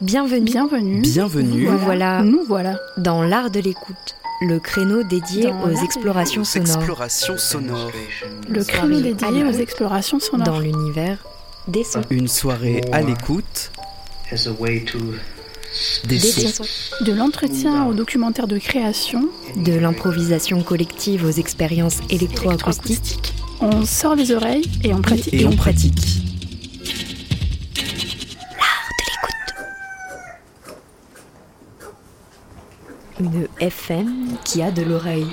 Bienvenue. 0.00 0.44
Bienvenue. 0.44 1.00
Bienvenue. 1.00 1.66
Nous 1.70 1.78
voilà 1.78 2.22
Nous 2.22 2.42
voilà. 2.46 2.78
dans 2.98 3.22
l'art 3.22 3.50
de 3.50 3.60
l'écoute, 3.60 4.16
le 4.42 4.58
créneau 4.58 5.02
dédié 5.04 5.44
Dans 5.44 5.64
aux 5.70 5.84
explorations 5.84 6.44
sonores 6.44 6.76
explorations 6.78 7.38
sonores. 7.38 7.92
Le 8.48 8.64
créneau 8.64 9.00
dédié 9.00 9.44
aux 9.44 9.52
explorations 9.52 10.18
sonores. 10.20 10.46
dans 10.46 10.58
l'univers 10.60 11.18
des 11.68 11.84
sons. 11.84 12.02
Une 12.10 12.28
soirée 12.28 12.82
à 12.92 13.00
l'écoute 13.02 13.70
as 14.32 14.46
a 14.48 14.50
way 14.58 14.80
to 14.84 14.98
des 16.04 16.18
Des 16.18 16.18
sons. 16.18 16.64
sons. 16.64 17.04
De 17.04 17.12
l'entretien 17.12 17.86
au 17.86 17.94
documentaire 17.94 18.46
de 18.48 18.58
création, 18.58 19.28
De 19.56 19.72
l'improvisation 19.72 20.62
collective 20.62 21.24
aux 21.24 21.30
expériences 21.30 21.98
électroacoustiques. 22.10 23.32
on 23.60 23.84
sort 23.86 24.16
les 24.16 24.32
oreilles 24.32 24.68
et 24.82 24.92
on 24.92 25.00
pratique. 25.00 25.34
Et 25.34 25.46
on 25.46 25.56
pratique. 25.56 26.13
FM 33.60 34.36
qui 34.44 34.62
a 34.62 34.72
de 34.72 34.82
l'oreille. 34.82 35.26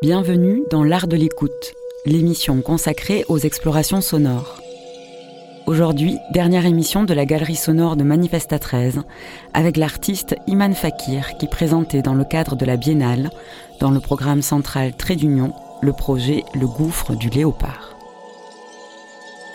Bienvenue 0.00 0.62
dans 0.70 0.84
l'art 0.84 1.06
de 1.06 1.16
l'écoute, 1.16 1.74
l'émission 2.06 2.62
consacrée 2.62 3.24
aux 3.28 3.38
explorations 3.38 4.00
sonores. 4.00 4.60
Aujourd'hui, 5.66 6.16
dernière 6.32 6.64
émission 6.64 7.04
de 7.04 7.12
la 7.14 7.26
galerie 7.26 7.56
sonore 7.56 7.96
de 7.96 8.04
Manifesta 8.04 8.58
13, 8.58 9.02
avec 9.52 9.76
l'artiste 9.76 10.34
Iman 10.46 10.74
Fakir 10.74 11.36
qui 11.38 11.46
présentait 11.46 12.02
dans 12.02 12.14
le 12.14 12.24
cadre 12.24 12.56
de 12.56 12.64
la 12.64 12.76
Biennale, 12.76 13.30
dans 13.80 13.90
le 13.90 14.00
programme 14.00 14.42
central 14.42 14.94
Trait 14.96 15.16
d'Union, 15.16 15.52
le 15.82 15.92
projet 15.92 16.42
Le 16.54 16.66
gouffre 16.66 17.14
du 17.14 17.28
léopard. 17.28 18.01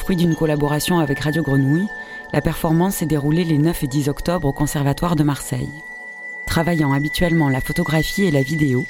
Fruit 0.08 0.16
d'une 0.16 0.36
collaboration 0.36 1.00
avec 1.00 1.20
Radio 1.20 1.44
Grenouille, 1.44 1.90
la 2.32 2.40
performance 2.40 2.96
s'est 2.96 3.06
déroulée 3.06 3.44
les 3.44 3.58
9 3.58 3.84
et 3.84 3.88
10 3.88 4.08
octobre 4.08 4.48
au 4.48 4.54
Conservatoire 4.54 5.18
de 5.18 5.24
Marseille. 5.24 5.84
Travaillant 6.46 6.94
habituellement 6.94 7.50
la 7.50 7.60
photographie 7.60 8.24
et 8.24 8.32
la 8.32 8.42
vidéo, 8.42 8.86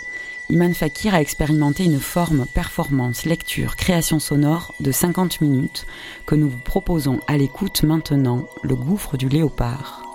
Iman 0.52 0.76
Fakir 0.76 1.16
a 1.16 1.22
expérimenté 1.22 1.86
une 1.86 2.00
forme 2.00 2.46
performance, 2.46 3.26
lecture, 3.26 3.78
création 3.78 4.20
sonore 4.20 4.76
de 4.80 4.92
50 4.92 5.42
minutes 5.42 5.88
que 6.28 6.36
nous 6.36 6.50
vous 6.50 6.60
proposons 6.60 7.20
à 7.26 7.36
l'écoute 7.36 7.82
maintenant, 7.82 8.46
le 8.62 8.76
gouffre 8.76 9.18
du 9.18 9.28
léopard. 9.28 10.07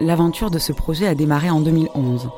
L'aventure 0.00 0.50
de 0.50 0.58
ce 0.58 0.72
projet 0.72 1.06
a 1.06 1.14
démarré 1.14 1.50
en 1.50 1.60
2011. 1.60 2.28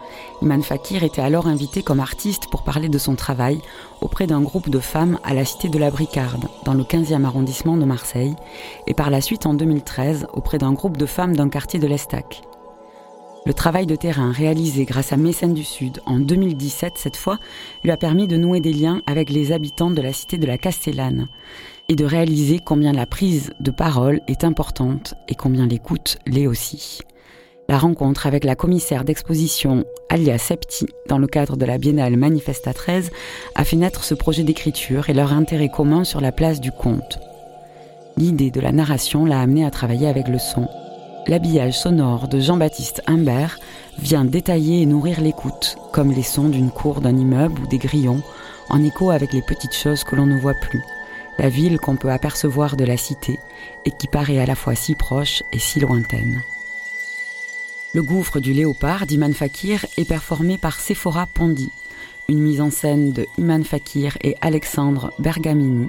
Iman 0.42 0.62
Fakir 0.62 1.04
était 1.04 1.22
alors 1.22 1.46
invité 1.46 1.82
comme 1.82 2.00
artiste 2.00 2.48
pour 2.50 2.62
parler 2.62 2.90
de 2.90 2.98
son 2.98 3.14
travail 3.14 3.62
auprès 4.02 4.26
d'un 4.26 4.42
groupe 4.42 4.68
de 4.68 4.78
femmes 4.78 5.18
à 5.24 5.32
la 5.32 5.46
Cité 5.46 5.70
de 5.70 5.78
la 5.78 5.90
Bricarde, 5.90 6.44
dans 6.66 6.74
le 6.74 6.82
15e 6.82 7.24
arrondissement 7.24 7.78
de 7.78 7.86
Marseille, 7.86 8.36
et 8.86 8.92
par 8.92 9.08
la 9.08 9.22
suite 9.22 9.46
en 9.46 9.54
2013 9.54 10.26
auprès 10.34 10.58
d'un 10.58 10.74
groupe 10.74 10.98
de 10.98 11.06
femmes 11.06 11.34
d'un 11.34 11.48
quartier 11.48 11.80
de 11.80 11.86
l'Estac. 11.86 12.42
Le 13.46 13.54
travail 13.54 13.86
de 13.86 13.96
terrain 13.96 14.32
réalisé 14.32 14.84
grâce 14.84 15.12
à 15.12 15.16
Mécène 15.16 15.54
du 15.54 15.64
Sud 15.64 16.02
en 16.04 16.18
2017 16.18 16.94
cette 16.96 17.16
fois 17.16 17.38
lui 17.84 17.92
a 17.92 17.96
permis 17.96 18.26
de 18.26 18.36
nouer 18.36 18.60
des 18.60 18.72
liens 18.72 19.02
avec 19.06 19.30
les 19.30 19.52
habitants 19.52 19.90
de 19.90 20.02
la 20.02 20.12
cité 20.12 20.36
de 20.36 20.46
la 20.46 20.58
Castellane 20.58 21.28
et 21.88 21.94
de 21.94 22.04
réaliser 22.04 22.58
combien 22.58 22.92
la 22.92 23.06
prise 23.06 23.54
de 23.60 23.70
parole 23.70 24.20
est 24.26 24.42
importante 24.42 25.14
et 25.28 25.36
combien 25.36 25.66
l'écoute 25.66 26.18
l'est 26.26 26.48
aussi. 26.48 27.00
La 27.68 27.78
rencontre 27.78 28.26
avec 28.26 28.44
la 28.44 28.54
commissaire 28.54 29.04
d'exposition 29.04 29.84
Alia 30.08 30.38
Septi 30.38 30.86
dans 31.08 31.18
le 31.18 31.26
cadre 31.26 31.56
de 31.56 31.64
la 31.64 31.78
Biennale 31.78 32.16
Manifesta 32.16 32.72
13 32.72 33.10
a 33.54 33.64
fait 33.64 33.76
naître 33.76 34.04
ce 34.04 34.14
projet 34.14 34.44
d'écriture 34.44 35.10
et 35.10 35.14
leur 35.14 35.32
intérêt 35.32 35.68
commun 35.68 36.04
sur 36.04 36.20
la 36.20 36.32
place 36.32 36.60
du 36.60 36.70
conte. 36.70 37.18
L'idée 38.16 38.50
de 38.50 38.60
la 38.60 38.72
narration 38.72 39.24
l'a 39.24 39.40
amené 39.40 39.64
à 39.64 39.70
travailler 39.70 40.08
avec 40.08 40.28
le 40.28 40.38
son 40.38 40.68
l'habillage 41.28 41.78
sonore 41.78 42.28
de 42.28 42.40
Jean-Baptiste 42.40 43.02
Humbert 43.06 43.58
vient 43.98 44.24
détailler 44.24 44.82
et 44.82 44.86
nourrir 44.86 45.20
l'écoute, 45.20 45.76
comme 45.92 46.12
les 46.12 46.22
sons 46.22 46.48
d'une 46.48 46.70
cour 46.70 47.00
d'un 47.00 47.16
immeuble 47.16 47.60
ou 47.62 47.66
des 47.66 47.78
grillons, 47.78 48.22
en 48.68 48.82
écho 48.82 49.10
avec 49.10 49.32
les 49.32 49.42
petites 49.42 49.74
choses 49.74 50.04
que 50.04 50.16
l'on 50.16 50.26
ne 50.26 50.38
voit 50.38 50.54
plus, 50.54 50.82
la 51.38 51.48
ville 51.48 51.78
qu'on 51.78 51.96
peut 51.96 52.10
apercevoir 52.10 52.76
de 52.76 52.84
la 52.84 52.96
cité 52.96 53.38
et 53.84 53.90
qui 53.90 54.06
paraît 54.06 54.38
à 54.38 54.46
la 54.46 54.54
fois 54.54 54.74
si 54.74 54.94
proche 54.94 55.42
et 55.52 55.58
si 55.58 55.80
lointaine. 55.80 56.42
Le 57.96 58.02
gouffre 58.02 58.40
du 58.40 58.52
léopard 58.52 59.06
d'Iman 59.06 59.32
Fakir 59.32 59.86
est 59.96 60.06
performé 60.06 60.58
par 60.58 60.80
Sephora 60.80 61.24
Pondy, 61.24 61.70
une 62.28 62.40
mise 62.40 62.60
en 62.60 62.70
scène 62.70 63.12
de 63.12 63.24
Iman 63.38 63.64
Fakir 63.64 64.18
et 64.20 64.36
Alexandre 64.42 65.14
Bergamini, 65.18 65.88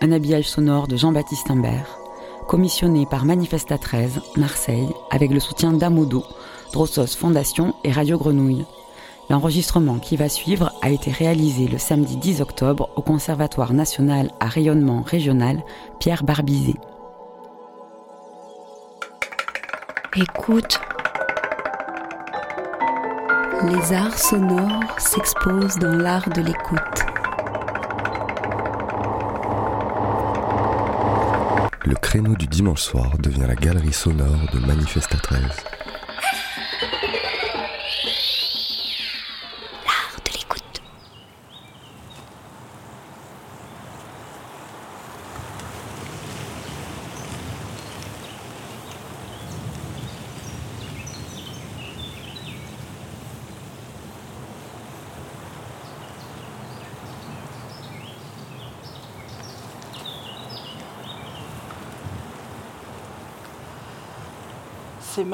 un 0.00 0.10
habillage 0.10 0.48
sonore 0.48 0.88
de 0.88 0.96
Jean-Baptiste 0.96 1.48
Humbert, 1.48 2.00
commissionné 2.48 3.06
par 3.08 3.24
Manifesta 3.24 3.78
13, 3.78 4.20
Marseille, 4.36 4.88
avec 5.12 5.30
le 5.30 5.38
soutien 5.38 5.72
d'Amodo, 5.72 6.24
Drossos 6.72 7.16
Fondation 7.16 7.72
et 7.84 7.92
Radio 7.92 8.18
Grenouille. 8.18 8.66
L'enregistrement 9.30 10.00
qui 10.00 10.16
va 10.16 10.28
suivre 10.28 10.72
a 10.82 10.90
été 10.90 11.12
réalisé 11.12 11.68
le 11.68 11.78
samedi 11.78 12.16
10 12.16 12.40
octobre 12.40 12.90
au 12.96 13.02
Conservatoire 13.02 13.74
national 13.74 14.32
à 14.40 14.46
rayonnement 14.46 15.02
régional 15.02 15.62
Pierre 16.00 16.24
Barbizet. 16.24 16.74
Écoute. 20.16 20.80
Les 23.64 23.92
arts 23.92 24.16
sonores 24.16 25.00
s'exposent 25.00 25.78
dans 25.78 25.96
l'art 25.96 26.28
de 26.30 26.42
l'écoute. 26.42 26.78
Le 31.84 31.94
créneau 31.96 32.36
du 32.36 32.46
dimanche 32.46 32.82
soir 32.82 33.18
devient 33.18 33.46
la 33.48 33.56
galerie 33.56 33.92
sonore 33.92 34.46
de 34.52 34.60
Manifesta 34.60 35.16
13. 35.16 35.40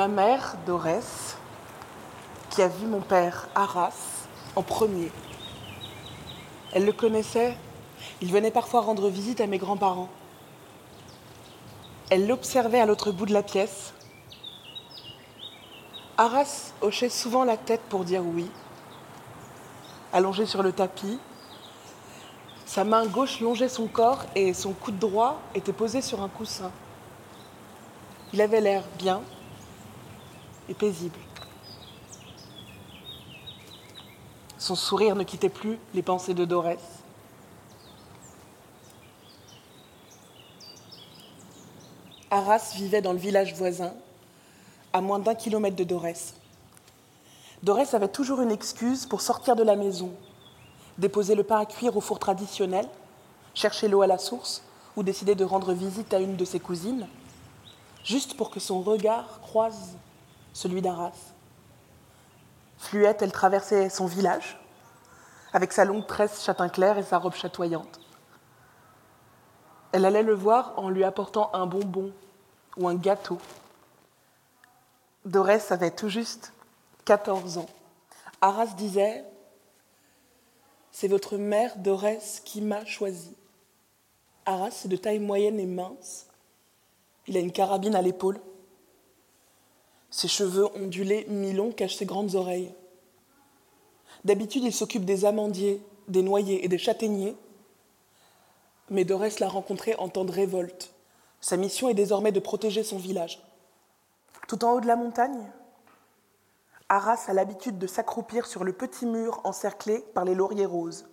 Ma 0.05 0.09
mère, 0.09 0.57
Dorès, 0.67 1.39
qui 2.51 2.61
a 2.61 2.69
vu 2.69 2.87
mon 2.87 3.01
père, 3.01 3.49
Arras, 3.55 4.27
en 4.55 4.63
premier. 4.63 5.11
Elle 6.75 6.85
le 6.85 6.93
connaissait. 6.93 7.57
Il 8.21 8.31
venait 8.31 8.51
parfois 8.51 8.83
rendre 8.83 9.09
visite 9.09 9.41
à 9.41 9.47
mes 9.47 9.57
grands-parents. 9.57 10.11
Elle 12.11 12.27
l'observait 12.27 12.81
à 12.81 12.85
l'autre 12.85 13.13
bout 13.13 13.25
de 13.25 13.33
la 13.33 13.43
pièce. 13.43 13.95
Arras 16.19 16.75
hochait 16.83 17.09
souvent 17.09 17.45
la 17.45 17.57
tête 17.57 17.83
pour 17.89 18.05
dire 18.05 18.23
oui. 18.27 18.51
Allongé 20.13 20.45
sur 20.45 20.63
le 20.63 20.73
tapis, 20.73 21.19
sa 22.67 22.85
main 22.85 23.07
gauche 23.07 23.41
longeait 23.41 23.71
son 23.71 23.87
corps 23.87 24.27
et 24.35 24.53
son 24.53 24.75
coude 24.75 24.99
droit 24.99 25.41
était 25.55 25.73
posé 25.73 26.03
sur 26.03 26.21
un 26.21 26.29
coussin. 26.29 26.71
Il 28.35 28.43
avait 28.43 28.61
l'air 28.61 28.85
bien 28.99 29.23
et 30.69 30.75
paisible. 30.75 31.19
Son 34.59 34.75
sourire 34.75 35.15
ne 35.15 35.25
quittait 35.25 35.51
plus 35.51 35.79
les 35.93 36.03
pensées 36.03 36.33
de 36.33 36.45
Dorès. 36.45 36.81
Arras 42.31 42.73
vivait 42.75 43.03
dans 43.03 43.13
le 43.13 43.19
village 43.19 43.55
voisin, 43.55 43.93
à 44.93 45.01
moins 45.01 45.19
d'un 45.19 45.35
kilomètre 45.35 45.77
de 45.77 45.85
Dorès. 45.85 46.35
Dorès 47.63 47.95
avait 47.95 48.09
toujours 48.09 48.41
une 48.41 48.51
excuse 48.51 49.07
pour 49.07 49.21
sortir 49.21 49.55
de 49.57 49.63
la 49.63 49.77
maison, 49.77 50.11
déposer 50.99 51.35
le 51.35 51.45
pain 51.45 51.59
à 51.59 51.67
cuire 51.67 51.97
au 51.97 52.01
four 52.01 52.19
traditionnel, 52.19 52.89
chercher 53.55 53.89
l'eau 53.89 54.03
à 54.03 54.07
la 54.07 54.19
source 54.19 54.63
ou 54.97 55.03
décider 55.03 55.35
de 55.35 55.45
rendre 55.45 55.73
visite 55.73 56.13
à 56.15 56.21
une 56.21 56.37
de 56.37 56.45
ses 56.45 56.59
cousines, 56.61 57.07
juste 58.03 58.37
pour 58.37 58.51
que 58.51 58.61
son 58.61 58.81
regard 58.81 59.41
croise 59.43 59.97
celui 60.55 60.81
d'Arras. 60.81 61.35
Fluette, 62.79 63.21
elle 63.21 63.33
traversait 63.33 63.91
son 63.91 64.07
village, 64.07 64.59
avec 65.53 65.73
sa 65.73 65.85
longue 65.85 66.07
tresse 66.07 66.43
châtain 66.43 66.71
clair 66.71 66.97
et 66.97 67.03
sa 67.03 67.19
robe 67.19 67.35
chatoyante. 67.35 68.01
Elle 69.93 70.07
allait 70.07 70.23
le 70.23 70.35
voir 70.35 70.73
en 70.77 70.89
lui 70.89 71.05
apportant 71.05 71.51
un 71.53 71.67
bonbon 71.67 72.13
ou 72.77 72.89
un 72.89 72.95
gâteau. 72.95 73.39
Dorès 75.25 75.71
avait 75.71 75.91
tout 75.91 76.09
juste 76.09 76.53
14 77.05 77.59
ans. 77.59 77.69
Arras 78.41 78.75
disait 78.75 79.25
C'est 80.91 81.09
votre 81.09 81.37
mère, 81.37 81.77
Dorès, 81.77 82.41
qui 82.45 82.61
m'a 82.61 82.85
choisi. 82.85 83.37
Arras 84.47 84.83
est 84.85 84.89
de 84.89 84.97
taille 84.97 85.21
moyenne 85.21 85.59
et 85.59 85.67
mince. 85.67 86.27
Il 87.27 87.37
a 87.37 87.41
une 87.41 87.53
carabine 87.53 87.95
à 87.95 88.03
l'épaule. 88.03 88.41
Ses 90.15 90.29
cheveux 90.29 90.69
ondulés 90.77 91.27
mi-longs 91.29 91.73
cachent 91.73 91.97
ses 91.97 92.07
grandes 92.07 92.37
oreilles. 92.37 92.73
D'habitude, 94.25 94.63
il 94.63 94.73
s'occupe 94.73 95.05
des 95.05 95.25
amandiers, 95.25 95.85
des 96.07 96.23
noyers 96.23 96.65
et 96.65 96.69
des 96.69 96.79
châtaigniers. 96.79 97.37
Mais 98.91 99.05
Dorès 99.05 99.41
l'a 99.41 99.49
rencontré 99.49 99.97
en 99.97 100.09
temps 100.09 100.25
de 100.25 100.31
révolte. 100.31 100.95
Sa 101.41 101.57
mission 101.57 101.89
est 101.89 101.95
désormais 101.95 102.31
de 102.31 102.39
protéger 102.39 102.85
son 102.85 102.97
village. 102.97 103.43
Tout 104.47 104.65
en 104.65 104.75
haut 104.75 104.81
de 104.81 104.87
la 104.87 104.95
montagne, 104.95 105.51
Arras 106.89 107.25
a 107.27 107.33
l'habitude 107.33 107.81
de 107.81 107.89
s'accroupir 107.89 108.47
sur 108.47 108.63
le 108.63 108.73
petit 108.73 109.07
mur 109.07 109.41
encerclé 109.43 109.99
par 110.15 110.25
les 110.25 110.37
lauriers 110.37 110.65
roses. 110.65 111.09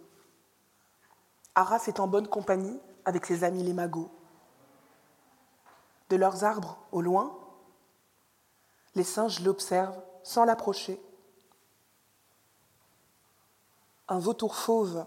Arras 1.56 1.86
est 1.88 2.00
en 2.00 2.06
bonne 2.06 2.28
compagnie 2.28 2.80
avec 3.06 3.26
ses 3.26 3.44
amis 3.44 3.64
les 3.64 3.74
magots. 3.74 4.12
De 6.10 6.18
leurs 6.18 6.44
arbres 6.44 6.78
au 6.92 7.02
loin, 7.02 7.36
les 8.96 9.04
singes 9.04 9.40
l'observent 9.40 10.02
sans 10.24 10.46
l'approcher. 10.46 11.00
Un 14.08 14.20
vautour 14.20 14.56
fauve 14.56 15.06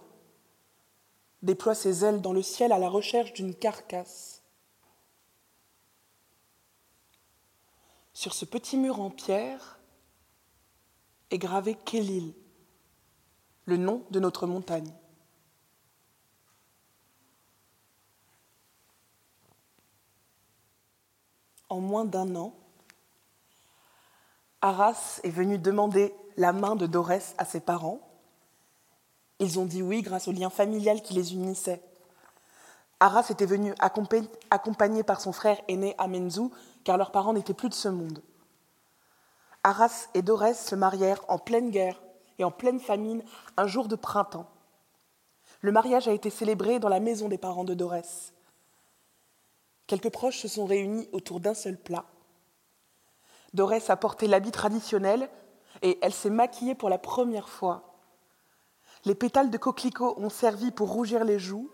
déploie 1.43 1.75
ses 1.75 2.05
ailes 2.05 2.23
dans 2.23 2.33
le 2.33 2.43
ciel 2.43 2.73
à 2.73 2.79
la 2.79 2.89
recherche 2.89 3.35
d'une 3.35 3.55
carcasse. 3.55 4.43
Sur 8.15 8.33
ce 8.33 8.45
petit 8.45 8.79
mur 8.79 9.01
en 9.01 9.11
pierre 9.11 9.79
est 11.31 11.39
gravé 11.39 11.75
Kélil, 11.75 12.33
le 13.67 13.77
nom 13.77 14.05
de 14.11 14.21
notre 14.21 14.47
montagne. 14.47 14.95
En 21.69 21.81
moins 21.81 22.05
d'un 22.05 22.37
an, 22.37 22.55
Arras 24.65 25.21
est 25.25 25.29
venu 25.29 25.59
demander 25.59 26.15
la 26.39 26.55
main 26.55 26.75
de 26.75 26.87
Dorès 26.87 27.35
à 27.37 27.45
ses 27.45 27.61
parents. 27.61 28.01
Ils 29.39 29.59
ont 29.59 29.67
dit 29.67 29.83
oui 29.83 30.01
grâce 30.01 30.27
au 30.27 30.33
lien 30.33 30.49
familial 30.49 31.03
qui 31.03 31.13
les 31.13 31.35
unissait. 31.35 31.83
Arras 32.99 33.27
était 33.29 33.45
venu 33.45 33.75
accompagné 33.79 35.03
par 35.03 35.21
son 35.21 35.33
frère 35.33 35.61
aîné 35.69 35.95
Amenzou, 35.99 36.51
car 36.83 36.97
leurs 36.97 37.13
parents 37.13 37.35
n'étaient 37.35 37.53
plus 37.53 37.69
de 37.69 37.75
ce 37.75 37.89
monde. 37.89 38.23
Arras 39.65 40.09
et 40.15 40.23
Dorès 40.23 40.59
se 40.59 40.75
marièrent 40.75 41.27
en 41.29 41.37
pleine 41.37 41.69
guerre 41.69 42.03
et 42.39 42.45
en 42.45 42.51
pleine 42.51 42.81
famine 42.81 43.23
un 43.59 43.67
jour 43.67 43.87
de 43.87 43.97
printemps. 43.97 44.49
Le 45.61 45.73
mariage 45.73 46.09
a 46.09 46.13
été 46.15 46.31
célébré 46.31 46.79
dans 46.79 46.89
la 46.89 47.01
maison 47.01 47.29
des 47.29 47.37
parents 47.37 47.65
de 47.65 47.75
Dorès. 47.75 48.33
Quelques 49.87 50.09
proches 50.11 50.39
se 50.39 50.49
sont 50.49 50.65
réunis 50.65 51.07
autour 51.13 51.41
d'un 51.41 51.53
seul 51.53 51.77
plat. 51.77 52.07
Dorès 53.55 53.89
a 53.89 53.97
porté 53.97 54.27
l'habit 54.27 54.51
traditionnel 54.51 55.31
et 55.83 55.99
elle 56.03 56.13
s'est 56.13 56.29
maquillée 56.29 56.75
pour 56.75 56.89
la 56.89 56.99
première 56.99 57.49
fois. 57.49 57.95
Les 59.05 59.15
pétales 59.15 59.51
de 59.51 59.59
coquelicot 59.59 60.19
ont 60.19 60.29
servi 60.29 60.73
pour 60.73 60.91
rougir 60.91 61.25
les 61.25 61.39
joues, 61.39 61.71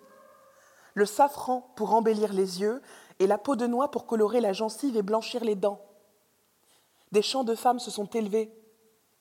le 0.95 1.07
safran 1.07 1.73
pour 1.77 1.95
embellir 1.95 2.35
les 2.35 2.61
yeux 2.61 2.83
et 3.19 3.27
la 3.27 3.39
peau 3.39 3.57
de 3.57 3.67
noix 3.67 3.91
pour 3.91 4.07
colorer 4.07 4.41
la 4.41 4.53
gencive 4.53 4.97
et 4.97 5.03
blanchir 5.03 5.43
les 5.43 5.55
dents. 5.55 5.81
Des 7.13 7.23
chants 7.23 7.45
de 7.45 7.55
femmes 7.55 7.79
se 7.79 7.91
sont 7.91 8.07
élevés 8.11 8.53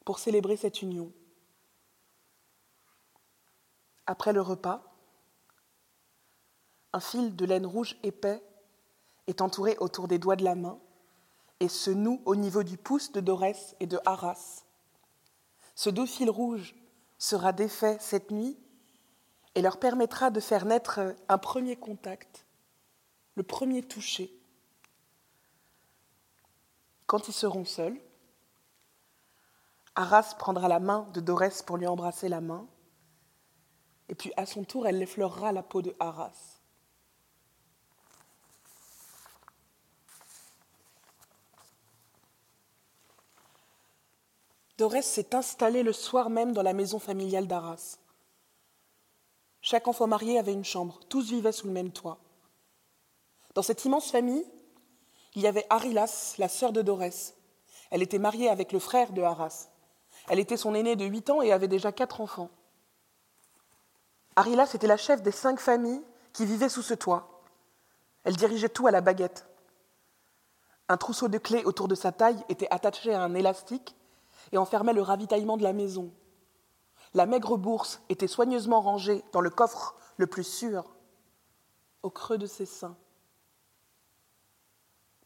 pour 0.03 0.19
célébrer 0.19 0.57
cette 0.57 0.81
union. 0.81 1.13
Après 4.05 4.33
le 4.33 4.41
repas, 4.41 4.83
un 6.91 6.99
fil 6.99 7.35
de 7.35 7.45
laine 7.45 7.65
rouge 7.65 7.95
épais 8.03 8.43
est 9.27 9.41
entouré 9.41 9.77
autour 9.79 10.07
des 10.07 10.17
doigts 10.19 10.35
de 10.35 10.43
la 10.43 10.55
main 10.55 10.79
et 11.59 11.67
se 11.67 11.91
noue 11.91 12.21
au 12.25 12.35
niveau 12.35 12.63
du 12.63 12.77
pouce 12.77 13.11
de 13.11 13.19
Dorès 13.19 13.75
et 13.79 13.85
de 13.85 13.99
Arras. 14.05 14.63
Ce 15.75 15.89
doux 15.89 16.05
fil 16.05 16.29
rouge 16.29 16.75
sera 17.17 17.53
défait 17.53 17.97
cette 17.99 18.31
nuit 18.31 18.57
et 19.55 19.61
leur 19.61 19.79
permettra 19.79 20.29
de 20.29 20.39
faire 20.39 20.65
naître 20.65 21.15
un 21.27 21.37
premier 21.37 21.75
contact, 21.75 22.45
le 23.35 23.43
premier 23.43 23.83
toucher. 23.83 24.31
Quand 27.07 27.27
ils 27.27 27.33
seront 27.33 27.65
seuls, 27.65 27.99
Arras 29.95 30.35
prendra 30.37 30.67
la 30.67 30.79
main 30.79 31.09
de 31.13 31.19
Dorès 31.19 31.61
pour 31.63 31.77
lui 31.77 31.87
embrasser 31.87 32.29
la 32.29 32.39
main, 32.39 32.67
et 34.07 34.15
puis 34.15 34.31
à 34.37 34.45
son 34.45 34.63
tour, 34.63 34.87
elle 34.87 35.01
effleurera 35.01 35.51
la 35.51 35.63
peau 35.63 35.81
de 35.81 35.95
Arras. 35.99 36.58
Dorès 44.79 45.05
s'est 45.05 45.35
installée 45.35 45.83
le 45.83 45.91
soir 45.91 46.29
même 46.29 46.53
dans 46.53 46.61
la 46.61 46.71
maison 46.71 46.99
familiale 46.99 47.47
d'Arras. 47.47 47.97
Chaque 49.59 49.89
enfant 49.89 50.07
marié 50.07 50.39
avait 50.39 50.53
une 50.53 50.63
chambre, 50.63 51.01
tous 51.09 51.31
vivaient 51.31 51.51
sous 51.51 51.67
le 51.67 51.73
même 51.73 51.91
toit. 51.91 52.17
Dans 53.55 53.61
cette 53.61 53.83
immense 53.83 54.09
famille, 54.09 54.45
il 55.35 55.41
y 55.41 55.47
avait 55.47 55.65
Arilas, 55.69 56.35
la 56.37 56.47
sœur 56.47 56.71
de 56.71 56.81
Dorès. 56.81 57.35
Elle 57.91 58.01
était 58.01 58.19
mariée 58.19 58.47
avec 58.47 58.71
le 58.71 58.79
frère 58.79 59.11
de 59.11 59.21
Arras. 59.21 59.67
Elle 60.29 60.39
était 60.39 60.55
son 60.55 60.73
aînée 60.73 60.95
de 60.95 61.03
huit 61.03 61.29
ans 61.29 61.41
et 61.41 61.51
avait 61.51 61.67
déjà 61.67 61.91
quatre 61.91 62.21
enfants. 62.21 62.49
Arilas 64.37 64.71
était 64.75 64.87
la 64.87 64.95
chef 64.95 65.21
des 65.21 65.33
cinq 65.33 65.59
familles 65.59 66.01
qui 66.31 66.45
vivaient 66.45 66.69
sous 66.69 66.83
ce 66.83 66.93
toit. 66.93 67.43
Elle 68.23 68.37
dirigeait 68.37 68.69
tout 68.69 68.87
à 68.87 68.91
la 68.91 69.01
baguette. 69.01 69.45
Un 70.87 70.95
trousseau 70.95 71.27
de 71.27 71.37
clés 71.37 71.65
autour 71.65 71.89
de 71.89 71.95
sa 71.95 72.13
taille 72.13 72.41
était 72.47 72.71
attaché 72.71 73.13
à 73.13 73.21
un 73.21 73.35
élastique 73.35 73.97
et 74.51 74.57
enfermait 74.57 74.93
le 74.93 75.01
ravitaillement 75.01 75.57
de 75.57 75.63
la 75.63 75.73
maison. 75.73 76.11
La 77.13 77.25
maigre 77.25 77.57
bourse 77.57 78.01
était 78.09 78.27
soigneusement 78.27 78.81
rangée 78.81 79.23
dans 79.31 79.41
le 79.41 79.49
coffre 79.49 79.95
le 80.17 80.27
plus 80.27 80.43
sûr, 80.43 80.95
au 82.03 82.09
creux 82.09 82.37
de 82.37 82.45
ses 82.45 82.65
seins. 82.65 82.97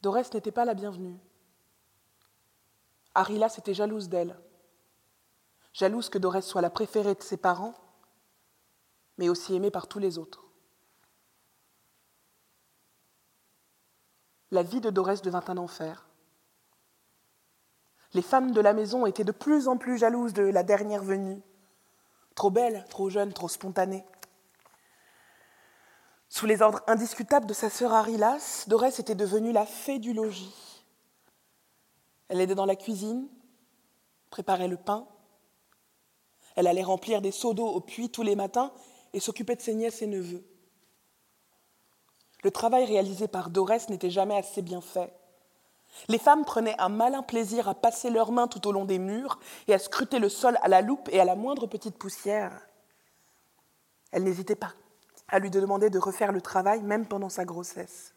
Dorès 0.02 0.34
n'était 0.34 0.52
pas 0.52 0.66
la 0.66 0.74
bienvenue. 0.74 1.18
Arilas 3.16 3.56
était 3.58 3.74
jalouse 3.74 4.10
d'elle, 4.10 4.40
jalouse 5.72 6.10
que 6.10 6.18
Dorès 6.18 6.46
soit 6.46 6.62
la 6.62 6.70
préférée 6.70 7.16
de 7.16 7.22
ses 7.22 7.38
parents, 7.38 7.74
mais 9.18 9.30
aussi 9.30 9.54
aimée 9.56 9.72
par 9.72 9.88
tous 9.88 10.00
les 10.00 10.18
autres. 10.18 10.44
La 14.52 14.64
vie 14.64 14.82
de 14.82 14.90
Dorès 14.90 15.22
devint 15.22 15.44
un 15.48 15.58
enfer. 15.58 16.08
Les 18.14 18.22
femmes 18.22 18.52
de 18.52 18.62
la 18.62 18.74
maison 18.74 19.06
étaient 19.06 19.24
de 19.24 19.32
plus 19.32 19.68
en 19.68 19.78
plus 19.78 19.98
jalouses 19.98 20.34
de 20.34 20.44
la 20.44 20.64
dernière 20.64 21.04
venue. 21.04 21.42
Trop 22.36 22.52
belle, 22.52 22.86
trop 22.90 23.10
jeune, 23.10 23.34
trop 23.34 23.48
spontanée. 23.48 24.06
Sous 26.30 26.46
les 26.46 26.62
ordres 26.62 26.82
indiscutables 26.88 27.46
de 27.46 27.54
sa 27.54 27.70
sœur 27.70 27.94
Arilas, 27.94 28.66
Dorès 28.68 29.00
était 29.00 29.16
devenue 29.16 29.52
la 29.52 29.66
fée 29.66 30.00
du 30.00 30.14
logis. 30.14 30.84
Elle 32.28 32.42
aidait 32.42 32.56
dans 32.56 32.66
la 32.66 32.76
cuisine, 32.76 33.28
préparait 34.32 34.68
le 34.68 34.78
pain. 34.78 35.08
Elle 36.56 36.68
allait 36.68 36.84
remplir 36.84 37.22
des 37.22 37.32
seaux 37.32 37.54
d'eau 37.54 37.68
au 37.68 37.82
puits 37.82 38.10
tous 38.10 38.24
les 38.24 38.36
matins 38.36 38.72
et 39.14 39.20
s'occupait 39.20 39.56
de 39.56 39.62
ses 39.62 39.76
nièces 39.76 40.02
et 40.02 40.08
neveux. 40.08 40.44
Le 42.44 42.52
travail 42.52 42.86
réalisé 42.86 43.28
par 43.28 43.50
Dorès 43.50 43.90
n'était 43.90 44.10
jamais 44.10 44.36
assez 44.36 44.62
bien 44.62 44.82
fait. 44.82 45.14
Les 46.08 46.18
femmes 46.18 46.46
prenaient 46.46 46.80
un 46.80 46.90
malin 46.90 47.22
plaisir 47.22 47.68
à 47.68 47.76
passer 47.76 48.10
leurs 48.10 48.32
mains 48.32 48.48
tout 48.48 48.68
au 48.68 48.72
long 48.72 48.86
des 48.86 49.00
murs 49.00 49.40
et 49.68 49.74
à 49.74 49.80
scruter 49.80 50.20
le 50.20 50.30
sol 50.30 50.58
à 50.62 50.68
la 50.68 50.82
loupe 50.82 51.10
et 51.12 51.20
à 51.20 51.26
la 51.26 51.36
moindre 51.36 51.68
petite 51.68 51.98
poussière. 51.98 52.68
Elles 54.12 54.24
n'hésitaient 54.24 54.56
pas 54.56 54.74
à 55.28 55.40
lui 55.40 55.50
demander 55.50 55.90
de 55.90 55.98
refaire 55.98 56.32
le 56.32 56.42
travail, 56.42 56.84
même 56.84 57.08
pendant 57.08 57.30
sa 57.30 57.46
grossesse. 57.46 58.14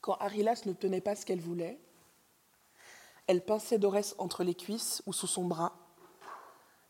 Quand 0.00 0.14
Arilas 0.14 0.62
ne 0.64 0.72
tenait 0.72 1.00
pas 1.00 1.14
ce 1.14 1.26
qu'elle 1.26 1.40
voulait, 1.40 1.78
elle 3.26 3.44
pinçait 3.44 3.78
Dorès 3.78 4.14
entre 4.18 4.44
les 4.44 4.54
cuisses 4.54 5.02
ou 5.06 5.12
sous 5.12 5.26
son 5.26 5.44
bras, 5.44 5.72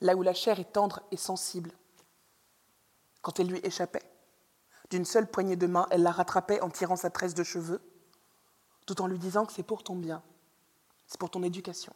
là 0.01 0.15
où 0.15 0.23
la 0.23 0.35
chair 0.35 0.61
est 0.61 0.73
tendre 0.73 1.01
et 1.11 1.17
sensible. 1.17 1.73
Quand 3.23 3.41
elle 3.41 3.49
lui 3.49 3.61
échappait, 3.65 4.03
d'une 4.91 5.05
seule 5.05 5.29
poignée 5.29 5.57
de 5.57 5.67
main, 5.67 5.87
elle 5.91 6.03
la 6.03 6.13
rattrapait 6.13 6.61
en 6.61 6.71
tirant 6.71 6.97
sa 6.97 7.11
tresse 7.11 7.35
de 7.35 7.43
cheveux, 7.43 7.81
tout 8.87 9.01
en 9.01 9.07
lui 9.07 9.19
disant 9.19 9.47
que 9.47 9.53
c'est 9.53 9.63
pour 9.63 9.83
ton 9.83 9.97
bien, 9.97 10.23
c'est 11.07 11.19
pour 11.19 11.31
ton 11.31 11.43
éducation. 11.43 11.95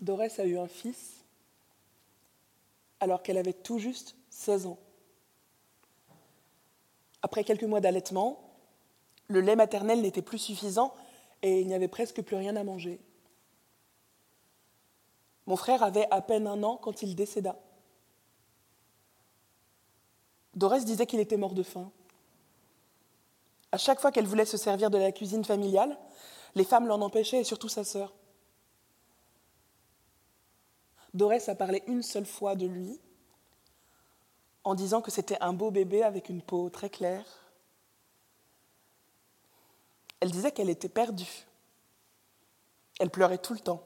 Dorès 0.00 0.38
a 0.38 0.46
eu 0.46 0.58
un 0.58 0.66
fils 0.66 1.24
alors 3.00 3.22
qu'elle 3.22 3.38
avait 3.38 3.52
tout 3.52 3.78
juste 3.78 4.16
16 4.30 4.66
ans. 4.66 4.78
Après 7.22 7.44
quelques 7.44 7.64
mois 7.64 7.80
d'allaitement, 7.80 8.50
le 9.28 9.40
lait 9.40 9.56
maternel 9.56 10.00
n'était 10.00 10.22
plus 10.22 10.38
suffisant 10.38 10.94
et 11.42 11.60
il 11.60 11.66
n'y 11.66 11.74
avait 11.74 11.88
presque 11.88 12.22
plus 12.22 12.36
rien 12.36 12.56
à 12.56 12.64
manger. 12.64 12.98
Mon 15.46 15.56
frère 15.56 15.82
avait 15.82 16.06
à 16.10 16.20
peine 16.20 16.46
un 16.46 16.62
an 16.62 16.76
quand 16.76 17.02
il 17.02 17.14
décéda. 17.14 17.56
Dorès 20.54 20.84
disait 20.84 21.06
qu'il 21.06 21.20
était 21.20 21.36
mort 21.36 21.54
de 21.54 21.62
faim. 21.62 21.90
À 23.72 23.78
chaque 23.78 24.00
fois 24.00 24.10
qu'elle 24.10 24.26
voulait 24.26 24.44
se 24.44 24.56
servir 24.56 24.90
de 24.90 24.98
la 24.98 25.12
cuisine 25.12 25.44
familiale, 25.44 25.96
les 26.54 26.64
femmes 26.64 26.88
l'en 26.88 27.00
empêchaient 27.00 27.40
et 27.40 27.44
surtout 27.44 27.68
sa 27.68 27.84
sœur. 27.84 28.12
Dorès 31.14 31.48
a 31.48 31.54
parlé 31.54 31.82
une 31.86 32.02
seule 32.02 32.26
fois 32.26 32.54
de 32.54 32.66
lui 32.66 33.00
en 34.64 34.74
disant 34.74 35.00
que 35.00 35.10
c'était 35.10 35.38
un 35.40 35.52
beau 35.52 35.70
bébé 35.70 36.02
avec 36.02 36.28
une 36.28 36.42
peau 36.42 36.68
très 36.70 36.90
claire. 36.90 37.26
Elle 40.20 40.30
disait 40.30 40.52
qu'elle 40.52 40.70
était 40.70 40.88
perdue. 40.88 41.46
Elle 42.98 43.10
pleurait 43.10 43.38
tout 43.38 43.54
le 43.54 43.60
temps. 43.60 43.82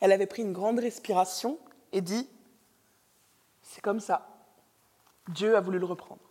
Elle 0.00 0.12
avait 0.12 0.26
pris 0.26 0.42
une 0.42 0.52
grande 0.52 0.80
respiration 0.80 1.58
et 1.92 2.00
dit, 2.00 2.28
c'est 3.70 3.80
comme 3.82 4.00
ça, 4.00 4.26
Dieu 5.28 5.56
a 5.56 5.60
voulu 5.60 5.78
le 5.78 5.86
reprendre. 5.86 6.22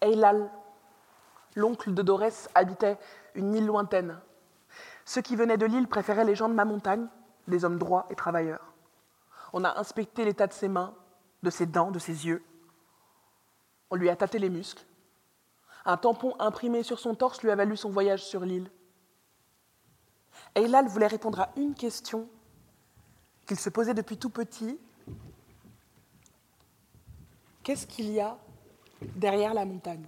Eilal, 0.00 0.50
l'oncle 1.54 1.92
de 1.92 2.00
Dorès, 2.00 2.48
habitait 2.54 2.98
une 3.34 3.54
île 3.54 3.66
lointaine. 3.66 4.18
Ceux 5.04 5.20
qui 5.20 5.36
venaient 5.36 5.58
de 5.58 5.66
l'île 5.66 5.86
préféraient 5.86 6.24
les 6.24 6.34
gens 6.34 6.48
de 6.48 6.54
ma 6.54 6.64
montagne, 6.64 7.08
des 7.46 7.66
hommes 7.66 7.78
droits 7.78 8.06
et 8.08 8.14
travailleurs. 8.14 8.72
On 9.52 9.64
a 9.64 9.78
inspecté 9.78 10.24
l'état 10.24 10.46
de 10.46 10.54
ses 10.54 10.68
mains, 10.68 10.94
de 11.42 11.50
ses 11.50 11.66
dents, 11.66 11.90
de 11.90 11.98
ses 11.98 12.26
yeux. 12.26 12.42
On 13.90 13.96
lui 13.96 14.08
a 14.08 14.16
tâté 14.16 14.38
les 14.38 14.48
muscles. 14.48 14.86
Un 15.84 15.98
tampon 15.98 16.34
imprimé 16.38 16.82
sur 16.82 16.98
son 16.98 17.14
torse 17.14 17.42
lui 17.42 17.50
a 17.50 17.56
valu 17.56 17.76
son 17.76 17.90
voyage 17.90 18.24
sur 18.24 18.40
l'île. 18.46 18.70
Eilal 20.54 20.88
voulait 20.88 21.06
répondre 21.06 21.40
à 21.40 21.50
une 21.56 21.74
question 21.74 22.26
qu'il 23.50 23.58
se 23.58 23.68
posait 23.68 23.94
depuis 23.94 24.16
tout 24.16 24.30
petit. 24.30 24.78
Qu'est-ce 27.64 27.84
qu'il 27.84 28.08
y 28.12 28.20
a 28.20 28.38
derrière 29.16 29.54
la 29.54 29.64
montagne? 29.64 30.06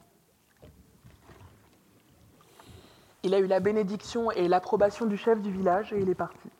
Il 3.24 3.34
a 3.34 3.40
eu 3.40 3.48
la 3.48 3.58
bénédiction 3.58 4.30
et 4.30 4.46
l'approbation 4.46 5.06
du 5.06 5.16
chef 5.16 5.42
du 5.42 5.50
village 5.50 5.92
et 5.92 5.98
il 5.98 6.08
est 6.08 6.14
parti. 6.14 6.50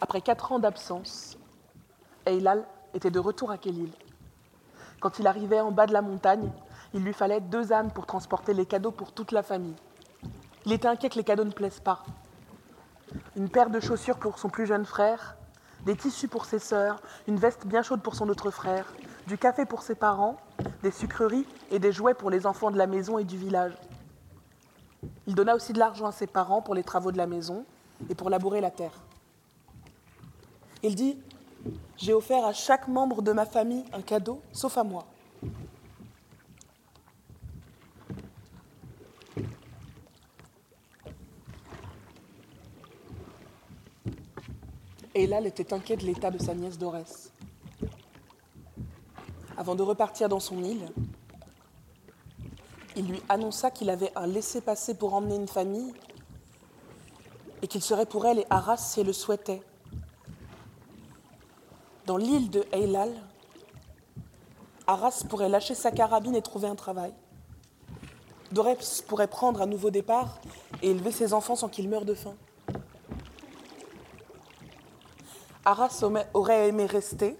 Après 0.00 0.22
quatre 0.22 0.52
ans 0.52 0.58
d'absence, 0.58 1.36
Eilal 2.24 2.66
était 2.94 3.10
de 3.10 3.18
retour 3.18 3.50
à 3.50 3.58
Kélil. 3.58 3.92
Quand 4.98 5.18
il 5.18 5.26
arrivait 5.26 5.60
en 5.60 5.72
bas 5.72 5.84
de 5.84 5.92
la 5.92 6.00
montagne, 6.00 6.50
il 6.94 7.04
lui 7.04 7.12
fallait 7.12 7.42
deux 7.42 7.70
ânes 7.70 7.92
pour 7.92 8.06
transporter 8.06 8.54
les 8.54 8.64
cadeaux 8.64 8.92
pour 8.92 9.12
toute 9.12 9.30
la 9.30 9.42
famille. 9.42 9.76
Il 10.66 10.72
était 10.72 10.88
inquiet 10.88 11.08
que 11.08 11.14
les 11.14 11.24
cadeaux 11.24 11.44
ne 11.44 11.52
plaisent 11.52 11.80
pas. 11.80 12.02
Une 13.36 13.48
paire 13.48 13.70
de 13.70 13.78
chaussures 13.78 14.18
pour 14.18 14.40
son 14.40 14.48
plus 14.48 14.66
jeune 14.66 14.84
frère, 14.84 15.36
des 15.84 15.94
tissus 15.94 16.26
pour 16.26 16.44
ses 16.44 16.58
sœurs, 16.58 17.00
une 17.28 17.36
veste 17.36 17.68
bien 17.68 17.82
chaude 17.82 18.02
pour 18.02 18.16
son 18.16 18.28
autre 18.28 18.50
frère, 18.50 18.92
du 19.28 19.38
café 19.38 19.64
pour 19.64 19.82
ses 19.82 19.94
parents, 19.94 20.36
des 20.82 20.90
sucreries 20.90 21.46
et 21.70 21.78
des 21.78 21.92
jouets 21.92 22.14
pour 22.14 22.30
les 22.30 22.46
enfants 22.46 22.72
de 22.72 22.78
la 22.78 22.88
maison 22.88 23.16
et 23.18 23.24
du 23.24 23.38
village. 23.38 23.74
Il 25.28 25.36
donna 25.36 25.54
aussi 25.54 25.72
de 25.72 25.78
l'argent 25.78 26.06
à 26.06 26.12
ses 26.12 26.26
parents 26.26 26.62
pour 26.62 26.74
les 26.74 26.82
travaux 26.82 27.12
de 27.12 27.16
la 27.16 27.28
maison 27.28 27.64
et 28.10 28.16
pour 28.16 28.28
labourer 28.28 28.60
la 28.60 28.72
terre. 28.72 29.04
Il 30.82 30.96
dit, 30.96 31.16
j'ai 31.96 32.12
offert 32.12 32.44
à 32.44 32.52
chaque 32.52 32.88
membre 32.88 33.22
de 33.22 33.30
ma 33.30 33.46
famille 33.46 33.84
un 33.92 34.02
cadeau, 34.02 34.42
sauf 34.50 34.76
à 34.78 34.82
moi. 34.82 35.06
Et 45.18 45.26
là, 45.26 45.38
elle 45.38 45.46
était 45.46 45.72
inquiet 45.72 45.96
de 45.96 46.04
l'état 46.04 46.30
de 46.30 46.36
sa 46.36 46.54
nièce 46.54 46.76
Dorès. 46.76 47.32
Avant 49.56 49.74
de 49.74 49.82
repartir 49.82 50.28
dans 50.28 50.40
son 50.40 50.62
île, 50.62 50.92
il 52.96 53.08
lui 53.08 53.22
annonça 53.30 53.70
qu'il 53.70 53.88
avait 53.88 54.12
un 54.14 54.26
laissez-passer 54.26 54.92
pour 54.92 55.14
emmener 55.14 55.36
une 55.36 55.48
famille 55.48 55.94
et 57.62 57.66
qu'il 57.66 57.80
serait 57.80 58.04
pour 58.04 58.26
elle 58.26 58.40
et 58.40 58.46
Arras 58.50 58.76
si 58.76 59.00
elle 59.00 59.06
le 59.06 59.14
souhaitait. 59.14 59.62
Dans 62.04 62.18
l'île 62.18 62.50
de 62.50 62.66
Eilal, 62.72 63.14
Arras 64.86 65.24
pourrait 65.30 65.48
lâcher 65.48 65.74
sa 65.74 65.92
carabine 65.92 66.34
et 66.34 66.42
trouver 66.42 66.68
un 66.68 66.76
travail. 66.76 67.14
Dorès 68.52 69.00
pourrait 69.00 69.28
prendre 69.28 69.62
un 69.62 69.66
nouveau 69.66 69.88
départ 69.88 70.42
et 70.82 70.90
élever 70.90 71.10
ses 71.10 71.32
enfants 71.32 71.56
sans 71.56 71.70
qu'ils 71.70 71.88
meurent 71.88 72.04
de 72.04 72.12
faim. 72.12 72.36
Arras 75.66 76.04
aurait 76.32 76.68
aimé 76.68 76.86
rester. 76.86 77.36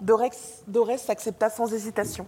Dorès 0.00 1.10
accepta 1.10 1.50
sans 1.50 1.70
hésitation. 1.74 2.26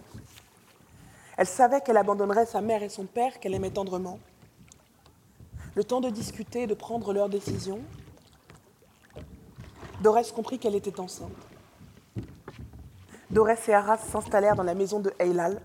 Elle 1.37 1.47
savait 1.47 1.81
qu'elle 1.81 1.97
abandonnerait 1.97 2.45
sa 2.45 2.61
mère 2.61 2.83
et 2.83 2.89
son 2.89 3.05
père 3.05 3.39
qu'elle 3.39 3.55
aimait 3.55 3.71
tendrement. 3.71 4.19
Le 5.73 5.83
temps 5.83 6.01
de 6.01 6.11
discuter, 6.11 6.67
de 6.67 6.75
prendre 6.75 7.13
leurs 7.13 7.29
décisions. 7.29 7.81
Dorès 10.01 10.31
comprit 10.31 10.59
qu'elle 10.59 10.75
était 10.75 10.99
enceinte. 10.99 11.31
Dorès 13.31 13.67
et 13.67 13.73
Arras 13.73 13.97
s'installèrent 13.97 14.55
dans 14.55 14.61
la 14.61 14.75
maison 14.75 14.99
de 14.99 15.11
Eilal 15.17 15.59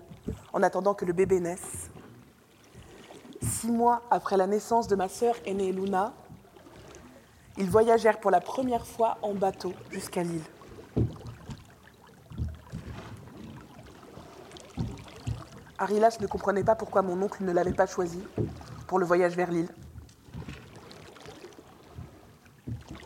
en 0.55 0.63
attendant 0.63 0.95
que 0.95 1.05
le 1.05 1.13
bébé 1.13 1.41
naisse. 1.41 1.91
Six 3.43 3.71
mois 3.71 4.03
après 4.11 4.39
la 4.39 4.47
naissance 4.47 4.89
de 4.89 4.97
ma 4.97 5.11
sœur 5.11 5.37
aînée 5.45 5.73
Luna, 5.73 6.15
ils 7.61 7.69
voyagèrent 7.69 8.19
pour 8.21 8.31
la 8.31 8.41
première 8.41 8.87
fois 8.87 9.19
en 9.21 9.35
bateau 9.35 9.75
jusqu'à 9.91 10.23
l'île. 10.23 10.43
Arilas 15.79 16.17
ne 16.21 16.27
comprenait 16.27 16.65
pas 16.65 16.75
pourquoi 16.75 17.03
mon 17.03 17.21
oncle 17.21 17.45
ne 17.45 17.53
l'avait 17.53 17.75
pas 17.75 17.87
choisi 17.87 18.23
pour 18.87 18.99
le 18.99 19.05
voyage 19.05 19.37
vers 19.37 19.51
l'île. 19.51 19.69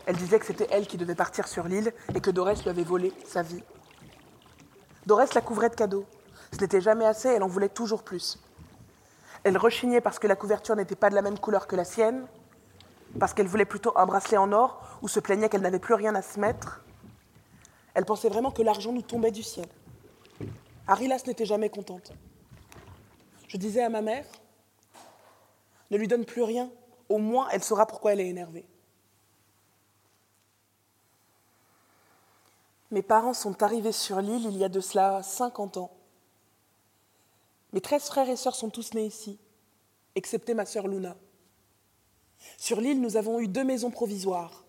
Elle 0.05 0.15
disait 0.15 0.39
que 0.39 0.45
c'était 0.45 0.67
elle 0.71 0.87
qui 0.87 0.97
devait 0.97 1.15
partir 1.15 1.49
sur 1.49 1.65
l'île 1.67 1.91
et 2.13 2.21
que 2.21 2.31
Dorès 2.31 2.61
lui 2.63 2.69
avait 2.69 2.83
volé 2.83 3.11
sa 3.25 3.41
vie. 3.41 3.63
Dorès 5.05 5.33
la 5.33 5.41
couvrait 5.41 5.69
de 5.69 5.75
cadeaux. 5.75 6.05
Ce 6.53 6.59
n'était 6.61 6.79
jamais 6.79 7.05
assez, 7.05 7.27
elle 7.27 7.43
en 7.43 7.47
voulait 7.47 7.69
toujours 7.69 8.03
plus. 8.03 8.39
Elle 9.43 9.57
rechignait 9.57 10.01
parce 10.01 10.17
que 10.17 10.27
la 10.27 10.37
couverture 10.37 10.77
n'était 10.77 10.95
pas 10.95 11.09
de 11.09 11.15
la 11.15 11.21
même 11.21 11.39
couleur 11.39 11.67
que 11.67 11.75
la 11.75 11.83
sienne, 11.83 12.25
parce 13.19 13.33
qu'elle 13.33 13.47
voulait 13.47 13.65
plutôt 13.65 13.93
un 13.97 14.05
bracelet 14.05 14.37
en 14.37 14.51
or 14.51 14.81
ou 15.01 15.07
se 15.07 15.19
plaignait 15.19 15.49
qu'elle 15.49 15.61
n'avait 15.61 15.79
plus 15.79 15.93
rien 15.93 16.15
à 16.15 16.21
se 16.21 16.39
mettre. 16.39 16.83
Elle 17.93 18.05
pensait 18.05 18.29
vraiment 18.29 18.51
que 18.51 18.61
l'argent 18.61 18.91
nous 18.91 19.01
tombait 19.01 19.31
du 19.31 19.43
ciel. 19.43 19.67
Arilas 20.87 21.23
n'était 21.25 21.45
jamais 21.45 21.69
contente. 21.69 22.11
Je 23.47 23.57
disais 23.57 23.83
à 23.83 23.89
ma 23.89 24.01
mère, 24.01 24.25
ne 25.91 25.97
lui 25.97 26.07
donne 26.07 26.25
plus 26.25 26.43
rien, 26.43 26.69
au 27.09 27.17
moins 27.17 27.47
elle 27.51 27.63
saura 27.63 27.85
pourquoi 27.85 28.13
elle 28.13 28.19
est 28.19 28.27
énervée. 28.27 28.65
Mes 32.91 33.01
parents 33.01 33.33
sont 33.33 33.63
arrivés 33.63 33.91
sur 33.91 34.21
l'île 34.21 34.45
il 34.45 34.57
y 34.57 34.63
a 34.63 34.69
de 34.69 34.79
cela 34.79 35.23
50 35.23 35.77
ans. 35.77 35.91
Mes 37.73 37.81
13 37.81 38.05
frères 38.05 38.29
et 38.29 38.35
sœurs 38.35 38.55
sont 38.55 38.69
tous 38.69 38.93
nés 38.93 39.05
ici, 39.05 39.39
excepté 40.15 40.53
ma 40.53 40.65
sœur 40.65 40.87
Luna. 40.87 41.15
Sur 42.57 42.81
l'île, 42.81 43.01
nous 43.01 43.17
avons 43.17 43.39
eu 43.39 43.47
deux 43.47 43.63
maisons 43.63 43.91
provisoires. 43.91 44.65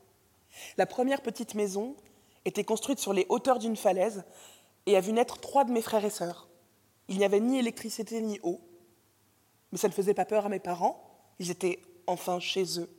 La 0.78 0.87
première 0.87 1.23
petite 1.23 1.54
maison 1.54 1.97
était 2.45 2.64
construite 2.64 2.99
sur 2.99 3.12
les 3.12 3.26
hauteurs 3.28 3.59
d'une 3.59 3.76
falaise 3.76 4.25
et 4.87 4.97
a 4.97 5.00
vu 5.00 5.12
naître 5.12 5.38
trois 5.38 5.64
de 5.64 5.73
mes 5.73 5.83
frères 5.83 6.04
et 6.04 6.11
sœurs. 6.11 6.49
Il 7.09 7.18
n'y 7.18 7.25
avait 7.25 7.40
ni 7.40 7.59
électricité 7.59 8.21
ni 8.21 8.40
eau, 8.42 8.61
mais 9.73 9.78
ça 9.78 9.88
ne 9.88 9.92
faisait 9.92 10.14
pas 10.14 10.25
peur 10.25 10.47
à 10.47 10.49
mes 10.49 10.59
parents, 10.59 11.02
ils 11.38 11.50
étaient 11.50 11.80
enfin 12.06 12.40
chez 12.40 12.80
eux. 12.80 12.90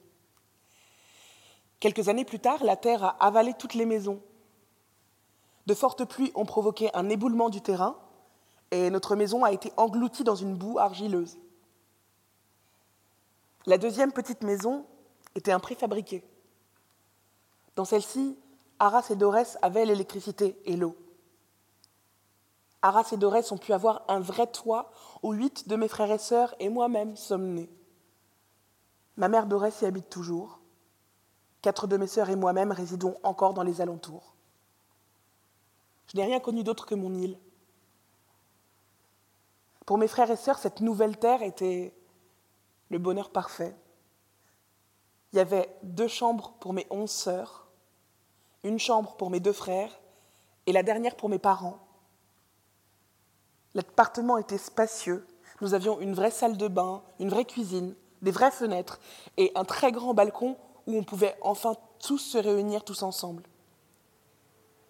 Quelques 1.79 2.09
années 2.09 2.25
plus 2.25 2.39
tard, 2.39 2.63
la 2.63 2.75
terre 2.75 3.03
a 3.03 3.25
avalé 3.25 3.53
toutes 3.53 3.73
les 3.73 3.85
maisons. 3.85 4.21
De 5.65 5.73
fortes 5.73 6.05
pluies 6.05 6.31
ont 6.35 6.45
provoqué 6.45 6.89
un 6.93 7.09
éboulement 7.09 7.49
du 7.49 7.61
terrain 7.61 7.97
et 8.71 8.89
notre 8.89 9.15
maison 9.15 9.43
a 9.43 9.51
été 9.51 9.71
engloutie 9.77 10.23
dans 10.23 10.35
une 10.35 10.55
boue 10.55 10.79
argileuse. 10.79 11.37
La 13.67 13.77
deuxième 13.77 14.13
petite 14.13 14.43
maison 14.43 14.85
était 15.35 15.51
un 15.51 15.59
préfabriqué. 15.59 16.23
Dans 17.75 17.83
celle-ci, 17.83 18.39
Arras 18.79 19.07
et 19.09 19.17
Dorès 19.17 19.57
avaient 19.61 19.83
l'électricité 19.83 20.57
et 20.63 20.77
l'eau. 20.77 20.95
Arras 22.81 23.09
et 23.11 23.17
Dorès 23.17 23.51
ont 23.51 23.57
pu 23.57 23.73
avoir 23.73 24.05
un 24.07 24.21
vrai 24.21 24.47
toit 24.47 24.89
où 25.21 25.33
huit 25.33 25.67
de 25.67 25.75
mes 25.75 25.89
frères 25.89 26.11
et 26.11 26.17
sœurs 26.17 26.55
et 26.59 26.69
moi-même 26.69 27.17
sommes 27.17 27.55
nés. 27.55 27.69
Ma 29.17 29.27
mère 29.27 29.47
Dorès 29.47 29.81
y 29.81 29.85
habite 29.85 30.09
toujours. 30.09 30.61
Quatre 31.61 31.87
de 31.87 31.97
mes 31.97 32.07
sœurs 32.07 32.29
et 32.29 32.37
moi-même 32.37 32.71
résidons 32.71 33.17
encore 33.21 33.53
dans 33.53 33.63
les 33.63 33.81
alentours. 33.81 34.33
Je 36.09 36.15
n'ai 36.15 36.23
rien 36.23 36.39
connu 36.39 36.63
d'autre 36.63 36.85
que 36.85 36.95
mon 36.95 37.13
île. 37.13 37.37
Pour 39.85 39.97
mes 39.97 40.07
frères 40.07 40.31
et 40.31 40.37
sœurs, 40.37 40.57
cette 40.57 40.79
nouvelle 40.79 41.17
terre 41.17 41.43
était 41.43 41.93
le 42.89 42.99
bonheur 42.99 43.29
parfait. 43.29 43.75
Il 45.31 45.37
y 45.37 45.39
avait 45.39 45.69
deux 45.83 46.07
chambres 46.07 46.53
pour 46.59 46.73
mes 46.73 46.87
onze 46.89 47.11
sœurs, 47.11 47.67
une 48.63 48.79
chambre 48.79 49.15
pour 49.15 49.29
mes 49.29 49.39
deux 49.39 49.53
frères 49.53 49.99
et 50.65 50.71
la 50.71 50.83
dernière 50.83 51.15
pour 51.15 51.29
mes 51.29 51.39
parents. 51.39 51.79
L'appartement 53.73 54.37
était 54.37 54.57
spacieux. 54.57 55.27
Nous 55.61 55.73
avions 55.73 55.99
une 55.99 56.13
vraie 56.13 56.31
salle 56.31 56.57
de 56.57 56.67
bain, 56.67 57.03
une 57.19 57.29
vraie 57.29 57.45
cuisine, 57.45 57.95
des 58.21 58.31
vraies 58.31 58.51
fenêtres 58.51 58.99
et 59.37 59.51
un 59.55 59.65
très 59.65 59.91
grand 59.91 60.13
balcon 60.13 60.57
où 60.85 60.95
on 60.97 61.03
pouvait 61.03 61.37
enfin 61.41 61.75
tous 61.99 62.17
se 62.17 62.37
réunir 62.37 62.83
tous 62.83 63.03
ensemble. 63.03 63.43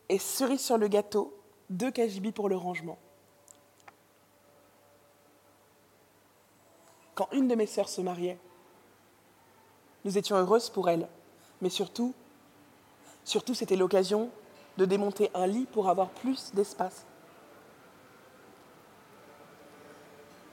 Et 0.10 0.20
cerise 0.20 0.62
sur 0.62 0.78
le 0.78 0.88
gâteau, 0.88 1.38
deux 1.70 1.92
KGB 1.92 2.32
pour 2.32 2.48
le 2.48 2.56
rangement. 2.56 2.98
Quand 7.18 7.30
une 7.32 7.48
de 7.48 7.56
mes 7.56 7.66
sœurs 7.66 7.90
se 7.90 8.00
mariait, 8.00 8.38
nous 10.06 10.20
étions 10.20 10.36
heureuses 10.36 10.70
pour 10.70 10.88
elle, 10.88 11.08
mais 11.64 11.70
surtout, 11.70 12.14
surtout 13.24 13.56
c'était 13.56 13.76
l'occasion 13.76 14.30
de 14.78 14.86
démonter 14.86 15.32
un 15.34 15.48
lit 15.48 15.66
pour 15.66 15.90
avoir 15.90 16.10
plus 16.10 16.54
d'espace. 16.54 17.06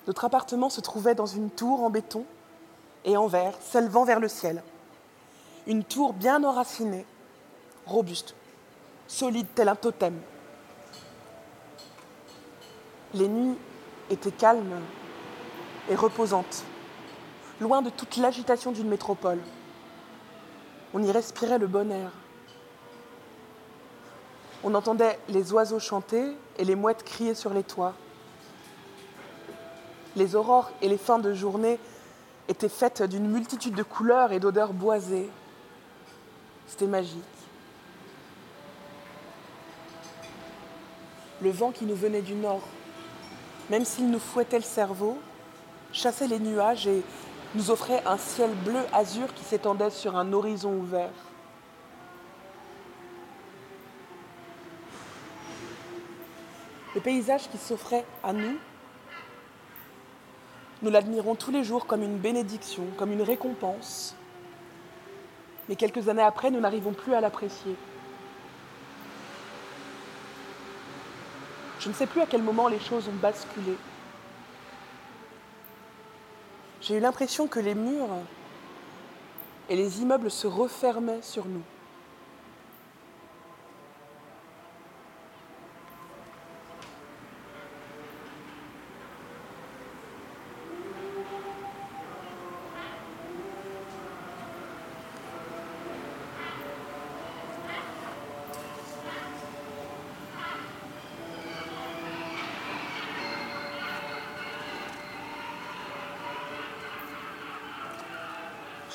Notre 0.06 0.24
appartement 0.24 0.70
se 0.70 0.80
trouvait 0.80 1.14
dans 1.14 1.26
une 1.26 1.50
tour 1.50 1.82
en 1.82 1.90
béton 1.90 2.24
et 3.04 3.18
en 3.18 3.26
verre, 3.26 3.58
s'élevant 3.60 4.06
vers 4.06 4.18
le 4.18 4.28
ciel. 4.28 4.62
Une 5.66 5.84
tour 5.84 6.14
bien 6.14 6.42
enracinée, 6.44 7.04
robuste, 7.84 8.34
solide 9.06 9.48
tel 9.54 9.68
un 9.68 9.76
totem. 9.76 10.18
Les 13.12 13.28
nuits 13.28 13.58
étaient 14.08 14.32
calmes 14.32 14.80
et 15.90 15.94
reposantes, 15.94 16.64
loin 17.60 17.82
de 17.82 17.90
toute 17.90 18.16
l'agitation 18.16 18.72
d'une 18.72 18.88
métropole. 18.88 19.40
On 20.92 21.02
y 21.02 21.10
respirait 21.10 21.58
le 21.58 21.66
bon 21.66 21.90
air. 21.90 22.10
On 24.62 24.74
entendait 24.74 25.18
les 25.28 25.52
oiseaux 25.52 25.78
chanter 25.78 26.36
et 26.56 26.64
les 26.64 26.74
mouettes 26.74 27.04
crier 27.04 27.34
sur 27.34 27.52
les 27.52 27.62
toits. 27.62 27.94
Les 30.16 30.36
aurores 30.36 30.70
et 30.80 30.88
les 30.88 30.96
fins 30.96 31.18
de 31.18 31.34
journée 31.34 31.78
étaient 32.48 32.68
faites 32.68 33.02
d'une 33.02 33.28
multitude 33.28 33.74
de 33.74 33.82
couleurs 33.82 34.32
et 34.32 34.40
d'odeurs 34.40 34.72
boisées. 34.72 35.28
C'était 36.66 36.86
magique. 36.86 37.22
Le 41.42 41.50
vent 41.50 41.72
qui 41.72 41.84
nous 41.84 41.96
venait 41.96 42.22
du 42.22 42.34
nord, 42.34 42.62
même 43.68 43.84
s'il 43.84 44.10
nous 44.10 44.18
fouettait 44.18 44.58
le 44.58 44.64
cerveau, 44.64 45.18
chassait 45.94 46.26
les 46.26 46.40
nuages 46.40 46.86
et 46.86 47.02
nous 47.54 47.70
offrait 47.70 48.02
un 48.04 48.18
ciel 48.18 48.50
bleu 48.64 48.80
azur 48.92 49.32
qui 49.32 49.44
s'étendait 49.44 49.90
sur 49.90 50.16
un 50.16 50.32
horizon 50.32 50.72
ouvert. 50.72 51.12
Le 56.94 57.00
paysage 57.00 57.48
qui 57.48 57.58
s'offrait 57.58 58.04
à 58.22 58.32
nous, 58.32 58.56
nous 60.82 60.90
l'admirons 60.90 61.34
tous 61.34 61.50
les 61.50 61.64
jours 61.64 61.86
comme 61.86 62.02
une 62.02 62.18
bénédiction, 62.18 62.84
comme 62.96 63.12
une 63.12 63.22
récompense. 63.22 64.14
Mais 65.68 65.76
quelques 65.76 66.08
années 66.08 66.22
après, 66.22 66.50
nous 66.50 66.60
n'arrivons 66.60 66.92
plus 66.92 67.14
à 67.14 67.20
l'apprécier. 67.20 67.74
Je 71.80 71.88
ne 71.88 71.94
sais 71.94 72.06
plus 72.06 72.20
à 72.20 72.26
quel 72.26 72.42
moment 72.42 72.68
les 72.68 72.80
choses 72.80 73.08
ont 73.08 73.20
basculé. 73.20 73.76
J'ai 76.86 76.96
eu 76.96 77.00
l'impression 77.00 77.46
que 77.46 77.60
les 77.60 77.74
murs 77.74 78.10
et 79.70 79.76
les 79.76 80.02
immeubles 80.02 80.30
se 80.30 80.46
refermaient 80.46 81.22
sur 81.22 81.46
nous. 81.46 81.62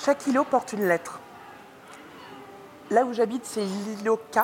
Chaque 0.09 0.25
îlot 0.25 0.43
porte 0.43 0.73
une 0.73 0.87
lettre. 0.87 1.19
Là 2.89 3.05
où 3.05 3.13
j'habite, 3.13 3.45
c'est 3.45 3.63
l'îlot 3.63 4.17
K. 4.31 4.39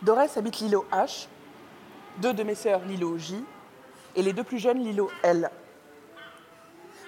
Dorès 0.00 0.38
habite 0.38 0.60
l'îlot 0.60 0.86
H. 0.90 1.28
Deux 2.16 2.32
de 2.32 2.42
mes 2.42 2.54
sœurs, 2.54 2.80
l'îlot 2.86 3.18
J. 3.18 3.44
Et 4.16 4.22
les 4.22 4.32
deux 4.32 4.42
plus 4.42 4.58
jeunes, 4.58 4.78
l'îlot 4.78 5.10
L. 5.22 5.50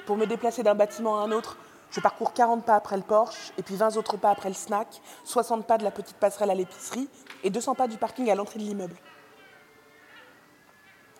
Pour 0.05 0.19
me 0.19 0.27
déplacer 0.27 0.63
d'un 0.63 0.75
bâtiment 0.75 1.19
à 1.19 1.23
un 1.23 1.33
autre, 1.33 1.57
je 1.91 1.99
parcours 1.99 2.35
40 2.35 2.63
pas 2.63 2.75
après 2.75 2.99
le 2.99 3.03
Porsche, 3.03 3.55
et 3.57 3.63
puis 3.63 3.77
20 3.77 3.97
autres 3.97 4.19
pas 4.19 4.29
après 4.29 4.51
le 4.51 4.55
snack, 4.55 5.01
60 5.25 5.67
pas 5.67 5.79
de 5.79 5.85
la 5.85 5.91
petite 5.91 6.19
passerelle 6.19 6.51
à 6.51 6.55
l'épicerie, 6.55 7.09
et 7.43 7.49
200 7.49 7.75
pas 7.75 7.89
du 7.89 7.97
parking 7.97 8.29
à 8.29 8.35
l'entrée 8.35 8.59
de 8.59 8.65
l'immeuble. 8.65 8.97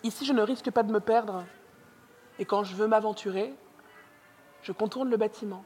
Ici, 0.03 0.23
je 0.23 0.33
ne 0.33 0.43
risque 0.43 0.69
pas 0.69 0.83
de 0.83 0.91
me 0.91 0.99
perdre, 0.99 1.45
et 2.37 2.45
quand 2.45 2.63
je 2.63 2.75
veux 2.75 2.85
m'aventurer, 2.85 3.55
je 4.61 4.71
contourne 4.71 5.09
le 5.09 5.17
bâtiment. 5.17 5.65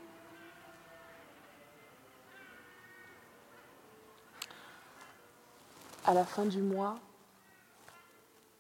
À 6.10 6.13
la 6.15 6.26
fin 6.26 6.48
du 6.48 6.63
mois, 6.63 6.98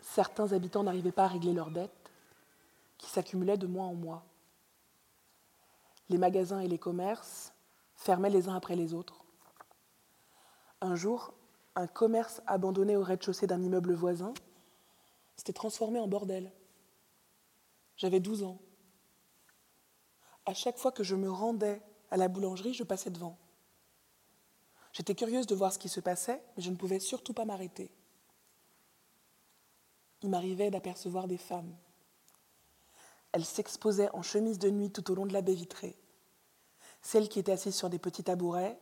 certains 0.01 0.53
habitants 0.53 0.83
n'arrivaient 0.83 1.11
pas 1.11 1.23
à 1.23 1.29
régler 1.29 1.51
leurs 1.51 1.71
dettes, 1.71 2.11
qui 2.99 3.09
s'accumulaient 3.09 3.57
de 3.57 3.65
mois 3.65 3.85
en 3.85 3.95
mois. 3.95 4.23
Les 6.09 6.19
magasins 6.19 6.59
et 6.59 6.67
les 6.67 6.77
commerces 6.77 7.51
fermaient 7.95 8.29
les 8.29 8.49
uns 8.49 8.55
après 8.55 8.75
les 8.75 8.93
autres. 8.93 9.23
Un 10.81 10.95
jour, 10.95 11.33
un 11.75 11.87
commerce 11.87 12.39
abandonné 12.45 12.95
au 12.95 13.01
rez-de-chaussée 13.01 13.47
d'un 13.47 13.63
immeuble 13.63 13.95
voisin 13.95 14.35
s'était 15.35 15.51
transformé 15.51 15.99
en 15.99 16.07
bordel. 16.07 16.51
J'avais 17.97 18.19
12 18.19 18.43
ans. 18.43 18.59
À 20.45 20.53
chaque 20.53 20.77
fois 20.77 20.91
que 20.91 21.03
je 21.03 21.15
me 21.15 21.31
rendais 21.31 21.81
à 22.11 22.17
la 22.17 22.27
boulangerie, 22.27 22.75
je 22.75 22.83
passais 22.83 23.09
devant. 23.09 23.39
J'étais 24.93 25.15
curieuse 25.15 25.47
de 25.47 25.55
voir 25.55 25.71
ce 25.71 25.79
qui 25.79 25.89
se 25.89 25.99
passait, 25.99 26.41
mais 26.55 26.63
je 26.63 26.69
ne 26.69 26.75
pouvais 26.75 26.99
surtout 26.99 27.33
pas 27.33 27.45
m'arrêter. 27.45 27.91
Il 30.21 30.29
m'arrivait 30.29 30.71
d'apercevoir 30.71 31.27
des 31.27 31.37
femmes. 31.37 31.75
Elles 33.31 33.45
s'exposaient 33.45 34.09
en 34.13 34.21
chemise 34.21 34.59
de 34.59 34.69
nuit 34.69 34.91
tout 34.91 35.11
au 35.11 35.15
long 35.15 35.25
de 35.25 35.33
la 35.33 35.41
baie 35.41 35.53
vitrée. 35.53 35.97
Celles 37.01 37.29
qui 37.29 37.39
étaient 37.39 37.51
assises 37.51 37.75
sur 37.75 37.89
des 37.89 37.99
petits 37.99 38.23
tabourets, 38.23 38.77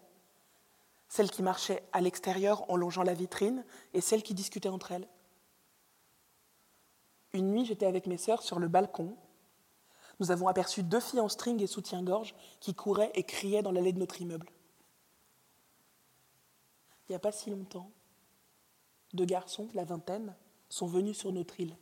celles 1.09 1.29
qui 1.29 1.43
marchaient 1.43 1.83
à 1.93 2.01
l'extérieur 2.01 2.69
en 2.69 2.75
longeant 2.75 3.03
la 3.03 3.13
vitrine, 3.13 3.63
et 3.93 4.01
celles 4.01 4.23
qui 4.23 4.33
discutaient 4.33 4.69
entre 4.69 4.91
elles. 4.91 5.07
Une 7.33 7.51
nuit, 7.51 7.65
j'étais 7.65 7.85
avec 7.85 8.07
mes 8.07 8.17
sœurs 8.17 8.41
sur 8.41 8.59
le 8.59 8.67
balcon. 8.67 9.15
Nous 10.19 10.31
avons 10.31 10.47
aperçu 10.47 10.81
deux 10.81 10.99
filles 10.99 11.19
en 11.19 11.29
string 11.29 11.61
et 11.61 11.67
soutien-gorge 11.67 12.33
qui 12.59 12.73
couraient 12.73 13.11
et 13.13 13.23
criaient 13.23 13.61
dans 13.61 13.71
l'allée 13.71 13.93
de 13.93 13.99
notre 13.99 14.21
immeuble. 14.21 14.49
Il 17.07 17.13
n'y 17.13 17.15
a 17.15 17.19
pas 17.19 17.31
si 17.31 17.49
longtemps, 17.49 17.89
deux 19.13 19.25
garçons, 19.25 19.69
la 19.73 19.85
vingtaine, 19.85 20.35
sont 20.69 20.87
venus 20.87 21.17
sur 21.17 21.31
notre 21.31 21.59
île. 21.59 21.77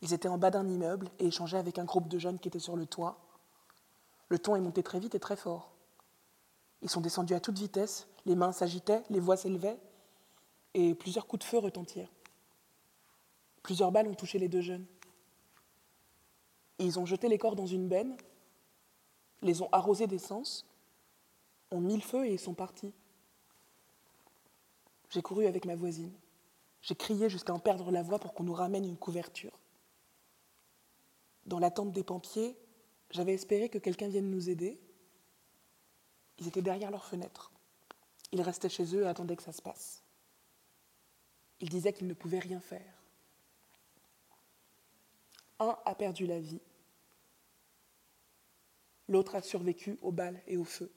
Ils 0.00 0.12
étaient 0.12 0.28
en 0.28 0.38
bas 0.38 0.50
d'un 0.50 0.68
immeuble 0.68 1.10
et 1.18 1.26
échangeaient 1.26 1.58
avec 1.58 1.78
un 1.78 1.84
groupe 1.84 2.08
de 2.08 2.18
jeunes 2.18 2.38
qui 2.38 2.48
étaient 2.48 2.58
sur 2.58 2.76
le 2.76 2.86
toit. 2.86 3.18
Le 4.28 4.38
ton 4.38 4.54
est 4.54 4.60
monté 4.60 4.82
très 4.82 5.00
vite 5.00 5.14
et 5.14 5.20
très 5.20 5.36
fort. 5.36 5.72
Ils 6.82 6.90
sont 6.90 7.00
descendus 7.00 7.34
à 7.34 7.40
toute 7.40 7.58
vitesse, 7.58 8.06
les 8.26 8.36
mains 8.36 8.52
s'agitaient, 8.52 9.02
les 9.10 9.20
voix 9.20 9.36
s'élevaient. 9.36 9.78
et 10.74 10.94
plusieurs 10.94 11.26
coups 11.26 11.44
de 11.44 11.48
feu 11.48 11.58
retentirent. 11.58 12.10
Plusieurs 13.62 13.92
balles 13.92 14.08
ont 14.08 14.14
touché 14.14 14.38
les 14.38 14.48
deux 14.48 14.60
jeunes. 14.60 14.86
Ils 16.78 16.98
ont 16.98 17.06
jeté 17.06 17.28
les 17.28 17.38
corps 17.38 17.54
dans 17.54 17.66
une 17.66 17.88
benne, 17.88 18.16
les 19.40 19.62
ont 19.62 19.68
arrosés 19.72 20.06
d'essence, 20.06 20.66
ont 21.70 21.80
mis 21.80 21.94
le 21.94 22.02
feu 22.02 22.26
et 22.26 22.36
sont 22.36 22.54
partis. 22.54 22.92
J'ai 25.10 25.22
couru 25.22 25.46
avec 25.46 25.64
ma 25.64 25.76
voisine. 25.76 26.12
J'ai 26.82 26.94
crié 26.94 27.30
jusqu'à 27.30 27.54
en 27.54 27.58
perdre 27.58 27.90
la 27.90 28.02
voix 28.02 28.18
pour 28.18 28.34
qu'on 28.34 28.44
nous 28.44 28.52
ramène 28.52 28.84
une 28.84 28.96
couverture. 28.96 29.58
Dans 31.46 31.58
l'attente 31.58 31.92
des 31.92 32.04
pompiers, 32.04 32.56
j'avais 33.10 33.34
espéré 33.34 33.68
que 33.68 33.78
quelqu'un 33.78 34.08
vienne 34.08 34.30
nous 34.30 34.50
aider. 34.50 34.80
Ils 36.38 36.48
étaient 36.48 36.62
derrière 36.62 36.90
leurs 36.90 37.04
fenêtres. 37.04 37.52
Ils 38.32 38.42
restaient 38.42 38.68
chez 38.68 38.94
eux 38.96 39.02
et 39.02 39.06
attendaient 39.06 39.36
que 39.36 39.42
ça 39.42 39.52
se 39.52 39.62
passe. 39.62 40.02
Ils 41.60 41.68
disaient 41.68 41.92
qu'ils 41.92 42.08
ne 42.08 42.14
pouvaient 42.14 42.38
rien 42.38 42.60
faire. 42.60 43.02
Un 45.60 45.78
a 45.84 45.94
perdu 45.94 46.26
la 46.26 46.40
vie. 46.40 46.60
L'autre 49.08 49.36
a 49.36 49.42
survécu 49.42 49.98
aux 50.02 50.12
balles 50.12 50.42
et 50.46 50.56
au 50.56 50.64
feu. 50.64 50.90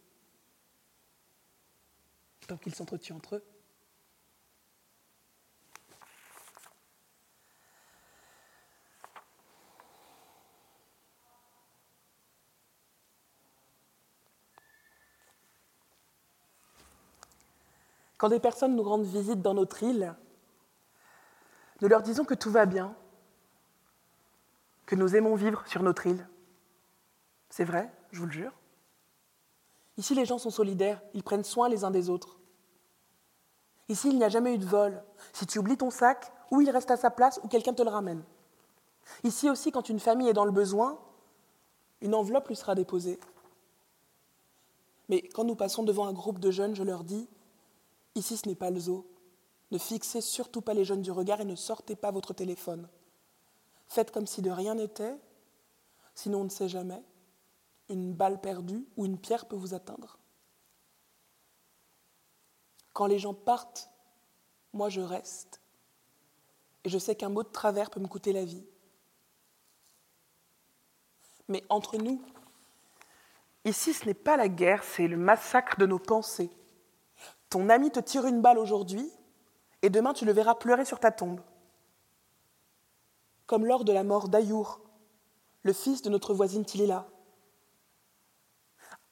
Tant 2.48 2.58
qu'ils 2.58 2.76
s'entretuent 2.76 3.14
entre 3.14 3.36
eux. 3.36 3.46
Quand 18.18 18.30
des 18.30 18.40
personnes 18.40 18.76
nous 18.76 18.84
rendent 18.84 19.06
visite 19.06 19.42
dans 19.42 19.54
notre 19.54 19.84
île, 19.84 20.16
nous 21.82 21.88
leur 21.88 22.02
disons 22.02 22.26
que 22.26 22.34
tout 22.34 22.50
va 22.50 22.66
bien, 22.66 22.96
que 24.86 24.96
nous 24.96 25.16
aimons 25.16 25.36
vivre 25.36 25.68
sur 25.68 25.84
notre 25.84 26.08
île. 26.08 26.28
C'est 27.50 27.64
vrai, 27.64 27.92
je 28.12 28.20
vous 28.20 28.26
le 28.26 28.32
jure. 28.32 28.54
Ici, 29.98 30.16
les 30.16 30.26
gens 30.26 30.38
sont 30.38 30.50
solidaires, 30.50 31.02
ils 31.14 31.24
prennent 31.24 31.44
soin 31.44 31.70
les 31.70 31.84
uns 31.84 31.92
des 31.92 32.10
autres. 32.10 32.40
Ici, 33.90 34.10
il 34.10 34.18
n'y 34.18 34.24
a 34.24 34.30
jamais 34.30 34.54
eu 34.54 34.58
de 34.58 34.66
vol. 34.66 35.04
Si 35.34 35.46
tu 35.46 35.60
oublies 35.60 35.78
ton 35.78 35.90
sac, 35.90 36.32
ou 36.52 36.62
il 36.62 36.70
reste 36.70 36.92
à 36.92 36.98
sa 36.98 37.10
place, 37.10 37.40
ou 37.44 37.48
quelqu'un 37.48 37.74
te 37.74 37.84
le 37.84 37.90
ramène. 37.90 38.24
Ici 39.24 39.50
aussi, 39.50 39.72
quand 39.72 39.90
une 39.90 40.00
famille 40.00 40.30
est 40.30 40.34
dans 40.34 40.46
le 40.46 40.52
besoin, 40.52 41.00
une 42.02 42.14
enveloppe 42.14 42.48
lui 42.48 42.56
sera 42.56 42.76
déposée. 42.76 43.20
Mais 45.10 45.22
quand 45.34 45.44
nous 45.44 45.56
passons 45.56 45.84
devant 45.84 46.08
un 46.08 46.14
groupe 46.14 46.40
de 46.40 46.52
jeunes, 46.52 46.76
je 46.76 46.84
leur 46.84 47.04
dis, 47.04 47.28
ici 48.18 48.38
ce 48.38 48.48
n'est 48.48 48.56
pas 48.56 48.70
le 48.70 48.80
zoo. 48.80 49.06
Ne 49.72 49.78
fixez 49.78 50.22
surtout 50.22 50.62
pas 50.62 50.74
les 50.74 50.86
jeunes 50.86 51.02
du 51.02 51.12
regard 51.12 51.42
et 51.42 51.46
ne 51.46 51.56
sortez 51.56 51.96
pas 51.96 52.12
votre 52.12 52.34
téléphone. 52.34 52.88
Faites 53.90 54.12
comme 54.12 54.28
si 54.28 54.42
de 54.42 54.50
rien 54.50 54.76
n'était, 54.76 55.16
sinon 56.16 56.42
on 56.42 56.44
ne 56.46 56.50
sait 56.50 56.70
jamais. 56.70 57.04
Une 57.90 58.14
balle 58.14 58.42
perdue 58.42 58.86
ou 58.98 59.06
une 59.06 59.18
pierre 59.18 59.46
peut 59.46 59.56
vous 59.56 59.74
atteindre. 59.74 60.18
Quand 62.94 63.06
les 63.06 63.20
gens 63.20 63.34
partent, 63.34 63.90
moi 64.74 64.90
je 64.90 65.02
reste. 65.02 65.62
Et 66.84 66.90
je 66.90 66.98
sais 66.98 67.16
qu'un 67.16 67.30
mot 67.30 67.44
de 67.44 67.50
travers 67.50 67.90
peut 67.90 68.00
me 68.00 68.08
coûter 68.08 68.34
la 68.34 68.46
vie. 68.46 68.66
Mais 71.48 71.64
entre 71.70 71.98
nous, 71.98 72.22
ici 73.64 73.94
ce 73.94 74.06
n'est 74.06 74.14
pas 74.14 74.38
la 74.38 74.50
guerre, 74.50 74.84
c'est 74.84 75.08
le 75.08 75.18
massacre 75.18 75.78
de 75.78 75.86
nos 75.86 76.00
pensées. 76.00 76.50
Ton 77.50 77.70
ami 77.70 77.92
te 77.92 78.00
tire 78.00 78.26
une 78.26 78.42
balle 78.42 78.58
aujourd'hui 78.58 79.12
et 79.82 79.90
demain 79.90 80.14
tu 80.14 80.26
le 80.26 80.32
verras 80.32 80.56
pleurer 80.56 80.86
sur 80.86 81.00
ta 81.00 81.12
tombe. 81.12 81.42
Comme 83.46 83.66
lors 83.66 83.86
de 83.86 83.94
la 83.94 84.04
mort 84.04 84.28
d'Ayour, 84.28 84.82
le 85.64 85.74
fils 85.74 86.02
de 86.02 86.10
notre 86.10 86.34
voisine 86.34 86.66
Tilila. 86.66 87.08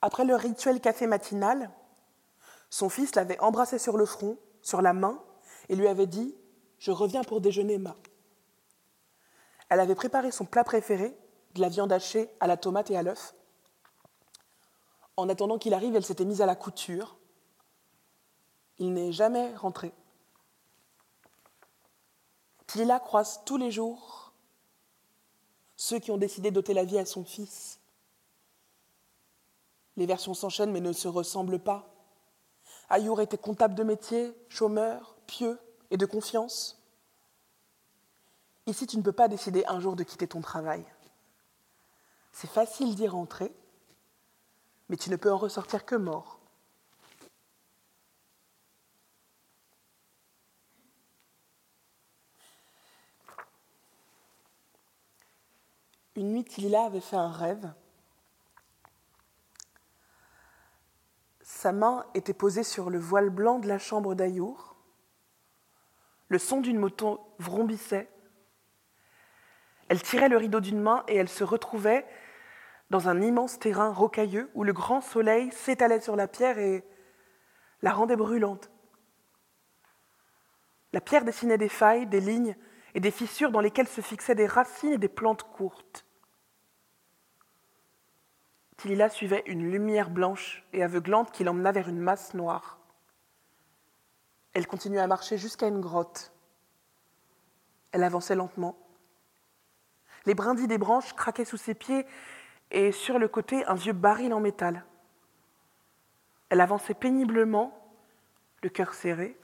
Après 0.02 0.26
le 0.26 0.36
rituel 0.36 0.82
café 0.82 1.08
matinal, 1.08 1.72
son 2.70 2.90
fils 2.90 3.16
l'avait 3.16 3.40
embrassé 3.40 3.80
sur 3.80 3.98
le 3.98 4.06
front, 4.06 4.38
sur 4.62 4.82
la 4.82 4.94
main, 4.94 5.24
et 5.70 5.76
lui 5.76 5.88
avait 5.88 6.08
dit 6.08 6.36
Je 6.78 6.92
reviens 6.92 7.24
pour 7.24 7.42
déjeuner, 7.42 7.78
ma. 7.78 7.96
Elle 9.70 9.80
avait 9.80 9.96
préparé 9.96 10.32
son 10.32 10.46
plat 10.46 10.64
préféré, 10.64 11.18
de 11.54 11.62
la 11.62 11.70
viande 11.70 11.92
hachée 11.94 12.30
à 12.42 12.48
la 12.48 12.58
tomate 12.58 12.92
et 12.92 12.98
à 12.98 13.04
l'œuf. 13.04 13.34
En 15.16 15.30
attendant 15.30 15.58
qu'il 15.58 15.74
arrive, 15.74 15.96
elle 15.96 16.04
s'était 16.04 16.26
mise 16.26 16.42
à 16.42 16.46
la 16.46 16.56
couture. 16.56 17.18
Il 18.80 18.94
n'est 18.94 19.12
jamais 19.12 19.56
rentré. 19.56 19.94
Tilila 22.68 23.00
croise 23.00 23.42
tous 23.46 23.58
les 23.58 23.72
jours 23.72 24.26
ceux 25.78 26.00
qui 26.00 26.12
ont 26.12 26.18
décidé 26.18 26.52
d'ôter 26.52 26.74
la 26.74 26.86
vie 26.86 26.98
à 26.98 27.06
son 27.06 27.24
fils. 27.24 27.80
Les 29.98 30.06
versions 30.06 30.34
s'enchaînent 30.34 30.72
mais 30.72 30.82
ne 30.82 30.94
se 30.94 31.08
ressemblent 31.08 31.60
pas. 31.60 31.88
Ayour 32.90 33.22
était 33.22 33.38
comptable 33.38 33.76
de 33.76 33.84
métier, 33.84 34.34
chômeur, 34.48 35.16
pieux 35.28 35.60
et 35.92 35.98
de 35.98 36.06
confiance. 36.06 36.82
Ici, 38.68 38.88
tu 38.88 38.98
ne 38.98 39.04
peux 39.04 39.12
pas 39.12 39.28
décider 39.28 39.64
un 39.68 39.80
jour 39.80 39.96
de 39.96 40.04
quitter 40.04 40.28
ton 40.28 40.42
travail. 40.42 40.84
C'est 42.32 42.50
facile 42.50 42.96
d'y 42.96 43.08
rentrer, 43.08 43.54
mais 44.90 44.98
tu 44.98 45.10
ne 45.10 45.16
peux 45.16 45.32
en 45.32 45.38
ressortir 45.38 45.86
que 45.86 45.96
mort. 45.96 46.40
Une 56.16 56.32
nuit, 56.32 56.46
Tilila 56.46 56.86
avait 56.86 57.02
fait 57.02 57.18
un 57.18 57.32
rêve. 57.32 57.74
Sa 61.42 61.74
main 61.74 62.06
était 62.14 62.34
posée 62.34 62.64
sur 62.64 62.90
le 62.90 63.00
voile 63.00 63.30
blanc 63.30 63.60
de 63.60 63.68
la 63.68 63.80
chambre 63.80 64.16
d'Ayour. 64.16 64.76
Le 66.30 66.40
son 66.40 66.62
d'une 66.62 66.80
moto 66.80 67.20
vrombissait. 67.38 68.10
Elle 69.90 70.02
tirait 70.02 70.30
le 70.30 70.38
rideau 70.38 70.62
d'une 70.62 70.80
main 70.80 71.04
et 71.08 71.18
elle 71.18 71.30
se 71.30 71.44
retrouvait 71.44 72.08
dans 72.90 73.10
un 73.10 73.22
immense 73.22 73.60
terrain 73.60 73.92
rocailleux 73.92 74.50
où 74.54 74.64
le 74.64 74.74
grand 74.74 75.02
soleil 75.02 75.52
s'étalait 75.52 76.02
sur 76.02 76.16
la 76.16 76.28
pierre 76.28 76.58
et 76.60 76.84
la 77.82 77.92
rendait 77.92 78.16
brûlante. 78.16 78.72
La 80.94 81.02
pierre 81.02 81.26
dessinait 81.26 81.58
des 81.58 81.70
failles, 81.70 82.08
des 82.08 82.22
lignes 82.22 82.56
et 82.94 83.02
des 83.02 83.12
fissures 83.12 83.52
dans 83.52 83.60
lesquelles 83.60 83.88
se 83.88 84.02
fixaient 84.02 84.34
des 84.34 84.48
racines 84.48 84.94
et 84.94 84.98
des 84.98 85.10
plantes 85.10 85.44
courtes. 85.44 86.05
Tilila 88.78 89.10
suivait 89.10 89.44
une 89.46 89.72
lumière 89.72 90.10
blanche 90.10 90.64
et 90.74 90.84
aveuglante 90.84 91.32
qui 91.32 91.44
l'emmena 91.44 91.72
vers 91.72 91.88
une 91.88 92.00
masse 92.00 92.34
noire. 92.34 92.80
Elle 94.54 94.68
continuait 94.68 95.00
à 95.00 95.08
marcher 95.08 95.38
jusqu'à 95.38 95.68
une 95.68 95.82
grotte. 95.82 96.34
Elle 97.92 98.04
avançait 98.04 98.36
lentement. 98.36 98.78
Les 100.26 100.34
brindilles 100.34 100.68
des 100.68 100.78
branches 100.78 101.14
craquaient 101.14 101.46
sous 101.46 101.58
ses 101.58 101.74
pieds 101.74 102.06
et 102.72 102.92
sur 102.92 103.20
le 103.20 103.28
côté 103.28 103.66
un 103.66 103.76
vieux 103.76 103.94
baril 103.94 104.34
en 104.34 104.40
métal. 104.40 104.86
Elle 106.50 106.62
avançait 106.62 106.94
péniblement, 106.94 107.78
le 108.62 108.70
cœur 108.70 108.94
serré, 108.94 109.38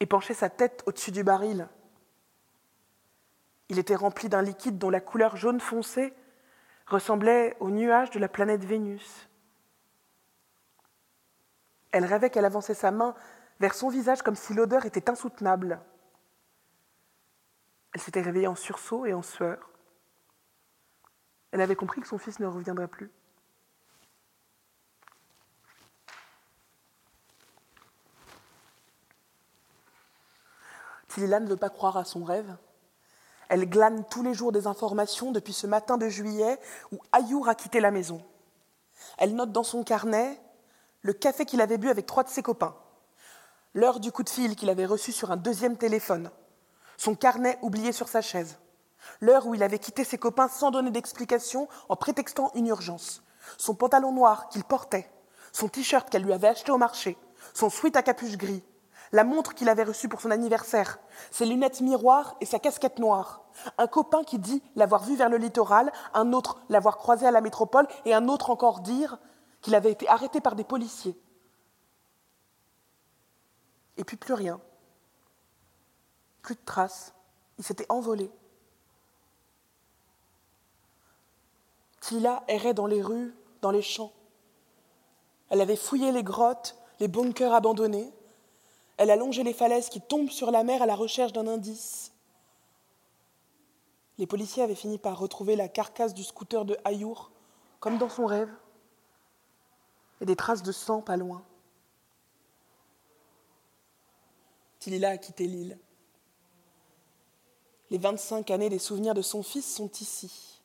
et 0.00 0.06
penchait 0.06 0.34
sa 0.34 0.50
tête 0.50 0.82
au-dessus 0.86 1.10
du 1.10 1.24
baril. 1.24 1.68
Il 3.68 3.78
était 3.78 3.94
rempli 3.94 4.28
d'un 4.28 4.42
liquide 4.42 4.78
dont 4.78 4.90
la 4.90 5.00
couleur 5.00 5.36
jaune 5.36 5.60
foncé 5.60 6.12
ressemblait 6.86 7.56
aux 7.60 7.70
nuages 7.70 8.10
de 8.10 8.18
la 8.18 8.28
planète 8.28 8.64
Vénus. 8.64 9.28
Elle 11.90 12.04
rêvait 12.04 12.30
qu'elle 12.30 12.44
avançait 12.44 12.74
sa 12.74 12.90
main 12.90 13.14
vers 13.60 13.74
son 13.74 13.88
visage 13.88 14.22
comme 14.22 14.34
si 14.34 14.52
l'odeur 14.52 14.84
était 14.84 15.08
insoutenable. 15.08 15.80
Elle 17.92 18.00
s'était 18.00 18.20
réveillée 18.20 18.48
en 18.48 18.56
sursaut 18.56 19.06
et 19.06 19.14
en 19.14 19.22
sueur. 19.22 19.70
Elle 21.52 21.60
avait 21.60 21.76
compris 21.76 22.00
que 22.00 22.08
son 22.08 22.18
fils 22.18 22.40
ne 22.40 22.46
reviendrait 22.46 22.88
plus. 22.88 23.10
Tilila 31.06 31.38
ne 31.38 31.46
veut 31.46 31.56
pas 31.56 31.70
croire 31.70 31.96
à 31.96 32.04
son 32.04 32.24
rêve. 32.24 32.56
Elle 33.48 33.68
glane 33.68 34.04
tous 34.10 34.22
les 34.22 34.34
jours 34.34 34.52
des 34.52 34.66
informations 34.66 35.32
depuis 35.32 35.52
ce 35.52 35.66
matin 35.66 35.96
de 35.96 36.08
juillet 36.08 36.58
où 36.92 36.98
Ayour 37.12 37.48
a 37.48 37.54
quitté 37.54 37.80
la 37.80 37.90
maison. 37.90 38.22
Elle 39.18 39.34
note 39.34 39.52
dans 39.52 39.62
son 39.62 39.84
carnet 39.84 40.40
le 41.02 41.12
café 41.12 41.44
qu'il 41.44 41.60
avait 41.60 41.78
bu 41.78 41.90
avec 41.90 42.06
trois 42.06 42.24
de 42.24 42.30
ses 42.30 42.42
copains, 42.42 42.74
l'heure 43.74 44.00
du 44.00 44.10
coup 44.10 44.22
de 44.22 44.30
fil 44.30 44.56
qu'il 44.56 44.70
avait 44.70 44.86
reçu 44.86 45.12
sur 45.12 45.30
un 45.30 45.36
deuxième 45.36 45.76
téléphone, 45.76 46.30
son 46.96 47.14
carnet 47.14 47.58
oublié 47.60 47.92
sur 47.92 48.08
sa 48.08 48.22
chaise, 48.22 48.56
l'heure 49.20 49.46
où 49.46 49.54
il 49.54 49.62
avait 49.62 49.78
quitté 49.78 50.04
ses 50.04 50.16
copains 50.16 50.48
sans 50.48 50.70
donner 50.70 50.90
d'explication 50.90 51.68
en 51.90 51.96
prétextant 51.96 52.50
une 52.54 52.68
urgence, 52.68 53.22
son 53.58 53.74
pantalon 53.74 54.12
noir 54.12 54.48
qu'il 54.48 54.64
portait, 54.64 55.10
son 55.52 55.68
t-shirt 55.68 56.08
qu'elle 56.08 56.22
lui 56.22 56.32
avait 56.32 56.48
acheté 56.48 56.72
au 56.72 56.78
marché, 56.78 57.18
son 57.52 57.68
sweat 57.68 57.96
à 57.96 58.02
capuche 58.02 58.38
gris, 58.38 58.64
la 59.14 59.22
montre 59.22 59.54
qu'il 59.54 59.68
avait 59.68 59.84
reçue 59.84 60.08
pour 60.08 60.20
son 60.20 60.32
anniversaire, 60.32 60.98
ses 61.30 61.46
lunettes 61.46 61.80
miroirs 61.80 62.34
et 62.40 62.46
sa 62.46 62.58
casquette 62.58 62.98
noire. 62.98 63.44
Un 63.78 63.86
copain 63.86 64.24
qui 64.24 64.40
dit 64.40 64.60
l'avoir 64.74 65.04
vu 65.04 65.14
vers 65.14 65.28
le 65.28 65.36
littoral, 65.36 65.92
un 66.14 66.32
autre 66.32 66.58
l'avoir 66.68 66.98
croisé 66.98 67.24
à 67.24 67.30
la 67.30 67.40
métropole 67.40 67.86
et 68.04 68.12
un 68.12 68.26
autre 68.26 68.50
encore 68.50 68.80
dire 68.80 69.18
qu'il 69.60 69.76
avait 69.76 69.92
été 69.92 70.08
arrêté 70.08 70.40
par 70.40 70.56
des 70.56 70.64
policiers. 70.64 71.16
Et 73.96 74.02
puis 74.02 74.16
plus 74.16 74.34
rien. 74.34 74.60
Plus 76.42 76.56
de 76.56 76.64
traces. 76.64 77.14
Il 77.58 77.64
s'était 77.64 77.86
envolé. 77.90 78.32
Tila 82.00 82.42
errait 82.48 82.74
dans 82.74 82.86
les 82.86 83.00
rues, 83.00 83.32
dans 83.62 83.70
les 83.70 83.80
champs. 83.80 84.12
Elle 85.50 85.60
avait 85.60 85.76
fouillé 85.76 86.10
les 86.10 86.24
grottes, 86.24 86.76
les 86.98 87.06
bunkers 87.06 87.54
abandonnés. 87.54 88.12
Elle 88.96 89.10
a 89.10 89.16
longé 89.16 89.42
les 89.42 89.52
falaises 89.52 89.88
qui 89.88 90.00
tombent 90.00 90.30
sur 90.30 90.50
la 90.50 90.64
mer 90.64 90.82
à 90.82 90.86
la 90.86 90.94
recherche 90.94 91.32
d'un 91.32 91.46
indice. 91.46 92.12
Les 94.18 94.26
policiers 94.26 94.62
avaient 94.62 94.74
fini 94.74 94.98
par 94.98 95.18
retrouver 95.18 95.56
la 95.56 95.68
carcasse 95.68 96.14
du 96.14 96.22
scooter 96.22 96.64
de 96.64 96.76
Ayour, 96.84 97.32
comme 97.80 97.98
dans 97.98 98.08
son 98.08 98.26
rêve, 98.26 98.54
et 100.20 100.26
des 100.26 100.36
traces 100.36 100.62
de 100.62 100.72
sang 100.72 101.00
pas 101.00 101.16
loin. 101.16 101.44
Tilila 104.78 105.10
a 105.10 105.18
quitté 105.18 105.46
l'île. 105.46 105.78
Les 107.90 107.98
25 107.98 108.50
années 108.50 108.68
des 108.68 108.78
souvenirs 108.78 109.14
de 109.14 109.22
son 109.22 109.42
fils 109.42 109.74
sont 109.74 109.90
ici. 110.00 110.62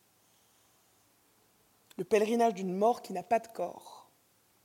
Le 1.97 2.03
pèlerinage 2.03 2.53
d'une 2.53 2.75
mort 2.75 3.01
qui 3.01 3.13
n'a 3.13 3.23
pas 3.23 3.39
de 3.39 3.47
corps, 3.47 4.09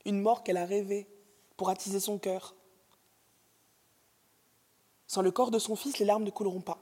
une 0.05 0.21
mort 0.21 0.43
qu'elle 0.43 0.57
a 0.57 0.65
rêvée 0.65 1.07
pour 1.57 1.69
attiser 1.69 1.99
son 1.99 2.17
cœur. 2.17 2.55
Sans 5.07 5.21
le 5.21 5.31
corps 5.31 5.51
de 5.51 5.59
son 5.59 5.75
fils, 5.75 5.99
les 5.99 6.05
larmes 6.05 6.23
ne 6.23 6.31
couleront 6.31 6.61
pas. 6.61 6.79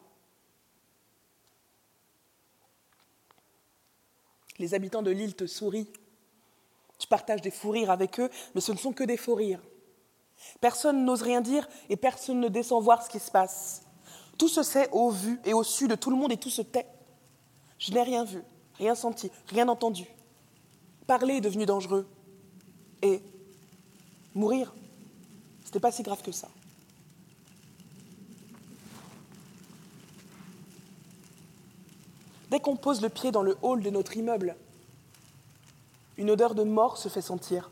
Les 4.59 4.73
habitants 4.73 5.01
de 5.01 5.11
l'île 5.11 5.35
te 5.35 5.47
sourient. 5.47 5.89
Tu 6.99 7.07
partages 7.07 7.41
des 7.41 7.51
fous 7.51 7.71
rires 7.71 7.91
avec 7.91 8.19
eux, 8.19 8.29
mais 8.55 8.61
ce 8.61 8.71
ne 8.71 8.77
sont 8.77 8.93
que 8.93 9.03
des 9.03 9.17
faux 9.17 9.35
rires. 9.35 9.61
Personne 10.61 11.05
n'ose 11.05 11.21
rien 11.21 11.41
dire 11.41 11.67
et 11.89 11.97
personne 11.97 12.39
ne 12.39 12.47
descend 12.47 12.83
voir 12.83 13.03
ce 13.03 13.09
qui 13.09 13.19
se 13.19 13.31
passe. 13.31 13.83
Tout 14.37 14.47
se 14.47 14.63
sait 14.63 14.89
au 14.91 15.09
vu 15.09 15.39
et 15.45 15.53
au 15.53 15.63
su 15.63 15.87
de 15.87 15.95
tout 15.95 16.09
le 16.09 16.15
monde 16.15 16.31
et 16.31 16.37
tout 16.37 16.49
se 16.49 16.61
tait. 16.61 16.87
Je 17.77 17.91
n'ai 17.91 18.01
rien 18.01 18.23
vu, 18.23 18.41
rien 18.75 18.95
senti, 18.95 19.31
rien 19.47 19.67
entendu. 19.67 20.05
Parler 21.07 21.35
est 21.35 21.41
devenu 21.41 21.65
dangereux. 21.65 22.07
Et 23.01 23.21
mourir, 24.33 24.73
ce 25.61 25.67
n'était 25.67 25.79
pas 25.79 25.91
si 25.91 26.03
grave 26.03 26.21
que 26.21 26.31
ça. 26.31 26.47
Dès 32.53 32.59
qu'on 32.59 32.75
pose 32.75 33.01
le 33.01 33.09
pied 33.09 33.31
dans 33.31 33.41
le 33.41 33.57
hall 33.63 33.81
de 33.81 33.89
notre 33.89 34.15
immeuble, 34.15 34.55
une 36.19 36.29
odeur 36.29 36.53
de 36.53 36.61
mort 36.61 36.99
se 36.99 37.09
fait 37.09 37.19
sentir. 37.19 37.71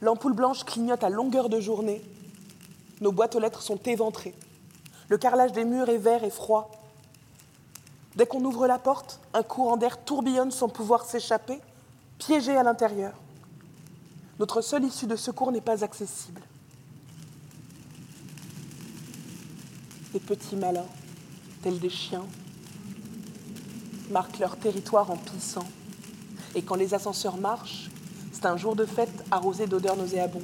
L'ampoule 0.00 0.32
blanche 0.32 0.64
clignote 0.64 1.04
à 1.04 1.10
longueur 1.10 1.50
de 1.50 1.60
journée. 1.60 2.00
Nos 3.02 3.12
boîtes 3.12 3.36
aux 3.36 3.38
lettres 3.38 3.60
sont 3.60 3.76
éventrées. 3.84 4.34
Le 5.10 5.18
carrelage 5.18 5.52
des 5.52 5.66
murs 5.66 5.90
est 5.90 5.98
vert 5.98 6.24
et 6.24 6.30
froid. 6.30 6.70
Dès 8.16 8.24
qu'on 8.24 8.42
ouvre 8.42 8.66
la 8.66 8.78
porte, 8.78 9.20
un 9.34 9.42
courant 9.42 9.76
d'air 9.76 10.02
tourbillonne 10.02 10.50
sans 10.50 10.70
pouvoir 10.70 11.04
s'échapper, 11.04 11.60
piégé 12.16 12.56
à 12.56 12.62
l'intérieur. 12.62 13.12
Notre 14.38 14.62
seule 14.62 14.84
issue 14.84 15.06
de 15.06 15.16
secours 15.16 15.52
n'est 15.52 15.60
pas 15.60 15.84
accessible. 15.84 16.40
Les 20.14 20.20
petits 20.20 20.56
malins, 20.56 20.88
tels 21.62 21.80
des 21.80 21.90
chiens, 21.90 22.24
marquent 24.10 24.38
leur 24.38 24.56
territoire 24.56 25.10
en 25.10 25.16
pissant. 25.16 25.66
Et 26.54 26.62
quand 26.62 26.74
les 26.74 26.94
ascenseurs 26.94 27.36
marchent, 27.36 27.90
c'est 28.32 28.46
un 28.46 28.56
jour 28.56 28.76
de 28.76 28.84
fête 28.84 29.24
arrosé 29.30 29.66
d'odeurs 29.66 29.96
nauséabondes. 29.96 30.42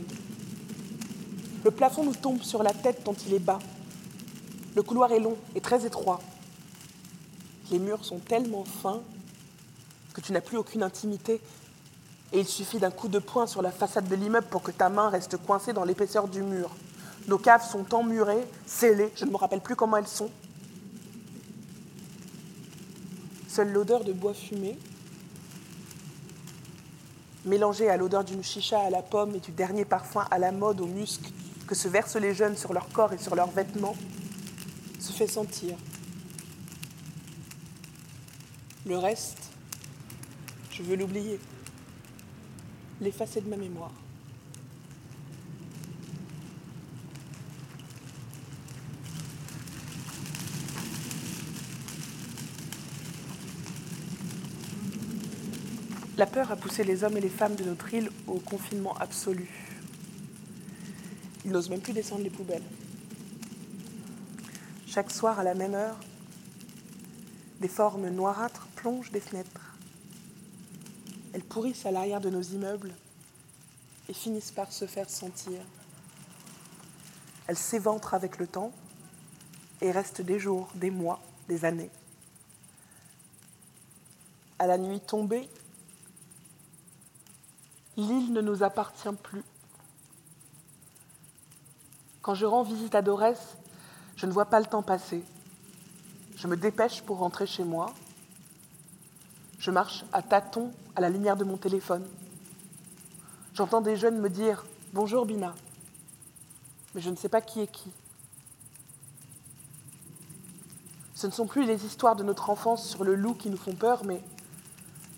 Le 1.65 1.71
plafond 1.71 2.05
nous 2.05 2.15
tombe 2.15 2.43
sur 2.43 2.63
la 2.63 2.73
tête 2.73 3.03
tant 3.05 3.15
il 3.27 3.35
est 3.35 3.41
bas. 3.41 3.59
Le 4.75 4.83
couloir 4.83 5.11
est 5.13 5.21
long 5.21 5.37
et 5.55 5.61
très 5.61 5.85
étroit. 5.85 6.21
Les 7.71 7.79
murs 7.79 8.05
sont 8.05 8.19
tellement 8.19 8.65
fins 8.65 9.01
que 10.15 10.21
tu 10.21 10.33
n'as 10.33 10.41
plus 10.41 10.57
aucune 10.57 10.83
intimité 10.83 11.41
et 12.33 12.41
il 12.41 12.47
suffit 12.47 12.79
d'un 12.79 12.91
coup 12.91 13.09
de 13.09 13.19
poing 13.19 13.47
sur 13.47 13.63
la 13.63 13.71
façade 13.71 14.09
de 14.09 14.15
l'immeuble 14.15 14.47
pour 14.49 14.63
que 14.63 14.71
ta 14.71 14.89
main 14.89 15.09
reste 15.09 15.37
coincée 15.39 15.73
dans 15.73 15.85
l'épaisseur 15.85 16.29
du 16.29 16.43
mur. 16.43 16.71
Nos 17.29 17.39
caves 17.39 17.69
sont 17.69 17.95
emmurées, 17.95 18.47
scellées, 18.67 19.13
je 19.17 19.25
ne 19.25 19.31
me 19.31 19.37
rappelle 19.37 19.61
plus 19.61 19.75
comment 19.75 19.97
elles 19.97 20.07
sont. 20.07 20.31
Seule 23.57 23.73
l'odeur 23.73 24.05
de 24.05 24.13
bois 24.13 24.35
fumé, 24.35 24.79
mélangée 27.47 27.89
à 27.89 27.97
l'odeur 27.97 28.23
d'une 28.23 28.45
chicha 28.45 28.79
à 28.79 28.91
la 28.91 29.01
pomme 29.01 29.35
et 29.35 29.41
du 29.41 29.51
dernier 29.51 29.87
parfum 29.87 30.27
à 30.31 30.39
la 30.39 30.53
mode 30.53 30.83
au 30.83 30.87
musc 30.87 31.23
que 31.67 31.75
se 31.75 31.89
versent 31.89 32.17
les 32.17 32.35
jeunes 32.35 32.59
sur 32.59 32.75
leur 32.75 32.87
corps 32.91 33.15
et 33.15 33.17
sur 33.17 33.35
leurs 33.35 33.51
vêtements, 33.51 33.97
se 35.01 35.11
fait 35.11 35.27
sentir. 35.27 35.75
Le 38.85 38.99
reste, 38.99 39.49
je 40.71 40.83
veux 40.83 40.97
l'oublier, 40.97 41.41
l'effacer 43.01 43.41
de 43.41 43.49
ma 43.49 43.57
mémoire. 43.57 43.95
La 56.17 56.25
peur 56.25 56.51
a 56.51 56.57
poussé 56.57 56.83
les 56.83 57.05
hommes 57.05 57.19
et 57.19 57.21
les 57.21 57.29
femmes 57.29 57.57
de 57.57 57.65
notre 57.65 57.93
île 57.93 58.11
au 58.27 58.39
confinement 58.39 58.97
absolu. 58.97 59.51
Ils 61.45 61.51
n'osent 61.51 61.69
même 61.69 61.83
plus 61.83 61.93
descendre 61.93 62.23
les 62.23 62.31
poubelles. 62.31 62.63
Chaque 64.87 65.11
soir, 65.11 65.39
à 65.39 65.45
la 65.45 65.55
même 65.55 65.75
heure, 65.75 65.99
des 67.61 67.69
formes 67.69 68.09
noirâtres 68.09 68.67
plongent 68.77 69.11
des 69.11 69.21
fenêtres. 69.21 69.75
Elles 71.35 71.45
pourrissent 71.45 71.85
à 71.85 71.91
l'arrière 71.91 72.23
de 72.23 72.31
nos 72.31 72.41
immeubles 72.41 72.95
et 74.09 74.15
finissent 74.15 74.53
par 74.53 74.73
se 74.73 74.87
faire 74.87 75.11
sentir. 75.11 75.61
Elles 77.47 77.59
s'éventrent 77.59 78.15
avec 78.15 78.39
le 78.39 78.47
temps 78.47 78.73
et 79.83 79.91
restent 79.91 80.23
des 80.23 80.39
jours, 80.39 80.71
des 80.75 80.91
mois, 80.91 81.21
des 81.49 81.67
années. 81.67 81.91
À 84.59 84.67
la 84.67 84.79
nuit 84.79 85.01
tombée, 85.01 85.47
l'île 87.97 88.33
ne 88.33 88.41
nous 88.41 88.63
appartient 88.63 89.15
plus. 89.23 89.43
Quand 92.23 92.35
je 92.35 92.45
rends 92.45 92.63
visite 92.63 92.95
à 92.95 93.03
Dorès, 93.03 93.57
je 94.17 94.27
ne 94.27 94.33
vois 94.33 94.47
pas 94.47 94.61
le 94.61 94.67
temps 94.67 94.83
passer. 94.83 95.25
Je 96.37 96.49
me 96.49 96.57
dépêche 96.57 97.03
pour 97.03 97.19
rentrer 97.19 97.47
chez 97.47 97.65
moi. 97.65 97.93
Je 99.59 99.71
marche 99.71 100.05
à 100.13 100.23
tâtons 100.23 100.73
à 100.95 101.01
la 101.01 101.09
lumière 101.09 101.37
de 101.37 101.45
mon 101.45 101.57
téléphone. 101.57 102.07
J'entends 103.55 103.81
des 103.81 103.97
jeunes 103.97 104.21
me 104.21 104.29
dire 104.29 104.67
Bonjour 104.93 105.25
Bina, 105.25 105.55
mais 106.95 107.01
je 107.01 107.11
ne 107.11 107.17
sais 107.17 107.29
pas 107.29 107.41
qui 107.41 107.61
est 107.61 107.67
qui. 107.67 107.91
Ce 111.15 111.27
ne 111.27 111.33
sont 111.33 111.47
plus 111.47 111.65
les 111.65 111.87
histoires 111.87 112.17
de 112.17 112.23
notre 112.23 112.51
enfance 112.51 112.87
sur 112.87 113.03
le 113.03 113.15
loup 113.15 113.35
qui 113.35 113.49
nous 113.49 113.57
font 113.57 113.75
peur, 113.75 114.05
mais 114.05 114.21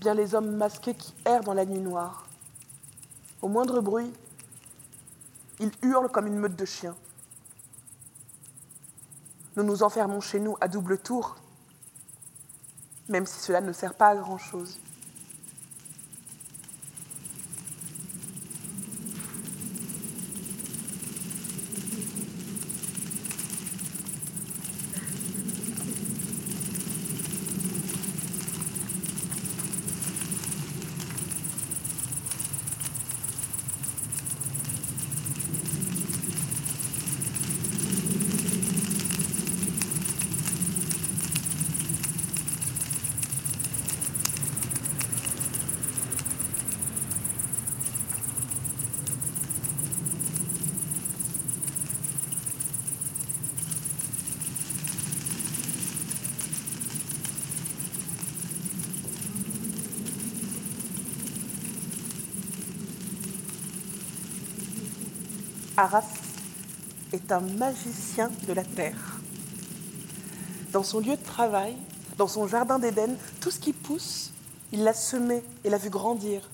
bien 0.00 0.14
les 0.14 0.36
hommes 0.36 0.54
masqués 0.54 0.94
qui 0.94 1.12
errent 1.24 1.42
dans 1.42 1.54
la 1.54 1.66
nuit 1.66 1.80
noire. 1.80 2.27
Au 3.40 3.48
moindre 3.48 3.80
bruit, 3.80 4.12
ils 5.60 5.70
hurlent 5.82 6.10
comme 6.10 6.26
une 6.26 6.38
meute 6.38 6.56
de 6.56 6.64
chiens. 6.64 6.96
Nous 9.56 9.62
nous 9.62 9.82
enfermons 9.82 10.20
chez 10.20 10.40
nous 10.40 10.56
à 10.60 10.66
double 10.66 10.98
tour, 10.98 11.36
même 13.08 13.26
si 13.26 13.40
cela 13.40 13.60
ne 13.60 13.72
sert 13.72 13.94
pas 13.94 14.08
à 14.08 14.16
grand-chose. 14.16 14.78
Un 67.32 67.40
magicien 67.40 68.30
de 68.46 68.52
la 68.52 68.64
terre. 68.64 69.18
Dans 70.72 70.82
son 70.82 71.00
lieu 71.00 71.16
de 71.16 71.22
travail, 71.22 71.76
dans 72.16 72.28
son 72.28 72.46
jardin 72.46 72.78
d'Éden, 72.78 73.16
tout 73.40 73.50
ce 73.50 73.60
qui 73.60 73.72
pousse, 73.72 74.32
il 74.72 74.84
l'a 74.84 74.94
semé 74.94 75.42
et 75.64 75.70
l'a 75.70 75.78
vu 75.78 75.90
grandir. 75.90 76.48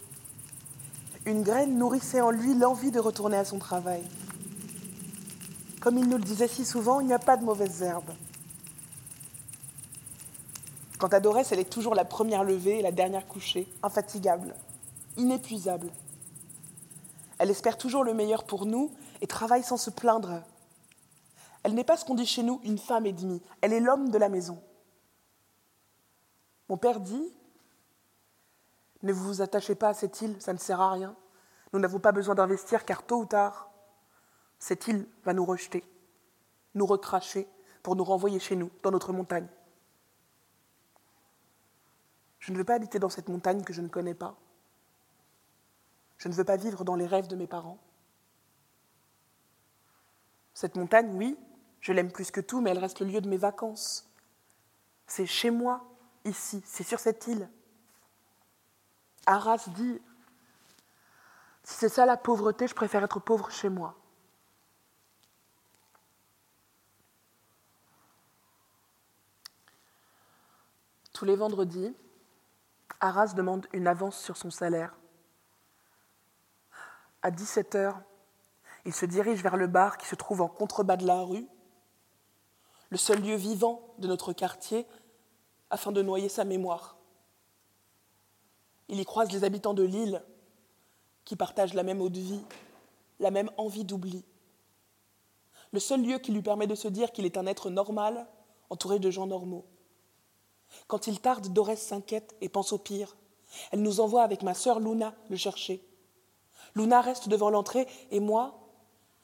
Une 1.27 1.43
graine 1.43 1.79
nourrissait 1.79 2.21
en 2.21 2.31
lui 2.31 2.55
l'envie 2.55 2.91
de 2.91 3.01
retourner 3.01 3.37
à 3.37 3.45
son 3.45 3.59
travail. 3.59 4.03
Comme 5.81 5.99
il 5.99 6.09
nous 6.09 6.19
le 6.19 6.25
disait 6.25 6.49
si 6.49 6.65
souvent, 6.65 7.01
il 7.01 7.07
n'y 7.07 7.15
a 7.15 7.19
pas 7.19 7.37
de 7.37 7.45
mauvaises 7.45 7.83
herbes. 7.83 8.13
Quant 10.99 11.09
à 11.09 11.21
Dorès, 11.21 11.51
elle 11.51 11.59
est 11.59 11.71
toujours 11.71 11.95
la 11.95 12.05
première 12.05 12.45
levée 12.45 12.79
et 12.79 12.83
la 12.83 12.93
dernière 12.93 13.27
couchée, 13.27 13.67
infatigable, 13.83 14.55
inépuisable. 15.17 15.91
Elle 17.39 17.51
espère 17.51 17.77
toujours 17.77 18.05
le 18.05 18.15
meilleur 18.15 18.45
pour 18.45 18.65
nous 18.65 18.91
et 19.21 19.27
travaille 19.27 19.63
sans 19.63 19.77
se 19.77 19.91
plaindre. 19.91 20.43
Elle 21.64 21.74
n'est 21.74 21.85
pas 21.85 21.96
ce 21.96 22.05
qu'on 22.05 22.14
dit 22.14 22.27
chez 22.27 22.42
nous 22.42 22.61
une 22.62 22.79
femme 22.79 23.07
et 23.07 23.12
demie, 23.12 23.42
elle 23.61 23.72
est 23.72 23.81
l'homme 23.81 24.11
de 24.11 24.18
la 24.18 24.29
maison. 24.29 24.62
Mon 26.68 26.77
père 26.77 27.00
dit 27.00 27.35
Ne 29.03 29.12
vous 29.12 29.40
attachez 29.40 29.74
pas 29.74 29.88
à 29.88 29.94
cette 29.94 30.20
île, 30.20 30.40
ça 30.40 30.53
ne 30.53 30.59
sert 30.59 30.81
à 30.81 30.92
rien. 30.92 31.16
Nous 31.72 31.81
n'avons 31.81 31.98
pas 31.98 32.12
besoin 32.12 32.35
d'investir 32.35 32.85
car 32.85 33.05
tôt 33.05 33.22
ou 33.22 33.24
tard, 33.24 33.70
cette 34.59 34.87
île 34.87 35.09
va 35.24 35.33
nous 35.33 35.44
rejeter, 35.44 35.83
nous 36.74 36.87
recracher 36.87 37.48
pour 37.83 37.96
nous 37.96 38.05
renvoyer 38.05 38.38
chez 38.38 38.57
nous, 38.57 38.70
dans 38.83 38.90
notre 38.90 39.12
montagne. 39.12 39.48
Je 42.38 42.53
ne 42.53 42.59
veux 42.59 42.64
pas 42.64 42.74
habiter 42.74 42.98
dans 42.98 43.09
cette 43.09 43.29
montagne 43.29 43.62
que 43.62 43.72
je 43.72 43.81
ne 43.81 43.88
connais 43.88 44.14
pas. 44.14 44.37
Je 46.18 46.29
ne 46.29 46.35
veux 46.35 46.44
pas 46.44 46.57
vivre 46.57 46.85
dans 46.85 46.94
les 46.94 47.07
rêves 47.07 47.27
de 47.27 47.37
mes 47.37 47.46
parents. 47.46 47.79
Cette 50.53 50.77
montagne, 50.77 51.11
oui, 51.14 51.38
je 51.85 51.92
l'aime 51.92 52.11
plus 52.11 52.31
que 52.31 52.40
tout, 52.40 52.62
mais 52.62 52.70
elle 52.70 52.79
reste 52.79 53.01
le 53.01 53.07
lieu 53.07 53.20
de 53.20 53.29
mes 53.29 53.37
vacances. 53.37 54.11
C'est 55.07 55.27
chez 55.27 55.51
moi, 55.51 55.85
ici, 56.25 56.62
c'est 56.64 56.83
sur 56.83 56.99
cette 56.99 57.27
île. 57.27 57.47
Arras 59.27 59.68
dit, 59.68 60.01
si 61.62 61.75
c'est 61.75 61.90
ça 61.90 62.07
la 62.07 62.16
pauvreté, 62.16 62.66
je 62.66 62.75
préfère 62.75 63.05
être 63.05 63.20
pauvre 63.20 63.51
chez 63.51 63.68
moi. 63.68 63.97
Tous 71.12 71.27
les 71.27 71.37
vendredis, 71.37 71.94
Arras 72.99 73.35
demande 73.35 73.66
une 73.75 73.87
avance 73.87 74.18
sur 74.18 74.38
son 74.38 74.51
salaire. 74.51 74.97
À 77.20 77.31
17 77.31 77.75
heures, 77.75 78.01
il 78.87 78.94
se 78.94 79.05
dirige 79.05 79.42
vers 79.42 79.59
le 79.59 79.66
bar 79.66 79.99
qui 79.99 80.07
se 80.07 80.14
trouve 80.14 80.40
en 80.40 80.49
contrebas 80.49 80.97
de 80.97 81.07
la 81.07 81.20
rue, 81.20 81.47
le 82.94 82.98
seul 82.98 83.20
lieu 83.22 83.35
vivant 83.35 83.83
de 83.98 84.07
notre 84.07 84.33
quartier, 84.33 84.87
afin 85.68 85.90
de 85.90 86.00
noyer 86.00 86.28
sa 86.28 86.44
mémoire. 86.44 86.96
Il 88.88 89.00
y 89.00 89.04
croise 89.04 89.33
les 89.33 89.42
habitants 89.42 89.74
de 89.74 89.83
l'île 89.83 90.22
qui 91.24 91.35
partagent 91.35 91.74
la 91.74 91.83
même 91.83 92.00
eau 92.00 92.09
de 92.09 92.20
vie, 92.20 92.44
la 93.18 93.33
même 93.33 93.50
envie 93.57 93.83
d'oubli. 93.83 94.24
Le 95.72 95.80
seul 95.80 96.02
lieu 96.02 96.18
qui 96.18 96.30
lui 96.30 96.40
permet 96.40 96.68
de 96.68 96.76
se 96.76 96.87
dire 96.87 97.11
qu'il 97.11 97.24
est 97.24 97.37
un 97.37 97.46
être 97.46 97.68
normal, 97.68 98.28
entouré 98.70 99.00
de 99.00 99.11
gens 99.11 99.26
normaux. 99.26 99.64
Quand 100.87 101.09
il 101.09 101.20
tarde, 101.20 101.48
Dorès 101.48 101.83
s'inquiète 101.83 102.37
et 102.40 102.48
pense 102.48 102.72
au 102.72 102.78
pire. 102.78 103.16
Elle 103.72 103.83
nous 103.83 103.98
envoie 103.98 104.22
avec 104.22 104.44
ma 104.44 104.54
sœur 104.54 104.78
Luna 104.78 105.16
le 105.30 105.37
chercher. 105.37 105.85
Luna 106.76 107.00
reste 107.00 107.28
devant 107.28 107.50
l'entrée 107.50 107.88
et 108.12 108.20
moi, 108.20 108.61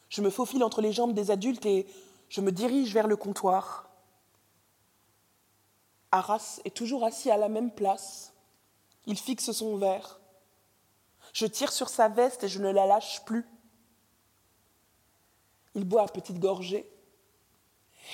je 0.08 0.22
me 0.22 0.30
faufile 0.30 0.64
entre 0.64 0.80
les 0.80 0.92
jambes 0.92 1.14
des 1.14 1.30
adultes 1.30 1.66
et 1.66 1.86
je 2.30 2.40
me 2.40 2.52
dirige 2.52 2.94
vers 2.94 3.08
le 3.08 3.16
comptoir. 3.16 3.90
Arras 6.12 6.60
est 6.64 6.74
toujours 6.74 7.04
assis 7.04 7.30
à 7.30 7.36
la 7.36 7.48
même 7.48 7.72
place. 7.72 8.32
Il 9.06 9.18
fixe 9.18 9.50
son 9.50 9.76
verre. 9.76 10.20
Je 11.32 11.46
tire 11.46 11.72
sur 11.72 11.88
sa 11.88 12.08
veste 12.08 12.44
et 12.44 12.48
je 12.48 12.60
ne 12.60 12.70
la 12.70 12.86
lâche 12.86 13.24
plus. 13.24 13.46
Il 15.74 15.84
boit 15.84 16.02
à 16.02 16.08
petites 16.08 16.38
gorgées 16.38 16.90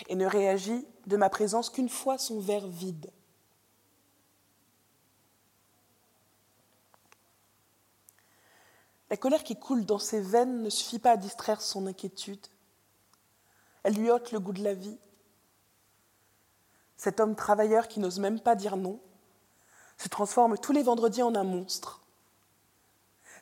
et 0.08 0.14
ne 0.14 0.26
réagit 0.26 0.86
de 1.06 1.16
ma 1.16 1.30
présence 1.30 1.70
qu'une 1.70 1.88
fois 1.88 2.18
son 2.18 2.40
verre 2.40 2.66
vide. 2.66 3.10
La 9.10 9.16
colère 9.16 9.44
qui 9.44 9.56
coule 9.56 9.84
dans 9.84 9.98
ses 9.98 10.20
veines 10.20 10.62
ne 10.62 10.70
suffit 10.70 10.98
pas 10.98 11.12
à 11.12 11.16
distraire 11.16 11.60
son 11.60 11.86
inquiétude. 11.86 12.46
Elle 13.86 13.94
lui 13.94 14.10
ôte 14.10 14.32
le 14.32 14.40
goût 14.40 14.52
de 14.52 14.64
la 14.64 14.74
vie. 14.74 14.98
Cet 16.96 17.20
homme 17.20 17.36
travailleur 17.36 17.86
qui 17.86 18.00
n'ose 18.00 18.18
même 18.18 18.40
pas 18.40 18.56
dire 18.56 18.76
non 18.76 18.98
se 19.96 20.08
transforme 20.08 20.58
tous 20.58 20.72
les 20.72 20.82
vendredis 20.82 21.22
en 21.22 21.36
un 21.36 21.44
monstre. 21.44 22.02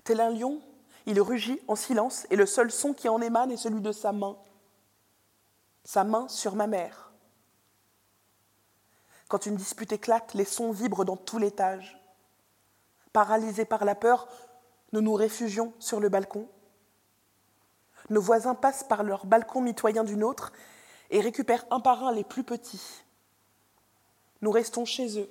Tel 0.04 0.20
un 0.20 0.28
lion, 0.28 0.60
il 1.06 1.18
rugit 1.18 1.62
en 1.66 1.76
silence 1.76 2.26
et 2.28 2.36
le 2.36 2.44
seul 2.44 2.70
son 2.70 2.92
qui 2.92 3.08
en 3.08 3.22
émane 3.22 3.52
est 3.52 3.56
celui 3.56 3.80
de 3.80 3.90
sa 3.90 4.12
main. 4.12 4.36
Sa 5.82 6.04
main 6.04 6.28
sur 6.28 6.56
ma 6.56 6.66
mère. 6.66 7.10
Quand 9.28 9.46
une 9.46 9.56
dispute 9.56 9.92
éclate, 9.92 10.34
les 10.34 10.44
sons 10.44 10.72
vibrent 10.72 11.06
dans 11.06 11.16
tout 11.16 11.38
l'étage. 11.38 11.98
Paralysés 13.14 13.64
par 13.64 13.86
la 13.86 13.94
peur, 13.94 14.28
nous 14.92 15.00
nous 15.00 15.14
réfugions 15.14 15.72
sur 15.78 16.00
le 16.00 16.10
balcon. 16.10 16.46
Nos 18.10 18.20
voisins 18.20 18.54
passent 18.54 18.84
par 18.84 19.02
leur 19.02 19.26
balcon 19.26 19.60
mitoyen 19.60 20.04
du 20.04 20.16
nôtre 20.16 20.52
et 21.10 21.20
récupèrent 21.20 21.64
un 21.70 21.80
par 21.80 22.04
un 22.04 22.12
les 22.12 22.24
plus 22.24 22.44
petits. 22.44 23.04
Nous 24.42 24.50
restons 24.50 24.84
chez 24.84 25.20
eux 25.20 25.30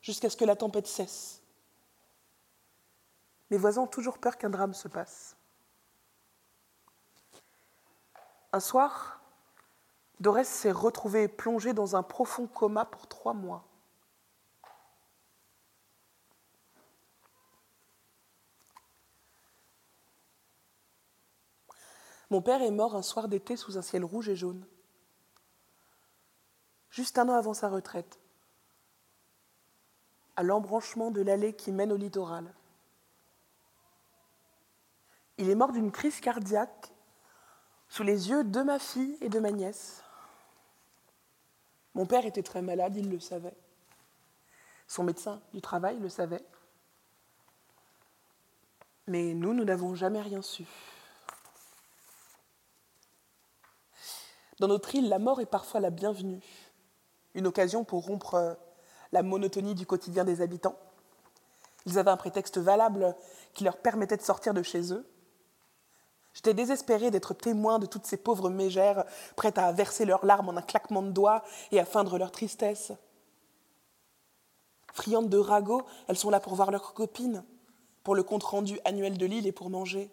jusqu'à 0.00 0.30
ce 0.30 0.36
que 0.36 0.44
la 0.44 0.56
tempête 0.56 0.86
cesse. 0.86 1.42
Mes 3.50 3.58
voisins 3.58 3.82
ont 3.82 3.86
toujours 3.86 4.18
peur 4.18 4.38
qu'un 4.38 4.50
drame 4.50 4.74
se 4.74 4.88
passe. 4.88 5.36
Un 8.52 8.60
soir, 8.60 9.20
Dorès 10.18 10.48
s'est 10.48 10.72
retrouvée 10.72 11.28
plongée 11.28 11.72
dans 11.72 11.96
un 11.96 12.02
profond 12.02 12.46
coma 12.46 12.84
pour 12.84 13.06
trois 13.06 13.34
mois. 13.34 13.64
Mon 22.30 22.40
père 22.40 22.62
est 22.62 22.70
mort 22.70 22.94
un 22.94 23.02
soir 23.02 23.26
d'été 23.26 23.56
sous 23.56 23.76
un 23.76 23.82
ciel 23.82 24.04
rouge 24.04 24.28
et 24.28 24.36
jaune, 24.36 24.64
juste 26.90 27.18
un 27.18 27.28
an 27.28 27.34
avant 27.34 27.54
sa 27.54 27.68
retraite, 27.68 28.20
à 30.36 30.44
l'embranchement 30.44 31.10
de 31.10 31.20
l'allée 31.20 31.52
qui 31.54 31.72
mène 31.72 31.92
au 31.92 31.96
littoral. 31.96 32.54
Il 35.38 35.50
est 35.50 35.54
mort 35.56 35.72
d'une 35.72 35.90
crise 35.90 36.20
cardiaque 36.20 36.92
sous 37.88 38.04
les 38.04 38.28
yeux 38.28 38.44
de 38.44 38.62
ma 38.62 38.78
fille 38.78 39.18
et 39.20 39.28
de 39.28 39.40
ma 39.40 39.50
nièce. 39.50 40.04
Mon 41.94 42.06
père 42.06 42.24
était 42.24 42.44
très 42.44 42.62
malade, 42.62 42.96
il 42.96 43.10
le 43.10 43.18
savait. 43.18 43.56
Son 44.86 45.02
médecin 45.02 45.40
du 45.52 45.60
travail 45.60 45.98
le 45.98 46.08
savait. 46.08 46.44
Mais 49.08 49.34
nous, 49.34 49.52
nous 49.52 49.64
n'avons 49.64 49.96
jamais 49.96 50.20
rien 50.20 50.42
su. 50.42 50.64
Dans 54.60 54.68
notre 54.68 54.94
île, 54.94 55.08
la 55.08 55.18
mort 55.18 55.40
est 55.40 55.46
parfois 55.46 55.80
la 55.80 55.88
bienvenue, 55.88 56.38
une 57.34 57.46
occasion 57.46 57.82
pour 57.82 58.04
rompre 58.04 58.34
euh, 58.34 58.52
la 59.10 59.22
monotonie 59.22 59.74
du 59.74 59.86
quotidien 59.86 60.22
des 60.22 60.42
habitants. 60.42 60.76
Ils 61.86 61.98
avaient 61.98 62.10
un 62.10 62.18
prétexte 62.18 62.58
valable 62.58 63.16
qui 63.54 63.64
leur 63.64 63.78
permettait 63.78 64.18
de 64.18 64.22
sortir 64.22 64.52
de 64.52 64.62
chez 64.62 64.92
eux. 64.92 65.08
J'étais 66.34 66.52
désespérée 66.52 67.10
d'être 67.10 67.32
témoin 67.32 67.78
de 67.78 67.86
toutes 67.86 68.04
ces 68.04 68.18
pauvres 68.18 68.50
mégères 68.50 69.04
prêtes 69.34 69.56
à 69.56 69.72
verser 69.72 70.04
leurs 70.04 70.26
larmes 70.26 70.50
en 70.50 70.56
un 70.58 70.62
claquement 70.62 71.02
de 71.02 71.10
doigts 71.10 71.42
et 71.72 71.80
à 71.80 71.86
feindre 71.86 72.18
leur 72.18 72.30
tristesse. 72.30 72.92
Friandes 74.92 75.30
de 75.30 75.38
ragots, 75.38 75.86
elles 76.06 76.18
sont 76.18 76.28
là 76.28 76.38
pour 76.38 76.54
voir 76.54 76.70
leurs 76.70 76.92
copines, 76.92 77.44
pour 78.04 78.14
le 78.14 78.22
compte-rendu 78.22 78.78
annuel 78.84 79.16
de 79.16 79.24
l'île 79.24 79.46
et 79.46 79.52
pour 79.52 79.70
manger. 79.70 80.10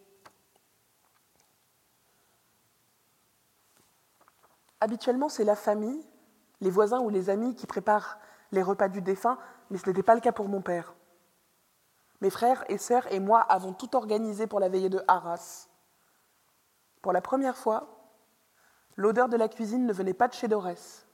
Habituellement, 4.80 5.30
c'est 5.30 5.44
la 5.44 5.56
famille, 5.56 6.06
les 6.62 6.70
voisins 6.70 7.00
ou 7.00 7.10
les 7.10 7.30
amis 7.30 7.56
qui 7.56 7.68
préparent 7.68 8.20
les 8.52 8.62
repas 8.62 8.90
du 8.90 9.02
défunt, 9.02 9.38
mais 9.70 9.78
ce 9.78 9.88
n'était 9.88 10.04
pas 10.04 10.16
le 10.16 10.22
cas 10.22 10.32
pour 10.32 10.48
mon 10.48 10.62
père. 10.62 10.96
Mes 12.22 12.30
frères 12.30 12.64
et 12.70 12.78
sœurs 12.78 13.12
et 13.12 13.20
moi 13.20 13.42
avons 13.42 13.74
tout 13.74 13.96
organisé 13.96 14.48
pour 14.48 14.60
la 14.60 14.70
veillée 14.70 14.90
de 14.90 15.04
Arras. 15.08 15.68
Pour 17.02 17.14
la 17.14 17.22
première 17.22 17.58
fois, 17.58 18.12
l'odeur 18.96 19.30
de 19.30 19.38
la 19.38 19.48
cuisine 19.48 19.86
ne 19.86 19.94
venait 19.94 20.14
pas 20.14 20.28
de 20.28 20.34
chez 20.34 20.48
Dorès. 20.48 21.06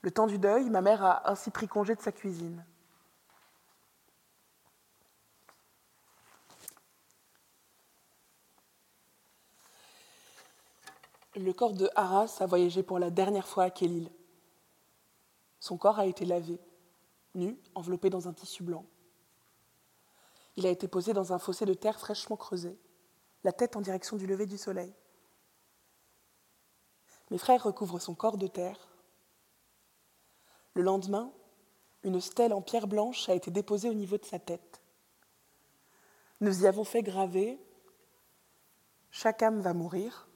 Le 0.00 0.10
temps 0.10 0.26
du 0.26 0.38
deuil, 0.38 0.68
ma 0.70 0.80
mère 0.80 1.04
a 1.04 1.30
ainsi 1.30 1.50
pris 1.50 1.68
congé 1.68 1.94
de 1.94 2.00
sa 2.00 2.10
cuisine. 2.10 2.64
Le 11.34 11.52
corps 11.52 11.72
de 11.72 11.88
Haras 11.96 12.38
a 12.40 12.46
voyagé 12.46 12.82
pour 12.82 12.98
la 12.98 13.10
dernière 13.10 13.48
fois 13.48 13.64
à 13.64 13.70
Kélil. 13.70 14.10
Son 15.60 15.78
corps 15.78 15.98
a 15.98 16.06
été 16.06 16.26
lavé, 16.26 16.60
nu, 17.34 17.58
enveloppé 17.74 18.10
dans 18.10 18.28
un 18.28 18.34
tissu 18.34 18.62
blanc. 18.62 18.84
Il 20.56 20.66
a 20.66 20.70
été 20.70 20.88
posé 20.88 21.14
dans 21.14 21.32
un 21.32 21.38
fossé 21.38 21.64
de 21.64 21.72
terre 21.72 21.98
fraîchement 21.98 22.36
creusé, 22.36 22.78
la 23.44 23.52
tête 23.52 23.76
en 23.76 23.80
direction 23.80 24.16
du 24.16 24.26
lever 24.26 24.44
du 24.44 24.58
soleil. 24.58 24.92
Mes 27.30 27.38
frères 27.38 27.62
recouvrent 27.62 27.98
son 27.98 28.14
corps 28.14 28.36
de 28.36 28.46
terre. 28.46 28.88
Le 30.74 30.82
lendemain, 30.82 31.32
une 32.02 32.20
stèle 32.20 32.52
en 32.52 32.60
pierre 32.60 32.86
blanche 32.86 33.30
a 33.30 33.34
été 33.34 33.50
déposée 33.50 33.88
au 33.88 33.94
niveau 33.94 34.18
de 34.18 34.26
sa 34.26 34.38
tête. 34.38 34.82
Nous 36.42 36.64
y 36.64 36.66
avons 36.66 36.84
fait 36.84 37.02
graver 37.02 37.58
Chaque 39.10 39.42
âme 39.42 39.60
va 39.60 39.72
mourir. 39.72 40.28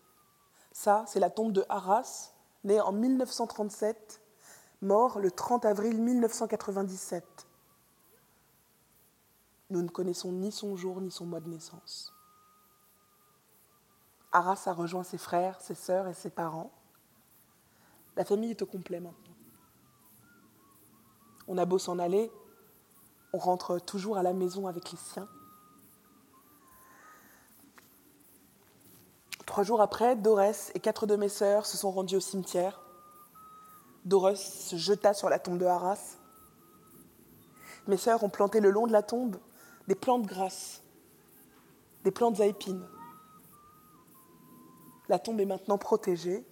Ça, 0.77 1.05
c'est 1.07 1.21
la 1.21 1.31
tombe 1.31 1.53
de 1.53 1.65
Arras, 1.71 2.35
né 2.63 2.79
en 2.83 2.93
1937, 2.93 4.21
mort 4.83 5.19
le 5.21 5.31
30 5.31 5.65
avril 5.65 6.03
1997. 6.03 7.25
Nous 9.71 9.81
ne 9.81 9.89
connaissons 9.89 10.33
ni 10.33 10.53
son 10.53 10.77
jour 10.77 11.01
ni 11.01 11.11
son 11.11 11.25
mois 11.25 11.41
de 11.41 11.49
naissance. 11.49 12.13
Arras 14.33 14.65
a 14.67 14.75
rejoint 14.75 15.03
ses 15.03 15.17
frères, 15.17 15.59
ses 15.63 15.75
sœurs 15.75 16.09
et 16.09 16.15
ses 16.15 16.29
parents. 16.29 16.71
La 18.15 18.27
famille 18.27 18.51
est 18.51 18.61
au 18.61 18.67
complet 18.67 19.01
maintenant. 19.01 19.35
On 21.49 21.57
a 21.57 21.65
beau 21.65 21.79
s'en 21.79 21.99
aller, 21.99 22.31
on 23.33 23.39
rentre 23.39 23.79
toujours 23.79 24.19
à 24.19 24.23
la 24.23 24.35
maison 24.35 24.67
avec 24.67 24.93
les 24.93 24.99
siens. 24.99 25.29
Trois 29.47 29.63
jours 29.63 29.81
après, 29.81 30.17
Dorès 30.17 30.73
et 30.75 30.81
quatre 30.81 31.07
de 31.07 31.17
mes 31.17 31.29
sœurs 31.29 31.67
se 31.67 31.77
sont 31.77 31.91
rendues 31.91 32.17
au 32.17 32.21
cimetière. 32.21 32.83
Dorès 34.05 34.37
se 34.37 34.77
jeta 34.77 35.15
sur 35.15 35.29
la 35.29 35.39
tombe 35.39 35.59
de 35.59 35.65
Arras. 35.65 36.17
Mes 37.87 37.97
sœurs 37.97 38.25
ont 38.25 38.29
planté 38.29 38.61
le 38.61 38.71
long 38.71 38.87
de 38.87 38.93
la 38.93 39.03
tombe 39.03 39.37
des 39.87 39.95
plantes 39.95 40.27
grasses, 40.27 40.83
des 42.05 42.11
plantes 42.11 42.41
à 42.41 42.47
épines. 42.47 42.87
La 45.09 45.21
tombe 45.21 45.41
est 45.41 45.47
maintenant 45.47 45.79
protégée. 45.79 46.45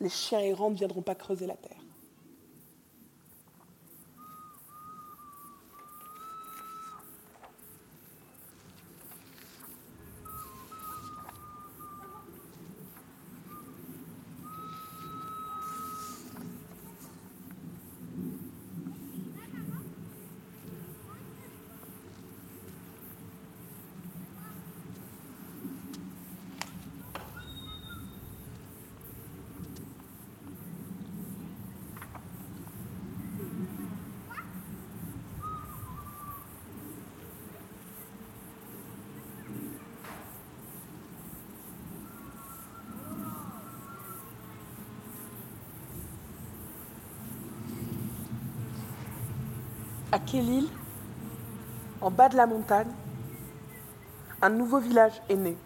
Les 0.00 0.08
chiens 0.08 0.40
errants 0.40 0.70
ne 0.70 0.76
viendront 0.76 1.02
pas 1.02 1.14
creuser 1.14 1.46
la 1.46 1.56
terre. 1.56 1.77
À 50.28 50.30
Kélil, 50.30 50.68
en 52.02 52.10
bas 52.10 52.28
de 52.28 52.36
la 52.36 52.46
montagne, 52.46 52.90
un 54.42 54.50
nouveau 54.50 54.78
village 54.78 55.22
est 55.30 55.36
né. 55.36 55.56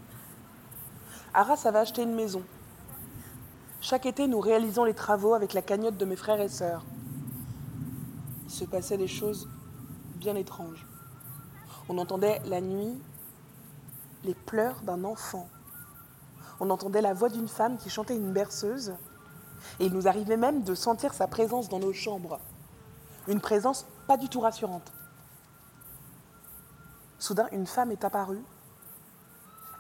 Arras 1.35 1.63
avait 1.65 1.81
acheté 1.81 2.05
une 2.05 2.15
maison. 2.15 2.43
Chaque 3.81 4.07
été, 4.07 4.29
nous 4.29 4.39
réalisons 4.39 4.85
les 4.85 4.95
travaux 4.95 5.35
avec 5.35 5.53
la 5.53 5.63
cagnotte 5.63 5.97
de 5.97 6.05
mes 6.05 6.15
frères 6.15 6.41
et 6.41 6.49
sœurs. 6.49 6.85
Il 8.45 8.53
se 8.53 8.65
passait 8.65 8.97
des 8.97 9.09
choses 9.09 9.49
bien 10.19 10.37
étranges. 10.37 10.87
On 11.89 11.99
entendait 11.99 12.41
la 12.45 12.61
nuit 12.61 13.03
les 14.23 14.35
pleurs 14.35 14.81
d'un 14.83 15.03
enfant. 15.03 15.49
On 16.61 16.71
entendait 16.71 17.03
la 17.03 17.15
voix 17.15 17.31
d'une 17.31 17.49
femme 17.49 17.79
qui 17.79 17.91
chantait 17.91 18.17
une 18.17 18.33
berceuse. 18.33 18.95
Et 19.81 19.87
il 19.87 19.93
nous 19.93 20.07
arrivait 20.07 20.37
même 20.37 20.63
de 20.63 20.77
sentir 20.77 21.15
sa 21.15 21.27
présence 21.27 21.69
dans 21.69 21.81
nos 21.81 21.93
chambres. 21.93 22.39
Une 23.27 23.41
présence 23.41 23.87
pas 24.07 24.17
du 24.17 24.29
tout 24.29 24.41
rassurante. 24.41 24.93
Soudain, 27.19 27.49
une 27.53 27.67
femme 27.67 27.93
est 27.93 28.05
apparue. 28.05 28.43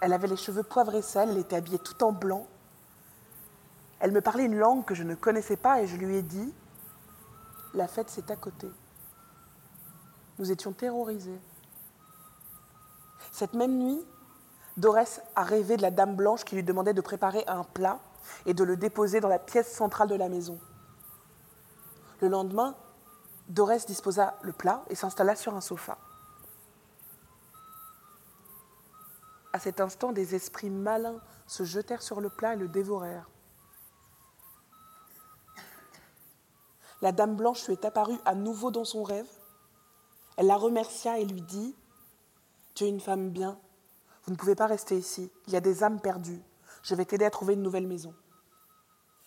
Elle 0.01 0.13
avait 0.13 0.29
les 0.29 0.37
cheveux 0.37 0.63
poivre 0.63 0.95
et 0.95 1.03
sel, 1.03 1.31
elle 1.31 1.39
était 1.39 1.57
habillée 1.57 1.79
tout 1.79 2.03
en 2.05 2.13
blanc. 2.13 2.47
Elle 4.01 4.13
me 4.13 4.21
parlait 4.21 4.45
une 4.45 4.57
langue 4.57 4.85
que 4.85 4.95
je 4.95 5.03
ne 5.03 5.15
connaissais 5.15 5.57
pas 5.57 5.81
et 5.81 5.87
je 5.87 5.97
lui 5.97 6.17
ai 6.17 6.23
dit, 6.23 6.53
la 7.75 7.87
fête 7.89 8.11
c'est 8.11 8.31
à 8.31 8.37
côté. 8.37 8.71
Nous 10.39 10.51
étions 10.51 10.73
terrorisés. 10.73 11.41
Cette 13.31 13.55
même 13.55 13.79
nuit, 13.79 14.05
Dorès 14.77 15.23
a 15.37 15.45
rêvé 15.45 15.77
de 15.77 15.83
la 15.83 15.91
dame 15.91 16.17
blanche 16.17 16.45
qui 16.45 16.55
lui 16.55 16.63
demandait 16.63 16.95
de 16.95 17.01
préparer 17.01 17.45
un 17.47 17.65
plat 17.65 17.99
et 18.47 18.55
de 18.55 18.65
le 18.65 18.77
déposer 18.77 19.21
dans 19.21 19.29
la 19.29 19.39
pièce 19.39 19.73
centrale 19.73 20.09
de 20.09 20.15
la 20.15 20.29
maison. 20.29 20.59
Le 22.21 22.29
lendemain, 22.29 22.75
Dorès 23.53 23.85
disposa 23.85 24.39
le 24.41 24.55
plat 24.55 24.83
et 24.89 24.95
s'installa 24.95 25.37
sur 25.37 25.55
un 25.55 25.61
sofa. 25.61 25.99
À 29.53 29.59
cet 29.59 29.79
instant, 29.79 30.13
des 30.13 30.35
esprits 30.35 30.71
malins 30.71 31.21
se 31.47 31.63
jetèrent 31.63 32.01
sur 32.01 32.23
le 32.23 32.31
plat 32.31 32.55
et 32.55 32.57
le 32.57 32.67
dévorèrent. 32.67 33.29
La 37.03 37.13
dame 37.13 37.37
blanche 37.37 37.67
lui 37.67 37.75
est 37.75 37.85
apparue 37.85 38.17
à 38.25 38.35
nouveau 38.35 38.71
dans 38.71 38.87
son 38.87 39.03
rêve. 39.03 39.29
Elle 40.39 40.47
la 40.47 40.57
remercia 40.57 41.19
et 41.19 41.27
lui 41.27 41.43
dit 41.43 41.77
Tu 42.75 42.85
es 42.85 42.89
une 42.89 43.01
femme 43.01 43.29
bien, 43.29 43.59
vous 44.25 44.33
ne 44.33 44.37
pouvez 44.39 44.55
pas 44.55 44.67
rester 44.67 44.97
ici, 44.97 45.31
il 45.47 45.53
y 45.53 45.57
a 45.57 45.61
des 45.61 45.85
âmes 45.85 46.01
perdues, 46.01 46.41
je 46.83 46.95
vais 46.95 47.05
t'aider 47.05 47.27
à 47.27 47.31
trouver 47.31 47.53
une 47.53 47.63
nouvelle 47.63 47.87
maison. 47.87 48.15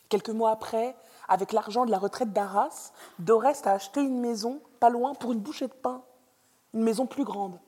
Quelques 0.09 0.29
mois 0.29 0.49
après, 0.49 0.95
avec 1.27 1.51
l'argent 1.51 1.85
de 1.85 1.91
la 1.91 1.97
retraite 1.97 2.33
d'Arras, 2.33 2.91
Dorest 3.19 3.67
a 3.67 3.73
acheté 3.73 4.01
une 4.01 4.19
maison 4.19 4.61
pas 4.79 4.89
loin 4.89 5.13
pour 5.13 5.31
une 5.31 5.39
bouchée 5.39 5.67
de 5.67 5.73
pain, 5.73 6.03
une 6.73 6.83
maison 6.83 7.05
plus 7.05 7.23
grande. 7.23 7.59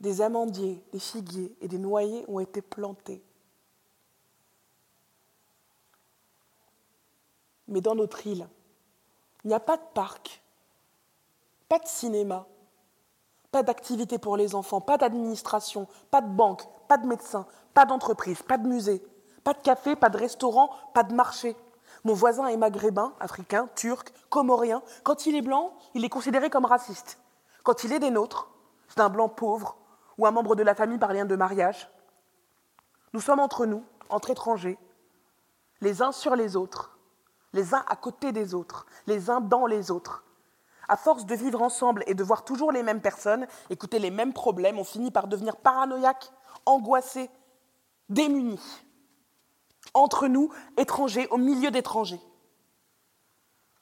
Des 0.00 0.20
amandiers, 0.20 0.82
des 0.92 0.98
figuiers 0.98 1.56
et 1.60 1.68
des 1.68 1.78
noyers 1.78 2.24
ont 2.28 2.40
été 2.40 2.60
plantés. 2.60 3.22
Mais 7.68 7.80
dans 7.80 7.94
notre 7.94 8.26
île, 8.26 8.46
il 9.44 9.48
n'y 9.48 9.54
a 9.54 9.60
pas 9.60 9.76
de 9.76 9.82
parc, 9.94 10.42
pas 11.68 11.78
de 11.78 11.86
cinéma, 11.86 12.46
pas 13.50 13.62
d'activité 13.62 14.18
pour 14.18 14.36
les 14.36 14.54
enfants, 14.54 14.80
pas 14.80 14.98
d'administration, 14.98 15.88
pas 16.10 16.20
de 16.20 16.28
banque, 16.28 16.64
pas 16.88 16.98
de 16.98 17.06
médecin, 17.06 17.46
pas 17.74 17.86
d'entreprise, 17.86 18.42
pas 18.42 18.58
de 18.58 18.68
musée, 18.68 19.02
pas 19.44 19.54
de 19.54 19.62
café, 19.62 19.96
pas 19.96 20.10
de 20.10 20.18
restaurant, 20.18 20.70
pas 20.92 21.02
de 21.02 21.14
marché. 21.14 21.56
Mon 22.06 22.14
voisin 22.14 22.46
est 22.46 22.56
maghrébin, 22.56 23.14
africain, 23.18 23.68
turc, 23.74 24.12
comorien. 24.30 24.80
Quand 25.02 25.26
il 25.26 25.34
est 25.34 25.42
blanc, 25.42 25.74
il 25.92 26.04
est 26.04 26.08
considéré 26.08 26.50
comme 26.50 26.64
raciste. 26.64 27.18
Quand 27.64 27.82
il 27.82 27.92
est 27.92 27.98
des 27.98 28.12
nôtres, 28.12 28.48
c'est 28.86 29.00
un 29.00 29.08
blanc 29.08 29.28
pauvre 29.28 29.76
ou 30.16 30.24
un 30.24 30.30
membre 30.30 30.54
de 30.54 30.62
la 30.62 30.76
famille 30.76 30.98
par 30.98 31.12
lien 31.12 31.24
de 31.24 31.34
mariage. 31.34 31.90
Nous 33.12 33.20
sommes 33.20 33.40
entre 33.40 33.66
nous, 33.66 33.82
entre 34.08 34.30
étrangers, 34.30 34.78
les 35.80 36.00
uns 36.00 36.12
sur 36.12 36.36
les 36.36 36.54
autres, 36.54 36.96
les 37.52 37.74
uns 37.74 37.84
à 37.88 37.96
côté 37.96 38.30
des 38.30 38.54
autres, 38.54 38.86
les 39.08 39.28
uns 39.28 39.40
dans 39.40 39.66
les 39.66 39.90
autres. 39.90 40.22
À 40.86 40.96
force 40.96 41.26
de 41.26 41.34
vivre 41.34 41.60
ensemble 41.60 42.04
et 42.06 42.14
de 42.14 42.22
voir 42.22 42.44
toujours 42.44 42.70
les 42.70 42.84
mêmes 42.84 43.00
personnes, 43.00 43.48
écouter 43.68 43.98
les 43.98 44.12
mêmes 44.12 44.32
problèmes, 44.32 44.78
on 44.78 44.84
finit 44.84 45.10
par 45.10 45.26
devenir 45.26 45.56
paranoïaque, 45.56 46.30
angoissé, 46.66 47.28
démunis. 48.08 48.85
Entre 49.94 50.28
nous, 50.28 50.52
étrangers, 50.76 51.28
au 51.30 51.36
milieu 51.36 51.70
d'étrangers. 51.70 52.20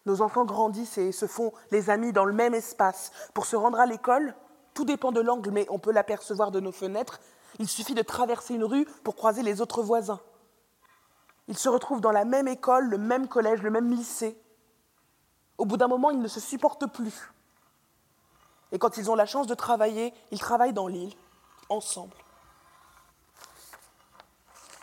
Nos 0.07 0.21
enfants 0.21 0.45
grandissent 0.45 0.99
et 0.99 1.13
se 1.13 1.27
font 1.27 1.53
les 1.71 1.91
amis 1.91 2.13
dans 2.13 2.25
le 2.25 2.33
même 2.33 2.55
espace. 2.55 3.11
Pour 3.33 3.47
se 3.47 3.57
rendre 3.57 3.81
à 3.81 3.87
l'école, 3.87 4.35
tout 4.75 4.85
dépend 4.85 5.13
de 5.13 5.21
l'angle, 5.21 5.51
mais 5.51 5.67
on 5.71 5.79
peut 5.79 5.93
l'apercevoir 5.93 6.51
de 6.51 6.61
nos 6.61 6.73
fenêtres. 6.73 7.21
Il 7.59 7.69
suffit 7.69 7.95
de 7.95 8.03
traverser 8.03 8.55
une 8.55 8.65
rue 8.65 8.85
pour 9.03 9.17
croiser 9.17 9.43
les 9.43 9.61
autres 9.61 9.83
voisins. 9.83 10.21
Ils 11.49 11.59
se 11.59 11.69
retrouvent 11.69 12.01
dans 12.01 12.11
la 12.11 12.25
même 12.25 12.49
école, 12.49 12.89
le 12.89 12.99
même 12.99 13.29
collège, 13.29 13.63
le 13.63 13.71
même 13.71 13.91
lycée. 13.91 14.39
Au 15.57 15.65
bout 15.65 15.77
d'un 15.77 15.89
moment, 15.89 16.11
ils 16.11 16.21
ne 16.21 16.29
se 16.29 16.41
supportent 16.41 16.87
plus. 16.93 17.31
Et 18.73 18.79
quand 18.79 18.97
ils 18.97 19.11
ont 19.11 19.15
la 19.15 19.27
chance 19.27 19.47
de 19.47 19.55
travailler, 19.55 20.13
ils 20.33 20.41
travaillent 20.41 20.73
dans 20.73 20.89
l'île, 20.89 21.15
ensemble. 21.69 22.17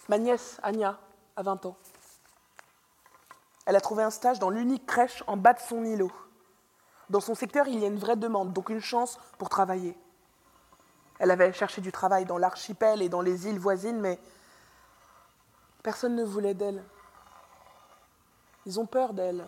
Ma 0.08 0.18
nièce, 0.18 0.60
Anya, 0.64 0.98
a 1.42 1.44
20 1.44 1.66
ans. 1.66 1.76
Elle 3.66 3.76
a 3.76 3.82
trouvé 3.82 4.04
un 4.04 4.10
stage 4.10 4.40
dans 4.40 4.50
l'unique 4.50 4.86
crèche 4.86 5.24
en 5.28 5.38
bas 5.38 5.54
de 5.54 5.60
son 5.60 5.84
îlot. 5.84 6.12
Dans 7.10 7.20
son 7.20 7.36
secteur, 7.36 7.68
il 7.68 7.80
y 7.80 7.84
a 7.84 7.88
une 7.88 8.00
vraie 8.00 8.16
demande, 8.16 8.54
donc 8.54 8.70
une 8.70 8.80
chance 8.80 9.20
pour 9.38 9.50
travailler. 9.50 9.98
Elle 11.20 11.32
avait 11.32 11.52
cherché 11.54 11.82
du 11.82 11.92
travail 11.92 12.26
dans 12.26 12.38
l'archipel 12.38 13.02
et 13.02 13.10
dans 13.10 13.22
les 13.22 13.48
îles 13.48 13.60
voisines, 13.60 14.00
mais 14.00 14.20
personne 15.84 16.16
ne 16.16 16.24
voulait 16.24 16.54
d'elle. 16.54 16.84
Ils 18.66 18.80
ont 18.80 18.86
peur 18.86 19.14
d'elle, 19.14 19.46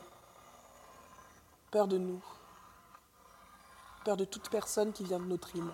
peur 1.72 1.88
de 1.88 1.98
nous, 1.98 2.22
peur 4.04 4.18
de 4.18 4.26
toute 4.26 4.50
personne 4.50 4.92
qui 4.92 5.04
vient 5.04 5.20
de 5.20 5.26
notre 5.26 5.56
île. 5.56 5.72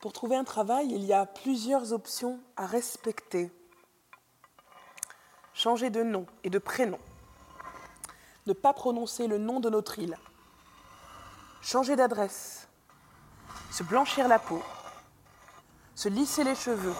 Pour 0.00 0.14
trouver 0.14 0.36
un 0.36 0.44
travail, 0.44 0.88
il 0.90 1.04
y 1.04 1.12
a 1.12 1.26
plusieurs 1.26 1.92
options 1.92 2.40
à 2.56 2.64
respecter. 2.64 3.52
Changer 5.52 5.90
de 5.90 6.02
nom 6.02 6.24
et 6.42 6.48
de 6.48 6.58
prénom. 6.58 6.98
Ne 8.46 8.54
pas 8.54 8.72
prononcer 8.72 9.26
le 9.26 9.36
nom 9.36 9.60
de 9.60 9.68
notre 9.68 9.98
île. 9.98 10.16
Changer 11.60 11.96
d'adresse. 11.96 12.66
Se 13.70 13.82
blanchir 13.82 14.26
la 14.26 14.38
peau. 14.38 14.62
Se 15.94 16.08
lisser 16.08 16.44
les 16.44 16.54
cheveux. 16.54 16.94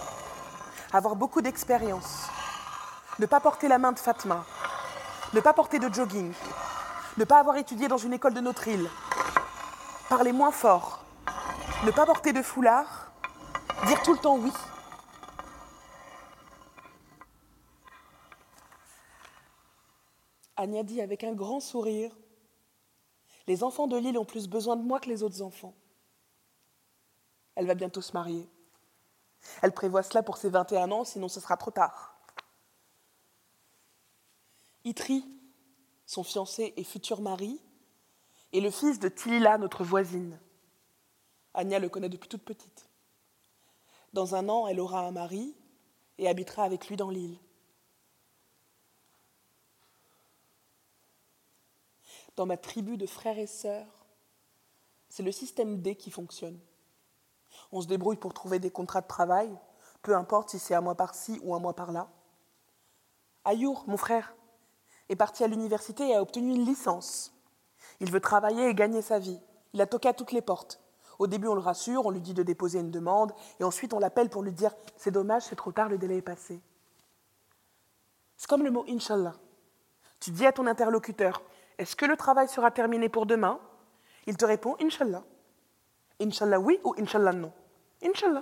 Avoir 0.93 1.17
beaucoup 1.17 1.41
d'expérience. 1.41 2.27
Ne 3.19 3.25
pas 3.25 3.41
porter 3.41 3.69
la 3.69 3.79
main 3.79 3.93
de 3.93 3.99
Fatma. 3.99 4.45
Ne 5.33 5.41
pas 5.41 5.55
porter 5.55 5.79
de 5.79 5.91
jogging. 5.91 6.35
Ne 7.17 7.25
pas 7.25 7.39
avoir 7.39 7.57
étudié 7.57 7.89
dans 7.89 7.97
une 7.97 8.13
école 8.13 8.35
de 8.35 8.41
notre 8.41 8.69
île. 8.69 8.91
Parler 10.11 10.33
moins 10.33 10.53
fort. 10.53 11.00
Ne 11.83 11.91
pas 11.93 12.05
porter 12.05 12.35
de 12.35 12.43
foulard. 12.43 13.11
Dire 13.87 14.03
tout 14.03 14.13
le 14.13 14.19
temps 14.19 14.37
oui. 14.37 14.53
Anya 20.57 20.83
dit 20.83 21.01
avec 21.01 21.25
un 21.25 21.33
grand 21.33 21.61
sourire 21.61 22.15
Les 23.47 23.65
enfants 23.65 23.87
de 23.87 23.97
l'île 23.97 24.19
ont 24.19 24.27
plus 24.27 24.47
besoin 24.47 24.77
de 24.77 24.83
moi 24.83 25.01
que 25.01 25.09
les 25.09 25.23
autres 25.23 25.41
enfants. 25.41 25.75
Elle 27.55 27.67
va 27.67 27.75
bientôt 27.75 28.03
se 28.03 28.13
marier. 28.13 28.47
Elle 29.63 29.73
prévoit 29.73 30.03
cela 30.03 30.23
pour 30.23 30.37
ses 30.37 30.51
21 30.51 30.91
ans, 30.91 31.05
sinon 31.05 31.29
ce 31.29 31.41
sera 31.41 31.57
trop 31.57 31.71
tard. 31.71 32.15
Itri, 34.85 35.25
son 36.05 36.25
fiancé 36.25 36.75
et 36.77 36.85
futur 36.85 37.23
mari, 37.23 37.59
est 38.53 38.61
le 38.61 38.71
fils 38.71 38.99
de 38.99 39.09
Tilila, 39.09 39.57
notre 39.57 39.83
voisine. 39.83 40.39
Anya 41.55 41.79
le 41.79 41.89
connaît 41.89 42.09
depuis 42.09 42.29
toute 42.29 42.45
petite. 42.45 42.89
Dans 44.13 44.35
un 44.35 44.49
an, 44.49 44.67
elle 44.67 44.81
aura 44.81 45.07
un 45.07 45.11
mari 45.11 45.55
et 46.19 46.29
habitera 46.29 46.65
avec 46.65 46.89
lui 46.89 46.97
dans 46.97 47.11
l'île. 47.11 47.39
Dans 52.37 52.47
ma 52.47 52.57
tribu 52.57 52.97
de 52.97 53.07
frères 53.07 53.39
et 53.39 53.47
sœurs, 53.47 54.07
c'est 55.09 55.23
le 55.23 55.33
système 55.33 55.81
D 55.83 55.97
qui 55.97 56.11
fonctionne. 56.11 56.59
On 57.73 57.81
se 57.81 57.87
débrouille 57.87 58.17
pour 58.17 58.33
trouver 58.33 58.59
des 58.59 58.71
contrats 58.71 59.01
de 59.01 59.07
travail, 59.07 59.51
peu 60.03 60.17
importe 60.17 60.51
si 60.51 60.59
c'est 60.59 60.75
un 60.75 60.81
mois 60.81 60.95
par-ci 60.95 61.41
ou 61.43 61.55
un 61.55 61.59
mois 61.59 61.75
par-là. 61.75 62.09
Ayour, 63.45 63.85
mon 63.87 63.97
frère, 63.97 64.35
est 65.09 65.17
parti 65.17 65.43
à 65.45 65.49
l'université 65.49 66.09
et 66.09 66.15
a 66.15 66.23
obtenu 66.23 66.55
une 66.55 66.65
licence. 66.65 67.35
Il 67.99 68.11
veut 68.11 68.21
travailler 68.21 68.69
et 68.69 68.75
gagner 68.75 69.03
sa 69.03 69.19
vie. 69.19 69.41
Il 69.73 69.81
a 69.81 69.87
toqué 69.87 70.09
à 70.09 70.15
toutes 70.15 70.33
les 70.33 70.43
portes. 70.43 70.81
Au 71.21 71.27
début, 71.27 71.49
on 71.49 71.55
le 71.55 71.61
rassure, 71.61 72.07
on 72.07 72.11
lui 72.11 72.23
dit 72.23 72.33
de 72.33 72.43
déposer 72.43 72.79
une 72.79 72.91
demande, 72.91 73.35
et 73.61 73.65
ensuite 73.65 73.93
on 73.93 73.99
l'appelle 73.99 74.31
pour 74.31 74.43
lui 74.43 74.53
dire 74.53 74.75
C'est 74.97 75.11
dommage, 75.11 75.43
c'est 75.43 75.55
trop 75.55 75.71
tard, 75.71 75.91
le 75.91 75.99
délai 75.99 76.17
est 76.17 76.23
passé. 76.23 76.63
C'est 78.39 78.49
comme 78.49 78.65
le 78.65 78.71
mot 78.71 78.87
Inshallah. 78.89 79.35
Tu 80.19 80.31
dis 80.31 80.47
à 80.47 80.53
ton 80.53 80.67
interlocuteur 80.67 81.43
Est-ce 81.77 81.95
que 81.95 82.07
le 82.07 82.17
travail 82.17 82.49
sera 82.49 82.71
terminé 82.71 83.11
pour 83.11 83.27
demain? 83.27 83.61
Il 84.27 84.39
te 84.39 84.47
répond 84.47 84.77
Inshallah. 84.81 85.23
Inshallah 86.23 86.59
oui 86.59 86.81
ou 86.85 86.95
Inshallah 86.99 87.35
non? 87.35 87.53
Inshallah. 88.03 88.41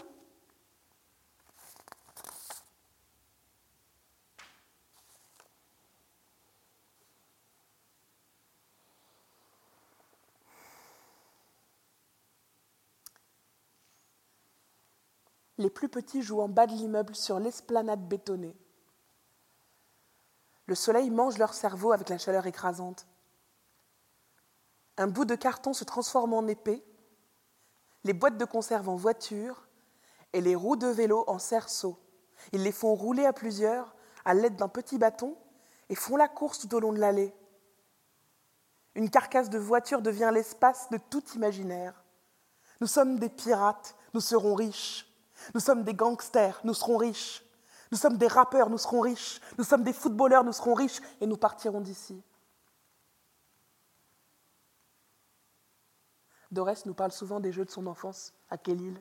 Les 15.58 15.70
plus 15.70 15.88
petits 15.88 16.22
jouent 16.22 16.40
en 16.40 16.48
bas 16.48 16.66
de 16.66 16.72
l'immeuble 16.72 17.14
sur 17.14 17.40
l'esplanade 17.40 18.08
bétonnée. 18.08 18.56
Le 20.66 20.74
soleil 20.74 21.10
mange 21.10 21.38
leur 21.38 21.54
cerveau 21.54 21.92
avec 21.92 22.08
la 22.08 22.18
chaleur 22.18 22.46
écrasante. 22.46 23.06
Un 24.96 25.08
bout 25.08 25.24
de 25.24 25.34
carton 25.34 25.72
se 25.72 25.84
transforme 25.84 26.34
en 26.34 26.46
épée, 26.46 26.84
les 28.04 28.12
boîtes 28.12 28.38
de 28.38 28.44
conserve 28.44 28.88
en 28.88 28.96
voiture 28.96 29.66
et 30.32 30.40
les 30.40 30.54
roues 30.54 30.76
de 30.76 30.86
vélo 30.86 31.24
en 31.26 31.38
cerceau. 31.38 31.98
Ils 32.52 32.62
les 32.62 32.72
font 32.72 32.94
rouler 32.94 33.26
à 33.26 33.32
plusieurs 33.32 33.94
à 34.24 34.34
l'aide 34.34 34.56
d'un 34.56 34.68
petit 34.68 34.98
bâton 34.98 35.36
et 35.88 35.94
font 35.94 36.16
la 36.16 36.28
course 36.28 36.58
tout 36.58 36.74
au 36.74 36.80
long 36.80 36.92
de 36.92 36.98
l'allée. 36.98 37.34
Une 38.94 39.10
carcasse 39.10 39.48
de 39.48 39.58
voiture 39.58 40.02
devient 40.02 40.30
l'espace 40.32 40.90
de 40.90 40.98
tout 40.98 41.24
imaginaire. 41.34 42.04
Nous 42.80 42.86
sommes 42.86 43.18
des 43.18 43.28
pirates, 43.28 43.96
nous 44.12 44.20
serons 44.20 44.54
riches. 44.54 45.07
Nous 45.54 45.60
sommes 45.60 45.84
des 45.84 45.94
gangsters, 45.94 46.60
nous 46.64 46.74
serons 46.74 46.96
riches. 46.96 47.44
Nous 47.90 47.98
sommes 47.98 48.18
des 48.18 48.26
rappeurs, 48.26 48.70
nous 48.70 48.78
serons 48.78 49.00
riches. 49.00 49.40
Nous 49.56 49.64
sommes 49.64 49.82
des 49.82 49.92
footballeurs, 49.92 50.44
nous 50.44 50.52
serons 50.52 50.74
riches 50.74 51.00
et 51.20 51.26
nous 51.26 51.36
partirons 51.36 51.80
d'ici. 51.80 52.22
Dorès 56.50 56.86
nous 56.86 56.94
parle 56.94 57.12
souvent 57.12 57.40
des 57.40 57.52
jeux 57.52 57.64
de 57.64 57.70
son 57.70 57.86
enfance 57.86 58.32
à 58.50 58.56
Kellil. 58.56 59.00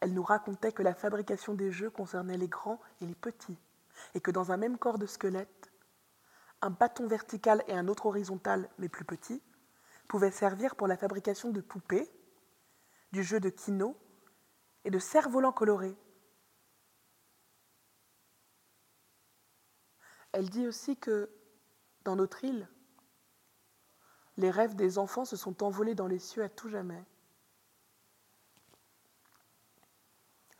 Elle 0.00 0.14
nous 0.14 0.22
racontait 0.22 0.72
que 0.72 0.82
la 0.82 0.94
fabrication 0.94 1.54
des 1.54 1.72
jeux 1.72 1.90
concernait 1.90 2.36
les 2.36 2.48
grands 2.48 2.80
et 3.00 3.06
les 3.06 3.14
petits, 3.14 3.58
et 4.14 4.20
que 4.20 4.30
dans 4.30 4.52
un 4.52 4.56
même 4.56 4.78
corps 4.78 4.98
de 4.98 5.06
squelette, 5.06 5.72
un 6.62 6.70
bâton 6.70 7.06
vertical 7.06 7.64
et 7.66 7.72
un 7.72 7.88
autre 7.88 8.06
horizontal, 8.06 8.68
mais 8.78 8.88
plus 8.88 9.04
petit, 9.04 9.42
pouvaient 10.06 10.30
servir 10.30 10.76
pour 10.76 10.86
la 10.86 10.96
fabrication 10.96 11.50
de 11.50 11.60
poupées, 11.60 12.08
du 13.12 13.24
jeu 13.24 13.40
de 13.40 13.48
kino 13.48 13.96
et 14.86 14.90
de 14.90 15.00
cerfs-volants 15.00 15.52
colorés. 15.52 15.96
Elle 20.30 20.48
dit 20.48 20.68
aussi 20.68 20.96
que 20.96 21.28
dans 22.04 22.14
notre 22.14 22.44
île, 22.44 22.68
les 24.36 24.50
rêves 24.50 24.76
des 24.76 24.98
enfants 24.98 25.24
se 25.24 25.34
sont 25.34 25.64
envolés 25.64 25.96
dans 25.96 26.06
les 26.06 26.20
cieux 26.20 26.44
à 26.44 26.48
tout 26.48 26.68
jamais. 26.68 27.04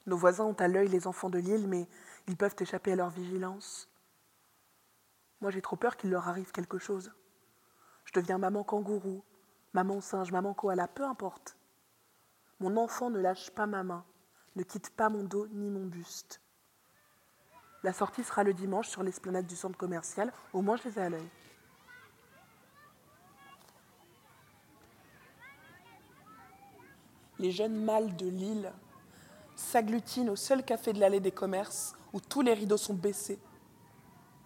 Nos 0.06 0.16
voisins 0.16 0.44
ont 0.44 0.54
à 0.54 0.66
l'œil 0.66 0.88
les 0.88 1.06
enfants 1.06 1.30
de 1.30 1.38
l'île, 1.38 1.68
mais 1.68 1.88
ils 2.26 2.36
peuvent 2.36 2.56
échapper 2.58 2.92
à 2.92 2.96
leur 2.96 3.10
vigilance. 3.10 3.88
Moi, 5.40 5.52
j'ai 5.52 5.62
trop 5.62 5.76
peur 5.76 5.96
qu'il 5.96 6.10
leur 6.10 6.26
arrive 6.26 6.50
quelque 6.50 6.78
chose. 6.78 7.12
Je 8.04 8.12
deviens 8.12 8.38
maman 8.38 8.64
kangourou, 8.64 9.22
maman 9.72 10.00
singe, 10.00 10.32
maman 10.32 10.52
koala, 10.52 10.88
peu 10.88 11.04
importe. 11.04 11.56
Mon 12.58 12.76
enfant 12.76 13.10
ne 13.10 13.20
lâche 13.20 13.50
pas 13.50 13.66
ma 13.66 13.84
main, 13.84 14.04
ne 14.56 14.62
quitte 14.62 14.90
pas 14.90 15.08
mon 15.08 15.22
dos 15.22 15.46
ni 15.52 15.70
mon 15.70 15.84
buste. 15.84 16.40
La 17.82 17.92
sortie 17.92 18.24
sera 18.24 18.42
le 18.42 18.54
dimanche 18.54 18.88
sur 18.88 19.02
l'esplanade 19.02 19.46
du 19.46 19.54
centre 19.54 19.76
commercial, 19.76 20.32
au 20.52 20.62
moins 20.62 20.76
je 20.76 20.88
les 20.88 20.98
ai 20.98 21.02
à 21.02 21.08
l'œil. 21.10 21.28
Les 27.38 27.52
jeunes 27.52 27.84
mâles 27.84 28.16
de 28.16 28.26
Lille 28.26 28.72
s'agglutinent 29.54 30.32
au 30.32 30.36
seul 30.36 30.64
café 30.64 30.94
de 30.94 31.00
l'allée 31.00 31.20
des 31.20 31.30
commerces 31.30 31.94
où 32.14 32.20
tous 32.20 32.40
les 32.40 32.54
rideaux 32.54 32.78
sont 32.78 32.94
baissés. 32.94 33.38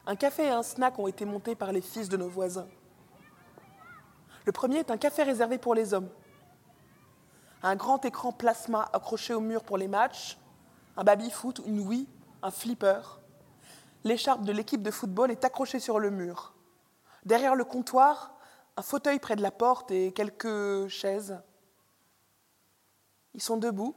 Un 0.07 0.17
café 0.17 0.47
et 0.47 0.51
un 0.51 0.65
snack 0.65 0.99
ont 0.99 1.07
été 1.07 1.25
montés 1.25 1.55
par 1.55 1.71
les 1.71 1.81
fils 1.81 2.09
de 2.09 2.17
nos 2.17 2.29
voisins. 2.29 2.69
Le 4.45 4.51
premier 4.51 4.79
est 4.79 4.91
un 4.91 4.97
café 4.97 5.23
réservé 5.23 5.59
pour 5.59 5.75
les 5.75 5.95
hommes. 5.95 6.11
Un 7.63 7.77
grand 7.77 8.05
écran 8.05 8.33
plasma 8.33 8.89
accroché 8.93 9.35
au 9.35 9.41
mur 9.41 9.63
pour 9.65 9.77
les 9.77 9.89
matchs, 9.89 10.39
un 10.97 11.05
baby-foot, 11.05 11.61
une 11.67 11.81
Wii, 11.81 12.09
un 12.43 12.51
flipper. 12.51 13.21
L'écharpe 14.05 14.43
de 14.43 14.53
l'équipe 14.53 14.83
de 14.83 14.91
football 14.91 15.31
est 15.31 15.45
accrochée 15.45 15.81
sur 15.81 15.99
le 15.99 16.11
mur. 16.11 16.55
Derrière 17.25 17.55
le 17.55 17.65
comptoir, 17.65 18.35
un 18.77 18.83
fauteuil 18.83 19.19
près 19.19 19.37
de 19.37 19.43
la 19.43 19.51
porte 19.51 19.91
et 19.91 20.13
quelques 20.13 20.89
chaises. 20.89 21.39
Ils 23.35 23.43
sont 23.43 23.59
debout, 23.59 23.95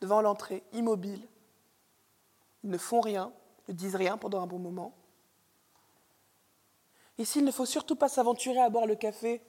devant 0.00 0.22
l'entrée, 0.22 0.64
immobiles. 0.72 1.28
Ils 2.64 2.70
ne 2.70 2.78
font 2.78 3.00
rien, 3.00 3.32
ne 3.68 3.74
disent 3.74 3.96
rien 3.96 4.16
pendant 4.16 4.40
un 4.40 4.46
bon 4.46 4.58
moment. 4.58 4.94
Ici, 7.18 7.40
il 7.40 7.44
ne 7.44 7.50
faut 7.50 7.66
surtout 7.66 7.96
pas 7.96 8.08
s'aventurer 8.08 8.60
à 8.60 8.70
boire 8.70 8.86
le 8.86 8.94
café. 8.94 9.42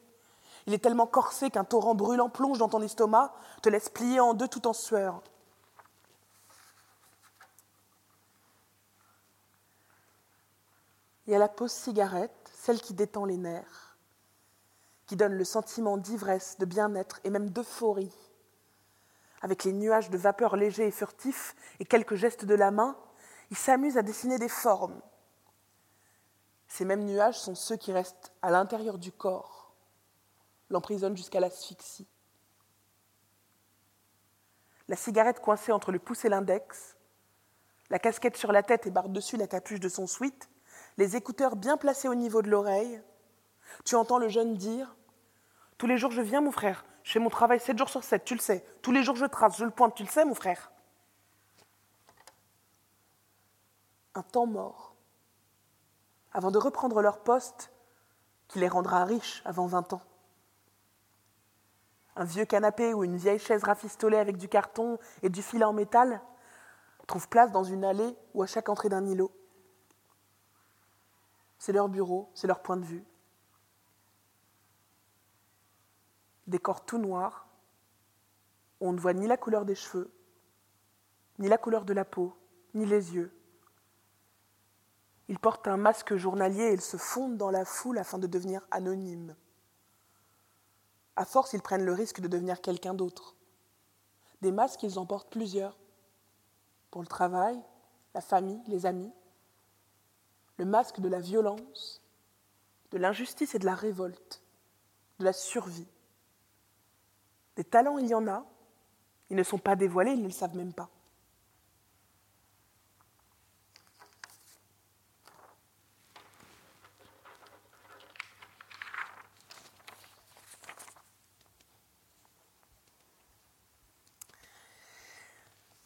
Il 0.65 0.73
est 0.73 0.79
tellement 0.79 1.07
corsé 1.07 1.49
qu'un 1.49 1.65
torrent 1.65 1.95
brûlant 1.95 2.29
plonge 2.29 2.57
dans 2.57 2.69
ton 2.69 2.81
estomac, 2.81 3.33
te 3.61 3.69
laisse 3.69 3.89
plier 3.89 4.19
en 4.19 4.33
deux 4.33 4.47
tout 4.47 4.67
en 4.67 4.73
sueur. 4.73 5.21
Il 11.25 11.31
y 11.31 11.35
a 11.35 11.39
la 11.39 11.49
pause 11.49 11.71
cigarette, 11.71 12.51
celle 12.53 12.81
qui 12.81 12.93
détend 12.93 13.25
les 13.25 13.37
nerfs, 13.37 13.97
qui 15.05 15.15
donne 15.15 15.33
le 15.33 15.45
sentiment 15.45 15.97
d'ivresse, 15.97 16.57
de 16.59 16.65
bien-être 16.65 17.19
et 17.23 17.29
même 17.29 17.49
d'euphorie. 17.49 18.13
Avec 19.41 19.63
les 19.63 19.73
nuages 19.73 20.09
de 20.09 20.17
vapeur 20.17 20.55
légers 20.55 20.87
et 20.87 20.91
furtifs 20.91 21.55
et 21.79 21.85
quelques 21.85 22.15
gestes 22.15 22.45
de 22.45 22.55
la 22.55 22.71
main, 22.71 22.97
il 23.51 23.57
s'amuse 23.57 23.97
à 23.97 24.01
dessiner 24.01 24.37
des 24.37 24.49
formes. 24.49 25.01
Ces 26.67 26.85
mêmes 26.85 27.03
nuages 27.03 27.39
sont 27.39 27.55
ceux 27.55 27.75
qui 27.75 27.91
restent 27.91 28.31
à 28.41 28.49
l'intérieur 28.51 28.97
du 28.97 29.11
corps 29.11 29.62
l'emprisonnent 30.69 31.17
jusqu'à 31.17 31.39
l'asphyxie. 31.39 32.07
La 34.87 34.95
cigarette 34.95 35.39
coincée 35.39 35.71
entre 35.71 35.91
le 35.91 35.99
pouce 35.99 36.25
et 36.25 36.29
l'index, 36.29 36.97
la 37.89 37.99
casquette 37.99 38.37
sur 38.37 38.51
la 38.51 38.63
tête 38.63 38.87
et 38.87 38.91
par-dessus 38.91 39.37
la 39.37 39.47
capuche 39.47 39.79
de 39.79 39.89
son 39.89 40.07
sweat, 40.07 40.49
les 40.97 41.15
écouteurs 41.15 41.55
bien 41.55 41.77
placés 41.77 42.07
au 42.07 42.15
niveau 42.15 42.41
de 42.41 42.49
l'oreille, 42.49 43.01
tu 43.85 43.95
entends 43.95 44.17
le 44.17 44.27
jeune 44.27 44.55
dire 44.55 44.95
Tous 45.77 45.87
les 45.87 45.97
jours 45.97 46.11
je 46.11 46.21
viens, 46.21 46.41
mon 46.41 46.51
frère. 46.51 46.85
Je 47.03 47.11
fais 47.11 47.19
mon 47.19 47.29
travail 47.29 47.59
7 47.59 47.77
jours 47.77 47.89
sur 47.89 48.03
7, 48.03 48.23
tu 48.23 48.33
le 48.33 48.39
sais. 48.39 48.65
Tous 48.81 48.91
les 48.91 49.03
jours 49.03 49.15
je 49.15 49.25
trace, 49.25 49.57
je 49.57 49.65
le 49.65 49.71
pointe, 49.71 49.95
tu 49.95 50.03
le 50.03 50.09
sais, 50.09 50.25
mon 50.25 50.35
frère. 50.35 50.71
Un 54.15 54.23
temps 54.23 54.45
mort. 54.45 54.95
Avant 56.31 56.51
de 56.51 56.57
reprendre 56.57 57.01
leur 57.01 57.23
poste 57.23 57.71
qui 58.47 58.59
les 58.59 58.67
rendra 58.67 59.05
riches 59.05 59.41
avant 59.45 59.65
20 59.65 59.93
ans. 59.93 60.01
Un 62.15 62.25
vieux 62.25 62.45
canapé 62.45 62.93
ou 62.93 63.03
une 63.03 63.17
vieille 63.17 63.39
chaise 63.39 63.63
rafistolée 63.63 64.17
avec 64.17 64.37
du 64.37 64.47
carton 64.47 64.99
et 65.21 65.29
du 65.29 65.41
fil 65.41 65.63
en 65.63 65.73
métal 65.73 66.21
trouve 67.07 67.27
place 67.27 67.51
dans 67.51 67.63
une 67.63 67.83
allée 67.83 68.17
ou 68.33 68.43
à 68.43 68.47
chaque 68.47 68.69
entrée 68.69 68.89
d'un 68.89 69.05
îlot. 69.05 69.31
C'est 71.57 71.73
leur 71.73 71.89
bureau, 71.89 72.29
c'est 72.33 72.47
leur 72.47 72.61
point 72.61 72.77
de 72.77 72.85
vue. 72.85 73.03
Décor 76.47 76.85
tout 76.85 76.97
noir, 76.97 77.47
on 78.81 78.91
ne 78.91 78.99
voit 78.99 79.13
ni 79.13 79.27
la 79.27 79.37
couleur 79.37 79.65
des 79.65 79.75
cheveux, 79.75 80.11
ni 81.39 81.47
la 81.47 81.57
couleur 81.57 81.85
de 81.85 81.93
la 81.93 82.03
peau, 82.03 82.35
ni 82.73 82.85
les 82.85 83.15
yeux. 83.15 83.31
Ils 85.29 85.39
portent 85.39 85.67
un 85.67 85.77
masque 85.77 86.15
journalier 86.15 86.63
et 86.63 86.73
ils 86.73 86.81
se 86.81 86.97
fondent 86.97 87.37
dans 87.37 87.49
la 87.49 87.63
foule 87.63 87.97
afin 87.97 88.17
de 88.17 88.27
devenir 88.27 88.67
anonymes. 88.71 89.35
À 91.15 91.25
force, 91.25 91.53
ils 91.53 91.61
prennent 91.61 91.85
le 91.85 91.93
risque 91.93 92.21
de 92.21 92.27
devenir 92.27 92.61
quelqu'un 92.61 92.93
d'autre. 92.93 93.35
Des 94.41 94.51
masques, 94.51 94.83
ils 94.83 94.97
en 94.97 95.05
portent 95.05 95.29
plusieurs. 95.29 95.77
Pour 96.91 97.01
le 97.01 97.07
travail, 97.07 97.59
la 98.13 98.21
famille, 98.21 98.61
les 98.67 98.85
amis. 98.85 99.11
Le 100.57 100.65
masque 100.65 100.99
de 100.99 101.09
la 101.09 101.19
violence, 101.19 102.01
de 102.91 102.97
l'injustice 102.97 103.55
et 103.55 103.59
de 103.59 103.65
la 103.65 103.75
révolte, 103.75 104.43
de 105.19 105.25
la 105.25 105.33
survie. 105.33 105.87
Des 107.55 107.63
talents, 107.63 107.97
il 107.97 108.07
y 108.07 108.13
en 108.13 108.27
a. 108.27 108.45
Ils 109.29 109.37
ne 109.37 109.43
sont 109.43 109.57
pas 109.57 109.75
dévoilés, 109.75 110.11
ils 110.11 110.21
ne 110.21 110.27
le 110.27 110.31
savent 110.31 110.55
même 110.55 110.73
pas. 110.73 110.89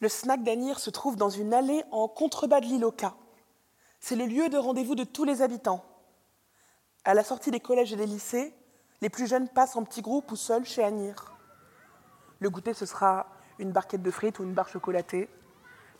Le 0.00 0.08
snack 0.08 0.44
d'Anir 0.44 0.78
se 0.78 0.90
trouve 0.90 1.16
dans 1.16 1.28
une 1.28 1.52
allée 1.52 1.82
en 1.90 2.06
contrebas 2.06 2.60
de 2.60 2.66
l'île. 2.66 2.86
C'est 3.98 4.14
le 4.14 4.26
lieu 4.26 4.48
de 4.48 4.56
rendez-vous 4.56 4.94
de 4.94 5.02
tous 5.02 5.24
les 5.24 5.42
habitants. 5.42 5.84
À 7.04 7.14
la 7.14 7.24
sortie 7.24 7.50
des 7.50 7.58
collèges 7.58 7.92
et 7.92 7.96
des 7.96 8.06
lycées, 8.06 8.54
les 9.00 9.10
plus 9.10 9.26
jeunes 9.26 9.48
passent 9.48 9.74
en 9.74 9.82
petits 9.82 10.02
groupes 10.02 10.30
ou 10.30 10.36
seuls 10.36 10.64
chez 10.64 10.84
Anir. 10.84 11.34
Le 12.38 12.48
goûter, 12.48 12.74
ce 12.74 12.86
sera 12.86 13.26
une 13.58 13.72
barquette 13.72 14.02
de 14.02 14.10
frites 14.12 14.38
ou 14.38 14.44
une 14.44 14.54
barre 14.54 14.68
chocolatée. 14.68 15.28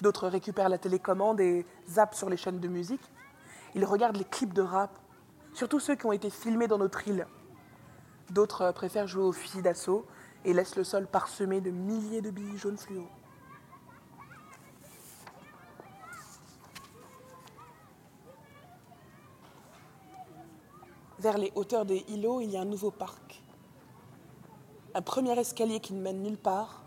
D'autres 0.00 0.28
récupèrent 0.28 0.68
la 0.68 0.78
télécommande 0.78 1.40
et 1.40 1.66
zappent 1.88 2.14
sur 2.14 2.30
les 2.30 2.36
chaînes 2.36 2.60
de 2.60 2.68
musique. 2.68 3.12
Ils 3.74 3.84
regardent 3.84 4.16
les 4.16 4.24
clips 4.24 4.54
de 4.54 4.62
rap, 4.62 4.96
surtout 5.54 5.80
ceux 5.80 5.96
qui 5.96 6.06
ont 6.06 6.12
été 6.12 6.30
filmés 6.30 6.68
dans 6.68 6.78
notre 6.78 7.08
île. 7.08 7.26
D'autres 8.30 8.70
préfèrent 8.70 9.08
jouer 9.08 9.24
aux 9.24 9.32
fusils 9.32 9.62
d'assaut 9.62 10.06
et 10.44 10.52
laissent 10.52 10.76
le 10.76 10.84
sol 10.84 11.08
parsemé 11.08 11.60
de 11.60 11.72
milliers 11.72 12.20
de 12.20 12.30
billes 12.30 12.58
jaunes 12.58 12.78
fluo. 12.78 13.08
Vers 21.18 21.36
les 21.36 21.52
hauteurs 21.56 21.84
des 21.84 22.04
îlots, 22.08 22.40
il 22.40 22.50
y 22.50 22.56
a 22.56 22.60
un 22.60 22.64
nouveau 22.64 22.92
parc. 22.92 23.42
Un 24.94 25.02
premier 25.02 25.36
escalier 25.38 25.80
qui 25.80 25.92
ne 25.92 26.00
mène 26.00 26.22
nulle 26.22 26.38
part, 26.38 26.84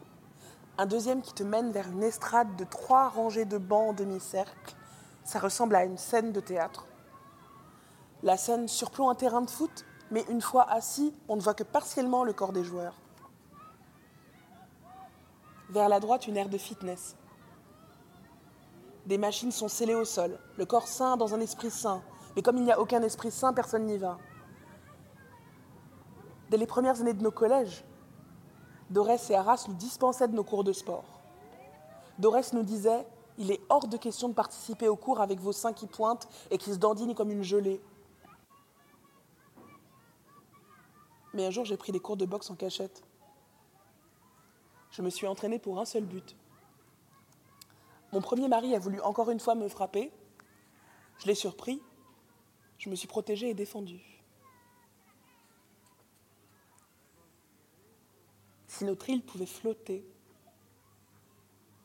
un 0.77 0.85
deuxième 0.85 1.21
qui 1.21 1.33
te 1.33 1.43
mène 1.43 1.71
vers 1.71 1.89
une 1.89 2.01
estrade 2.01 2.55
de 2.55 2.63
trois 2.63 3.09
rangées 3.09 3.45
de 3.45 3.57
bancs 3.57 3.89
en 3.89 3.93
demi-cercle. 3.93 4.75
Ça 5.25 5.39
ressemble 5.39 5.75
à 5.75 5.83
une 5.83 5.97
scène 5.97 6.31
de 6.31 6.39
théâtre. 6.39 6.87
La 8.23 8.37
scène 8.37 8.67
surplombe 8.69 9.09
un 9.09 9.15
terrain 9.15 9.41
de 9.41 9.49
foot, 9.49 9.85
mais 10.11 10.25
une 10.29 10.41
fois 10.41 10.63
assis, 10.69 11.13
on 11.27 11.35
ne 11.35 11.41
voit 11.41 11.53
que 11.53 11.63
partiellement 11.63 12.23
le 12.23 12.33
corps 12.33 12.53
des 12.53 12.63
joueurs. 12.63 12.95
Vers 15.69 15.89
la 15.89 15.99
droite, 15.99 16.27
une 16.27 16.37
aire 16.37 16.49
de 16.49 16.57
fitness. 16.57 17.15
Des 19.05 19.17
machines 19.17 19.51
sont 19.51 19.67
scellées 19.67 19.95
au 19.95 20.05
sol, 20.05 20.39
le 20.57 20.65
corps 20.65 20.87
sain 20.87 21.17
dans 21.17 21.33
un 21.33 21.41
esprit 21.41 21.71
sain, 21.71 22.01
mais 22.35 22.41
comme 22.41 22.57
il 22.57 22.63
n'y 22.63 22.71
a 22.71 22.79
aucun 22.79 23.01
esprit 23.01 23.31
sain, 23.31 23.53
personne 23.53 23.85
n'y 23.85 23.97
va. 23.97 24.17
Dès 26.49 26.57
les 26.57 26.67
premières 26.67 26.99
années 26.99 27.13
de 27.13 27.23
nos 27.23 27.31
collèges, 27.31 27.83
Dorès 28.89 29.29
et 29.29 29.35
Arras 29.35 29.65
nous 29.67 29.73
dispensaient 29.73 30.27
de 30.27 30.35
nos 30.35 30.43
cours 30.43 30.63
de 30.63 30.73
sport. 30.73 31.05
Dorès 32.19 32.53
nous 32.53 32.63
disait 32.63 33.05
Il 33.37 33.51
est 33.51 33.61
hors 33.69 33.87
de 33.87 33.97
question 33.97 34.27
de 34.29 34.33
participer 34.33 34.87
aux 34.87 34.97
cours 34.97 35.21
avec 35.21 35.39
vos 35.39 35.53
seins 35.53 35.73
qui 35.73 35.87
pointent 35.87 36.27
et 36.49 36.57
qui 36.57 36.73
se 36.73 36.77
dandinent 36.77 37.15
comme 37.15 37.31
une 37.31 37.43
gelée. 37.43 37.81
Mais 41.33 41.45
un 41.45 41.51
jour, 41.51 41.63
j'ai 41.63 41.77
pris 41.77 41.93
des 41.93 42.01
cours 42.01 42.17
de 42.17 42.25
boxe 42.25 42.49
en 42.49 42.55
cachette. 42.55 43.01
Je 44.91 45.01
me 45.01 45.09
suis 45.09 45.25
entraînée 45.25 45.59
pour 45.59 45.79
un 45.79 45.85
seul 45.85 46.03
but. 46.03 46.35
Mon 48.11 48.19
premier 48.19 48.49
mari 48.49 48.75
a 48.75 48.79
voulu 48.79 48.99
encore 48.99 49.31
une 49.31 49.39
fois 49.39 49.55
me 49.55 49.69
frapper. 49.69 50.11
Je 51.19 51.27
l'ai 51.27 51.35
surpris. 51.35 51.81
Je 52.81 52.89
me 52.89 52.95
suis 52.95 53.07
protégée 53.07 53.47
et 53.47 53.53
défendue. 53.53 54.01
Si 58.65 58.83
notre 58.85 59.07
île 59.07 59.21
pouvait 59.21 59.45
flotter, 59.45 60.03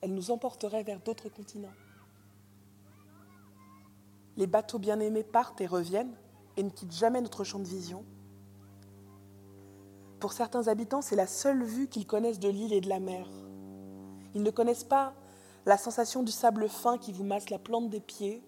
elle 0.00 0.14
nous 0.14 0.30
emporterait 0.30 0.84
vers 0.84 0.98
d'autres 1.00 1.28
continents. 1.28 1.74
Les 4.38 4.46
bateaux 4.46 4.78
bien-aimés 4.78 5.22
partent 5.22 5.60
et 5.60 5.66
reviennent 5.66 6.16
et 6.56 6.62
ne 6.62 6.70
quittent 6.70 6.96
jamais 6.96 7.20
notre 7.20 7.44
champ 7.44 7.58
de 7.58 7.68
vision. 7.68 8.02
Pour 10.18 10.32
certains 10.32 10.66
habitants, 10.68 11.02
c'est 11.02 11.14
la 11.14 11.26
seule 11.26 11.62
vue 11.62 11.88
qu'ils 11.88 12.06
connaissent 12.06 12.40
de 12.40 12.48
l'île 12.48 12.72
et 12.72 12.80
de 12.80 12.88
la 12.88 13.00
mer. 13.00 13.28
Ils 14.34 14.42
ne 14.42 14.50
connaissent 14.50 14.82
pas 14.82 15.12
la 15.66 15.76
sensation 15.76 16.22
du 16.22 16.32
sable 16.32 16.70
fin 16.70 16.96
qui 16.96 17.12
vous 17.12 17.24
masse 17.24 17.50
la 17.50 17.58
plante 17.58 17.90
des 17.90 18.00
pieds, 18.00 18.42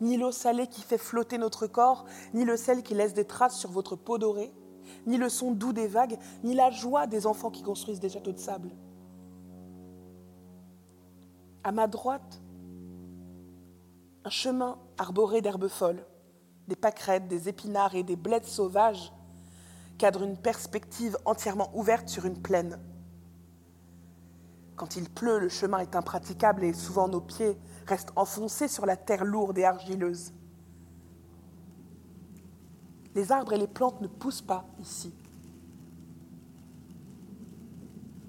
ni 0.00 0.16
l'eau 0.16 0.32
salée 0.32 0.66
qui 0.66 0.82
fait 0.82 0.98
flotter 0.98 1.38
notre 1.38 1.66
corps, 1.66 2.04
ni 2.34 2.44
le 2.44 2.56
sel 2.56 2.82
qui 2.82 2.94
laisse 2.94 3.14
des 3.14 3.24
traces 3.24 3.58
sur 3.58 3.70
votre 3.70 3.96
peau 3.96 4.18
dorée, 4.18 4.52
ni 5.06 5.16
le 5.16 5.28
son 5.28 5.52
doux 5.52 5.72
des 5.72 5.88
vagues, 5.88 6.18
ni 6.44 6.54
la 6.54 6.70
joie 6.70 7.06
des 7.06 7.26
enfants 7.26 7.50
qui 7.50 7.62
construisent 7.62 8.00
des 8.00 8.08
châteaux 8.08 8.32
de 8.32 8.38
sable. 8.38 8.70
À 11.64 11.72
ma 11.72 11.86
droite, 11.86 12.40
un 14.24 14.30
chemin 14.30 14.78
arboré 14.96 15.40
d'herbes 15.40 15.68
folles, 15.68 16.04
des 16.68 16.76
pâquerettes, 16.76 17.28
des 17.28 17.48
épinards 17.48 17.94
et 17.94 18.02
des 18.02 18.16
bleds 18.16 18.44
sauvages 18.44 19.12
cadre 19.98 20.22
une 20.22 20.36
perspective 20.36 21.16
entièrement 21.24 21.70
ouverte 21.74 22.08
sur 22.08 22.24
une 22.24 22.40
plaine. 22.40 22.78
Quand 24.76 24.94
il 24.96 25.10
pleut, 25.10 25.40
le 25.40 25.48
chemin 25.48 25.78
est 25.78 25.96
impraticable 25.96 26.62
et 26.64 26.72
souvent 26.72 27.08
nos 27.08 27.20
pieds 27.20 27.58
restent 27.88 28.12
enfoncés 28.16 28.68
sur 28.68 28.86
la 28.86 28.96
terre 28.96 29.24
lourde 29.24 29.58
et 29.58 29.64
argileuse. 29.64 30.32
Les 33.14 33.32
arbres 33.32 33.54
et 33.54 33.58
les 33.58 33.66
plantes 33.66 34.00
ne 34.00 34.06
poussent 34.06 34.42
pas 34.42 34.64
ici. 34.80 35.12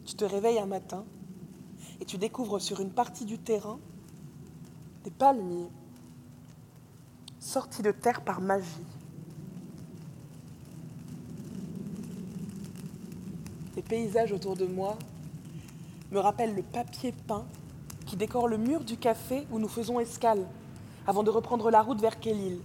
Tu 0.06 0.16
te 0.16 0.26
réveilles 0.26 0.60
un 0.60 0.66
matin 0.66 1.06
et 2.00 2.06
tu 2.06 2.18
découvres 2.18 2.60
sur 2.60 2.80
une 2.80 2.92
partie 2.92 3.26
du 3.26 3.38
terrain 3.38 3.80
des 5.04 5.12
palmiers 5.12 5.70
sortis 7.40 7.82
de 7.82 7.92
terre 7.92 8.22
par 8.22 8.42
magie. 8.42 8.84
Les 13.76 13.82
paysages 13.82 14.32
autour 14.34 14.56
de 14.56 14.66
moi 14.66 14.98
me 16.12 16.20
rappellent 16.20 16.56
le 16.56 16.64
papier 16.64 17.14
peint 17.28 17.46
qui 18.10 18.18
décore 18.18 18.48
le 18.48 18.58
mur 18.58 18.84
du 18.84 18.98
café 18.98 19.46
où 19.52 19.60
nous 19.60 19.68
faisons 19.68 20.00
escale 20.00 20.44
avant 21.06 21.22
de 21.22 21.30
reprendre 21.30 21.70
la 21.70 21.84
route 21.84 22.02
vers 22.02 22.20
Kellil. 22.20 22.60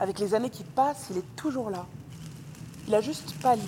Avec 0.00 0.18
les 0.18 0.34
années 0.34 0.50
qui 0.50 0.64
passent, 0.64 1.06
il 1.12 1.18
est 1.18 1.36
toujours 1.36 1.70
là. 1.70 1.86
Il 2.88 2.94
a 2.96 3.00
juste 3.00 3.34
pâli. 3.40 3.62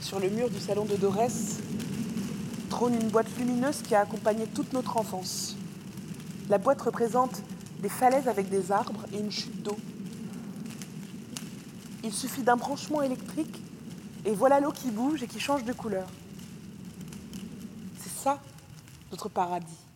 Sur 0.00 0.18
le 0.18 0.28
mur 0.28 0.50
du 0.50 0.58
salon 0.58 0.86
de 0.86 0.96
Dorès 0.96 1.58
trône 2.68 2.94
une 2.94 3.10
boîte 3.10 3.28
lumineuse 3.38 3.82
qui 3.82 3.94
a 3.94 4.00
accompagné 4.00 4.46
toute 4.46 4.72
notre 4.72 4.96
enfance. 4.96 5.56
La 6.48 6.58
boîte 6.58 6.82
représente 6.82 7.42
des 7.80 7.88
falaises 7.88 8.26
avec 8.26 8.48
des 8.48 8.72
arbres 8.72 9.06
et 9.12 9.18
une 9.18 9.30
chute 9.30 9.62
d'eau. 9.62 9.76
Il 12.02 12.12
suffit 12.12 12.42
d'un 12.42 12.56
branchement 12.56 13.02
électrique 13.02 13.62
et 14.28 14.34
voilà 14.34 14.60
l'eau 14.60 14.72
qui 14.72 14.90
bouge 14.90 15.22
et 15.22 15.26
qui 15.26 15.40
change 15.40 15.64
de 15.64 15.72
couleur. 15.72 16.06
C'est 17.98 18.10
ça, 18.10 18.42
notre 19.10 19.30
paradis. 19.30 19.86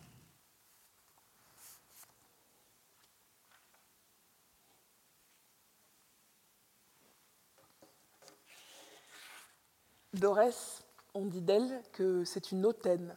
Dorès, 10.15 10.83
on 11.13 11.27
dit 11.27 11.41
d'elle 11.41 11.83
que 11.91 12.23
c'est 12.23 12.51
une 12.51 12.65
hautaine. 12.65 13.15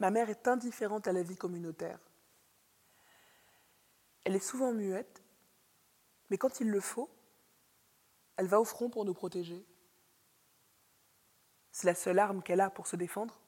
Ma 0.00 0.10
mère 0.10 0.28
est 0.28 0.46
indifférente 0.48 1.08
à 1.08 1.14
la 1.14 1.22
vie 1.22 1.38
communautaire. 1.38 1.98
Elle 4.24 4.36
est 4.36 4.38
souvent 4.38 4.74
muette, 4.74 5.22
mais 6.28 6.36
quand 6.36 6.60
il 6.60 6.68
le 6.68 6.80
faut, 6.80 7.08
elle 8.36 8.46
va 8.46 8.60
au 8.60 8.64
front 8.64 8.90
pour 8.90 9.04
nous 9.04 9.14
protéger. 9.14 9.64
C'est 11.72 11.86
la 11.86 11.94
seule 11.94 12.18
arme 12.18 12.42
qu'elle 12.42 12.60
a 12.60 12.70
pour 12.70 12.86
se 12.86 12.96
défendre. 12.96 13.38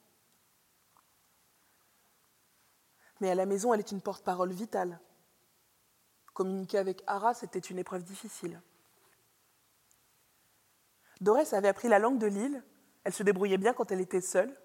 Mais 3.21 3.31
à 3.31 3.35
la 3.35 3.47
maison, 3.47 3.73
elle 3.75 3.81
est 3.81 3.93
une 3.93 4.01
porte-parole 4.01 4.53
vitale. 4.53 5.01
Communiquer 6.35 6.79
avec 6.79 7.03
Ara, 7.07 7.35
c'était 7.35 7.59
une 7.59 7.79
épreuve 7.79 8.05
difficile. 8.05 8.61
Dorès 11.21 11.53
avait 11.53 11.69
appris 11.69 11.89
la 11.89 11.99
langue 11.99 12.19
de 12.19 12.27
l'île, 12.27 12.63
elle 13.03 13.13
se 13.13 13.25
débrouillait 13.25 13.59
bien 13.59 13.73
quand 13.73 13.91
elle 13.91 14.01
était 14.01 14.21
seule. 14.21 14.57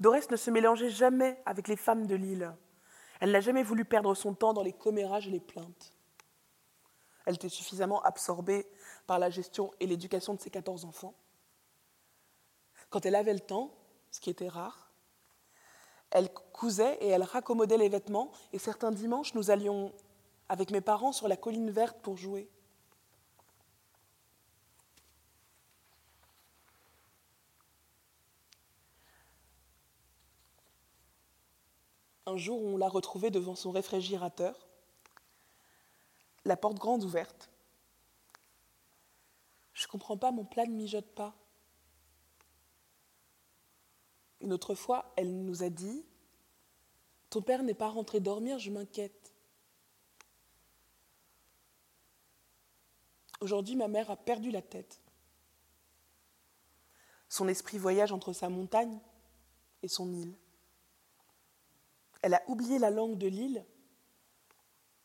Dorès 0.00 0.30
ne 0.30 0.36
se 0.36 0.50
mélangeait 0.50 0.90
jamais 0.90 1.40
avec 1.46 1.66
les 1.66 1.76
femmes 1.76 2.06
de 2.06 2.14
l'île. 2.14 2.54
Elle 3.20 3.32
n'a 3.32 3.40
jamais 3.40 3.62
voulu 3.62 3.84
perdre 3.84 4.14
son 4.14 4.34
temps 4.34 4.52
dans 4.52 4.62
les 4.62 4.72
commérages 4.72 5.26
et 5.26 5.30
les 5.30 5.40
plaintes. 5.40 5.97
Elle 7.28 7.34
était 7.34 7.50
suffisamment 7.50 8.00
absorbée 8.04 8.66
par 9.06 9.18
la 9.18 9.28
gestion 9.28 9.70
et 9.80 9.86
l'éducation 9.86 10.32
de 10.32 10.40
ses 10.40 10.48
14 10.48 10.86
enfants. 10.86 11.12
Quand 12.88 13.04
elle 13.04 13.14
avait 13.14 13.34
le 13.34 13.40
temps, 13.40 13.70
ce 14.10 14.18
qui 14.18 14.30
était 14.30 14.48
rare, 14.48 14.90
elle 16.08 16.32
cousait 16.32 16.96
et 17.02 17.08
elle 17.08 17.22
raccommodait 17.22 17.76
les 17.76 17.90
vêtements 17.90 18.32
et 18.54 18.58
certains 18.58 18.92
dimanches, 18.92 19.34
nous 19.34 19.50
allions 19.50 19.92
avec 20.48 20.70
mes 20.70 20.80
parents 20.80 21.12
sur 21.12 21.28
la 21.28 21.36
colline 21.36 21.70
verte 21.70 21.98
pour 22.00 22.16
jouer. 22.16 22.48
Un 32.24 32.38
jour, 32.38 32.58
on 32.62 32.78
l'a 32.78 32.88
retrouvée 32.88 33.30
devant 33.30 33.54
son 33.54 33.70
réfrigérateur, 33.70 34.67
la 36.48 36.56
porte 36.56 36.78
grande 36.78 37.04
ouverte. 37.04 37.50
Je 39.74 39.84
ne 39.84 39.88
comprends 39.88 40.16
pas, 40.16 40.32
mon 40.32 40.44
plat 40.44 40.66
ne 40.66 40.74
mijote 40.74 41.14
pas. 41.14 41.36
Une 44.40 44.52
autre 44.52 44.74
fois, 44.74 45.12
elle 45.16 45.44
nous 45.44 45.62
a 45.62 45.68
dit 45.68 46.04
Ton 47.30 47.42
père 47.42 47.62
n'est 47.62 47.74
pas 47.74 47.88
rentré 47.88 48.18
dormir, 48.18 48.58
je 48.58 48.70
m'inquiète. 48.70 49.34
Aujourd'hui, 53.40 53.76
ma 53.76 53.86
mère 53.86 54.10
a 54.10 54.16
perdu 54.16 54.50
la 54.50 54.62
tête. 54.62 55.00
Son 57.28 57.46
esprit 57.46 57.78
voyage 57.78 58.10
entre 58.10 58.32
sa 58.32 58.48
montagne 58.48 58.98
et 59.82 59.88
son 59.88 60.12
île. 60.12 60.34
Elle 62.22 62.34
a 62.34 62.42
oublié 62.48 62.78
la 62.78 62.90
langue 62.90 63.18
de 63.18 63.28
l'île 63.28 63.64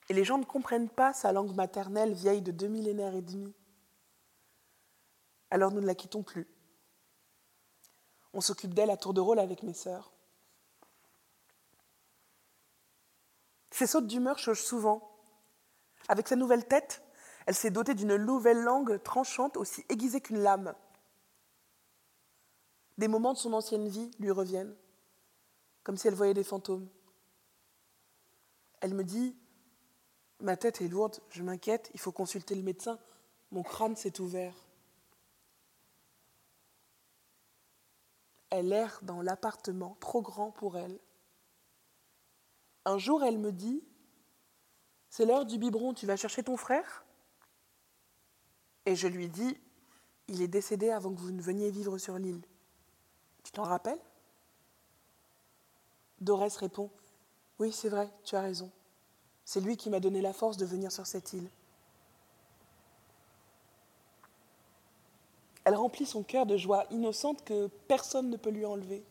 et 0.09 0.13
les 0.13 0.23
gens 0.23 0.37
ne 0.37 0.45
comprennent 0.45 0.89
pas 0.89 1.13
sa 1.13 1.31
langue 1.31 1.55
maternelle 1.55 2.13
vieille 2.13 2.41
de 2.41 2.51
deux 2.51 2.67
millénaires 2.67 3.15
et 3.15 3.21
demi. 3.21 3.53
Alors 5.49 5.71
nous 5.71 5.81
ne 5.81 5.85
la 5.85 5.95
quittons 5.95 6.23
plus. 6.23 6.47
On 8.33 8.41
s'occupe 8.41 8.73
d'elle 8.73 8.89
à 8.89 8.97
tour 8.97 9.13
de 9.13 9.21
rôle 9.21 9.39
avec 9.39 9.63
mes 9.63 9.73
sœurs. 9.73 10.11
Ces 13.69 13.87
sautes 13.87 14.07
d'humeur 14.07 14.39
changent 14.39 14.63
souvent. 14.63 15.09
Avec 16.07 16.27
sa 16.27 16.35
nouvelle 16.35 16.67
tête, 16.67 17.03
elle 17.45 17.55
s'est 17.55 17.71
dotée 17.71 17.93
d'une 17.93 18.15
nouvelle 18.17 18.61
langue 18.61 19.01
tranchante 19.03 19.57
aussi 19.57 19.85
aiguisée 19.89 20.21
qu'une 20.21 20.39
lame. 20.39 20.75
Des 22.97 23.07
moments 23.07 23.33
de 23.33 23.37
son 23.37 23.53
ancienne 23.53 23.87
vie 23.87 24.11
lui 24.19 24.31
reviennent, 24.31 24.75
comme 25.83 25.97
si 25.97 26.07
elle 26.07 26.13
voyait 26.13 26.33
des 26.33 26.43
fantômes. 26.43 26.87
Elle 28.81 28.93
me 28.93 29.03
dit 29.03 29.35
Ma 30.43 30.57
tête 30.57 30.81
est 30.81 30.87
lourde, 30.87 31.19
je 31.31 31.41
m'inquiète, 31.41 31.89
il 31.95 31.99
faut 31.99 32.11
consulter 32.11 32.53
le 32.53 32.61
médecin, 32.61 32.99
mon 33.51 33.63
crâne 33.63 33.95
s'est 33.95 34.21
ouvert. 34.21 34.53
Elle 38.51 38.71
erre 38.71 38.99
dans 39.01 39.23
l'appartement, 39.23 39.97
trop 39.99 40.21
grand 40.21 40.51
pour 40.51 40.77
elle. 40.77 40.99
Un 42.85 42.99
jour, 42.99 43.23
elle 43.23 43.39
me 43.39 43.51
dit 43.51 43.83
C'est 45.09 45.25
l'heure 45.25 45.47
du 45.47 45.57
biberon, 45.57 45.95
tu 45.95 46.05
vas 46.05 46.17
chercher 46.17 46.43
ton 46.43 46.57
frère? 46.57 47.03
Et 48.85 48.95
je 48.95 49.07
lui 49.07 49.29
dis 49.29 49.57
Il 50.27 50.43
est 50.43 50.47
décédé 50.47 50.91
avant 50.91 51.15
que 51.15 51.19
vous 51.19 51.31
ne 51.31 51.41
veniez 51.41 51.71
vivre 51.71 51.97
sur 51.97 52.19
l'île. 52.19 52.45
Tu 53.43 53.51
t'en 53.51 53.63
rappelles? 53.63 54.01
Dorès 56.19 56.55
répond 56.57 56.91
oui, 57.59 57.71
c'est 57.71 57.89
vrai, 57.89 58.09
tu 58.23 58.35
as 58.35 58.41
raison. 58.41 58.71
C'est 59.45 59.59
lui 59.59 59.77
qui 59.77 59.89
m'a 59.89 59.99
donné 59.99 60.21
la 60.21 60.33
force 60.33 60.57
de 60.57 60.65
venir 60.65 60.91
sur 60.91 61.05
cette 61.05 61.33
île. 61.33 61.49
Elle 65.65 65.75
remplit 65.75 66.05
son 66.05 66.23
cœur 66.23 66.45
de 66.45 66.57
joie 66.57 66.85
innocente 66.91 67.43
que 67.43 67.67
personne 67.87 68.29
ne 68.29 68.37
peut 68.37 68.49
lui 68.49 68.65
enlever. 68.65 69.03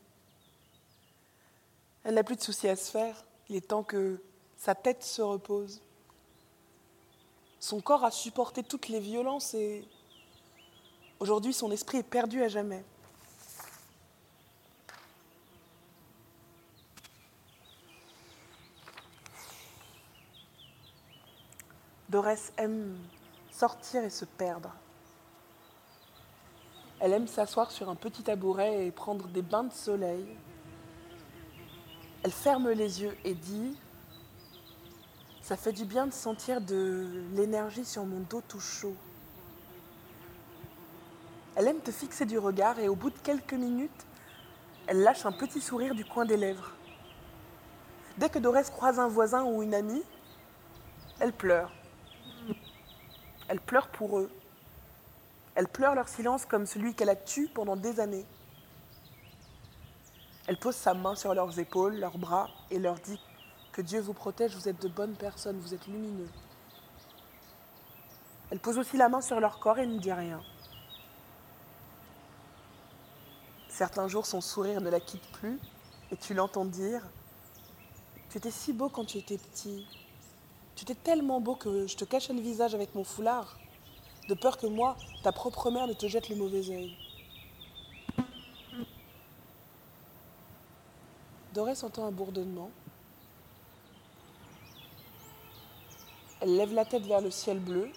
Elle 2.05 2.15
n'a 2.15 2.25
plus 2.25 2.37
de 2.37 2.43
soucis 2.43 2.69
à 2.69 2.77
se 2.77 2.91
faire. 2.91 3.25
Il 3.49 3.57
est 3.57 3.69
temps 3.69 3.83
que 3.83 4.21
sa 4.57 4.75
tête 4.75 5.03
se 5.03 5.23
repose. 5.23 5.81
Son 7.61 7.81
corps 7.81 8.05
a 8.05 8.11
supporté 8.11 8.63
toutes 8.63 8.89
les 8.89 9.01
violences 9.01 9.55
et 9.55 9.85
aujourd'hui 11.21 11.53
son 11.53 11.71
esprit 11.71 11.99
est 11.99 12.03
perdu 12.03 12.43
à 12.43 12.49
jamais. 12.49 12.85
Dorès 22.13 22.53
aime 22.59 22.95
sortir 23.51 24.05
et 24.05 24.11
se 24.11 24.27
perdre. 24.27 24.71
Elle 27.01 27.15
aime 27.15 27.27
s'asseoir 27.27 27.71
sur 27.71 27.89
un 27.89 27.95
petit 27.95 28.23
tabouret 28.23 28.87
et 28.87 28.91
prendre 28.91 29.29
des 29.29 29.41
bains 29.41 29.65
de 29.65 29.73
soleil. 29.73 30.27
Elle 32.23 32.31
ferme 32.31 32.69
les 32.69 33.01
yeux 33.01 33.17
et 33.25 33.33
dit 33.33 33.79
Ça 35.41 35.57
fait 35.57 35.73
du 35.73 35.87
bien 35.87 36.07
de 36.07 36.13
sentir 36.13 36.61
de 36.61 37.25
l'énergie 37.33 37.87
sur 37.87 38.05
mon 38.05 38.21
dos 38.29 38.43
tout 38.47 38.61
chaud. 38.61 38.95
Elle 41.57 41.67
aime 41.67 41.81
te 41.81 41.91
fixer 41.91 42.27
du 42.27 42.39
regard 42.39 42.79
et 42.79 42.89
au 42.89 42.95
bout 42.95 43.09
de 43.09 43.19
quelques 43.21 43.55
minutes, 43.55 44.07
elle 44.87 45.01
lâche 45.01 45.25
un 45.25 45.33
petit 45.33 45.63
sourire 45.63 45.95
du 45.95 46.05
coin 46.05 46.27
des 46.27 46.37
lèvres. 46.37 46.73
Dès 48.19 48.29
que 48.29 48.39
Dorès 48.39 48.69
croise 48.69 49.01
un 49.01 49.09
voisin 49.09 49.45
ou 49.45 49.63
une 49.63 49.73
amie, 49.73 50.03
elle 51.19 51.33
pleure. 51.33 51.73
Elle 53.53 53.61
pleure 53.61 53.89
pour 53.89 54.19
eux. 54.19 54.31
Elle 55.55 55.69
pleure 55.69 55.95
leur 55.95 56.09
silence 56.09 56.47
comme 56.47 56.65
celui 56.65 56.95
qu'elle 56.95 57.11
a 57.11 57.17
tué 57.17 57.49
pendant 57.53 57.77
des 57.77 58.01
années. 58.01 58.25
Elle 60.47 60.57
pose 60.57 60.75
sa 60.75 60.95
main 60.95 61.15
sur 61.15 61.35
leurs 61.35 61.59
épaules, 61.59 61.97
leurs 61.97 62.17
bras, 62.17 62.49
et 62.71 62.79
leur 62.79 62.95
dit 62.95 63.21
que 63.73 63.83
Dieu 63.83 64.01
vous 64.01 64.15
protège, 64.15 64.55
vous 64.55 64.71
êtes 64.71 64.81
de 64.81 64.89
bonnes 64.89 65.17
personnes, 65.17 65.59
vous 65.59 65.75
êtes 65.75 65.87
lumineux. 65.87 66.31
Elle 68.51 68.59
pose 68.59 68.79
aussi 68.79 68.97
la 68.97 69.11
main 69.11 69.21
sur 69.21 69.39
leur 69.39 69.61
corps 69.61 69.79
et 69.79 69.87
ne 69.87 69.99
dit 69.99 70.15
rien. 70.15 70.43
Certains 73.69 74.09
jours, 74.09 74.25
son 74.25 74.41
sourire 74.41 74.81
ne 74.81 74.89
la 74.89 75.01
quitte 75.01 75.31
plus, 75.33 75.61
et 76.11 76.17
tu 76.17 76.33
l'entends 76.33 76.65
dire 76.65 77.03
Tu 78.31 78.39
étais 78.39 78.51
si 78.51 78.73
beau 78.73 78.89
quand 78.89 79.05
tu 79.05 79.19
étais 79.19 79.37
petit. 79.37 79.87
Tu 80.85 80.91
étais 80.91 81.01
tellement 81.01 81.41
beau 81.41 81.55
que 81.55 81.87
je 81.87 81.95
te 81.97 82.05
cachais 82.05 82.33
le 82.33 82.41
visage 82.41 82.75
avec 82.75 82.93
mon 82.97 83.05
foulard, 83.05 83.57
de 84.29 84.35
peur 84.35 84.59
que 84.59 84.67
moi, 84.67 84.97
ta 85.23 85.31
propre 85.31 85.71
mère, 85.71 85.87
ne 85.87 85.93
te 85.93 86.09
jette 86.09 86.29
le 86.29 86.35
mauvais 86.35 86.71
œil. 86.71 86.97
Dorès 91.55 91.85
entend 91.85 92.05
un 92.05 92.11
bourdonnement. 92.11 92.69
Elle 96.41 96.57
lève 96.57 96.75
la 96.75 96.85
tête 96.85 97.07
vers 97.07 97.21
le 97.21 97.31
ciel 97.31 97.61
bleu. 97.61 97.89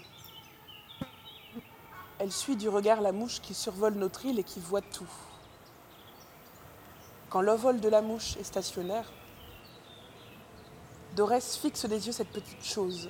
Elle 2.19 2.31
suit 2.31 2.55
du 2.55 2.69
regard 2.69 3.01
la 3.01 3.11
mouche 3.11 3.41
qui 3.41 3.55
survole 3.55 3.95
notre 3.95 4.27
île 4.27 4.37
et 4.37 4.43
qui 4.43 4.59
voit 4.59 4.81
tout. 4.81 5.09
Quand 7.29 7.41
l'envol 7.41 7.79
de 7.79 7.89
la 7.89 8.03
mouche 8.03 8.37
est 8.37 8.43
stationnaire, 8.43 9.11
Dorès 11.15 11.57
fixe 11.57 11.85
des 11.85 12.07
yeux 12.07 12.11
cette 12.11 12.31
petite 12.31 12.63
chose. 12.63 13.09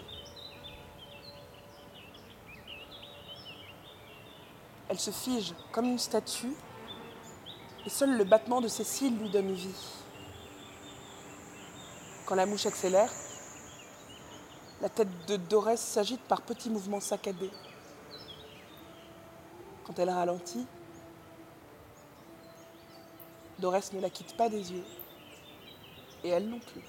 Elle 4.89 4.99
se 4.99 5.09
fige 5.09 5.55
comme 5.71 5.85
une 5.85 5.97
statue 5.97 6.53
et 7.83 7.89
seul 7.89 8.15
le 8.15 8.23
battement 8.23 8.61
de 8.61 8.67
ses 8.67 8.83
cils 8.83 9.17
lui 9.17 9.29
donne 9.29 9.51
vie. 9.51 9.73
Quand 12.27 12.35
la 12.35 12.45
mouche 12.45 12.67
accélère, 12.67 13.11
la 14.81 14.89
tête 14.89 15.09
de 15.27 15.37
Dorès 15.37 15.81
s'agite 15.81 16.21
par 16.21 16.43
petits 16.43 16.69
mouvements 16.69 16.99
saccadés. 16.99 17.51
Quand 19.83 19.97
elle 19.97 20.11
ralentit, 20.11 20.67
Dorès 23.57 23.93
ne 23.93 23.99
la 23.99 24.11
quitte 24.11 24.37
pas 24.37 24.49
des 24.49 24.73
yeux. 24.73 24.85
Et 26.23 26.29
elle 26.29 26.49
non 26.49 26.59
plus. 26.59 26.81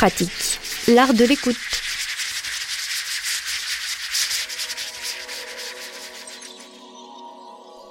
Pratique 0.00 0.58
l'art 0.88 1.12
de 1.12 1.26
l'écoute. 1.26 1.58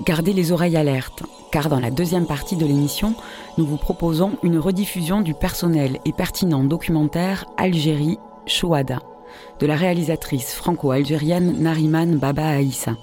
Gardez 0.03 0.33
les 0.33 0.51
oreilles 0.51 0.75
alertes, 0.75 1.21
car 1.51 1.69
dans 1.69 1.79
la 1.79 1.91
deuxième 1.91 2.25
partie 2.25 2.55
de 2.55 2.65
l'émission, 2.65 3.13
nous 3.59 3.65
vous 3.67 3.77
proposons 3.77 4.39
une 4.41 4.57
rediffusion 4.57 5.21
du 5.21 5.35
personnel 5.35 5.99
et 6.03 6.11
pertinent 6.11 6.63
documentaire 6.63 7.45
Algérie 7.57 8.17
Chouada, 8.47 9.03
de 9.59 9.67
la 9.67 9.75
réalisatrice 9.75 10.55
franco-algérienne 10.55 11.61
Nariman 11.61 12.17
Baba 12.17 12.47
Aïssa. 12.47 12.95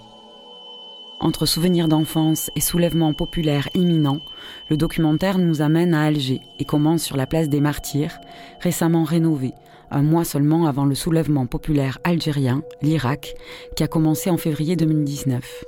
Entre 1.18 1.46
souvenirs 1.46 1.88
d'enfance 1.88 2.50
et 2.56 2.60
soulèvement 2.60 3.14
populaire 3.14 3.70
imminent, 3.74 4.20
le 4.68 4.76
documentaire 4.76 5.38
nous 5.38 5.62
amène 5.62 5.94
à 5.94 6.02
Alger 6.02 6.40
et 6.58 6.64
commence 6.66 7.02
sur 7.02 7.16
la 7.16 7.26
place 7.26 7.48
des 7.48 7.60
Martyrs, 7.60 8.18
récemment 8.60 9.04
rénovée, 9.04 9.54
un 9.90 10.02
mois 10.02 10.26
seulement 10.26 10.66
avant 10.66 10.84
le 10.84 10.94
soulèvement 10.94 11.46
populaire 11.46 11.98
algérien, 12.04 12.62
l'Irak, 12.82 13.34
qui 13.76 13.82
a 13.82 13.88
commencé 13.88 14.28
en 14.28 14.36
février 14.36 14.76
2019. 14.76 15.64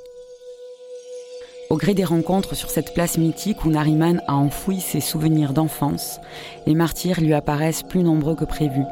Au 1.70 1.76
gré 1.76 1.94
des 1.94 2.04
rencontres 2.04 2.54
sur 2.54 2.70
cette 2.70 2.92
place 2.92 3.16
mythique 3.16 3.64
où 3.64 3.70
Nariman 3.70 4.22
a 4.26 4.34
enfoui 4.34 4.80
ses 4.80 5.00
souvenirs 5.00 5.54
d'enfance, 5.54 6.18
les 6.66 6.74
martyrs 6.74 7.20
lui 7.20 7.32
apparaissent 7.32 7.82
plus 7.82 8.02
nombreux 8.02 8.34
que 8.34 8.44
prévu. 8.44 8.82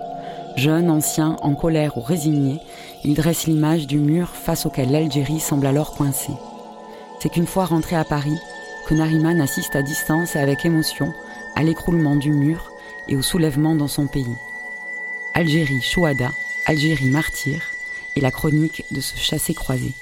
Jeunes, 0.57 0.90
anciens, 0.90 1.36
en 1.42 1.54
colère 1.54 1.98
ou 1.98 2.00
résignés, 2.00 2.61
ils 3.04 3.14
dressent 3.14 3.46
l'image 3.46 3.86
du 3.86 3.98
mur 3.98 4.30
face 4.30 4.64
auquel 4.64 4.90
l'Algérie 4.90 5.38
semble 5.38 5.66
alors 5.66 5.94
coincée. 5.94 6.32
C'est 7.20 7.28
qu'une 7.28 7.46
fois 7.46 7.66
rentré 7.66 7.94
à 7.94 8.04
Paris, 8.04 8.38
que 8.86 8.94
Nariman 8.94 9.40
assiste 9.40 9.76
à 9.76 9.82
distance 9.82 10.34
et 10.34 10.38
avec 10.38 10.64
émotion 10.64 11.12
à 11.57 11.62
l'écroulement 11.62 12.16
du 12.16 12.32
mur 12.32 12.72
et 13.09 13.16
au 13.16 13.22
soulèvement 13.22 13.74
dans 13.74 13.88
son 13.88 14.07
pays. 14.07 14.36
Algérie 15.34 15.82
Chouada, 15.82 16.30
Algérie 16.64 17.11
martyr, 17.11 17.61
et 18.16 18.20
la 18.20 18.30
chronique 18.30 18.84
de 18.90 19.00
ce 19.02 19.16
chassé-croisé. 19.18 19.92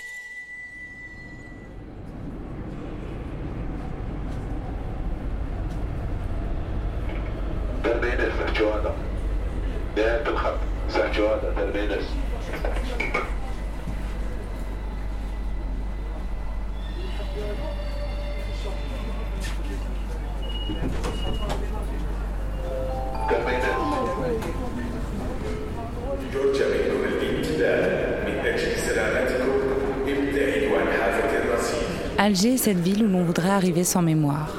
Mémoire. 34.03 34.53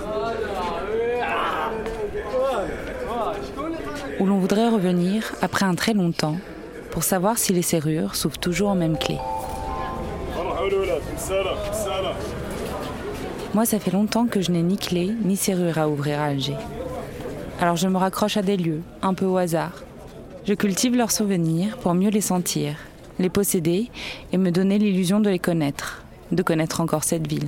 Où 4.20 4.26
l'on 4.26 4.40
voudrait 4.40 4.70
revenir 4.70 5.34
après 5.42 5.66
un 5.66 5.76
très 5.76 5.94
long 5.94 6.12
temps 6.12 6.38
pour 6.92 7.04
savoir 7.04 7.38
si 7.38 7.54
les 7.54 7.62
serrures 7.62 8.16
s'ouvrent 8.16 8.40
toujours 8.40 8.72
aux 8.72 8.76
mêmes 8.76 8.98
clés. 8.98 9.20
Moi, 13.54 13.66
ça 13.66 13.80
fait 13.80 13.92
longtemps 13.92 14.26
que 14.26 14.42
je 14.42 14.52
n'ai 14.52 14.62
ni 14.62 14.78
clé 14.78 15.14
ni 15.24 15.36
serrure 15.38 15.78
à 15.78 15.88
ouvrir 15.88 16.20
à 16.20 16.26
Alger. 16.26 16.58
Alors 17.62 17.78
je 17.78 17.88
me 17.88 17.98
raccroche 17.98 18.36
à 18.36 18.42
des 18.42 18.58
lieux, 18.58 18.82
un 19.02 19.14
peu 19.14 19.26
au 19.26 19.38
hasard. 19.38 19.84
Je 20.46 20.54
cultive 20.54 20.96
leurs 20.96 21.12
souvenirs 21.12 21.78
pour 21.78 21.94
mieux 21.94 22.10
les 22.10 22.22
sentir, 22.22 22.76
les 23.18 23.30
posséder 23.30 23.90
et 24.34 24.38
me 24.38 24.52
donner 24.52 24.78
l'illusion 24.78 25.22
de 25.22 25.30
les 25.30 25.40
connaître, 25.40 26.04
de 26.32 26.44
connaître 26.44 26.82
encore 26.82 27.06
cette 27.06 27.28
ville. 27.28 27.48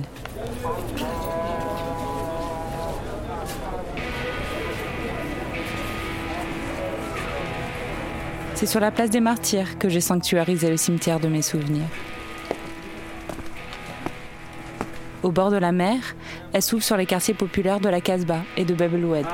C'est 8.58 8.66
sur 8.66 8.80
la 8.80 8.90
place 8.90 9.10
des 9.10 9.20
martyrs 9.20 9.78
que 9.78 9.88
j'ai 9.88 10.00
sanctuarisé 10.00 10.68
le 10.68 10.76
cimetière 10.76 11.20
de 11.20 11.28
mes 11.28 11.42
souvenirs. 11.42 11.86
Au 15.22 15.30
bord 15.30 15.52
de 15.52 15.56
la 15.58 15.70
mer, 15.70 16.00
elle 16.52 16.62
s'ouvre 16.62 16.82
sur 16.82 16.96
les 16.96 17.06
quartiers 17.06 17.34
populaires 17.34 17.78
de 17.78 17.88
la 17.88 18.00
Casbah 18.00 18.40
et 18.56 18.64
de 18.64 18.74
Bab 18.74 18.94
el-Oued. 18.94 19.24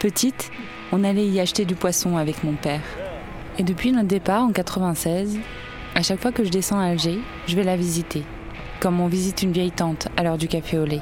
Petite, 0.00 0.50
on 0.92 1.02
allait 1.02 1.28
y 1.28 1.40
acheter 1.40 1.64
du 1.64 1.74
poisson 1.74 2.18
avec 2.18 2.44
mon 2.44 2.52
père. 2.56 2.82
Et 3.56 3.62
depuis 3.62 3.90
notre 3.90 4.08
départ 4.08 4.42
en 4.42 4.52
96, 4.52 5.38
à 5.94 6.02
chaque 6.02 6.20
fois 6.20 6.32
que 6.32 6.44
je 6.44 6.50
descends 6.50 6.78
à 6.78 6.88
Alger, 6.88 7.20
je 7.46 7.56
vais 7.56 7.64
la 7.64 7.76
visiter, 7.76 8.22
comme 8.80 9.00
on 9.00 9.06
visite 9.06 9.42
une 9.42 9.52
vieille 9.52 9.72
tante 9.72 10.08
à 10.14 10.22
l'heure 10.22 10.36
du 10.36 10.46
café 10.46 10.76
au 10.76 10.84
lait. 10.84 11.00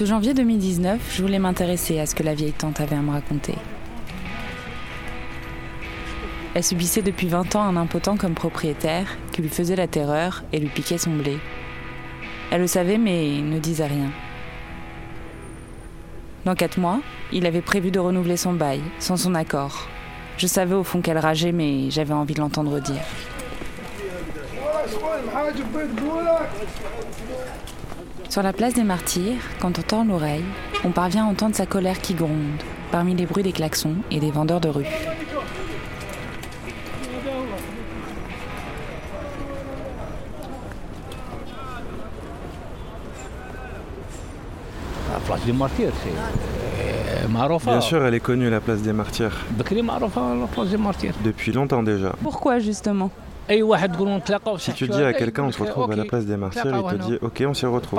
Ce 0.00 0.06
janvier 0.06 0.32
2019, 0.32 0.98
je 1.14 1.20
voulais 1.20 1.38
m'intéresser 1.38 2.00
à 2.00 2.06
ce 2.06 2.14
que 2.14 2.22
la 2.22 2.32
vieille 2.32 2.54
tante 2.54 2.80
avait 2.80 2.96
à 2.96 3.02
me 3.02 3.10
raconter. 3.10 3.54
Elle 6.54 6.64
subissait 6.64 7.02
depuis 7.02 7.28
20 7.28 7.54
ans 7.54 7.60
un 7.64 7.76
impotent 7.76 8.16
comme 8.16 8.32
propriétaire 8.32 9.18
qui 9.30 9.42
lui 9.42 9.50
faisait 9.50 9.76
la 9.76 9.88
terreur 9.88 10.42
et 10.54 10.58
lui 10.58 10.70
piquait 10.70 10.96
son 10.96 11.10
blé. 11.10 11.36
Elle 12.50 12.62
le 12.62 12.66
savait 12.66 12.96
mais 12.96 13.42
ne 13.42 13.58
disait 13.58 13.88
rien. 13.88 14.10
Dans 16.46 16.54
quatre 16.54 16.78
mois, 16.78 17.02
il 17.30 17.44
avait 17.44 17.60
prévu 17.60 17.90
de 17.90 17.98
renouveler 17.98 18.38
son 18.38 18.54
bail, 18.54 18.80
sans 19.00 19.18
son 19.18 19.34
accord. 19.34 19.86
Je 20.38 20.46
savais 20.46 20.74
au 20.74 20.82
fond 20.82 21.02
qu'elle 21.02 21.18
rageait, 21.18 21.52
mais 21.52 21.90
j'avais 21.90 22.14
envie 22.14 22.32
de 22.32 22.40
l'entendre 22.40 22.80
dire. 22.80 23.02
Sur 28.30 28.44
la 28.44 28.52
place 28.52 28.74
des 28.74 28.84
martyrs, 28.84 29.40
quand 29.58 29.76
on 29.76 29.82
tend 29.82 30.04
l'oreille, 30.04 30.44
on 30.84 30.92
parvient 30.92 31.26
à 31.26 31.28
entendre 31.28 31.56
sa 31.56 31.66
colère 31.66 32.00
qui 32.00 32.14
gronde, 32.14 32.62
parmi 32.92 33.12
les 33.16 33.26
bruits 33.26 33.42
des 33.42 33.50
klaxons 33.50 33.96
et 34.08 34.20
des 34.20 34.30
vendeurs 34.30 34.60
de 34.60 34.68
rue. 34.68 34.86
La 45.12 45.18
place 45.26 45.44
des 45.44 45.52
martyrs, 45.52 45.92
c'est. 46.04 46.10
Euh, 46.84 47.58
Bien 47.66 47.80
sûr, 47.80 48.04
elle 48.04 48.14
est 48.14 48.20
connue, 48.20 48.48
la 48.48 48.60
place 48.60 48.80
des 48.80 48.92
martyrs. 48.92 49.36
Depuis 51.24 51.50
longtemps 51.50 51.82
déjà. 51.82 52.14
Pourquoi 52.22 52.60
justement? 52.60 53.10
Si 54.58 54.72
tu 54.72 54.86
dis 54.88 55.02
à 55.02 55.12
quelqu'un 55.12 55.42
on 55.44 55.52
se 55.52 55.58
retrouve 55.62 55.90
à 55.90 55.96
la 55.96 56.04
place 56.04 56.24
des 56.24 56.36
martyrs, 56.36 56.62
il 56.66 56.98
te 56.98 57.02
dit 57.04 57.18
ok 57.20 57.42
on 57.48 57.54
s'y 57.54 57.66
retrouve. 57.66 57.98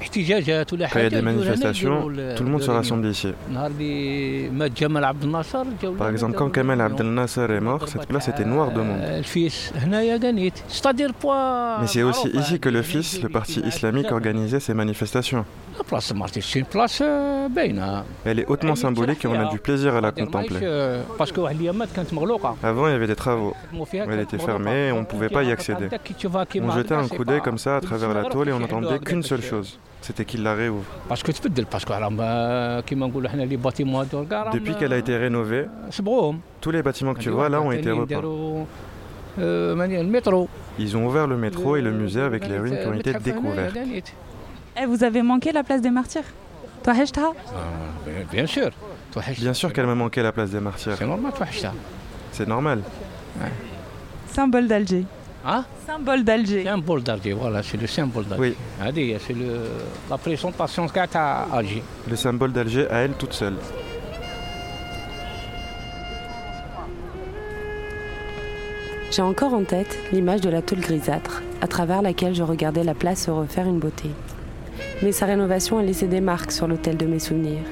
Quand 0.00 0.20
il 0.20 0.28
y 0.28 0.32
a 0.34 1.10
des 1.10 1.22
manifestations, 1.22 2.02
tout 2.36 2.44
le 2.44 2.50
monde 2.50 2.62
se 2.62 2.70
rassemble 2.70 3.06
ici. 3.06 3.32
Par 5.98 6.08
exemple, 6.08 6.34
quand 6.36 6.50
Kamal 6.50 6.80
Abdel 6.80 7.06
Nasser 7.06 7.46
est 7.50 7.60
mort, 7.60 7.88
cette 7.88 8.06
place 8.06 8.28
était 8.28 8.44
noire 8.44 8.70
de 8.72 8.80
monde. 8.80 9.00
Mais 11.80 11.86
c'est 11.86 12.02
aussi 12.02 12.28
ici 12.28 12.60
que 12.60 12.68
le 12.68 12.82
fils, 12.82 13.22
le 13.22 13.28
parti 13.28 13.60
islamique, 13.60 14.12
organisait 14.12 14.60
ses 14.60 14.74
manifestations. 14.74 15.44
Elle 18.24 18.40
est 18.40 18.46
hautement 18.46 18.76
symbolique 18.76 19.24
et 19.24 19.28
on 19.28 19.34
a 19.40 19.50
du 19.50 19.58
plaisir 19.58 19.94
à 19.96 20.00
la 20.00 20.12
contempler. 20.12 20.60
Avant, 22.62 22.86
il 22.88 22.90
y 22.90 22.94
avait 22.94 23.06
des 23.06 23.16
travaux. 23.16 23.54
Elle 23.92 24.20
était 24.20 24.38
fermée 24.38 24.88
et 24.88 24.92
on 24.92 25.00
ne 25.00 25.06
pouvait 25.06 25.28
pas 25.28 25.42
y 25.42 25.50
accéder. 25.50 25.88
On 26.62 26.70
jetait 26.70 26.94
un 26.94 27.08
coup 27.08 27.24
d'œil 27.24 27.40
comme 27.40 27.58
ça 27.58 27.76
à 27.76 27.80
travers 27.80 28.14
la 28.14 28.24
tôle 28.24 28.48
et 28.48 28.52
on 28.52 28.60
n'entendait 28.60 28.98
qu'une 28.98 29.22
seule 29.22 29.42
chose 29.42 29.78
c'était 30.04 30.26
qu'il 30.26 30.42
la 30.42 30.54
réouvre. 30.54 30.84
Parce 31.08 31.22
que 31.22 31.32
tu 31.32 31.40
peux 31.40 31.48
dire, 31.48 31.66
parce 31.66 31.84
que 31.84 31.92
bah, 32.12 32.82
les 33.46 33.56
bâtiments 33.56 34.04
Depuis 34.04 34.72
bah, 34.72 34.78
qu'elle 34.78 34.92
a 34.92 34.98
été 34.98 35.16
rénovée, 35.16 35.66
tous 36.60 36.70
les 36.70 36.82
bâtiments 36.82 37.14
que 37.14 37.20
tu 37.20 37.30
vois 37.30 37.48
là 37.48 37.62
ont 37.62 37.72
été 37.72 37.90
repeints. 37.90 38.20
Euh, 39.40 39.74
Ils 40.78 40.96
ont 40.96 41.06
ouvert 41.06 41.26
le 41.26 41.36
métro 41.36 41.76
et 41.76 41.80
le 41.80 41.90
euh, 41.90 41.98
musée 41.98 42.20
avec 42.20 42.46
les 42.46 42.56
ruines 42.56 42.78
qui 42.78 42.86
ont 42.86 42.94
été 42.94 43.14
découvertes. 43.14 43.76
Eh, 44.80 44.86
vous 44.86 45.02
avez 45.02 45.22
manqué 45.22 45.52
la 45.52 45.64
place 45.64 45.80
des 45.80 45.90
martyrs 45.90 46.22
ah, 46.86 46.92
Bien 48.30 48.46
sûr. 48.46 48.70
Bien 49.38 49.54
sûr 49.54 49.72
qu'elle 49.72 49.86
m'a 49.86 49.94
manqué 49.94 50.22
la 50.22 50.32
place 50.32 50.50
des 50.50 50.60
martyrs. 50.60 50.96
C'est 50.98 51.06
normal. 51.06 51.32
C'est 52.30 52.46
normal. 52.46 52.82
Symbole 54.28 54.68
d'Alger. 54.68 55.04
Hein? 55.46 55.64
Symbole 55.86 56.24
d'Alger. 56.24 56.64
Symbole 56.64 57.02
d'Alger, 57.02 57.34
voilà, 57.34 57.62
c'est 57.62 57.76
le 57.76 57.86
symbole 57.86 58.24
d'Alger. 58.24 58.56
Oui. 58.80 59.16
C'est 59.26 59.36
la 60.08 60.16
présentation 60.16 60.88
qu'a 60.88 61.06
à 61.14 61.46
Alger. 61.52 61.82
Le 62.08 62.16
symbole 62.16 62.52
d'Alger 62.52 62.88
à 62.90 63.00
elle 63.00 63.12
toute 63.12 63.34
seule. 63.34 63.56
J'ai 69.10 69.22
encore 69.22 69.52
en 69.52 69.64
tête 69.64 69.98
l'image 70.12 70.40
de 70.40 70.48
la 70.48 70.62
tôle 70.62 70.80
grisâtre, 70.80 71.42
à 71.60 71.68
travers 71.68 72.00
laquelle 72.00 72.34
je 72.34 72.42
regardais 72.42 72.82
la 72.82 72.94
place 72.94 73.26
se 73.26 73.30
refaire 73.30 73.66
une 73.66 73.78
beauté. 73.78 74.08
Mais 75.02 75.12
sa 75.12 75.26
rénovation 75.26 75.78
a 75.78 75.82
laissé 75.82 76.06
des 76.06 76.22
marques 76.22 76.52
sur 76.52 76.66
l'hôtel 76.66 76.96
de 76.96 77.06
mes 77.06 77.18
souvenirs. 77.18 77.62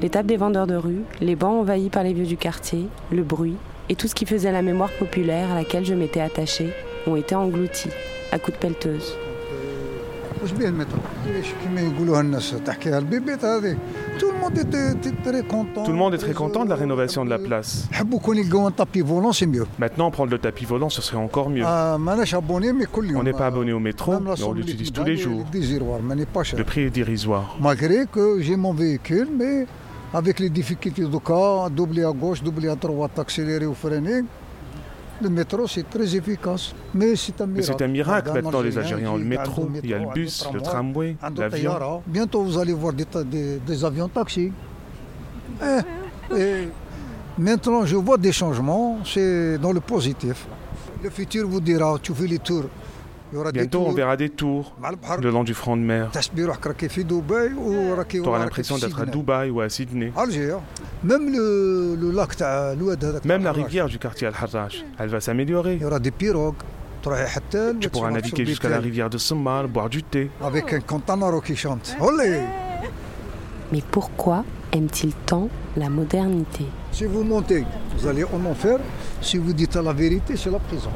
Les 0.00 0.10
tables 0.10 0.28
des 0.28 0.36
vendeurs 0.36 0.66
de 0.66 0.74
rue, 0.74 1.02
les 1.20 1.36
bancs 1.36 1.60
envahis 1.60 1.88
par 1.88 2.02
les 2.02 2.12
vieux 2.12 2.26
du 2.26 2.36
quartier, 2.36 2.88
le 3.12 3.22
bruit 3.22 3.56
et 3.88 3.94
tout 3.94 4.08
ce 4.08 4.14
qui 4.14 4.26
faisait 4.26 4.50
la 4.50 4.62
mémoire 4.62 4.90
populaire 4.98 5.52
à 5.52 5.54
laquelle 5.54 5.84
je 5.84 5.94
m'étais 5.94 6.20
attachée 6.20 6.74
ont 7.06 7.16
été 7.16 7.34
engloutis 7.34 7.90
à 8.30 8.38
coups 8.38 8.56
de 8.56 8.62
pelleteuse. 8.62 9.16
Tout 10.42 10.48
le 15.92 15.94
monde 15.94 16.14
est 16.14 16.18
très 16.18 16.32
content 16.32 16.64
de 16.64 16.70
la 16.70 16.74
rénovation 16.74 17.24
de 17.24 17.30
la 17.30 17.38
place. 17.38 17.88
Maintenant, 19.78 20.10
prendre 20.10 20.30
le 20.32 20.38
tapis 20.38 20.64
volant, 20.64 20.88
ce 20.88 21.00
serait 21.00 21.16
encore 21.18 21.48
mieux. 21.48 21.64
On 21.64 23.22
n'est 23.22 23.32
pas 23.32 23.46
abonné 23.46 23.72
au 23.72 23.78
métro, 23.78 24.14
on 24.14 24.52
l'utilise 24.52 24.90
tous 24.92 25.04
les 25.04 25.16
jours. 25.16 25.44
Le 25.52 26.64
prix 26.64 26.80
est 26.82 26.90
dérisoire. 26.90 27.56
Malgré 27.60 28.06
que 28.10 28.40
j'ai 28.40 28.56
mon 28.56 28.72
véhicule, 28.72 29.28
mais 29.38 29.66
avec 30.12 30.40
les 30.40 30.50
difficultés 30.50 31.04
du 31.04 31.20
cas, 31.20 31.68
doubler 31.70 32.02
à 32.04 32.10
gauche, 32.10 32.42
doubler 32.42 32.68
à 32.68 32.74
droite, 32.74 33.16
accélérer 33.18 33.66
ou 33.66 33.74
freiner, 33.74 34.22
le 35.22 35.30
métro 35.30 35.66
c'est 35.66 35.88
très 35.88 36.14
efficace. 36.16 36.74
Mais 36.94 37.14
c'est 37.16 37.40
un 37.40 37.46
miracle. 37.46 37.74
c'est 37.78 37.84
un 37.84 37.88
miracle 37.88 38.32
maintenant, 38.32 38.60
les 38.60 38.76
Algériens 38.78 39.10
ont 39.12 39.16
le 39.16 39.24
métro, 39.24 39.68
il 39.82 39.90
y 39.90 39.94
a 39.94 39.98
le 39.98 40.12
bus, 40.12 40.46
le 40.52 40.60
tramway, 40.60 41.16
l'avion. 41.40 41.70
Bientôt 42.06 42.42
vous 42.42 42.58
allez 42.58 42.72
voir 42.72 42.92
des, 42.92 43.04
ta- 43.06 43.24
des- 43.24 43.58
des 43.58 43.84
avions 43.84 44.08
taxis. 44.08 44.52
Eh, 45.62 46.36
et 46.38 46.68
maintenant 47.38 47.84
je 47.86 47.96
vois 47.96 48.18
des 48.18 48.32
changements, 48.32 48.98
c'est 49.04 49.58
dans 49.58 49.72
le 49.72 49.80
positif. 49.80 50.46
Le 51.02 51.10
futur 51.10 51.48
vous 51.48 51.60
dira, 51.60 51.98
tu 52.02 52.12
fais 52.14 52.26
les 52.26 52.38
tours. 52.38 52.64
Bientôt, 53.52 53.84
on 53.86 53.92
verra 53.92 54.16
des 54.16 54.28
tours 54.28 54.74
le 55.20 55.30
long 55.30 55.44
du 55.44 55.54
front 55.54 55.76
de 55.76 55.82
mer. 55.82 56.10
Tu 58.08 58.20
auras 58.20 58.38
l'impression 58.38 58.78
d'être 58.78 59.00
à 59.00 59.06
Dubaï 59.06 59.50
ou 59.50 59.60
à 59.60 59.68
Sydney. 59.68 60.12
Même, 61.02 61.32
le, 61.32 61.96
Même 63.24 63.44
la 63.44 63.52
rivière 63.52 63.88
du 63.88 63.98
quartier 63.98 64.26
Al-Harraj, 64.26 64.84
elle 64.98 65.08
va 65.08 65.20
s'améliorer. 65.20 65.74
Il 65.76 65.82
y 65.82 65.84
aura 65.84 65.98
des 65.98 66.10
pirogues. 66.10 66.56
Tu 67.80 67.88
pourras 67.88 68.10
naviguer 68.10 68.46
jusqu'à 68.46 68.68
la 68.68 68.78
rivière 68.78 69.10
de 69.10 69.18
Somal, 69.18 69.66
boire 69.66 69.88
du 69.88 70.02
thé. 70.02 70.30
Avec 70.42 70.72
un 70.72 70.80
cantanaro 70.80 71.40
qui 71.40 71.56
chante. 71.56 71.96
Mais 73.72 73.82
pourquoi 73.90 74.44
aime-t-il 74.72 75.12
tant 75.26 75.48
la 75.76 75.88
modernité? 75.88 76.66
Si 76.92 77.06
vous 77.06 77.24
montez, 77.24 77.64
vous 77.96 78.06
allez 78.06 78.24
en 78.24 78.44
enfer. 78.44 78.78
Si 79.22 79.38
vous 79.38 79.52
dites 79.54 79.76
la 79.76 79.92
vérité, 79.92 80.36
c'est 80.36 80.50
la 80.50 80.58
prison. 80.58 80.90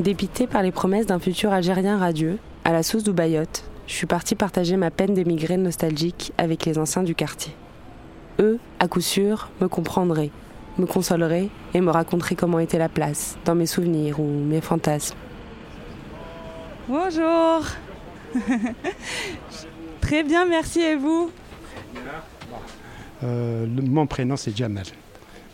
Dépité 0.00 0.46
par 0.46 0.62
les 0.62 0.72
promesses 0.72 1.06
d'un 1.06 1.18
futur 1.18 1.52
algérien 1.52 1.98
radieux, 1.98 2.38
à 2.64 2.72
la 2.72 2.82
sauce 2.82 3.04
d'Oubayotte, 3.04 3.64
je 3.86 3.92
suis 3.94 4.06
partie 4.06 4.34
partager 4.34 4.76
ma 4.76 4.90
peine 4.90 5.14
d'émigrer 5.14 5.56
nostalgique 5.56 6.32
avec 6.38 6.64
les 6.64 6.78
anciens 6.78 7.02
du 7.02 7.14
quartier. 7.14 7.52
Eux, 8.38 8.58
à 8.78 8.88
coup 8.88 9.00
sûr, 9.02 9.50
me 9.60 9.68
comprendraient, 9.68 10.30
me 10.78 10.86
consoleraient 10.86 11.48
et 11.74 11.80
me 11.80 11.90
raconteraient 11.90 12.34
comment 12.36 12.58
était 12.60 12.78
la 12.78 12.88
place, 12.88 13.36
dans 13.44 13.54
mes 13.54 13.66
souvenirs 13.66 14.20
ou 14.20 14.24
mes 14.26 14.60
fantasmes. 14.62 15.16
Bonjour. 16.88 17.62
Très 20.00 20.22
bien, 20.22 20.46
merci 20.46 20.80
et 20.80 20.96
vous? 20.96 21.30
Euh, 23.22 23.66
le- 23.66 23.82
mon 23.82 24.06
prénom 24.06 24.36
c'est 24.36 24.56
Jamal. 24.56 24.86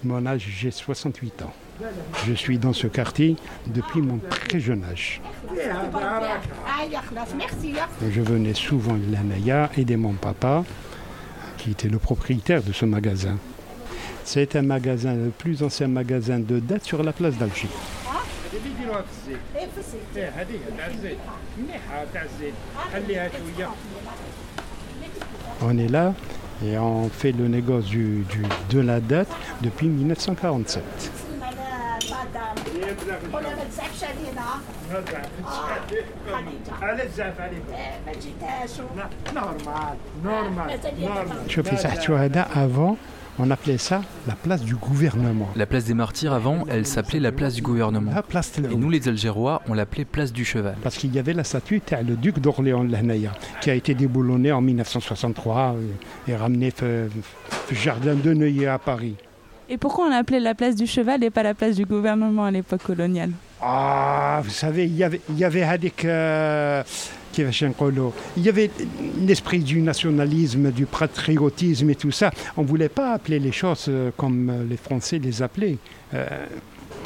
Mon 0.05 0.25
âge, 0.25 0.47
j'ai 0.57 0.71
68 0.71 1.43
ans. 1.43 1.53
Je 2.27 2.33
suis 2.33 2.59
dans 2.59 2.73
ce 2.73 2.87
quartier 2.87 3.37
depuis 3.67 4.01
mon 4.03 4.19
très 4.19 4.61
jeune 4.61 4.85
âge. 4.85 5.21
Je 8.11 8.21
venais 8.21 8.55
souvent 8.55 8.95
de 8.95 9.13
l'Anaya 9.13 9.71
aider 9.77 9.97
mon 9.97 10.15
papa, 10.15 10.65
qui 11.59 11.71
était 11.73 11.89
le 11.89 11.99
propriétaire 11.99 12.63
de 12.63 12.73
ce 12.73 12.85
magasin. 12.85 13.37
C'est 14.25 14.57
un 14.57 14.63
magasin, 14.63 15.15
le 15.15 15.31
plus 15.31 15.63
ancien 15.63 15.89
magasin 15.89 16.39
de 16.41 16.59
date 16.59 16.85
sur 16.85 17.03
la 17.03 17.13
place 17.13 17.37
d'Alger. 17.37 17.69
On 25.63 25.79
est 25.79 25.89
là 25.89 26.15
et 26.65 26.79
on 26.79 27.09
fait 27.09 27.33
le 27.33 27.49
négoce 27.49 27.85
du- 27.87 28.25
de 28.71 28.81
la 28.81 29.01
date 29.01 29.29
depuis 29.63 29.89
1947 29.89 30.83
شوفي 41.48 41.78
ساحة 41.78 42.00
شهداء 42.00 42.50
avant 42.56 42.98
on 43.40 43.50
appelait 43.50 43.78
ça 43.78 44.02
la 44.28 44.36
place 44.36 44.62
du 44.62 44.76
gouvernement. 44.76 45.50
La 45.56 45.66
place 45.66 45.86
des 45.86 45.94
martyrs 45.94 46.34
avant, 46.34 46.66
elle 46.70 46.86
s'appelait 46.86 47.20
la 47.20 47.32
place 47.32 47.54
du 47.54 47.62
gouvernement. 47.62 48.12
La 48.14 48.22
place 48.24 48.52
de- 48.60 48.70
Et 48.72 48.76
nous 48.76 48.90
les 48.90 49.08
Algérois, 49.08 49.62
on 49.70 49.74
l'appelait 49.74 50.06
place 50.06 50.32
du 50.34 50.46
cheval. 50.46 50.76
Parce 50.84 50.98
qu'il 50.98 51.14
y 51.16 51.20
avait 51.20 51.34
la 51.34 51.44
statue 51.44 51.80
تاع 51.82 52.02
le 52.02 52.16
duc 52.16 52.40
d'Orléans 52.40 52.84
l'Hnaya, 52.84 53.32
qui 53.62 53.70
a 53.72 53.76
été 53.76 53.96
déboulonnée 53.96 54.52
en 54.52 54.62
1963 54.62 55.76
et, 56.28 56.32
et 56.32 56.36
ramenée 56.36 56.72
في 56.72 57.10
في 57.68 57.74
le 57.74 57.76
jardin 57.76 58.16
de 58.16 58.34
Neuilly 58.34 58.66
à 58.68 58.78
Paris. 58.78 59.16
Et 59.69 59.79
pourquoi 59.79 60.07
on 60.07 60.13
appelait 60.13 60.41
la 60.41 60.55
place 60.55 60.77
du 60.77 60.87
cheval 60.87 61.25
et 61.25 61.31
pas 61.31 61.43
la 61.43 61.55
place 61.55 61.77
du 61.77 61.85
gouvernement 61.85 62.45
à 62.45 62.51
l'époque 62.51 62.83
coloniale 62.85 63.31
Ah, 63.61 64.41
vous 64.45 64.51
savez, 64.51 64.85
il 64.85 64.97
y 64.97 65.03
avait, 65.03 65.21
il 65.29 65.39
y 65.39 65.45
avait 65.45 65.67
euh, 66.05 66.83
il 67.39 68.43
y 68.43 68.49
avait 68.49 68.71
l'esprit 69.21 69.59
du 69.59 69.83
nationalisme, 69.83 70.71
du 70.71 70.87
patriotisme 70.87 71.91
et 71.91 71.95
tout 71.95 72.11
ça. 72.11 72.31
On 72.57 72.63
ne 72.63 72.67
voulait 72.67 72.89
pas 72.89 73.13
appeler 73.13 73.39
les 73.39 73.53
choses 73.53 73.87
euh, 73.89 74.11
comme 74.17 74.49
euh, 74.49 74.65
les 74.65 74.79
Français 74.79 75.19
les 75.19 75.43
appelaient. 75.43 75.77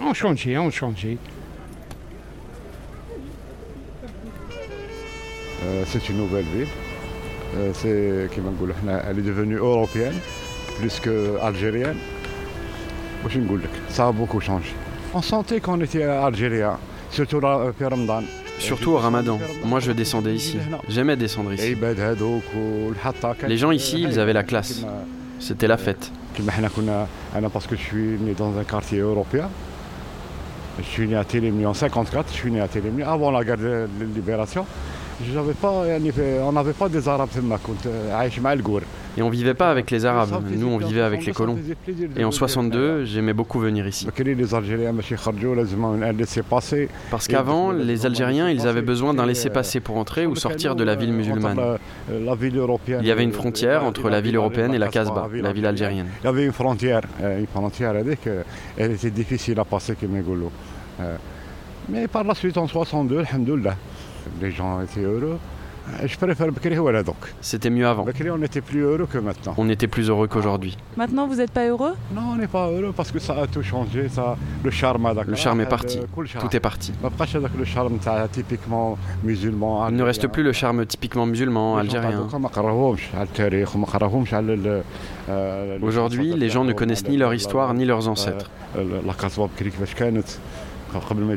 On 0.03 0.15
changeait, 0.15 0.57
on 0.57 0.71
changeait. 0.71 1.19
C'est 5.87 6.09
une 6.09 6.19
nouvelle 6.19 6.45
ville. 6.57 6.69
Euh, 7.57 7.73
c'est, 7.75 8.29
elle 9.09 9.19
est 9.19 9.23
devenue 9.23 9.57
européenne 9.57 10.15
plus 10.79 11.01
qu'algérienne 11.01 11.97
ça 13.89 14.09
a 14.09 14.13
beaucoup 14.13 14.41
changé. 14.41 14.73
On 15.13 15.23
sentait 15.23 15.61
qu'on 15.61 15.81
était 15.81 16.05
algérien, 16.05 16.71
hein. 16.71 16.79
surtout 17.11 17.41
là, 17.41 17.59
euh, 17.59 17.73
Ramadan. 17.81 18.23
Surtout 18.61 18.91
au 18.93 18.99
ramadan. 18.99 19.39
Moi, 19.65 19.81
je 19.81 19.91
descendais 19.91 20.35
ici. 20.35 20.59
J'aimais 20.89 21.17
descendre 21.17 21.53
ici. 21.53 21.75
Les 23.49 23.57
gens 23.57 23.71
ici, 23.71 24.03
ils 24.03 24.21
avaient 24.21 24.35
la 24.35 24.43
classe. 24.43 24.85
C'était 25.39 25.67
la 25.67 25.79
fête. 25.79 26.13
Parce 27.53 27.67
que 27.67 27.77
je 27.77 27.81
suis 27.83 28.19
né 28.21 28.35
dans 28.37 28.57
un 28.59 28.65
quartier 28.65 28.99
européen. 28.99 29.49
Je 30.79 30.85
suis 30.85 31.09
né 31.09 31.17
à 31.17 31.25
Télémy 31.25 31.67
en 31.67 31.75
54. 31.75 32.29
Je 32.31 32.37
suis 32.37 32.51
né 32.51 32.61
à 32.61 32.69
Télémy 32.69 33.03
avant 33.03 33.31
la 33.31 33.43
guerre 33.45 33.57
de 33.57 33.89
libération. 34.15 34.67
Pas, 35.61 35.85
on 36.45 36.53
n'avait 36.53 36.73
pas 36.73 36.89
des 36.89 37.07
Arabes 37.09 37.29
et 39.17 39.23
on 39.23 39.29
vivait 39.29 39.55
pas 39.55 39.71
avec 39.71 39.91
les 39.91 40.07
Arabes, 40.07 40.45
nous 40.51 40.69
on 40.69 40.79
vivait 40.79 41.03
avec 41.03 41.27
les 41.27 41.33
colons. 41.33 41.59
Et 42.17 42.25
en 42.25 42.31
62, 42.31 43.05
j'aimais 43.05 43.35
beaucoup 43.35 43.59
venir 43.59 43.87
ici. 43.87 44.09
Parce 47.11 47.29
qu'avant, 47.29 47.73
les 47.73 48.07
Algériens, 48.07 48.49
ils 48.49 48.67
avaient 48.67 48.83
besoin 48.83 49.13
d'un 49.13 49.27
laissez-passer 49.27 49.81
pour 49.81 49.99
entrer 49.99 50.27
ou 50.27 50.37
sortir 50.37 50.75
de 50.75 50.85
la 50.85 50.95
ville 50.95 51.13
musulmane. 51.13 51.79
Il 52.09 53.07
y 53.07 53.11
avait 53.11 53.25
une 53.25 53.33
frontière 53.33 53.85
entre 53.85 54.09
la 54.09 54.21
ville 54.21 54.37
européenne 54.37 54.73
et 54.75 54.79
la 54.79 54.89
Casbah, 54.89 55.29
la 55.33 55.53
ville 55.53 55.67
algérienne. 55.67 56.09
Il 56.23 56.27
y 56.27 56.29
avait 56.29 56.47
une 56.47 56.53
frontière, 56.53 57.03
une 57.21 57.47
frontière, 57.47 57.95
elle 58.77 58.93
était 58.93 59.11
difficile 59.11 59.61
à 59.61 59.65
passer, 59.65 59.97
Mais 61.89 62.09
par 62.09 62.25
la 62.25 62.35
suite, 62.35 62.57
en 62.57 62.67
62, 62.69 63.19
alhamdoulilah, 63.19 63.75
les 64.41 64.51
gens 64.51 64.81
étaient 64.81 65.01
heureux. 65.03 65.39
Je 66.05 66.17
préfère 66.17 66.53
Bekri 66.53 66.79
ou 66.79 66.89
C'était 67.41 67.71
mieux 67.71 67.87
avant. 67.87 68.05
Bekri, 68.05 68.31
on 68.31 68.43
était 68.43 68.61
plus 68.61 68.81
heureux 68.81 69.07
que 69.11 69.19
maintenant. 69.19 69.55
On 69.57 69.69
était 69.69 69.87
plus 69.87 70.09
heureux 70.09 70.29
qu'aujourd'hui. 70.29 70.77
Maintenant, 70.97 71.27
vous 71.27 71.37
n'êtes 71.37 71.51
pas 71.51 71.67
heureux? 71.67 71.95
Non, 72.15 72.23
on 72.33 72.37
n'est 72.37 72.47
pas 72.47 72.69
heureux 72.71 72.93
parce 72.97 73.11
que 73.11 73.19
ça 73.19 73.35
a 73.41 73.47
tout 73.47 73.63
changé. 73.63 74.09
Ça, 74.09 74.37
le 74.63 74.71
charme 74.71 75.07
a 75.07 75.15
Le 75.27 75.35
charme 75.35 75.61
est 75.61 75.67
parti. 75.67 76.01
Tout 76.41 76.57
est 76.57 76.61
parti. 76.61 76.93
Le 77.59 77.65
charme 77.65 77.99
typiquement 78.33 78.99
musulman. 79.25 79.89
Il 79.89 79.97
ne 79.97 80.03
reste 80.03 80.29
plus 80.29 80.43
le 80.43 80.53
charme 80.53 80.87
typiquement 80.87 81.27
musulman 81.27 81.79
algérien. 81.79 82.29
Aujourd'hui, 85.83 86.35
les 86.35 86.49
gens 86.49 86.65
ne 86.65 86.73
connaissent 86.73 87.09
ni 87.09 87.17
leur 87.17 87.35
histoire 87.35 87.75
ni 87.75 87.85
leurs 87.85 88.09
ancêtres. 88.09 88.51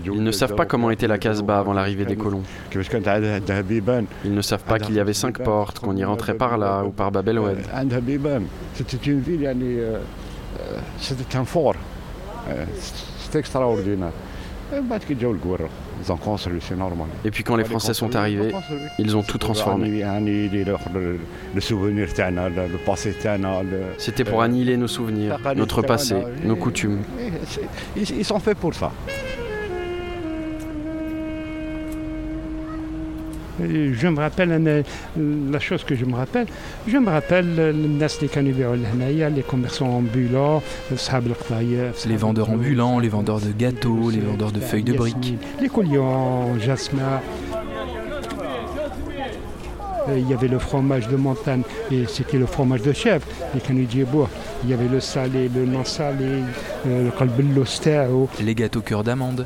Ils 0.05 0.23
ne 0.23 0.31
savent 0.31 0.55
pas 0.55 0.65
comment 0.65 0.89
était 0.89 1.07
la 1.07 1.17
Casbah 1.17 1.59
avant 1.59 1.73
l'arrivée 1.73 2.05
des 2.05 2.15
colons. 2.15 2.43
Ils 2.73 4.33
ne 4.33 4.41
savent 4.41 4.63
pas 4.63 4.79
qu'il 4.79 4.95
y 4.95 4.99
avait 4.99 5.13
cinq 5.13 5.43
portes, 5.43 5.79
qu'on 5.79 5.95
y 5.95 6.03
rentrait 6.03 6.35
par 6.35 6.57
là 6.57 6.83
ou 6.83 6.89
par 6.89 7.11
Bab 7.11 7.27
el 7.27 7.39
C'était 8.73 8.97
une 8.97 9.19
ville, 9.19 9.49
c'était 10.99 11.37
un 11.37 11.45
fort. 11.45 11.75
C'était 13.19 13.39
extraordinaire. 13.39 14.11
Normal. 16.75 17.07
Et 17.23 17.31
puis 17.31 17.43
quand 17.43 17.55
les 17.55 17.63
Français 17.63 17.93
sont 17.93 18.15
arrivés, 18.15 18.53
ils 18.99 19.15
ont 19.15 19.23
tout 19.23 19.37
transformé. 19.37 20.03
C'était 23.97 24.23
pour 24.23 24.41
annihiler 24.41 24.77
nos 24.77 24.87
souvenirs, 24.87 25.39
notre 25.55 25.81
passé, 25.81 26.15
nos 26.43 26.55
coutumes. 26.55 27.01
Ils 27.95 28.25
sont 28.25 28.39
faits 28.39 28.57
pour 28.57 28.73
ça. 28.73 28.91
Je 33.59 34.07
me 34.07 34.19
rappelle 34.19 34.83
la 35.51 35.59
chose 35.59 35.83
que 35.83 35.95
je 35.95 36.05
me 36.05 36.15
rappelle. 36.15 36.47
Je 36.87 36.97
me 36.97 37.09
rappelle 37.09 37.55
les 39.35 39.43
commerçants 39.43 39.97
ambulants 39.97 40.61
les 42.05 42.15
vendeurs 42.15 42.49
ambulants 42.49 42.99
les 42.99 43.09
vendeurs 43.09 43.39
de 43.39 43.51
gâteaux 43.51 44.09
les 44.09 44.19
vendeurs 44.19 44.51
de 44.51 44.59
feuilles 44.59 44.83
de 44.83 44.93
briques. 44.93 45.35
Les 45.61 45.69
colliers 45.69 45.97
en 45.97 46.57
jasmin 46.59 47.21
il 50.15 50.29
y 50.29 50.33
avait 50.33 50.47
le 50.47 50.59
fromage 50.59 51.07
de 51.07 51.15
montagne 51.15 51.63
et 51.91 52.05
c'était 52.07 52.37
le 52.37 52.45
fromage 52.45 52.81
de 52.81 52.91
chèvre, 52.93 53.25
les 53.53 53.61
canidierbois. 53.61 54.29
Il 54.63 54.69
y 54.69 54.73
avait 54.73 54.87
le 54.87 54.99
salé, 54.99 55.49
le 55.53 55.65
non 55.65 55.85
salé, 55.85 56.43
le 56.85 57.09
colbello 57.11 57.63
Les 58.41 58.55
gâteaux 58.55 58.81
cœur 58.81 59.03
d'amande. 59.03 59.45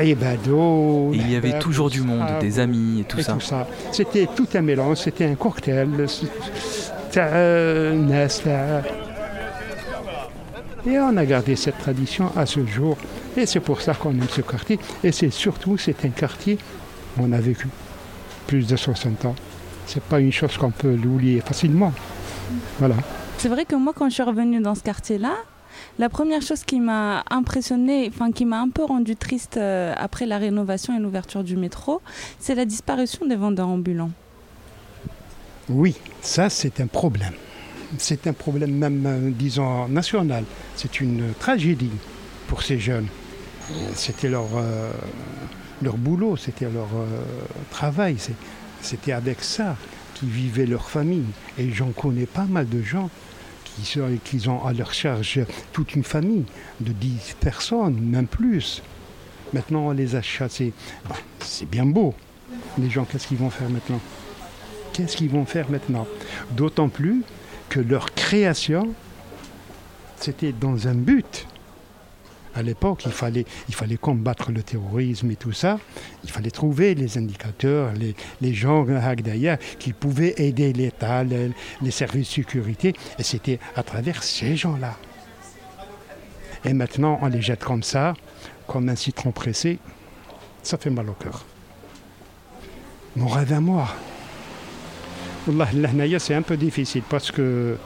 Et 0.00 0.16
il 1.12 1.30
y 1.30 1.36
avait 1.36 1.58
toujours 1.58 1.90
du 1.90 2.02
monde, 2.02 2.24
des 2.40 2.58
amis 2.58 3.00
et 3.00 3.04
tout 3.04 3.20
ça. 3.20 3.36
C'était 3.92 4.28
tout 4.34 4.48
un 4.54 4.62
mélange, 4.62 4.98
c'était 4.98 5.26
un 5.26 5.34
cocktail. 5.34 5.88
Et 10.86 10.98
on 11.00 11.16
a 11.16 11.24
gardé 11.24 11.56
cette 11.56 11.78
tradition 11.78 12.30
à 12.36 12.46
ce 12.46 12.64
jour. 12.64 12.96
Et 13.36 13.44
c'est 13.46 13.60
pour 13.60 13.80
ça 13.80 13.94
qu'on 13.94 14.10
aime 14.10 14.28
ce 14.30 14.40
quartier. 14.40 14.78
Et 15.02 15.12
c'est 15.12 15.30
surtout, 15.30 15.76
c'est 15.76 16.04
un 16.04 16.10
quartier 16.10 16.58
où 17.16 17.22
on 17.24 17.32
a 17.32 17.40
vécu 17.40 17.68
plus 18.46 18.66
de 18.66 18.76
60 18.76 19.24
ans. 19.24 19.34
C'est 19.86 20.02
pas 20.02 20.20
une 20.20 20.32
chose 20.32 20.56
qu'on 20.56 20.70
peut 20.70 20.94
l'oublier 20.94 21.40
facilement. 21.40 21.92
Voilà. 22.78 22.96
C'est 23.38 23.48
vrai 23.48 23.64
que 23.64 23.74
moi, 23.76 23.92
quand 23.94 24.08
je 24.08 24.14
suis 24.14 24.22
revenue 24.22 24.60
dans 24.60 24.74
ce 24.74 24.82
quartier-là, 24.82 25.34
la 25.98 26.08
première 26.08 26.42
chose 26.42 26.62
qui 26.64 26.80
m'a 26.80 27.24
impressionné, 27.30 28.10
enfin 28.12 28.30
qui 28.30 28.44
m'a 28.44 28.60
un 28.60 28.68
peu 28.68 28.84
rendu 28.84 29.16
triste 29.16 29.56
euh, 29.56 29.94
après 29.96 30.26
la 30.26 30.38
rénovation 30.38 30.96
et 30.96 31.00
l'ouverture 31.00 31.42
du 31.42 31.56
métro, 31.56 32.02
c'est 32.38 32.54
la 32.54 32.64
disparition 32.64 33.26
des 33.26 33.36
vendeurs 33.36 33.68
ambulants. 33.68 34.10
Oui, 35.68 35.96
ça 36.20 36.50
c'est 36.50 36.80
un 36.80 36.86
problème. 36.86 37.32
C'est 37.98 38.26
un 38.26 38.32
problème 38.32 38.72
même, 38.72 39.06
euh, 39.06 39.30
disons, 39.30 39.88
national. 39.88 40.44
C'est 40.74 41.00
une 41.00 41.32
tragédie 41.38 41.92
pour 42.48 42.62
ces 42.62 42.78
jeunes. 42.78 43.06
C'était 43.94 44.28
leur, 44.28 44.46
euh, 44.56 44.92
leur 45.82 45.96
boulot, 45.96 46.36
c'était 46.36 46.66
leur 46.66 46.88
travail. 47.70 48.16
C'était 48.80 49.12
avec 49.12 49.42
ça 49.42 49.76
qu'ils 50.14 50.28
vivaient 50.28 50.66
leur 50.66 50.88
famille. 50.88 51.26
Et 51.58 51.72
j'en 51.72 51.90
connais 51.90 52.26
pas 52.26 52.44
mal 52.44 52.68
de 52.68 52.82
gens 52.82 53.10
qu'ils 54.24 54.50
ont 54.50 54.64
à 54.64 54.72
leur 54.72 54.92
charge 54.92 55.40
toute 55.72 55.94
une 55.94 56.04
famille 56.04 56.44
de 56.80 56.92
10 56.92 57.36
personnes, 57.40 58.00
même 58.00 58.26
plus. 58.26 58.82
Maintenant, 59.52 59.88
on 59.88 59.92
les 59.92 60.16
a 60.16 60.22
chassés. 60.22 60.72
c'est 61.40 61.68
bien 61.68 61.86
beau. 61.86 62.14
Les 62.78 62.90
gens, 62.90 63.04
qu'est-ce 63.04 63.26
qu'ils 63.26 63.38
vont 63.38 63.50
faire 63.50 63.68
maintenant? 63.68 64.00
Qu'est-ce 64.92 65.16
qu'ils 65.16 65.30
vont 65.30 65.44
faire 65.44 65.70
maintenant? 65.70 66.06
D'autant 66.52 66.88
plus 66.88 67.22
que 67.68 67.80
leur 67.80 68.14
création, 68.14 68.94
c'était 70.16 70.52
dans 70.52 70.88
un 70.88 70.94
but 70.94 71.46
à 72.56 72.62
l'époque, 72.62 73.02
il 73.04 73.12
fallait, 73.12 73.44
fallait 73.70 73.96
combattre 73.96 74.50
le 74.50 74.62
terrorisme 74.62 75.30
et 75.30 75.36
tout 75.36 75.52
ça. 75.52 75.78
Il 76.24 76.30
fallait 76.30 76.50
trouver 76.50 76.94
les 76.94 77.18
indicateurs, 77.18 77.92
les, 77.92 78.14
les 78.40 78.54
gens 78.54 78.86
qui 79.78 79.92
pouvaient 79.92 80.34
aider 80.38 80.72
l'État, 80.72 81.22
les, 81.24 81.90
services 81.90 82.28
de 82.28 82.34
sécurité. 82.34 82.94
Et 83.18 83.22
c'était 83.22 83.58
à 83.74 83.82
travers 83.82 84.22
ces 84.22 84.56
gens-là. 84.56 84.96
Et 86.64 86.72
maintenant, 86.72 87.18
on 87.22 87.28
les 87.28 87.42
jette 87.42 87.62
comme 87.62 87.82
ça, 87.82 88.14
comme 88.66 88.88
un 88.88 88.96
citron 88.96 89.32
pressé. 89.32 89.78
Ça 90.62 90.78
fait 90.78 90.90
mal 90.90 91.08
au 91.10 91.12
cœur. 91.12 91.44
Mon 93.14 93.28
rêve 93.28 93.52
à 93.52 93.60
moi. 93.60 93.88
c'est 96.18 96.34
un 96.34 96.42
peu 96.42 96.56
difficile 96.56 97.02
parce 97.08 97.30
que 97.30 97.76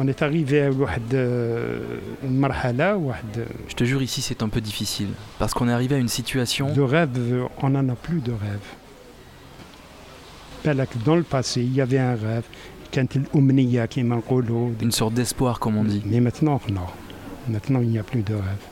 on 0.00 0.08
est 0.08 0.22
arrivé 0.22 0.62
à 0.62 0.68
une 0.68 2.48
Je 3.68 3.74
te 3.74 3.84
jure, 3.84 4.00
ici 4.00 4.22
c'est 4.22 4.42
un 4.42 4.48
peu 4.48 4.62
difficile. 4.62 5.08
Parce 5.38 5.52
qu'on 5.52 5.68
est 5.68 5.72
arrivé 5.72 5.96
à 5.96 5.98
une 5.98 6.08
situation. 6.08 6.72
De 6.72 6.80
rêve, 6.80 7.10
on 7.60 7.68
n'en 7.68 7.86
a 7.86 7.94
plus 7.94 8.20
de 8.20 8.32
rêve. 8.32 8.64
Dans 11.04 11.16
le 11.16 11.22
passé, 11.22 11.60
il 11.60 11.74
y 11.74 11.82
avait 11.82 11.98
un 11.98 12.16
rêve. 12.16 12.44
Une 14.80 14.90
sorte 14.90 15.12
d'espoir, 15.12 15.60
comme 15.60 15.76
on 15.76 15.84
dit. 15.84 16.02
Mais 16.06 16.20
maintenant, 16.20 16.58
non. 16.70 16.86
Maintenant, 17.46 17.80
il 17.82 17.90
n'y 17.90 17.98
a 17.98 18.02
plus 18.02 18.22
de 18.22 18.34
rêve. 18.34 18.64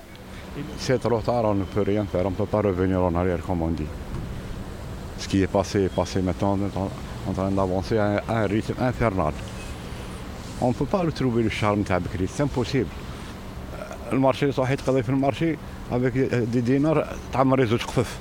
C'est 0.78 0.98
trop 0.98 1.20
tard, 1.20 1.44
on 1.44 1.54
ne 1.54 1.64
peut 1.64 1.82
rien 1.82 2.06
faire. 2.06 2.24
On 2.24 2.30
ne 2.30 2.36
peut 2.36 2.46
pas 2.46 2.62
revenir 2.62 3.02
en 3.02 3.14
arrière, 3.14 3.40
comme 3.46 3.60
on 3.60 3.68
dit. 3.68 3.84
Ce 5.18 5.28
qui 5.28 5.42
est 5.42 5.46
passé 5.46 5.82
est 5.82 5.94
passé. 5.94 6.22
Maintenant, 6.22 6.58
on 6.58 6.66
est 6.66 6.76
en 7.28 7.32
train 7.32 7.50
d'avancer 7.50 7.98
à 7.98 8.22
un 8.28 8.46
rythme 8.46 8.74
infernal. 8.80 9.34
On 10.60 10.68
ne 10.68 10.74
peut 10.74 10.86
pas 10.86 10.98
retrouver 10.98 11.42
le 11.42 11.50
charme 11.50 11.82
de 11.82 11.88
c'est 12.26 12.42
impossible. 12.42 12.86
Le 14.10 14.18
marché, 14.18 14.46
le 14.46 15.16
marché 15.16 15.58
avec 15.90 16.50
des 16.50 16.62
dinars, 16.62 17.04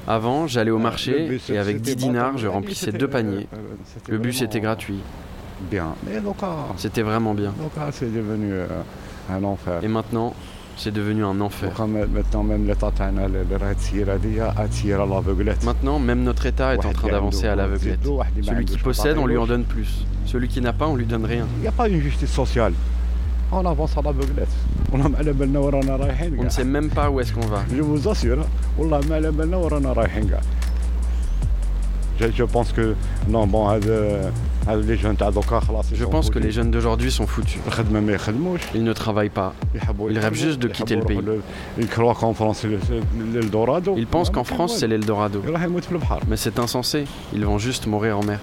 Avant, 0.08 0.48
j'allais 0.48 0.72
au 0.72 0.80
marché 0.80 1.40
et 1.50 1.58
avec 1.58 1.82
10 1.82 1.96
dinars, 1.96 2.38
je 2.38 2.48
remplissais 2.48 2.92
deux 2.92 3.08
paniers. 3.08 3.48
Le 4.08 4.18
bus 4.18 4.42
était 4.42 4.60
gratuit. 4.60 5.00
Bien. 5.72 5.96
C'était 6.78 7.02
vraiment 7.02 7.34
bien. 7.34 7.54
c'est 7.92 8.14
devenu 8.14 8.54
un 9.30 9.44
enfer. 9.44 9.84
Et 9.84 9.88
maintenant, 9.88 10.34
c'est 10.78 10.92
devenu 10.94 11.26
un 11.26 11.42
enfer. 11.42 11.72
Maintenant, 15.64 16.00
même 16.00 16.24
notre 16.24 16.46
État 16.46 16.76
est 16.76 16.86
en 16.86 16.94
train 16.94 17.10
d'avancer 17.10 17.48
à 17.48 17.56
l'aveuglette. 17.56 18.00
Celui 18.44 18.66
qui 18.66 18.78
possède, 18.78 19.18
on 19.18 19.26
lui 19.26 19.38
en 19.38 19.48
donne 19.48 19.64
plus. 19.64 20.06
Celui 20.26 20.48
qui 20.48 20.62
n'a 20.62 20.74
pas, 20.74 20.88
on 20.88 20.96
lui 20.96 21.06
donne 21.06 21.26
rien. 21.26 21.48
Il 21.58 21.62
n'y 21.62 21.68
a 21.68 21.72
pas 21.72 21.88
une 21.90 22.00
justice 22.00 22.32
sociale. 22.32 22.74
On 23.52 23.66
avance 23.66 23.98
à 23.98 24.02
l'aveuglette. 24.02 24.50
On 24.94 26.44
ne 26.44 26.50
sait 26.50 26.64
même 26.64 26.90
pas 26.90 27.10
où 27.10 27.20
est-ce 27.22 27.34
qu'on 27.34 27.48
va. 27.48 27.64
Je 27.74 27.82
vous 27.82 28.08
assure, 28.08 28.46
je, 32.20 32.44
pense 32.44 32.72
que 32.72 32.96
non, 33.28 33.46
bon, 33.46 33.70
euh, 33.70 33.80
euh, 34.68 34.84
les 34.84 36.52
jeunes 36.52 36.72
d'aujourd'hui 36.72 37.12
sont 37.12 37.28
foutus. 37.28 37.60
Ils 38.74 38.84
ne 38.84 38.94
travaillent 38.94 39.30
pas. 39.30 39.54
Ils 40.10 40.20
rêvent 40.20 40.34
juste 40.34 40.60
de 40.60 40.68
quitter 40.68 40.96
le 40.96 41.04
pays. 41.04 41.20
Ils 41.78 41.88
croient 41.88 42.16
qu'en 42.16 42.34
France 42.34 42.66
c'est 42.66 43.02
l'Eldorado. 43.34 43.96
Ils 43.98 44.08
pensent 44.08 44.30
qu'en 44.30 44.44
France 44.44 44.78
c'est 44.78 44.88
l'Eldorado. 44.88 45.44
Mais 46.28 46.38
c'est 46.38 46.60
insensé. 46.60 47.06
Ils 47.34 47.46
vont 47.46 47.58
juste 47.58 47.88
mourir 47.88 48.18
en 48.18 48.24
mer. 48.24 48.40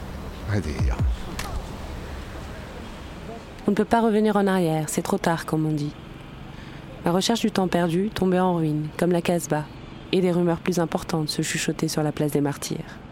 On 3.66 3.70
ne 3.70 3.76
peut 3.76 3.84
pas 3.84 4.02
revenir 4.02 4.36
en 4.36 4.46
arrière, 4.46 4.84
c'est 4.88 5.02
trop 5.02 5.18
tard 5.18 5.46
comme 5.46 5.66
on 5.66 5.72
dit. 5.72 5.92
La 7.04 7.12
recherche 7.12 7.40
du 7.40 7.50
temps 7.50 7.68
perdu 7.68 8.08
tombait 8.08 8.40
en 8.40 8.54
ruine, 8.54 8.86
comme 8.98 9.12
la 9.12 9.20
Casbah, 9.20 9.64
et 10.12 10.20
des 10.20 10.32
rumeurs 10.32 10.58
plus 10.58 10.78
importantes 10.78 11.28
se 11.28 11.42
chuchotaient 11.42 11.88
sur 11.88 12.02
la 12.02 12.12
place 12.12 12.32
des 12.32 12.40
martyrs. 12.40 13.03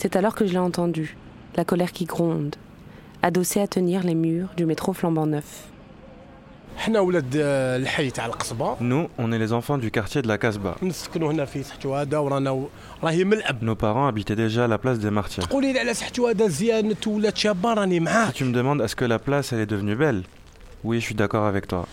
C'est 0.00 0.14
alors 0.14 0.36
que 0.36 0.46
je 0.46 0.52
l'ai 0.52 0.58
entendu, 0.58 1.16
la 1.56 1.64
colère 1.64 1.90
qui 1.90 2.04
gronde, 2.04 2.54
adossée 3.20 3.60
à 3.60 3.66
tenir 3.66 4.04
les 4.04 4.14
murs 4.14 4.50
du 4.56 4.64
métro 4.64 4.92
flambant 4.92 5.26
neuf. 5.26 5.64
Nous, 8.80 9.08
on 9.18 9.32
est 9.32 9.40
les 9.40 9.52
enfants 9.52 9.76
du 9.76 9.90
quartier 9.90 10.22
de 10.22 10.28
la 10.28 10.38
Casbah. 10.38 10.76
Nos 13.60 13.74
parents 13.74 14.06
habitaient 14.06 14.36
déjà 14.36 14.66
à 14.66 14.68
la 14.68 14.78
place 14.78 15.00
des 15.00 15.10
martyrs. 15.10 15.48
Tu 15.48 15.56
me 18.44 18.52
demandes 18.52 18.80
est-ce 18.80 18.94
que 18.94 19.04
la 19.04 19.18
place 19.18 19.52
elle 19.52 19.58
est 19.58 19.66
devenue 19.66 19.96
belle, 19.96 20.22
oui, 20.84 21.00
je 21.00 21.06
suis 21.06 21.16
d'accord 21.16 21.44
avec 21.44 21.66
toi. 21.66 21.88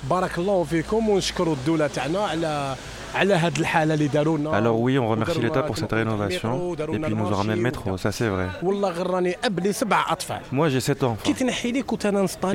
Alors 4.54 4.80
oui, 4.80 4.98
on 5.00 5.08
remercie 5.08 5.40
l'État 5.40 5.64
pour 5.64 5.78
cette 5.78 5.92
rénovation. 5.92 6.74
et 6.74 7.00
puis 7.00 7.12
ils 7.12 7.16
nous 7.18 7.26
ont 7.26 7.36
ramené 7.36 7.56
le 7.56 7.62
métro, 7.62 7.98
ça 7.98 8.12
c'est 8.12 8.28
vrai. 8.28 8.48
Moi 10.52 10.70
j'ai 10.70 10.80
7 10.80 11.04
enfants. 11.04 11.24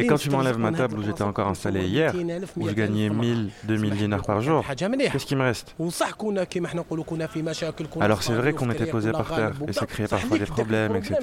Et 0.03 0.07
quand 0.07 0.16
tu 0.16 0.31
m'enlèves 0.31 0.59
ma 0.59 0.73
table 0.73 0.99
où 0.99 1.03
j'étais 1.03 1.23
encore 1.23 1.49
installé 1.49 1.81
hier, 1.87 2.12
où 2.57 2.69
je 2.69 2.74
gagnais 2.74 3.09
1000, 3.11 3.51
2000 3.65 3.95
dinars 3.97 4.23
par 4.23 4.41
jour, 4.41 4.65
qu'est-ce 5.11 5.27
qui 5.27 5.37
me 5.37 5.43
reste? 5.43 5.74
Alors 8.05 8.23
c'est 8.23 8.32
vrai 8.32 8.53
qu'on 8.53 8.70
était 8.70 8.87
posé 8.87 9.12
par 9.12 9.28
terre 9.35 9.53
et 9.69 9.73
ça 9.73 9.87
créait 9.87 10.09
parfois 10.09 10.39
des 10.39 10.45
problèmes, 10.47 10.97
etc. 10.97 11.16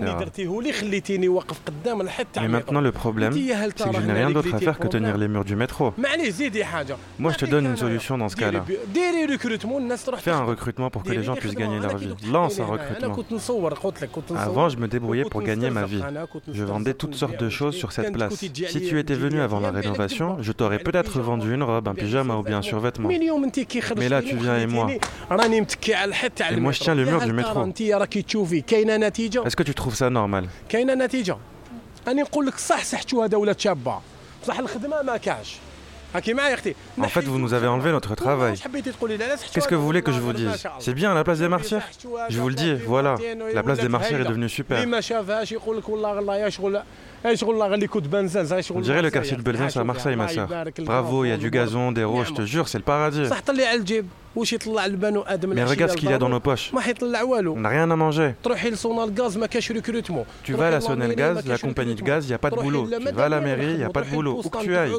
Mais 2.42 2.48
maintenant 2.48 2.82
le 2.82 2.92
problème, 2.92 3.34
c'est 3.34 3.84
que 3.90 3.96
je 4.02 4.08
n'ai 4.08 4.14
rien 4.14 4.30
d'autre 4.32 4.54
à 4.54 4.60
faire 4.60 4.80
que 4.80 4.88
tenir 4.88 5.18
les 5.18 5.28
murs 5.28 5.46
du 5.46 5.56
métro. 5.56 5.94
Moi 7.20 7.32
je 7.34 7.38
te 7.38 7.46
donne 7.46 7.66
une 7.66 7.78
solution 7.78 8.18
dans 8.18 8.30
ce 8.30 8.36
cas-là. 8.36 8.64
ديري 9.27 9.27
ريكروتمون 9.27 9.83
الناس 9.83 10.05
تروح 10.05 10.20
Fais 10.20 10.31
un 10.31 10.45
recrutement 10.55 10.91
pour 10.91 11.03
que 11.03 11.11
les 11.12 11.23
gens 11.23 11.35
puissent 11.43 11.55
gagner 11.65 11.79
leur 11.81 11.97
vie. 11.97 12.15
Lance 12.33 12.59
un 12.59 12.62
انا 12.62 12.77
recrutement. 12.77 13.16
كنت 13.16 13.33
نصور 13.33 13.74
قلت 13.74 14.03
لك 14.03 14.11
كنت 14.11 14.33
نصور 14.33 14.45
Avant, 14.69 14.74
je 14.74 14.77
me 14.79 14.87
débrouillais 14.89 15.29
pour 15.33 15.43
gagner 15.43 15.70
ma 15.70 15.85
vie. 15.85 16.03
Je 16.59 16.65
vendais 16.65 16.95
toutes 16.95 17.15
sortes 17.15 17.41
de 17.45 17.49
choses 17.59 17.74
sur 17.83 17.91
cette 17.97 18.12
place. 18.16 18.35
Si 18.35 18.81
tu 18.89 18.95
étais 19.03 19.15
venu 19.24 19.39
avant 19.41 19.61
la 19.66 19.70
rénovation, 19.79 20.29
je 20.47 20.53
t'aurais 20.53 20.79
peut-être 20.89 21.16
vendu 21.31 21.49
une 21.55 21.62
robe, 21.70 21.87
un 21.89 21.95
pyjama 21.95 22.35
ou 22.41 22.43
bien 22.43 22.59
un 22.59 22.62
survêtement. 22.73 23.09
من 23.09 23.23
يوم 23.23 23.45
انت 23.45 23.61
كي 23.61 23.81
خرجتي 23.81 24.09
Mais 24.09 24.09
là, 24.12 24.23
tu 24.23 24.37
viens 24.37 24.59
et 24.59 24.66
moi. 24.66 24.85
وخليتيني 24.85 25.01
راني 25.31 25.61
متكي 25.61 25.95
على 25.95 26.09
الحد 26.09 26.31
تاع 26.31 26.49
Et 26.51 26.53
moi, 26.53 26.55
je 26.55 26.57
المترو. 26.57 26.85
tiens 26.85 26.95
le 26.95 27.09
يا 27.09 27.19
mur 27.19 27.23
هل 27.23 27.29
du 27.41 27.43
ترى 27.43 27.55
métro. 27.55 27.57
انت 27.59 27.83
راكي 27.83 28.23
تشوفي 28.23 28.61
كاينه 28.61 28.97
نتيجه 28.97 29.45
Est-ce 29.45 29.57
que 29.57 29.62
tu 29.62 29.74
trouves 29.74 29.95
ça 29.97 30.11
normal 30.11 30.45
كاينه 30.69 30.95
نتيجه 30.95 31.37
راني 32.09 32.23
نقول 32.23 32.47
لك 32.47 32.59
صح 32.59 32.85
صحتو 32.85 33.23
هذا 33.23 33.37
ولات 33.37 33.61
شابه 33.61 34.01
بصح 34.43 34.59
الخدمه 34.59 35.03
ما 35.03 35.16
كاش 35.16 35.57
هاكي 35.57 35.61
معايا 35.61 35.61
اختي 35.61 35.66
En 37.00 37.08
fait, 37.10 37.22
vous 37.26 37.38
nous 37.38 37.54
avez 37.54 37.68
enlevé 37.68 37.92
notre 37.92 38.16
travail. 38.16 38.56
Qu'est-ce 39.54 39.68
que 39.68 39.76
vous 39.76 39.86
voulez 39.86 40.02
que 40.02 40.12
je 40.12 40.20
vous 40.20 40.34
dise? 40.34 40.68
C'est 40.80 40.94
bien 40.94 41.14
la 41.14 41.24
place 41.24 41.40
des 41.40 41.48
martyrs. 41.50 41.84
Je 42.30 42.40
vous 42.40 42.50
le 42.50 42.56
dis, 42.56 42.74
voilà. 42.86 43.16
La 43.54 43.64
place 43.64 43.80
des 43.80 43.90
martyrs 43.90 44.22
est 44.22 44.26
devenue 44.26 44.50
super. 44.50 44.78
On 48.76 48.80
dirait 48.81 49.02
le 49.02 49.10
quartier 49.10 49.35
de 49.38 49.41
Belzin, 49.41 49.69
c'est 49.69 49.80
à 49.80 49.84
Marseille, 49.84 50.15
ma 50.15 50.27
soeur. 50.27 50.48
Bravo, 50.85 51.26
il 51.26 51.30
y 51.30 51.31
a 51.31 51.38
du 51.38 51.49
gazon, 51.49 51.91
des 51.91 52.03
roches, 52.03 52.30
je 52.30 52.34
te 52.34 52.41
jure, 52.45 52.68
c'est 52.68 52.77
le 52.77 52.84
paradis. 52.84 53.23
Mais 54.35 55.64
regarde 55.64 55.91
ce 55.91 55.98
qu'il 55.98 56.11
y 56.11 56.14
a 56.14 56.19
dans 56.19 56.30
nos 56.30 56.39
poches. 56.39 56.72
On 57.56 57.60
n'a 57.60 57.69
rien 57.69 57.89
à 57.89 57.95
manger. 57.95 58.35
Tu 60.44 60.53
vas 60.53 60.68
à 60.68 60.69
la 60.69 60.80
Sonel 60.80 61.15
Gaz, 61.15 61.44
la 61.48 61.57
compagnie 61.57 61.95
de 61.95 62.03
gaz, 62.03 62.26
il 62.26 62.27
n'y 62.27 62.34
a 62.35 62.38
pas 62.38 62.52
de 62.52 62.56
boulot. 62.56 62.88
Tu 62.88 63.14
vas 63.14 63.26
à 63.26 63.30
la 63.30 63.41
mairie, 63.41 63.72
il 63.72 63.77
n'y 63.77 63.84
a 63.84 63.89
pas 63.89 64.02
de 64.02 64.10
boulot. 64.11 64.39
Où 64.45 64.48
que 64.48 64.60
tu 64.60 64.76
ailles. 64.76 64.91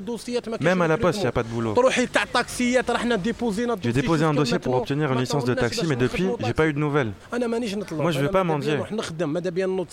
Même 0.61 0.83
à 0.83 0.89
la 0.89 0.97
poste, 0.97 1.19
il 1.21 1.23
n'y 1.23 1.29
a 1.29 1.33
pas 1.33 1.45
de 1.45 1.49
boulot. 1.49 1.75
J'ai 3.81 3.93
déposé 3.93 4.25
un 4.25 4.35
dossier 4.35 4.59
pour 4.59 4.75
obtenir 4.75 5.13
une 5.13 5.21
licence 5.21 5.45
de 5.45 5.55
taxi, 5.55 5.87
mais 5.87 5.95
depuis, 5.97 6.27
j'ai 6.45 6.53
pas 6.53 6.67
eu 6.67 6.73
de 6.73 6.81
nouvelles. 6.81 7.13
Moi, 7.97 8.11
je 8.11 8.19
ne 8.19 8.25
veux 8.25 8.31
pas 8.31 8.43
mendier. 8.43 8.77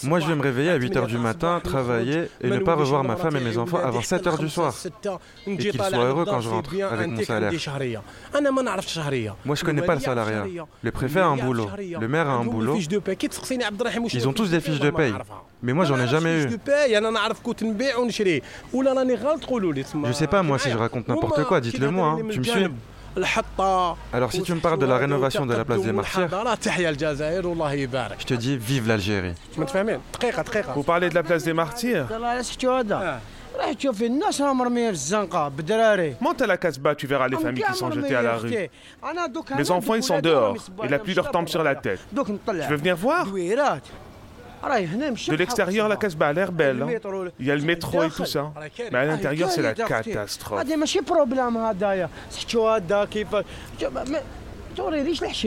Moi, 0.04 0.20
je 0.22 0.28
vais 0.28 0.36
me 0.36 0.42
réveiller 0.42 0.72
à 0.72 0.80
8h 0.80 1.06
du 1.06 1.18
matin, 1.20 1.62
travailler 1.64 2.15
et 2.42 2.50
ne 2.50 2.60
pas 2.60 2.76
revoir 2.76 3.04
ma 3.04 3.16
femme 3.16 3.38
et 3.38 3.40
mes 3.40 3.58
enfants 3.58 3.80
avant 3.84 4.02
7 4.02 4.28
heures 4.28 4.38
du 4.38 4.50
soir. 4.50 4.76
Et 5.48 5.58
qu'ils 5.58 5.74
soient 5.74 6.06
heureux 6.06 6.26
quand 6.26 6.42
je 6.42 6.50
rentre 6.50 6.72
avec 6.92 7.08
mon 7.08 7.24
salaire. 7.24 7.52
Moi, 9.46 9.56
je 9.56 9.62
ne 9.62 9.66
connais 9.66 9.82
pas 9.82 9.96
le 9.96 10.02
salariat. 10.02 10.46
Le 10.82 10.92
préfet 10.92 11.20
a 11.20 11.28
un 11.28 11.38
boulot, 11.38 11.70
le 11.78 12.08
maire 12.08 12.30
a 12.30 12.34
un 12.34 12.46
boulot. 12.46 12.78
Ils 12.78 14.28
ont 14.28 14.34
tous 14.34 14.50
des 14.50 14.60
fiches 14.60 14.80
de 14.80 14.90
paye. 14.90 15.14
Mais 15.64 15.74
moi, 15.74 15.86
j'en 15.86 16.00
ai 16.00 16.08
jamais 16.08 16.44
eu. 16.44 16.44
Je 16.44 16.50
ne 20.08 20.14
sais 20.14 20.28
pas, 20.28 20.44
moi, 20.44 20.60
si 20.60 20.70
je 20.70 20.78
raconte 20.78 21.08
n'importe 21.08 21.44
quoi, 21.46 21.62
dites-le 21.62 21.90
moi. 21.90 22.10
Hein. 22.10 22.20
Tu 22.30 22.40
me 22.40 22.44
suis 22.44 22.68
alors 24.12 24.32
si 24.32 24.42
tu 24.42 24.54
me 24.54 24.60
parles 24.60 24.80
de 24.80 24.86
la 24.86 24.98
rénovation 24.98 25.46
de 25.46 25.54
la 25.54 25.64
place 25.66 25.82
des 25.82 25.92
Martyrs, 25.94 26.30
je 28.20 28.26
te 28.26 28.34
dis 28.34 28.58
vive 28.58 28.88
l'Algérie. 28.88 29.34
Vous 30.76 30.84
parlez 30.84 31.10
de 31.10 31.16
la 31.16 31.24
place 31.24 31.44
des 31.44 31.54
Martyrs 31.54 32.08
Monte 36.20 36.42
à 36.42 36.48
la 36.48 36.58
Casbah, 36.58 36.94
tu 36.94 37.08
verras 37.08 37.30
les 37.30 37.38
familles 37.38 37.64
qui 37.64 37.78
sont 37.78 37.90
jetées 37.90 38.16
à 38.16 38.22
la 38.22 38.36
rue. 38.36 38.50
Mes 39.58 39.72
enfants, 39.72 39.96
ils 39.96 40.04
sont 40.04 40.20
dehors. 40.20 40.58
Et 40.84 40.88
la 40.90 41.00
pluie 41.00 41.14
leur 41.14 41.32
tombe 41.32 41.48
sur 41.48 41.64
la 41.64 41.76
tête. 41.76 42.02
Je 42.14 42.68
veux 42.70 42.76
venir 42.76 42.98
voir 42.98 43.26
de 45.32 45.36
l'extérieur, 45.38 45.88
la 45.88 45.96
Casbah 45.98 46.28
a 46.28 46.34
l'air 46.34 46.52
belle. 46.52 46.82
Hein. 46.82 46.88
Il 47.40 47.46
y 47.46 47.52
a 47.52 47.56
le 47.56 47.62
métro 47.62 48.04
et 48.04 48.10
tout 48.10 48.26
ça. 48.26 48.40
Hein. 48.40 48.54
Mais 48.92 48.98
à 49.00 49.06
l'intérieur, 49.06 49.50
c'est 49.50 49.62
la 49.62 49.74
catastrophe. 49.74 50.60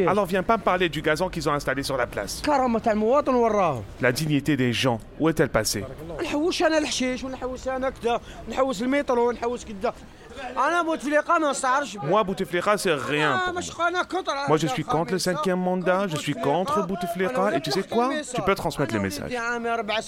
Alors 0.07 0.25
viens 0.25 0.43
pas 0.43 0.57
me 0.57 0.63
parler 0.63 0.89
du 0.89 1.03
gazon 1.03 1.29
qu'ils 1.29 1.47
ont 1.49 1.53
installé 1.53 1.83
sur 1.83 1.97
la 1.99 2.07
place. 2.07 2.41
La 4.01 4.11
dignité 4.11 4.57
des 4.57 4.73
gens, 4.73 5.01
où 5.21 5.29
est-elle 5.29 5.51
passée? 5.51 5.85
Moi, 12.05 12.23
Bouteflika, 12.25 12.77
c'est 12.79 12.93
rien. 12.95 13.41
Moi. 14.49 14.57
je 14.57 14.67
suis 14.67 14.85
contre 14.85 15.13
le 15.13 15.19
cinquième 15.19 15.61
mandat, 15.61 16.07
je 16.09 16.17
suis 16.17 16.35
contre 16.35 16.87
Bouteflika, 16.87 17.57
et 17.57 17.61
tu 17.61 17.71
sais 17.71 17.83
quoi 17.83 18.11
Tu 18.35 18.43
peux 18.43 18.55
transmettre 18.55 18.95
le 18.95 19.01
message. 19.01 19.33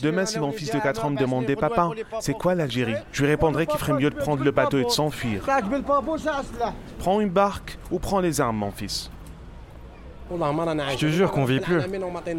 Demain, 0.03 0.27
si 0.27 0.39
mon 0.39 0.53
fils 0.53 0.71
de 0.73 0.79
4 0.79 1.05
ans 1.05 1.11
me 1.11 1.19
demandait, 1.19 1.57
papa, 1.57 1.91
c'est 2.21 2.35
quoi 2.35 2.55
l'Algérie? 2.55 2.95
Je 3.13 3.23
lui 3.23 3.31
répondrais 3.31 3.67
qu'il 3.67 3.79
ferait 3.79 3.95
mieux 3.95 4.11
de 4.11 4.17
prendre 4.17 4.43
le 4.45 4.51
bateau 4.51 4.79
et 4.79 4.85
de 4.85 4.91
s'enfuir. 4.91 5.43
Prends 6.99 7.21
une 7.21 7.31
barque 7.31 7.79
ou 7.91 7.99
prends 7.99 8.21
les 8.21 8.41
armes, 8.41 8.57
mon 8.57 8.71
fils. 8.71 9.11
Je 10.93 10.97
te 10.97 11.07
jure 11.07 11.31
qu'on 11.31 11.45
vit 11.45 11.61
plus. 11.61 11.81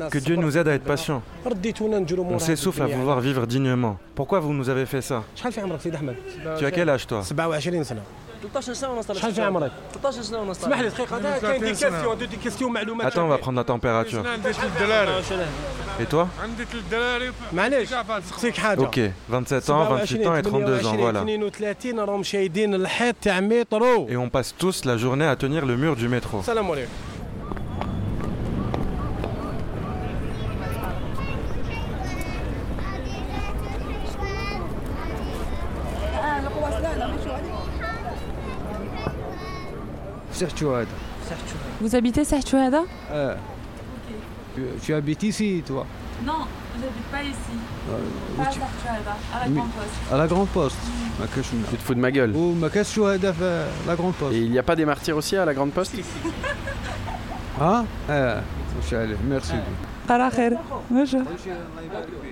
Que 0.10 0.18
Dieu 0.20 0.36
nous 0.36 0.58
aide 0.58 0.68
à 0.68 0.74
être 0.74 0.84
patients. 0.84 1.22
On 2.36 2.40
s'essouffle 2.40 2.82
à 2.82 2.86
vouloir 2.98 3.20
vivre 3.20 3.46
dignement. 3.48 3.98
Pourquoi 4.16 4.40
vous 4.40 4.54
nous 4.54 4.70
avez 4.70 4.86
fait 4.86 5.02
ça 5.02 5.24
Tu 6.58 6.66
as 6.66 6.72
quel 6.72 6.90
âge 6.90 7.08
toi 7.08 7.22
Attends, 13.06 13.26
on 13.26 13.28
va 13.28 13.38
prendre 13.38 13.58
la 13.58 13.64
température. 13.64 14.24
Et 16.00 16.06
toi 16.06 16.28
Ok, 18.86 19.00
27 19.30 19.70
ans, 19.70 19.84
28 19.90 20.26
ans 20.26 20.36
et 20.36 20.42
32 20.42 20.86
ans, 20.88 20.96
voilà. 20.98 21.20
Et 24.10 24.18
on 24.18 24.30
passe 24.30 24.56
tous 24.58 24.86
la 24.86 24.98
journée 24.98 25.26
à 25.28 25.36
tenir 25.36 25.66
le 25.68 25.78
mur 25.78 25.96
du 25.96 26.08
métro. 26.08 26.42
Sertuada. 40.42 40.90
Vous 41.82 41.96
habitez 41.96 42.24
Sertuada? 42.24 42.82
Euh. 43.12 43.36
Tu, 44.82 44.92
habites 44.92 45.22
ici, 45.22 45.64
toi? 45.64 45.86
Non, 46.26 46.34
je 46.76 46.82
n'habite 46.82 47.06
pas 47.12 47.22
ici. 47.22 47.36
Euh, 47.92 47.98
pas 48.38 48.44
à 48.44 49.38
à 49.38 49.48
la 49.48 49.52
Grande 49.54 49.70
Poste. 49.70 50.12
À 50.12 50.18
la 50.18 50.28
Grande 50.28 50.48
Poste. 50.48 50.78
Tu 51.70 51.78
te 51.78 51.84
fous 51.84 51.94
de 51.94 52.00
ma 52.00 52.10
gueule. 52.10 52.34
La 53.86 53.96
Grande 53.96 54.16
Poste. 54.16 54.34
Et 54.34 54.40
il 54.40 54.50
n'y 54.50 54.58
a 54.58 54.64
pas 54.64 54.76
des 54.76 54.86
martyrs 54.86 55.16
aussi 55.16 55.38
à 55.38 55.46
la 55.46 55.54
Grande 55.54 55.74
Poste? 55.74 55.96
Ah? 57.62 57.84
Euh, 58.10 58.42
Merci. 59.30 59.54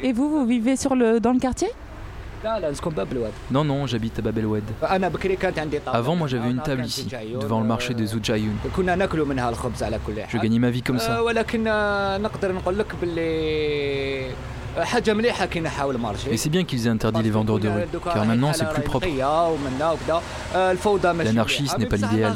Et 0.02 0.14
vous, 0.14 0.30
vous 0.30 0.46
vivez 0.48 0.76
sur 0.78 0.96
le, 0.96 1.20
dans 1.20 1.32
le 1.32 1.40
quartier? 1.40 1.70
Non, 3.52 3.64
non, 3.64 3.86
j'habite 3.88 4.20
à 4.20 4.22
Bab. 4.22 4.38
Avant, 5.94 6.16
moi 6.16 6.28
j'avais 6.28 6.50
une 6.50 6.62
table 6.62 6.86
ici, 6.86 7.08
devant 7.42 7.60
le 7.60 7.68
marché 7.68 7.94
des 7.94 8.16
Oujayoun. 8.16 8.56
Je 10.30 10.38
gagnais 10.38 10.60
ma 10.60 10.70
vie 10.70 10.82
comme 10.82 11.00
ça. 11.00 11.20
Et 16.32 16.38
c'est 16.38 16.50
bien 16.50 16.64
qu'ils 16.64 16.88
aient 16.88 16.90
interdit 16.90 17.22
les 17.24 17.30
vendeurs 17.30 17.60
de 17.60 17.68
rue, 17.68 17.86
car 18.04 18.26
maintenant 18.26 18.54
c'est 18.54 18.70
plus 18.70 18.82
propre. 18.82 19.08
L'anarchie, 21.24 21.68
ce 21.68 21.78
n'est 21.78 21.86
pas 21.86 21.98
l'idéal. 21.98 22.36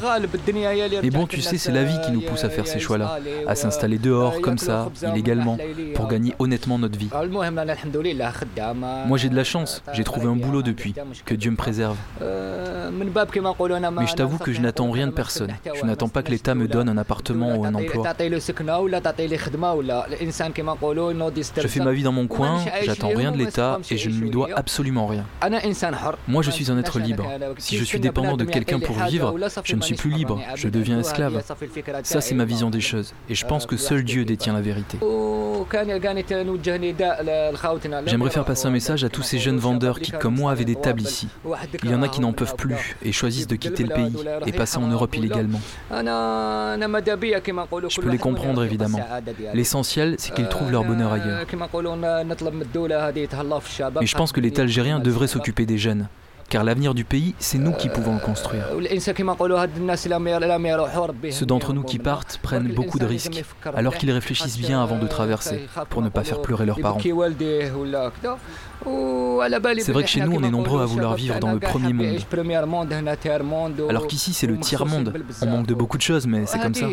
Mais 1.01 1.09
bon, 1.09 1.25
tu 1.27 1.41
sais, 1.41 1.57
c'est 1.57 1.71
la 1.71 1.83
vie 1.83 1.97
qui 2.05 2.11
nous 2.11 2.21
pousse 2.21 2.43
à 2.43 2.49
faire 2.49 2.67
ces 2.67 2.79
choix-là, 2.79 3.19
à 3.47 3.55
s'installer 3.55 3.97
dehors, 3.97 4.41
comme 4.41 4.57
ça, 4.57 4.89
illégalement, 5.03 5.57
pour 5.95 6.07
gagner 6.07 6.35
honnêtement 6.39 6.77
notre 6.79 6.97
vie. 6.97 7.09
Moi 9.07 9.17
j'ai 9.17 9.29
de 9.29 9.35
la 9.35 9.43
chance, 9.43 9.83
j'ai 9.93 10.03
trouvé 10.03 10.27
un 10.27 10.35
boulot 10.35 10.61
depuis, 10.61 10.93
que 11.25 11.35
Dieu 11.35 11.51
me 11.51 11.55
préserve. 11.55 11.97
Mais 12.19 14.07
je 14.07 14.13
t'avoue 14.15 14.37
que 14.37 14.53
je 14.53 14.61
n'attends 14.61 14.91
rien 14.91 15.07
de 15.07 15.11
personne. 15.11 15.53
Je 15.73 15.85
n'attends 15.85 16.09
pas 16.09 16.23
que 16.23 16.31
l'État 16.31 16.55
me 16.55 16.67
donne 16.67 16.89
un 16.89 16.97
appartement 16.97 17.55
ou 17.55 17.65
un 17.65 17.73
emploi. 17.73 18.03
Je 21.57 21.67
fais 21.67 21.79
ma 21.79 21.91
vie 21.91 22.03
dans 22.03 22.11
mon 22.11 22.22
coin, 22.27 22.63
j'attends 22.83 23.09
rien 23.09 23.31
de 23.31 23.37
l'État 23.37 23.79
et 23.89 23.97
je 23.97 24.09
ne 24.09 24.15
lui 24.15 24.29
dois 24.29 24.49
absolument 24.55 25.07
rien. 25.07 25.25
Moi 26.27 26.41
je 26.41 26.51
suis 26.51 26.71
un 26.71 26.77
être 26.77 26.99
libre. 26.99 27.27
Si 27.57 27.77
je 27.77 27.83
suis 27.83 27.99
dépendant 27.99 28.37
de 28.37 28.45
quelqu'un 28.45 28.79
pour 28.79 28.97
vivre, 29.03 29.35
je 29.63 29.75
ne 29.75 29.81
suis 29.81 29.95
plus 29.95 30.11
libre, 30.11 30.41
je 30.55 30.69
deviens 30.69 30.99
esclave. 30.99 31.43
Ça 32.03 32.21
c'est 32.21 32.35
ma 32.35 32.45
vision 32.45 32.69
des 32.69 32.81
choses 32.81 33.13
et 33.29 33.35
je 33.35 33.45
pense 33.45 33.65
que 33.65 33.77
seul 33.77 34.03
Dieu 34.03 34.25
détient 34.25 34.53
la 34.53 34.61
vérité. 34.61 34.97
J'aimerais 38.05 38.29
faire 38.29 38.45
passer 38.45 38.67
un 38.67 38.71
message 38.71 39.03
à 39.03 39.09
tous 39.09 39.23
ces 39.23 39.39
jeunes 39.39 39.57
vendeurs 39.57 39.99
qui, 39.99 40.11
comme 40.11 40.35
moi, 40.35 40.51
avaient 40.51 40.65
des 40.65 40.75
tables 40.75 41.01
ici. 41.01 41.27
Il 41.83 41.91
y 41.91 41.95
en 41.95 42.01
a 42.01 42.07
qui 42.07 42.21
n'en 42.21 42.33
peuvent 42.33 42.55
plus 42.55 42.95
et 43.03 43.11
choisissent 43.11 43.47
de 43.47 43.55
quitter 43.55 43.83
le 43.83 43.89
pays 43.89 44.13
et 44.45 44.51
passer 44.51 44.77
en 44.77 44.87
Europe 44.87 45.15
illégalement. 45.15 45.61
Je 45.91 48.01
peux 48.01 48.09
les 48.09 48.17
comprendre 48.17 48.63
évidemment. 48.63 48.99
L'essentiel, 49.53 50.15
c'est 50.17 50.33
qu'ils 50.33 50.49
trouvent 50.49 50.71
leur 50.71 50.83
bonheur 50.83 51.13
ailleurs. 51.13 51.45
Mais 53.99 54.05
je 54.05 54.15
pense 54.15 54.31
que 54.31 54.39
l'État 54.39 54.61
algérien 54.63 54.99
devrait 54.99 55.27
s'occuper 55.27 55.65
des 55.65 55.77
jeunes. 55.77 56.07
Car 56.49 56.63
l'avenir 56.63 56.93
du 56.93 57.03
pays, 57.03 57.33
c'est 57.39 57.57
nous 57.57 57.71
qui 57.71 57.89
pouvons 57.89 58.13
le 58.13 58.19
construire. 58.19 58.65
Ceux 61.31 61.45
d'entre 61.45 61.73
nous 61.73 61.83
qui 61.83 61.99
partent 61.99 62.37
prennent 62.43 62.67
beaucoup 62.67 62.99
de 62.99 63.05
risques, 63.05 63.43
alors 63.75 63.95
qu'ils 63.95 64.11
réfléchissent 64.11 64.59
bien 64.59 64.83
avant 64.83 64.99
de 64.99 65.07
traverser, 65.07 65.67
pour 65.89 66.01
ne 66.01 66.09
pas 66.09 66.23
faire 66.23 66.41
pleurer 66.41 66.65
leurs 66.65 66.79
parents. 66.79 66.99
C'est 69.79 69.91
vrai 69.91 70.03
que 70.03 70.09
chez 70.09 70.21
nous, 70.21 70.33
on 70.35 70.43
est 70.43 70.49
nombreux 70.49 70.81
à 70.81 70.85
vouloir 70.85 71.15
vivre 71.15 71.39
dans 71.39 71.51
le 71.53 71.59
premier 71.59 71.93
monde. 71.93 72.17
Alors 73.89 74.07
qu'ici, 74.07 74.33
c'est 74.33 74.47
le 74.47 74.57
tiers-monde. 74.57 75.13
On 75.41 75.45
manque 75.47 75.67
de 75.67 75.73
beaucoup 75.73 75.97
de 75.97 76.01
choses, 76.01 76.27
mais 76.27 76.45
c'est 76.45 76.59
comme 76.59 76.73
ça. 76.73 76.87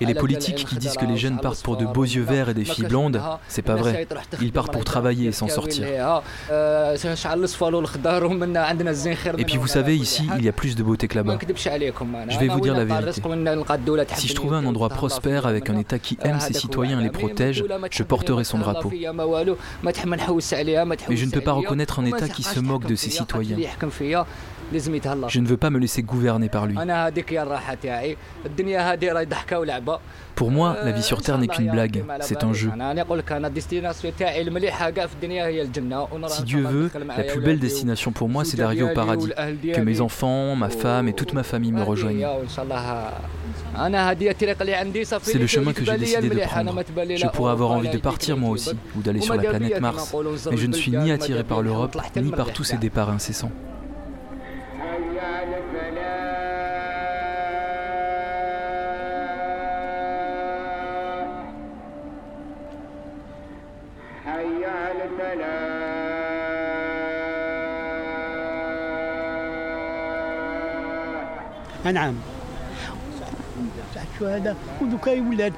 Et 0.00 0.06
les 0.06 0.14
politiques 0.14 0.64
qui 0.64 0.76
disent 0.76 0.96
que 0.96 1.04
les 1.06 1.16
jeunes 1.16 1.38
partent 1.38 1.62
pour 1.62 1.76
de 1.76 1.84
beaux 1.86 2.04
yeux 2.04 2.22
verts 2.22 2.48
et 2.50 2.54
des 2.54 2.64
filles 2.64 2.86
blondes, 2.86 3.20
c'est 3.48 3.62
pas 3.62 3.74
vrai. 3.74 4.06
Ils 4.40 4.52
partent 4.52 4.72
pour 4.72 4.84
travailler 4.84 5.28
et 5.28 5.32
s'en 5.32 5.48
sortir. 5.48 5.86
Et 9.38 9.44
puis 9.44 9.56
vous 9.56 9.66
savez, 9.66 9.96
ici, 9.96 10.28
il 10.38 10.44
y 10.44 10.48
a 10.48 10.52
plus 10.52 10.76
de 10.76 10.82
beauté 10.82 11.08
que 11.08 11.16
là-bas. 11.16 11.38
Je 12.28 12.38
vais 12.38 12.48
vous 12.48 12.60
dire 12.60 12.74
la 12.74 12.84
vérité. 12.84 13.20
Si 14.16 14.28
je 14.28 14.34
trouvais 14.34 14.56
un 14.56 14.66
endroit 14.66 14.88
prospère 14.88 15.25
avec 15.34 15.68
un 15.70 15.78
État 15.78 15.98
qui 15.98 16.18
aime 16.22 16.40
ses 16.40 16.52
citoyens 16.52 17.00
et 17.00 17.04
les 17.04 17.10
protège, 17.10 17.64
je 17.90 18.02
porterai 18.02 18.44
son 18.44 18.58
drapeau. 18.58 18.90
Mais 21.08 21.16
je 21.16 21.24
ne 21.24 21.30
peux 21.30 21.40
pas 21.40 21.52
reconnaître 21.52 22.00
un 22.00 22.04
État 22.06 22.28
qui 22.28 22.42
se 22.42 22.60
moque 22.60 22.86
de 22.86 22.94
ses 22.94 23.10
citoyens. 23.10 23.56
Je 25.28 25.40
ne 25.40 25.46
veux 25.46 25.56
pas 25.56 25.70
me 25.70 25.78
laisser 25.78 26.02
gouverner 26.02 26.48
par 26.48 26.66
lui. 26.66 26.76
Pour 30.36 30.50
moi, 30.50 30.76
la 30.84 30.92
vie 30.92 31.02
sur 31.02 31.22
Terre 31.22 31.38
n'est 31.38 31.48
qu'une 31.48 31.70
blague, 31.70 32.04
c'est 32.20 32.44
un 32.44 32.52
jeu. 32.52 32.70
Si 36.28 36.42
Dieu 36.44 36.62
veut, 36.62 36.90
la 37.16 37.24
plus 37.24 37.40
belle 37.40 37.58
destination 37.58 38.12
pour 38.12 38.28
moi, 38.28 38.44
c'est 38.44 38.58
d'arriver 38.58 38.84
au 38.84 38.94
paradis, 38.94 39.32
que 39.74 39.80
mes 39.80 40.00
enfants, 40.00 40.54
ma 40.54 40.68
femme 40.68 41.08
et 41.08 41.14
toute 41.14 41.32
ma 41.32 41.42
famille 41.42 41.72
me 41.72 41.82
rejoignent. 41.82 42.28
C'est 45.22 45.38
le 45.38 45.46
chemin 45.46 45.72
que 45.72 45.84
j'ai 45.84 45.96
décidé 45.96 46.28
de 46.28 46.38
prendre. 46.40 46.74
Je 47.16 47.26
pourrais 47.28 47.52
avoir 47.52 47.72
envie 47.72 47.88
de 47.88 47.98
partir 47.98 48.36
moi 48.36 48.50
aussi, 48.50 48.76
ou 48.96 49.00
d'aller 49.00 49.22
sur 49.22 49.34
la 49.34 49.42
planète 49.42 49.80
Mars, 49.80 50.14
mais 50.50 50.56
je 50.56 50.66
ne 50.66 50.74
suis 50.74 50.92
ni 50.92 51.10
attiré 51.12 51.44
par 51.44 51.62
l'Europe, 51.62 51.96
ni 52.16 52.30
par 52.30 52.52
tous 52.52 52.64
ces 52.64 52.76
départs 52.76 53.10
incessants. 53.10 53.50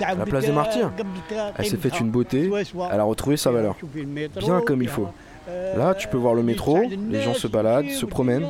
La 0.01 0.25
place 0.27 0.45
des 0.45 0.53
martyrs, 0.53 0.93
elle 1.57 1.67
s'est 1.67 1.77
faite 1.77 2.01
une 2.01 2.11
beauté, 2.11 2.51
elle 2.93 3.01
a 3.01 3.05
retrouvé 3.05 3.37
sa 3.37 3.51
valeur. 3.51 3.77
Bien 4.39 4.61
comme 4.61 4.83
il 4.83 4.89
faut. 4.89 5.09
Là, 5.77 5.95
tu 5.95 6.09
peux 6.09 6.17
voir 6.19 6.35
le 6.35 6.43
métro, 6.43 6.81
les 7.09 7.23
gens 7.23 7.35
se 7.35 7.47
baladent, 7.47 7.91
se 7.91 8.07
promènent. 8.07 8.49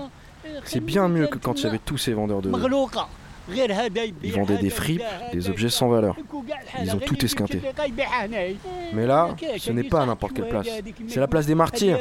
C'est 0.64 0.80
bien 0.80 1.08
mieux 1.08 1.26
que 1.26 1.38
quand 1.38 1.60
il 1.60 1.64
y 1.64 1.66
avait 1.66 1.78
tous 1.78 1.98
ces 1.98 2.12
vendeurs 2.12 2.42
de. 2.42 2.50
Ils 4.22 4.32
vendaient 4.32 4.58
des 4.58 4.70
fripes, 4.70 5.02
des 5.32 5.48
objets 5.48 5.70
sans 5.70 5.88
valeur. 5.88 6.16
Ils 6.82 6.94
ont 6.94 6.98
tout 6.98 7.24
esquinté. 7.24 7.60
Mais 8.92 9.06
là, 9.06 9.34
ce 9.58 9.72
n'est 9.72 9.84
pas 9.84 10.04
n'importe 10.06 10.34
quelle 10.34 10.48
place. 10.48 10.66
C'est 11.08 11.20
la 11.20 11.28
place 11.28 11.46
des 11.46 11.54
martyrs. 11.54 11.98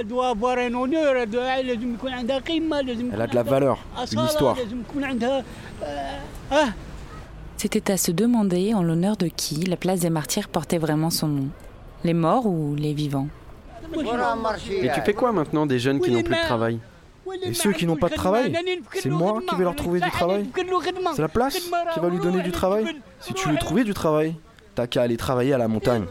Elle 3.14 3.22
a 3.22 3.28
de 3.28 3.36
la 3.36 3.44
valeur, 3.44 3.80
une 4.12 4.26
histoire. 4.26 4.58
C'était 7.58 7.92
à 7.92 7.98
se 7.98 8.12
demander 8.12 8.74
en 8.76 8.84
l'honneur 8.84 9.18
de 9.18 9.28
qui 9.28 9.56
la 9.66 9.78
place 9.78 10.02
des 10.02 10.12
martyrs 10.12 10.48
portait 10.48 10.78
vraiment 10.78 11.10
son 11.10 11.28
nom. 11.28 11.48
Les 12.04 12.14
morts 12.14 12.46
ou 12.46 12.76
les 12.76 12.94
vivants? 12.94 13.28
Et 14.70 14.90
tu 14.94 15.02
fais 15.02 15.14
quoi 15.14 15.32
maintenant 15.32 15.66
des 15.66 15.80
jeunes 15.80 16.00
qui 16.00 16.12
n'ont 16.12 16.22
plus 16.22 16.36
de 16.36 16.42
travail? 16.42 16.80
Et 17.44 17.54
ceux 17.54 17.74
qui 17.74 17.86
n'ont 17.86 17.96
pas 17.96 18.10
de 18.10 18.16
travail, 18.16 18.54
c'est 18.94 19.10
moi 19.10 19.40
qui 19.48 19.56
vais 19.56 19.64
leur 19.64 19.76
trouver 19.76 20.00
du 20.00 20.10
travail. 20.12 20.46
C'est 21.16 21.22
la 21.22 21.28
place 21.28 21.60
qui 21.94 22.00
va 22.00 22.10
lui 22.10 22.20
donner 22.20 22.42
du 22.42 22.52
travail. 22.52 22.86
Si 23.20 23.34
tu 23.34 23.50
veux 23.50 23.58
trouver 23.58 23.84
du 23.84 23.94
travail, 23.94 24.36
t'as 24.76 24.88
qu'à 24.88 25.02
aller 25.02 25.18
travailler 25.18 25.54
à 25.54 25.58
la 25.58 25.68
montagne. 25.68 26.06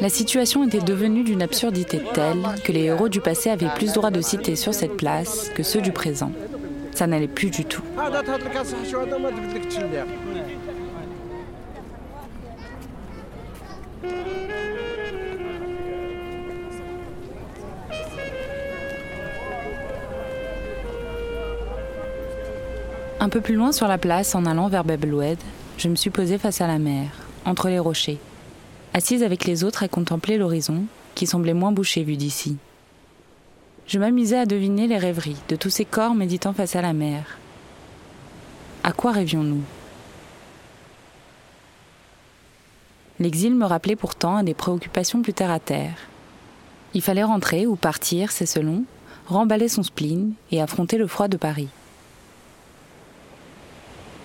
La 0.00 0.08
situation 0.08 0.64
était 0.64 0.80
devenue 0.80 1.24
d'une 1.24 1.42
absurdité 1.42 2.02
telle 2.12 2.42
que 2.64 2.72
les 2.72 2.84
héros 2.84 3.08
du 3.08 3.20
passé 3.20 3.50
avaient 3.50 3.74
plus 3.74 3.92
droit 3.92 4.10
de 4.10 4.20
citer 4.20 4.56
sur 4.56 4.74
cette 4.74 4.96
place 4.96 5.50
que 5.54 5.62
ceux 5.62 5.80
du 5.80 5.92
présent. 5.92 6.32
Ça 6.92 7.06
n'allait 7.06 7.28
plus 7.28 7.50
du 7.50 7.64
tout. 7.64 7.82
Un 23.22 23.28
peu 23.28 23.42
plus 23.42 23.54
loin 23.54 23.70
sur 23.70 23.86
la 23.86 23.98
place, 23.98 24.34
en 24.34 24.46
allant 24.46 24.68
vers 24.68 24.82
Bebeloued, 24.82 25.36
je 25.76 25.88
me 25.88 25.94
suis 25.94 26.08
posée 26.08 26.38
face 26.38 26.62
à 26.62 26.66
la 26.66 26.78
mer, 26.78 27.10
entre 27.44 27.68
les 27.68 27.78
rochers, 27.78 28.18
assise 28.94 29.22
avec 29.22 29.44
les 29.44 29.62
autres 29.62 29.82
à 29.82 29.88
contempler 29.88 30.38
l'horizon, 30.38 30.84
qui 31.14 31.26
semblait 31.26 31.52
moins 31.52 31.70
bouché 31.70 32.02
vu 32.02 32.16
d'ici. 32.16 32.56
Je 33.86 33.98
m'amusais 33.98 34.38
à 34.38 34.46
deviner 34.46 34.86
les 34.86 34.96
rêveries 34.96 35.36
de 35.50 35.56
tous 35.56 35.68
ces 35.68 35.84
corps 35.84 36.14
méditant 36.14 36.54
face 36.54 36.76
à 36.76 36.80
la 36.80 36.94
mer. 36.94 37.36
À 38.84 38.92
quoi 38.92 39.12
rêvions-nous? 39.12 39.64
L'exil 43.18 43.54
me 43.54 43.66
rappelait 43.66 43.96
pourtant 43.96 44.36
à 44.36 44.42
des 44.42 44.54
préoccupations 44.54 45.20
plus 45.20 45.34
terre 45.34 45.50
à 45.50 45.60
terre. 45.60 45.98
Il 46.94 47.02
fallait 47.02 47.22
rentrer 47.22 47.66
ou 47.66 47.76
partir, 47.76 48.32
c'est 48.32 48.46
selon, 48.46 48.84
remballer 49.26 49.68
son 49.68 49.82
spleen 49.82 50.32
et 50.50 50.62
affronter 50.62 50.96
le 50.96 51.06
froid 51.06 51.28
de 51.28 51.36
Paris. 51.36 51.68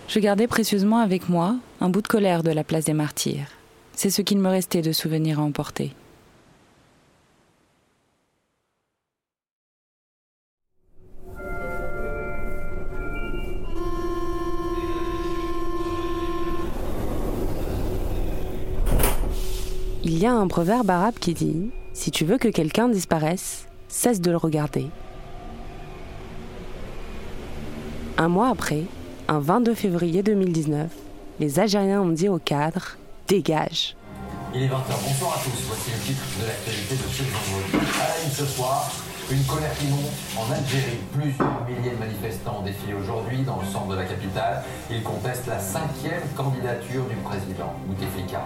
Je 0.07 0.19
gardais 0.19 0.47
précieusement 0.47 0.99
avec 0.99 1.29
moi 1.29 1.55
un 1.81 1.89
bout 1.89 2.01
de 2.01 2.07
colère 2.07 2.43
de 2.43 2.51
la 2.51 2.63
place 2.63 2.85
des 2.85 2.93
martyrs. 2.93 3.47
C'est 3.93 4.11
ce 4.11 4.21
qu'il 4.21 4.37
me 4.37 4.49
restait 4.49 4.81
de 4.81 4.91
souvenirs 4.91 5.39
à 5.39 5.43
emporter. 5.43 5.93
Il 20.03 20.19
y 20.19 20.27
a 20.27 20.33
un 20.33 20.47
proverbe 20.47 20.91
arabe 20.91 21.15
qui 21.19 21.33
dit 21.33 21.71
Si 21.93 22.11
tu 22.11 22.25
veux 22.25 22.37
que 22.37 22.47
quelqu'un 22.47 22.89
disparaisse, 22.89 23.67
cesse 23.87 24.21
de 24.21 24.29
le 24.29 24.37
regarder. 24.37 24.85
Un 28.17 28.27
mois 28.27 28.49
après, 28.49 28.83
un 29.27 29.39
22 29.39 29.73
février 29.73 30.23
2019, 30.23 30.87
les 31.39 31.59
Algériens 31.59 32.01
ont 32.01 32.09
dit 32.09 32.29
au 32.29 32.37
cadre 32.37 32.97
Dégage. 33.27 33.95
Il 34.53 34.61
est 34.61 34.67
20h. 34.67 34.71
Bonsoir 35.03 35.33
à 35.33 35.43
tous. 35.43 35.65
Voici 35.67 35.91
le 35.91 35.99
titre 36.05 36.23
de 36.39 36.47
l'actualité 36.47 36.95
de 36.95 37.09
ce 37.09 37.23
vendredi. 37.23 37.89
À 37.99 38.07
la 38.07 38.23
une 38.23 38.31
ce 38.31 38.45
soir, 38.45 38.91
une 39.31 39.43
colère 39.43 39.73
qui 39.77 39.87
monte 39.87 40.13
en 40.37 40.51
Algérie. 40.53 41.01
Plusieurs 41.11 41.65
milliers 41.67 41.95
de 41.95 41.99
manifestants 41.99 42.59
ont 42.61 42.63
défilé 42.63 42.93
aujourd'hui 42.93 43.41
dans 43.41 43.59
le 43.59 43.67
centre 43.67 43.87
de 43.87 43.95
la 43.95 44.05
capitale. 44.05 44.63
Ils 44.91 45.01
contestent 45.01 45.47
la 45.47 45.59
cinquième 45.59 46.21
candidature 46.37 47.03
du 47.09 47.15
président, 47.17 47.73
Bouteflika. 47.87 48.45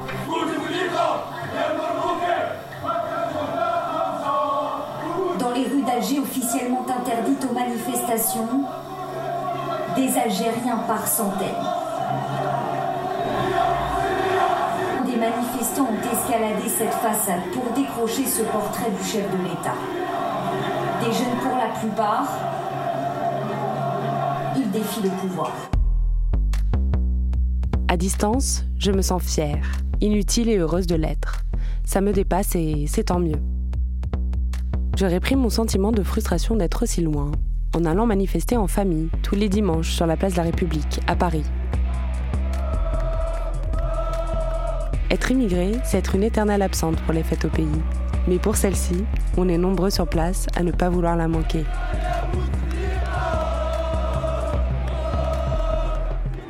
Dans 5.39 5.51
les 5.51 5.64
rues 5.68 5.84
d'Alger 5.84 6.19
officiellement 6.19 6.85
interdites 6.88 7.45
aux 7.49 7.53
manifestations, 7.53 8.65
des 9.95 10.18
Algériens 10.18 10.84
par 10.88 11.07
centaines. 11.07 11.48
Des 15.06 15.16
manifestants 15.16 15.88
ont 15.88 16.14
escaladé 16.14 16.68
cette 16.68 16.94
façade 16.94 17.41
pour 17.53 17.74
décrocher 17.74 18.26
ce 18.26 18.44
portrait 18.44 18.91
du 18.91 19.03
chef 19.03 19.30
de 19.32 19.38
l'État. 19.44 19.76
Des 21.03 21.14
jeunes 21.14 21.38
pour 21.41 21.57
la 21.57 21.70
plupart, 21.80 22.28
ils 24.56 24.70
défient 24.72 25.03
le 25.03 25.10
pouvoir. 25.10 25.52
À 27.88 27.98
distance, 27.98 28.66
je 28.78 28.91
me 28.91 29.02
sens 29.02 29.24
fière, 29.24 29.66
inutile 30.02 30.49
et 30.49 30.57
heureuse 30.57 30.88
de 30.88 30.95
l'être. 30.95 31.44
Ça 31.86 32.02
me 32.02 32.14
dépasse 32.14 32.56
et 32.56 32.86
c'est 32.88 33.06
tant 33.06 33.20
mieux. 33.20 33.41
Je 34.95 35.06
réprime 35.06 35.40
mon 35.40 35.49
sentiment 35.49 35.91
de 35.91 36.03
frustration 36.03 36.56
d'être 36.56 36.84
aussi 36.84 37.02
loin, 37.02 37.32
en 37.75 37.85
allant 37.85 38.05
manifester 38.05 38.57
en 38.57 38.67
famille 38.67 39.09
tous 39.23 39.35
les 39.35 39.49
dimanches 39.49 39.91
sur 39.91 40.05
la 40.05 40.17
place 40.17 40.33
de 40.33 40.37
la 40.37 40.43
République, 40.43 40.99
à 41.07 41.15
Paris. 41.15 41.43
Être 45.11 45.31
immigré, 45.31 45.71
c'est 45.83 45.97
être 45.97 46.15
une 46.15 46.23
éternelle 46.23 46.61
absente 46.61 47.01
pour 47.01 47.13
les 47.13 47.23
fêtes 47.23 47.45
au 47.45 47.49
pays. 47.49 47.67
Mais 48.27 48.37
pour 48.37 48.55
celle-ci, 48.55 49.05
on 49.37 49.49
est 49.49 49.57
nombreux 49.57 49.89
sur 49.89 50.07
place 50.07 50.45
à 50.55 50.61
ne 50.61 50.71
pas 50.71 50.89
vouloir 50.89 51.15
la 51.15 51.27
manquer. 51.27 51.63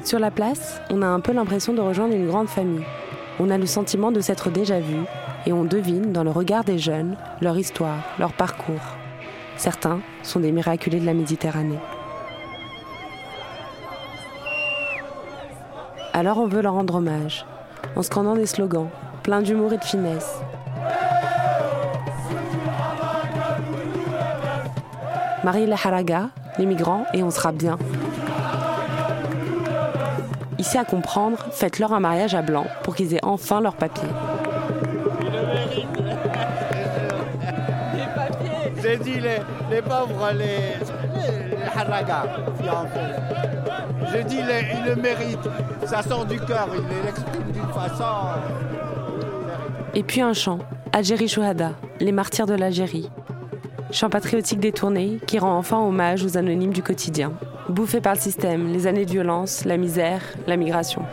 Sur 0.04 0.20
la 0.20 0.32
place, 0.32 0.82
on 0.90 1.02
a 1.02 1.08
un 1.08 1.20
peu 1.20 1.32
l'impression 1.32 1.74
de 1.74 1.82
rejoindre 1.82 2.16
une 2.16 2.28
grande 2.28 2.50
famille. 2.50 2.84
On 3.40 3.50
a 3.50 3.58
le 3.58 3.66
sentiment 3.66 4.12
de 4.12 4.20
s'être 4.20 4.50
déjà 4.50 4.80
vu 4.80 4.98
et 5.46 5.54
on 5.54 5.64
devine 5.64 6.12
dans 6.12 6.24
le 6.24 6.32
regard 6.32 6.64
des 6.64 6.80
jeunes 6.80 7.16
leur 7.42 7.58
histoire, 7.58 8.00
leur 8.18 8.34
parcours. 8.34 8.99
Certains 9.60 10.00
sont 10.24 10.40
des 10.40 10.54
miraculés 10.54 11.02
de 11.02 11.06
la 11.06 11.14
Méditerranée. 11.14 11.80
Alors 16.14 16.38
on 16.38 16.48
veut 16.48 16.62
leur 16.62 16.76
rendre 16.76 16.96
hommage, 16.96 17.46
en 17.98 18.02
scandant 18.02 18.36
des 18.36 18.46
slogans, 18.46 18.88
pleins 19.22 19.42
d'humour 19.42 19.74
et 19.74 19.78
de 19.78 19.84
finesse. 19.84 20.40
Marie 25.44 25.66
la 25.66 25.76
Haraga, 25.76 26.30
les 26.58 26.66
migrants, 26.66 27.06
et 27.14 27.22
on 27.22 27.30
sera 27.30 27.52
bien. 27.52 27.78
Ici 30.58 30.78
à 30.78 30.86
comprendre, 30.86 31.48
faites-leur 31.52 31.92
un 31.92 32.00
mariage 32.00 32.34
à 32.34 32.42
blanc 32.42 32.66
pour 32.84 32.96
qu'ils 32.96 33.14
aient 33.14 33.26
enfin 33.26 33.60
leurs 33.60 33.76
papiers. 33.76 34.08
J'ai 38.82 38.98
dit 38.98 39.20
les, 39.20 39.82
pauvres, 39.82 40.32
les, 40.34 40.78
les, 41.16 41.64
haragas, 41.76 42.26
dis 44.28 44.36
les, 44.38 44.66
ils 44.78 44.86
le 44.86 44.96
méritent. 44.96 45.50
Ça 45.86 46.02
sort 46.02 46.26
du 46.26 46.40
cœur, 46.40 46.70
ils 46.74 47.06
l'expriment 47.06 47.52
d'une 47.52 47.74
façon. 47.74 48.40
Et 49.94 50.04
puis 50.04 50.22
un 50.22 50.34
chant, 50.34 50.60
Algérie 50.94 51.28
Chouhada, 51.28 51.74
les 52.00 52.12
martyrs 52.12 52.46
de 52.46 52.54
l'Algérie. 52.54 53.10
Chant 53.92 54.10
patriotique 54.10 54.60
détourné 54.60 55.20
qui 55.26 55.40
rend 55.40 55.58
enfin 55.58 55.80
hommage 55.80 56.24
aux 56.24 56.38
anonymes 56.38 56.74
du 56.74 56.84
quotidien, 56.84 57.34
bouffés 57.70 58.02
par 58.02 58.14
le 58.14 58.20
système, 58.20 58.72
les 58.72 58.88
années 58.88 59.06
de 59.06 59.12
violence, 59.12 59.66
la 59.66 59.78
misère, 59.78 60.22
la 60.48 60.58
migration. 60.58 61.04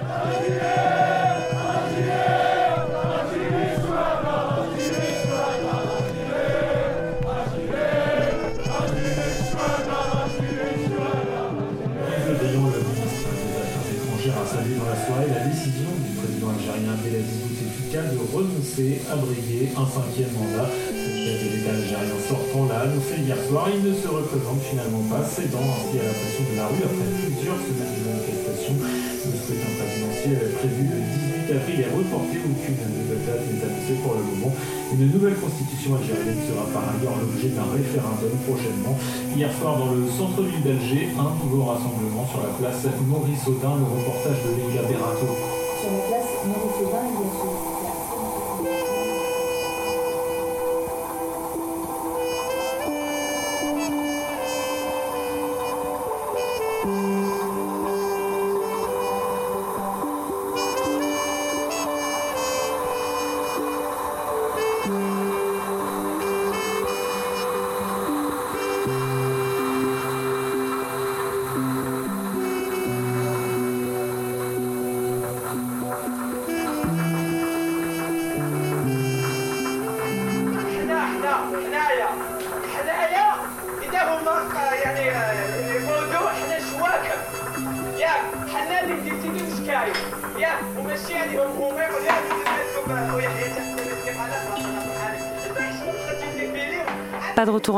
À 18.77 19.17
briguer 19.17 19.73
un 19.73 19.89
cinquième 19.89 20.37
mandat. 20.37 20.69
Le 20.69 21.09
chef 21.09 21.37
de 21.41 21.49
l'État 21.49 21.73
algérien 21.73 22.21
sortant 22.29 22.69
l'a 22.69 22.85
annoncé 22.85 23.25
hier 23.25 23.41
soir. 23.49 23.73
Il 23.73 23.81
ne 23.81 23.97
se 23.97 24.05
représente 24.05 24.61
finalement 24.69 25.01
pas, 25.09 25.25
cédant 25.25 25.65
ainsi 25.65 25.97
à 25.97 26.05
la 26.05 26.13
pression 26.13 26.45
de 26.45 26.55
la 26.61 26.69
rue 26.69 26.85
après 26.85 27.09
plusieurs 27.25 27.57
semaines 27.57 27.97
de 27.97 28.05
manifestation. 28.05 28.77
Le 28.77 29.33
scrutin 29.33 29.73
présidentiel 29.81 30.39
prévu 30.61 30.93
le 30.93 31.01
18 31.49 31.57
avril 31.57 31.79
est 31.89 31.93
reporté. 31.97 32.37
Aucune 32.37 32.77
nouvelle 32.77 33.25
date 33.25 33.49
n'est 33.49 33.65
annoncée 33.65 33.97
pour 34.05 34.13
le 34.13 34.25
moment. 34.29 34.53
Une 34.93 35.09
nouvelle 35.09 35.41
constitution 35.41 35.97
algérienne 35.97 36.45
sera 36.45 36.69
par 36.69 36.85
ailleurs 36.93 37.17
l'objet 37.17 37.57
d'un 37.57 37.73
référendum 37.73 38.37
prochainement. 38.45 38.93
Hier 39.33 39.49
soir, 39.57 39.81
dans 39.81 39.97
le 39.97 40.05
centre-ville 40.05 40.61
d'Alger, 40.61 41.17
un 41.17 41.33
nouveau 41.41 41.65
rassemblement 41.65 42.29
sur 42.29 42.45
la 42.45 42.53
place 42.61 42.85
Maurice 43.09 43.41
Audin, 43.49 43.81
le 43.81 43.89
reportage 43.89 44.37
de 44.45 44.53
Léa 44.53 44.85
Berato. 44.85 45.33
Sur 45.81 45.97
la 45.97 46.03
place 46.13 46.29
Maurice 46.45 46.77
Audin, 46.85 47.09
il 47.09 47.17
y 47.17 47.25
a 47.25 47.56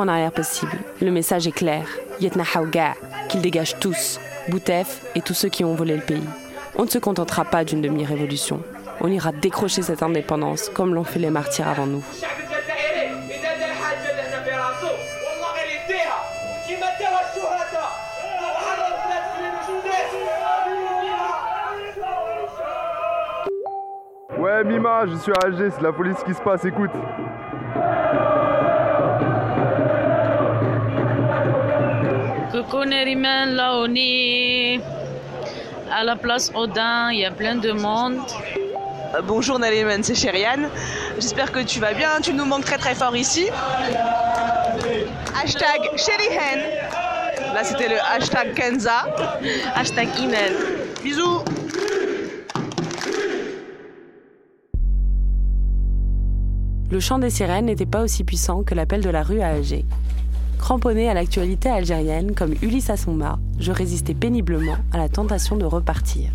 arrière 0.09 0.32
possible. 0.32 0.72
Le 1.01 1.10
message 1.10 1.47
est 1.47 1.52
clair. 1.52 1.86
Yetna 2.20 2.44
qu'ils 3.28 3.43
dégagent 3.43 3.78
tous, 3.78 4.18
Boutef 4.48 5.02
et 5.14 5.20
tous 5.20 5.35
ceux 5.35 5.48
qui 5.48 5.64
ont 5.64 5.74
volé 5.74 5.97
le 5.97 6.02
pays. 6.02 6.24
On 6.76 6.85
ne 6.85 6.89
se 6.89 6.98
contentera 6.98 7.44
pas 7.44 7.64
d'une 7.64 7.80
demi-révolution. 7.80 8.62
On 9.01 9.09
ira 9.09 9.32
décrocher 9.32 9.82
cette 9.82 10.02
indépendance 10.02 10.68
comme 10.68 10.94
l'ont 10.94 11.05
fait 11.05 11.18
les 11.18 11.30
martyrs 11.30 11.68
avant 11.68 11.86
nous. 11.86 12.02
Ouais 24.39 24.64
Mima, 24.64 25.06
je 25.06 25.16
suis 25.16 25.32
à 25.32 25.47
Alger, 25.47 25.70
c'est 25.70 25.82
la 25.82 25.93
police 25.93 26.22
qui 26.24 26.32
se 26.32 26.40
passe, 26.40 26.64
écoute. 26.64 26.90
Coucou 32.69 32.85
Neriman, 32.85 33.55
là 33.55 33.78
on 33.78 33.95
est 33.97 34.78
à 35.90 36.05
la 36.05 36.16
place 36.16 36.53
Odin, 36.55 37.11
il 37.11 37.20
y 37.20 37.24
a 37.24 37.31
plein 37.31 37.55
de 37.55 37.73
monde. 37.73 38.19
Euh, 39.15 39.23
bonjour 39.23 39.59
Neriman, 39.59 40.03
c'est 40.03 40.15
Chériane. 40.15 40.69
J'espère 41.15 41.51
que 41.51 41.61
tu 41.61 41.81
vas 41.81 41.95
bien, 41.95 42.20
tu 42.23 42.35
nous 42.35 42.45
manques 42.45 42.66
très 42.66 42.77
très 42.77 42.95
fort 42.95 43.16
ici. 43.16 43.47
Hashtag 45.43 45.81
Chérihen. 45.97 46.61
Là 47.55 47.65
c'était 47.65 47.89
le 47.89 47.97
hashtag 48.15 48.53
Kenza. 48.53 49.07
Hashtag 49.74 50.09
email. 50.20 50.53
Bisous 51.03 51.43
Le 56.90 57.01
chant 57.01 57.19
des 57.19 57.31
sirènes 57.31 57.65
n'était 57.65 57.86
pas 57.86 58.03
aussi 58.03 58.24
puissant 58.24 58.62
que 58.62 58.74
l'appel 58.74 59.01
de 59.01 59.09
la 59.09 59.23
rue 59.23 59.40
à 59.40 59.49
Alger. 59.49 59.86
Cramponné 60.69 61.09
à 61.09 61.15
l'actualité 61.15 61.70
algérienne 61.70 62.35
comme 62.35 62.53
Ulysse 62.61 62.90
mât, 63.07 63.39
je 63.59 63.73
résistais 63.73 64.12
péniblement 64.12 64.77
à 64.93 64.99
la 64.99 65.09
tentation 65.09 65.57
de 65.57 65.65
repartir. 65.65 66.31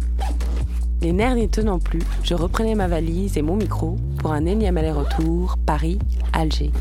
Les 1.03 1.11
nerfs 1.11 1.35
n'y 1.35 1.47
tenant 1.47 1.77
plus, 1.77 2.01
je 2.23 2.34
reprenais 2.34 2.73
ma 2.73 2.88
valise 2.88 3.38
et 3.38 3.43
mon 3.43 3.55
micro 3.55 3.95
pour 4.18 4.31
un 4.31 4.47
énième 4.47 4.77
aller-retour 4.77 5.60
Paris-Alger. 5.68 6.72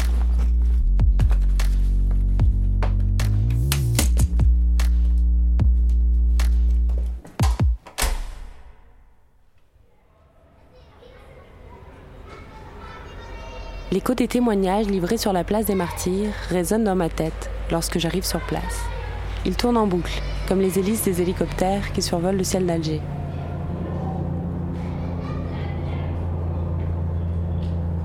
L'écho 13.93 14.15
des 14.15 14.27
témoignages 14.27 14.87
livrés 14.87 15.19
sur 15.19 15.35
la 15.35 15.45
place 15.45 15.67
des 15.67 15.75
martyrs 15.75 16.33
résonne 16.49 16.83
dans 16.83 16.95
ma 16.95 17.11
tête 17.11 17.51
lorsque 17.71 17.99
j'arrive 17.99 18.25
sur 18.25 18.41
place. 18.41 18.87
Ils 19.45 19.55
tournent 19.55 19.77
en 19.77 19.87
boucle, 19.87 20.23
comme 20.49 20.61
les 20.61 20.79
hélices 20.79 21.05
des 21.05 21.21
hélicoptères 21.21 21.93
qui 21.93 22.01
survolent 22.01 22.39
le 22.39 22.43
ciel 22.43 22.65
d'Alger. 22.65 23.03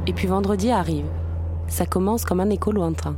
Et 0.07 0.11
puis 0.11 0.27
vendredi 0.27 0.72
arrive. 0.72 1.05
Ça 1.69 1.85
commence 1.85 2.26
comme 2.26 2.41
un 2.41 2.49
écho 2.49 2.73
lointain, 2.73 3.15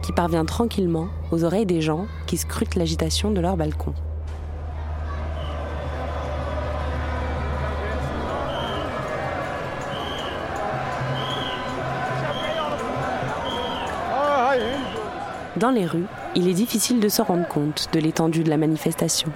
qui 0.00 0.12
parvient 0.12 0.46
tranquillement 0.46 1.08
aux 1.30 1.44
oreilles 1.44 1.66
des 1.66 1.82
gens 1.82 2.06
qui 2.26 2.38
scrutent 2.38 2.76
l'agitation 2.76 3.30
de 3.32 3.40
leur 3.42 3.58
balcon. 3.58 3.92
Dans 15.58 15.70
les 15.70 15.86
rues, 15.86 16.06
il 16.36 16.46
est 16.46 16.54
difficile 16.54 17.00
de 17.00 17.08
se 17.08 17.20
rendre 17.20 17.48
compte 17.48 17.88
de 17.92 17.98
l'étendue 17.98 18.44
de 18.44 18.50
la 18.50 18.56
manifestation. 18.56 19.32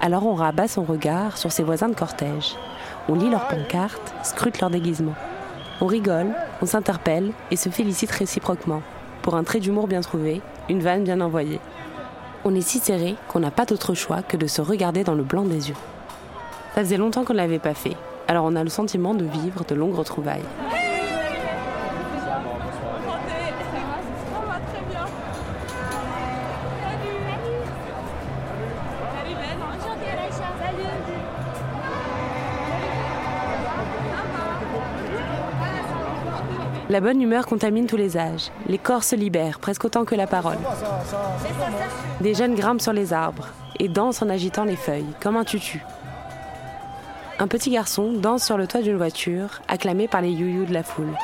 Alors 0.00 0.24
on 0.24 0.34
rabat 0.34 0.68
son 0.68 0.84
regard 0.84 1.38
sur 1.38 1.50
ses 1.50 1.64
voisins 1.64 1.88
de 1.88 1.96
cortège. 1.96 2.54
On 3.08 3.16
lit 3.16 3.30
leurs 3.30 3.48
pancartes, 3.48 4.14
scrute 4.22 4.60
leurs 4.60 4.70
déguisements. 4.70 5.16
On 5.80 5.86
rigole, 5.86 6.28
on 6.62 6.66
s'interpelle 6.66 7.32
et 7.50 7.56
se 7.56 7.68
félicite 7.68 8.12
réciproquement. 8.12 8.82
Pour 9.22 9.34
un 9.34 9.42
trait 9.42 9.58
d'humour 9.58 9.88
bien 9.88 10.02
trouvé, 10.02 10.40
une 10.68 10.82
vanne 10.82 11.02
bien 11.02 11.20
envoyée. 11.20 11.58
On 12.44 12.54
est 12.54 12.60
si 12.60 12.78
serré 12.78 13.16
qu'on 13.26 13.40
n'a 13.40 13.50
pas 13.50 13.64
d'autre 13.66 13.94
choix 13.94 14.22
que 14.22 14.36
de 14.36 14.46
se 14.46 14.62
regarder 14.62 15.02
dans 15.02 15.14
le 15.14 15.24
blanc 15.24 15.42
des 15.42 15.70
yeux. 15.70 15.76
Ça 16.76 16.82
faisait 16.82 16.96
longtemps 16.96 17.24
qu'on 17.24 17.32
ne 17.32 17.38
l'avait 17.38 17.58
pas 17.58 17.74
fait, 17.74 17.96
alors 18.28 18.44
on 18.44 18.54
a 18.54 18.62
le 18.62 18.70
sentiment 18.70 19.14
de 19.14 19.24
vivre 19.24 19.64
de 19.68 19.74
longues 19.74 19.96
retrouvailles. 19.96 20.44
La 36.90 37.00
bonne 37.00 37.22
humeur 37.22 37.46
contamine 37.46 37.86
tous 37.86 37.96
les 37.96 38.16
âges. 38.16 38.50
Les 38.66 38.76
corps 38.76 39.04
se 39.04 39.14
libèrent 39.14 39.60
presque 39.60 39.84
autant 39.84 40.04
que 40.04 40.16
la 40.16 40.26
parole. 40.26 40.58
Des 42.20 42.34
jeunes 42.34 42.56
grimpent 42.56 42.80
sur 42.80 42.92
les 42.92 43.12
arbres 43.12 43.46
et 43.78 43.86
dansent 43.86 44.22
en 44.22 44.28
agitant 44.28 44.64
les 44.64 44.74
feuilles, 44.74 45.14
comme 45.20 45.36
un 45.36 45.44
tutu. 45.44 45.84
Un 47.38 47.46
petit 47.46 47.70
garçon 47.70 48.12
danse 48.12 48.44
sur 48.44 48.58
le 48.58 48.66
toit 48.66 48.82
d'une 48.82 48.96
voiture, 48.96 49.62
acclamé 49.68 50.08
par 50.08 50.20
les 50.20 50.32
youyous 50.32 50.64
de 50.64 50.74
la 50.74 50.82
foule. 50.82 51.14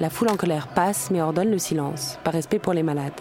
La 0.00 0.08
foule 0.08 0.30
en 0.30 0.36
colère 0.36 0.66
passe 0.68 1.10
mais 1.10 1.20
ordonne 1.20 1.50
le 1.50 1.58
silence, 1.58 2.18
par 2.24 2.32
respect 2.32 2.58
pour 2.58 2.72
les 2.72 2.82
malades. 2.82 3.12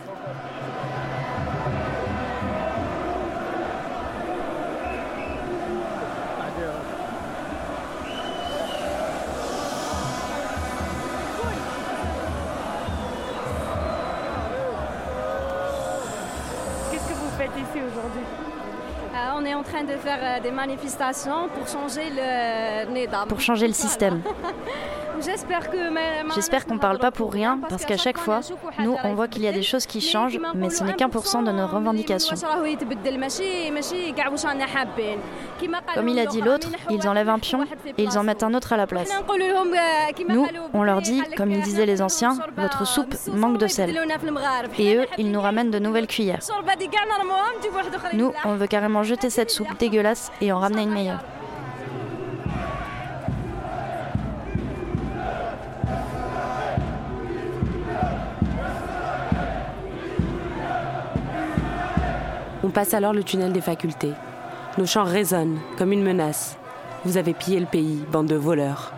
Qu'est-ce 16.92 17.08
que 17.08 17.14
vous 17.14 17.30
faites 17.38 17.52
ici 17.58 17.84
aujourd'hui? 17.86 18.24
Euh, 19.14 19.32
on 19.36 19.46
est 19.46 19.54
en 19.54 19.64
train 19.64 19.84
de 19.84 19.98
faire 19.98 20.20
euh, 20.22 20.40
des 20.42 20.52
manifestations 20.52 21.50
pour 21.50 21.68
changer 21.68 22.10
le 22.10 22.94
NEDAM. 22.94 23.28
Pour 23.28 23.42
changer 23.42 23.68
le 23.68 23.74
système. 23.74 24.22
J'espère 26.36 26.66
qu'on 26.66 26.78
parle 26.78 27.00
pas 27.00 27.12
pour 27.12 27.32
rien, 27.32 27.60
parce 27.70 27.86
qu'à 27.86 27.98
chaque 27.98 28.18
fois, 28.18 28.42
nous, 28.80 28.96
on 29.04 29.14
voit 29.14 29.28
qu'il 29.28 29.44
y 29.44 29.48
a 29.48 29.52
des 29.52 29.64
choses 29.64 29.86
qui 29.86 30.02
changent, 30.02 30.40
mais 30.56 30.70
ce 30.70 30.84
n'est 30.84 30.94
qu'un 30.94 31.10
pour 31.10 31.28
cent 31.28 31.42
de 31.42 31.52
nos 31.52 31.68
revendications. 31.68 32.36
Comme 35.94 36.08
il 36.08 36.20
a 36.20 36.26
dit 36.26 36.42
l'autre, 36.42 36.70
ils 36.90 37.08
enlèvent 37.08 37.30
un 37.30 37.40
pion 37.40 37.66
et 37.98 38.04
ils 38.04 38.18
en 38.18 38.24
mettent 38.24 38.44
un 38.44 38.54
autre 38.54 38.74
à 38.74 38.78
la 38.78 38.88
place. 38.88 39.12
Nous, 40.28 40.48
on 40.74 40.84
leur 40.84 41.02
dit, 41.02 41.22
comme 41.36 41.52
ils 41.52 41.62
disaient 41.62 41.86
les 41.86 42.02
anciens, 42.02 42.38
votre 42.58 42.86
soupe 42.86 43.16
manque 43.28 43.58
de 43.58 43.68
sel. 43.68 43.98
Et 44.78 44.96
eux, 44.96 45.06
ils 45.18 45.32
nous 45.32 45.42
ramènent 45.42 45.72
de 45.72 45.80
nouvelles 45.80 46.08
cuillères. 46.08 46.40
Nous, 48.14 48.32
on 48.46 48.56
veut 48.56 48.68
carrément 48.68 49.04
jeter 49.04 49.30
cette 49.30 49.52
soupe 49.52 49.78
dégueulasse 49.78 50.32
et 50.42 50.52
en 50.52 50.60
ramener 50.60 50.84
une 50.84 50.92
meilleure. 50.92 51.20
On 62.70 62.72
passe 62.72 62.94
alors 62.94 63.14
le 63.14 63.24
tunnel 63.24 63.52
des 63.52 63.62
facultés. 63.62 64.12
Nos 64.78 64.86
chants 64.86 65.04
résonnent 65.04 65.58
comme 65.80 65.92
une 65.92 66.04
menace. 66.04 66.56
Vous 67.04 67.18
avez 67.18 67.34
pillé 67.34 67.60
le 67.60 67.66
pays, 67.66 68.06
bande 68.12 68.28
de 68.28 68.36
voleurs. 68.36 68.94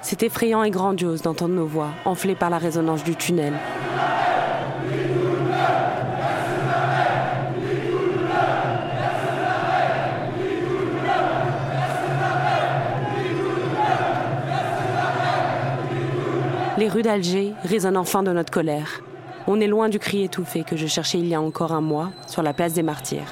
C'est 0.00 0.22
effrayant 0.22 0.62
et 0.62 0.70
grandiose 0.70 1.20
d'entendre 1.20 1.56
nos 1.56 1.66
voix, 1.66 1.88
enflées 2.04 2.36
par 2.36 2.50
la 2.50 2.58
résonance 2.58 3.02
du 3.02 3.16
tunnel. 3.16 3.54
Les 16.78 16.88
rues 16.88 17.02
d'Alger 17.02 17.54
résonnent 17.64 17.96
enfin 17.96 18.22
de 18.22 18.30
notre 18.30 18.52
colère. 18.52 19.00
On 19.52 19.58
est 19.58 19.66
loin 19.66 19.88
du 19.88 19.98
cri 19.98 20.22
étouffé 20.22 20.62
que 20.62 20.76
je 20.76 20.86
cherchais 20.86 21.18
il 21.18 21.26
y 21.26 21.34
a 21.34 21.40
encore 21.40 21.72
un 21.72 21.80
mois 21.80 22.12
sur 22.28 22.40
la 22.40 22.52
place 22.52 22.72
des 22.72 22.84
martyrs. 22.84 23.26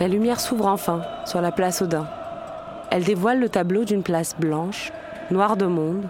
La 0.00 0.08
lumière 0.08 0.40
s'ouvre 0.40 0.66
enfin 0.66 1.02
sur 1.24 1.40
la 1.40 1.52
place 1.52 1.82
Odin. 1.82 2.08
Elle 2.90 3.04
dévoile 3.04 3.38
le 3.38 3.48
tableau 3.48 3.84
d'une 3.84 4.02
place 4.02 4.34
blanche, 4.36 4.90
noire 5.30 5.56
de 5.56 5.66
monde, 5.66 6.08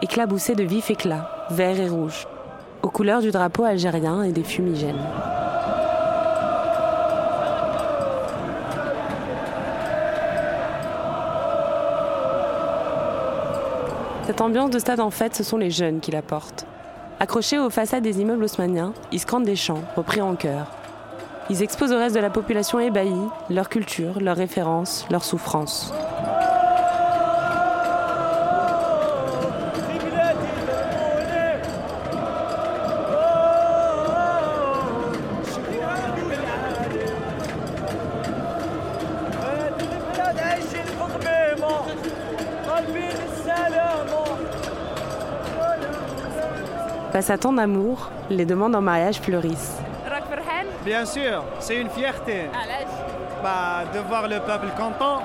éclaboussés 0.00 0.54
de 0.54 0.62
vifs 0.62 0.88
éclats, 0.88 1.28
verts 1.50 1.80
et 1.80 1.88
rouges, 1.88 2.28
aux 2.82 2.90
couleurs 2.90 3.22
du 3.22 3.32
drapeau 3.32 3.64
algérien 3.64 4.22
et 4.22 4.30
des 4.30 4.44
fumigènes. 4.44 5.04
Cette 14.24 14.40
ambiance 14.40 14.70
de 14.70 14.78
stade 14.78 15.00
en 15.00 15.10
fête, 15.10 15.34
ce 15.34 15.42
sont 15.42 15.56
les 15.56 15.70
jeunes 15.70 15.98
qui 15.98 16.12
la 16.12 16.22
portent. 16.22 16.64
Accrochés 17.18 17.58
aux 17.58 17.70
façades 17.70 18.04
des 18.04 18.20
immeubles 18.20 18.44
haussmanniens, 18.44 18.94
ils 19.10 19.18
scandent 19.18 19.44
des 19.44 19.56
chants, 19.56 19.82
repris 19.96 20.20
en 20.20 20.36
chœur. 20.36 20.66
Ils 21.50 21.62
exposent 21.62 21.92
au 21.92 21.98
reste 21.98 22.14
de 22.14 22.20
la 22.20 22.30
population 22.30 22.78
ébahie 22.78 23.10
leur 23.50 23.68
culture, 23.68 24.20
leurs 24.20 24.36
références, 24.36 25.06
leurs 25.10 25.24
souffrances. 25.24 25.92
Face 47.22 47.30
à 47.30 47.38
tant 47.38 47.52
d'amour, 47.52 48.10
les 48.30 48.44
demandes 48.44 48.74
en 48.74 48.80
mariage 48.80 49.20
fleurissent. 49.20 49.80
Bien 50.84 51.04
sûr, 51.04 51.44
c'est 51.60 51.76
une 51.76 51.88
fierté. 51.88 52.50
Bah, 53.44 53.84
de 53.94 54.00
voir 54.00 54.26
le 54.26 54.40
peuple 54.40 54.66
content 54.76 55.22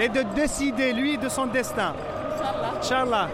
et 0.00 0.08
de 0.08 0.22
décider 0.36 0.92
lui 0.92 1.18
de 1.18 1.28
son 1.28 1.46
destin. 1.46 1.92
Inch'Allah. 2.78 3.26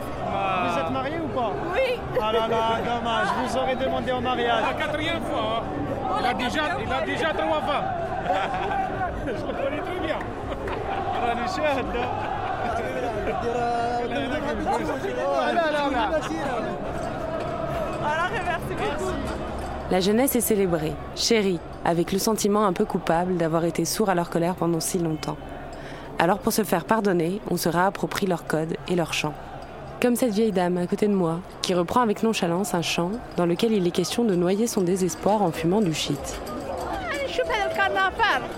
Vous 0.67 0.79
êtes 0.81 0.91
marié 0.93 1.17
ou 1.23 1.29
pas? 1.29 1.53
Oui. 1.75 2.01
Ah 2.23 2.33
là 2.33 2.49
là, 2.49 2.79
dommage, 2.87 3.29
vous 3.45 3.59
aurez 3.59 3.77
demandé 3.77 4.13
en 4.13 4.23
mariage. 4.23 4.63
La 4.67 4.73
quatrième 4.87 5.23
fois. 5.23 5.61
Hein. 5.61 6.21
Il, 6.21 6.27
a 6.27 6.33
déjà, 6.33 6.63
il 6.87 6.91
a 6.91 7.03
déjà 7.03 7.35
trois 7.35 7.61
femmes. 7.61 7.91
Je 9.27 9.33
le 9.33 9.53
connais 9.53 9.83
très 9.83 10.01
bien. 10.07 10.19
La 19.91 20.01
jeunesse 20.01 20.35
est 20.35 20.41
célébrée, 20.41 20.95
chérie, 21.15 21.61
avec 21.85 22.11
le 22.13 22.19
sentiment 22.19 22.65
un 22.65 22.73
peu 22.73 22.85
coupable 22.85 23.37
d'avoir 23.37 23.65
été 23.65 23.85
sourd 23.85 24.09
à 24.09 24.15
leur 24.15 24.31
colère 24.31 24.55
pendant 24.55 24.81
si 24.81 24.99
longtemps. 24.99 25.37
Alors 26.19 26.39
pour 26.39 26.53
se 26.53 26.65
faire 26.65 26.85
pardonner, 26.85 27.41
on 27.51 27.57
se 27.57 27.69
réapproprie 27.69 28.27
leur 28.27 28.47
code 28.47 28.77
et 28.89 28.97
leur 28.97 29.13
chant. 29.13 29.35
Comme 30.01 30.17
cette 30.17 30.33
vieille 30.33 30.53
dame 30.53 30.79
à 30.79 30.87
côté 30.87 31.07
de 31.07 31.15
moi, 31.15 31.41
qui 31.63 31.75
reprend 31.75 32.01
avec 32.01 32.23
nonchalance 32.23 32.75
un 32.75 32.83
chant 32.83 33.13
dans 33.37 33.47
lequel 33.47 33.73
il 33.73 33.87
est 33.87 33.91
question 33.91 34.25
de 34.25 34.35
noyer 34.35 34.67
son 34.67 34.83
désespoir 34.83 35.43
en 35.43 35.51
fumant 35.51 35.81
du 35.81 35.95
shit. 35.95 36.41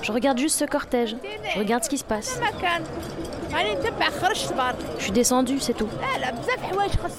Je 0.03 0.13
regarde 0.13 0.39
juste 0.39 0.59
ce 0.59 0.65
cortège. 0.65 1.17
Je 1.55 1.59
regarde 1.59 1.85
ce 1.85 1.89
qui 1.89 1.99
se 1.99 2.05
passe. 2.05 2.41
Je 4.99 5.03
suis 5.03 5.13
descendu, 5.13 5.61
c'est 5.61 5.75
tout. 5.75 5.89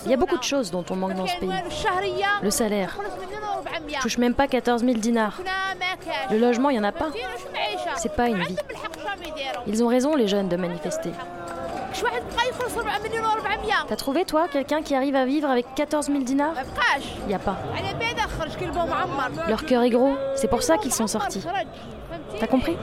Il 0.05 0.11
y 0.11 0.13
a 0.13 0.17
beaucoup 0.17 0.37
de 0.37 0.43
choses 0.43 0.71
dont 0.71 0.85
on 0.89 0.95
manque 0.95 1.15
dans 1.15 1.27
ce 1.27 1.37
pays. 1.37 1.49
Le 2.41 2.49
salaire. 2.49 2.97
Je 3.87 3.99
touche 4.01 4.17
même 4.17 4.33
pas 4.33 4.47
14 4.47 4.83
000 4.83 4.97
dinars. 4.97 5.41
Le 6.31 6.37
logement, 6.37 6.69
il 6.69 6.73
n'y 6.73 6.79
en 6.79 6.83
a 6.83 6.91
pas. 6.91 7.09
C'est 7.95 8.13
pas 8.13 8.27
une 8.27 8.43
vie. 8.43 8.55
Ils 9.67 9.83
ont 9.83 9.87
raison, 9.87 10.15
les 10.15 10.27
jeunes, 10.27 10.49
de 10.49 10.55
manifester. 10.55 11.11
T'as 13.87 13.95
trouvé, 13.95 14.25
toi, 14.25 14.47
quelqu'un 14.51 14.81
qui 14.81 14.93
arrive 14.95 15.15
à 15.15 15.25
vivre 15.25 15.49
avec 15.49 15.65
14 15.75 16.07
000 16.07 16.19
dinars? 16.19 16.53
Il 17.21 17.27
n'y 17.27 17.33
a 17.33 17.39
pas. 17.39 17.57
Leur 19.47 19.65
cœur 19.65 19.83
est 19.83 19.89
gros, 19.89 20.15
c'est 20.35 20.47
pour 20.47 20.61
ça 20.63 20.77
qu'ils 20.77 20.93
sont 20.93 21.07
sortis. 21.07 21.43
T'as 22.39 22.47
compris? 22.47 22.77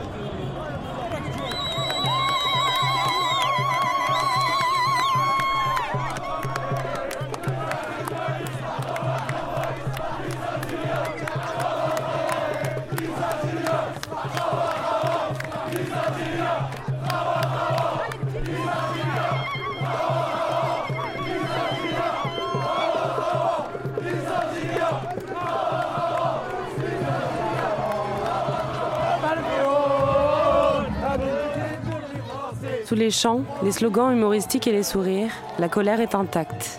Les 32.95 33.11
chants, 33.11 33.41
les 33.65 33.73
slogans 33.73 34.13
humoristiques 34.13 34.69
et 34.69 34.73
les 34.73 34.85
sourires, 34.85 35.33
la 35.59 35.69
colère 35.69 36.01
est 36.01 36.15
intacte. 36.15 36.79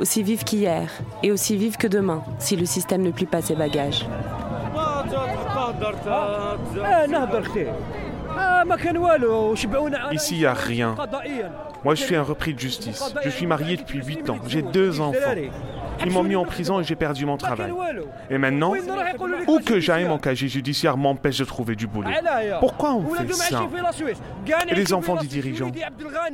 Aussi 0.00 0.22
vive 0.22 0.44
qu'hier 0.44 0.88
et 1.24 1.32
aussi 1.32 1.56
vive 1.56 1.76
que 1.76 1.88
demain, 1.88 2.22
si 2.38 2.54
le 2.54 2.64
système 2.66 3.02
ne 3.02 3.10
plie 3.10 3.26
pas 3.26 3.42
ses 3.42 3.56
bagages. 3.56 4.06
Ici, 10.12 10.34
il 10.34 10.38
n'y 10.38 10.46
a 10.46 10.54
rien. 10.54 10.94
Moi, 11.84 11.96
je 11.96 12.02
suis 12.04 12.14
un 12.14 12.22
repris 12.22 12.54
de 12.54 12.60
justice. 12.60 13.02
Je 13.24 13.30
suis 13.30 13.46
marié 13.46 13.76
depuis 13.76 14.04
8 14.04 14.30
ans. 14.30 14.38
J'ai 14.46 14.62
deux 14.62 15.00
enfants. 15.00 15.34
Ils 16.04 16.12
m'ont 16.12 16.22
mis 16.22 16.36
en 16.36 16.44
prison 16.44 16.80
et 16.80 16.84
j'ai 16.84 16.96
perdu 16.96 17.26
mon 17.26 17.36
travail. 17.36 17.72
Et 18.30 18.38
maintenant, 18.38 18.72
où 19.46 19.58
que 19.60 19.80
j'aille, 19.80 20.04
mon 20.06 20.18
casier 20.18 20.48
judiciaire 20.48 20.96
m'empêche 20.96 21.38
de 21.38 21.44
trouver 21.44 21.76
du 21.76 21.86
boulot. 21.86 22.10
Pourquoi 22.60 22.94
on 22.94 23.14
fait 23.14 23.32
ça 23.32 23.68
Et 24.68 24.74
les 24.74 24.92
enfants 24.92 25.16
des 25.16 25.26
dirigeants 25.26 25.72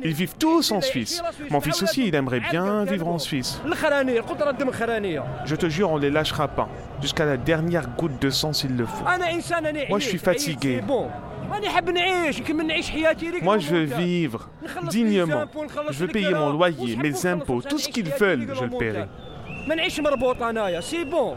Ils 0.03 0.13
vivent 0.13 0.35
tous 0.37 0.71
en 0.71 0.81
Suisse. 0.81 1.21
Mon 1.49 1.61
fils 1.61 1.81
aussi, 1.83 2.07
il 2.07 2.15
aimerait 2.15 2.41
bien 2.51 2.85
vivre 2.85 3.07
en 3.07 3.19
Suisse. 3.19 3.61
Je 5.45 5.55
te 5.55 5.69
jure, 5.69 5.91
on 5.91 5.97
ne 5.97 6.01
les 6.01 6.11
lâchera 6.11 6.47
pas. 6.47 6.69
Jusqu'à 7.01 7.25
la 7.25 7.37
dernière 7.37 7.89
goutte 7.89 8.21
de 8.21 8.29
sang 8.29 8.53
s'il 8.53 8.75
le 8.75 8.85
faut. 8.85 9.05
Moi, 9.89 9.99
je 9.99 10.05
suis 10.07 10.17
fatigué. 10.17 10.81
Moi, 13.41 13.57
je 13.57 13.69
veux 13.69 13.83
vivre 13.83 14.49
dignement. 14.89 15.45
Je 15.89 15.99
veux 15.99 16.07
payer 16.07 16.33
mon 16.33 16.51
loyer, 16.51 16.95
mes 16.95 17.25
impôts, 17.25 17.61
tout 17.61 17.77
ce 17.77 17.89
qu'ils 17.89 18.09
veulent, 18.09 18.47
je 18.53 18.65
le 18.65 18.77
paierai. 18.77 19.05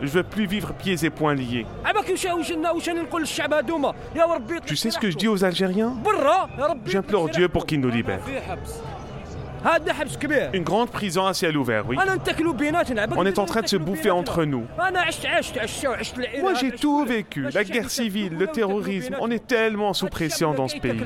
Je 0.03 0.09
veux 0.09 0.23
plus 0.23 0.47
vivre 0.47 0.73
pieds 0.73 0.97
et 1.05 1.11
poings 1.11 1.35
liés. 1.35 1.67
Tu 4.67 4.77
sais 4.77 4.91
ce 4.91 4.99
que 4.99 5.11
je 5.11 5.17
dis 5.17 5.29
aux 5.29 5.45
Algériens 5.45 5.95
J'implore 6.87 7.29
Dieu 7.29 7.49
pour 7.49 7.67
qu'il 7.67 7.81
nous 7.81 7.91
libère. 7.91 8.21
Une 10.55 10.65
grande 10.65 10.91
prison 10.91 11.27
à 11.27 11.35
ciel 11.35 11.57
ouvert, 11.57 11.85
oui. 11.87 11.97
On 13.17 13.27
est 13.27 13.39
en 13.39 13.45
train 13.45 13.61
de 13.61 13.69
se 13.69 13.77
bouffer 13.77 14.11
entre 14.11 14.45
nous. 14.45 14.65
Moi, 16.41 16.55
j'ai 16.55 16.71
tout 16.73 17.05
vécu. 17.05 17.47
La 17.53 17.65
guerre 17.65 17.91
civile, 17.91 18.37
le 18.39 18.47
terrorisme. 18.47 19.17
On 19.21 19.31
est 19.31 19.47
tellement 19.47 19.93
sous 19.93 20.07
pression 20.07 20.55
dans 20.55 20.69
ce 20.69 20.79
pays. 20.79 21.03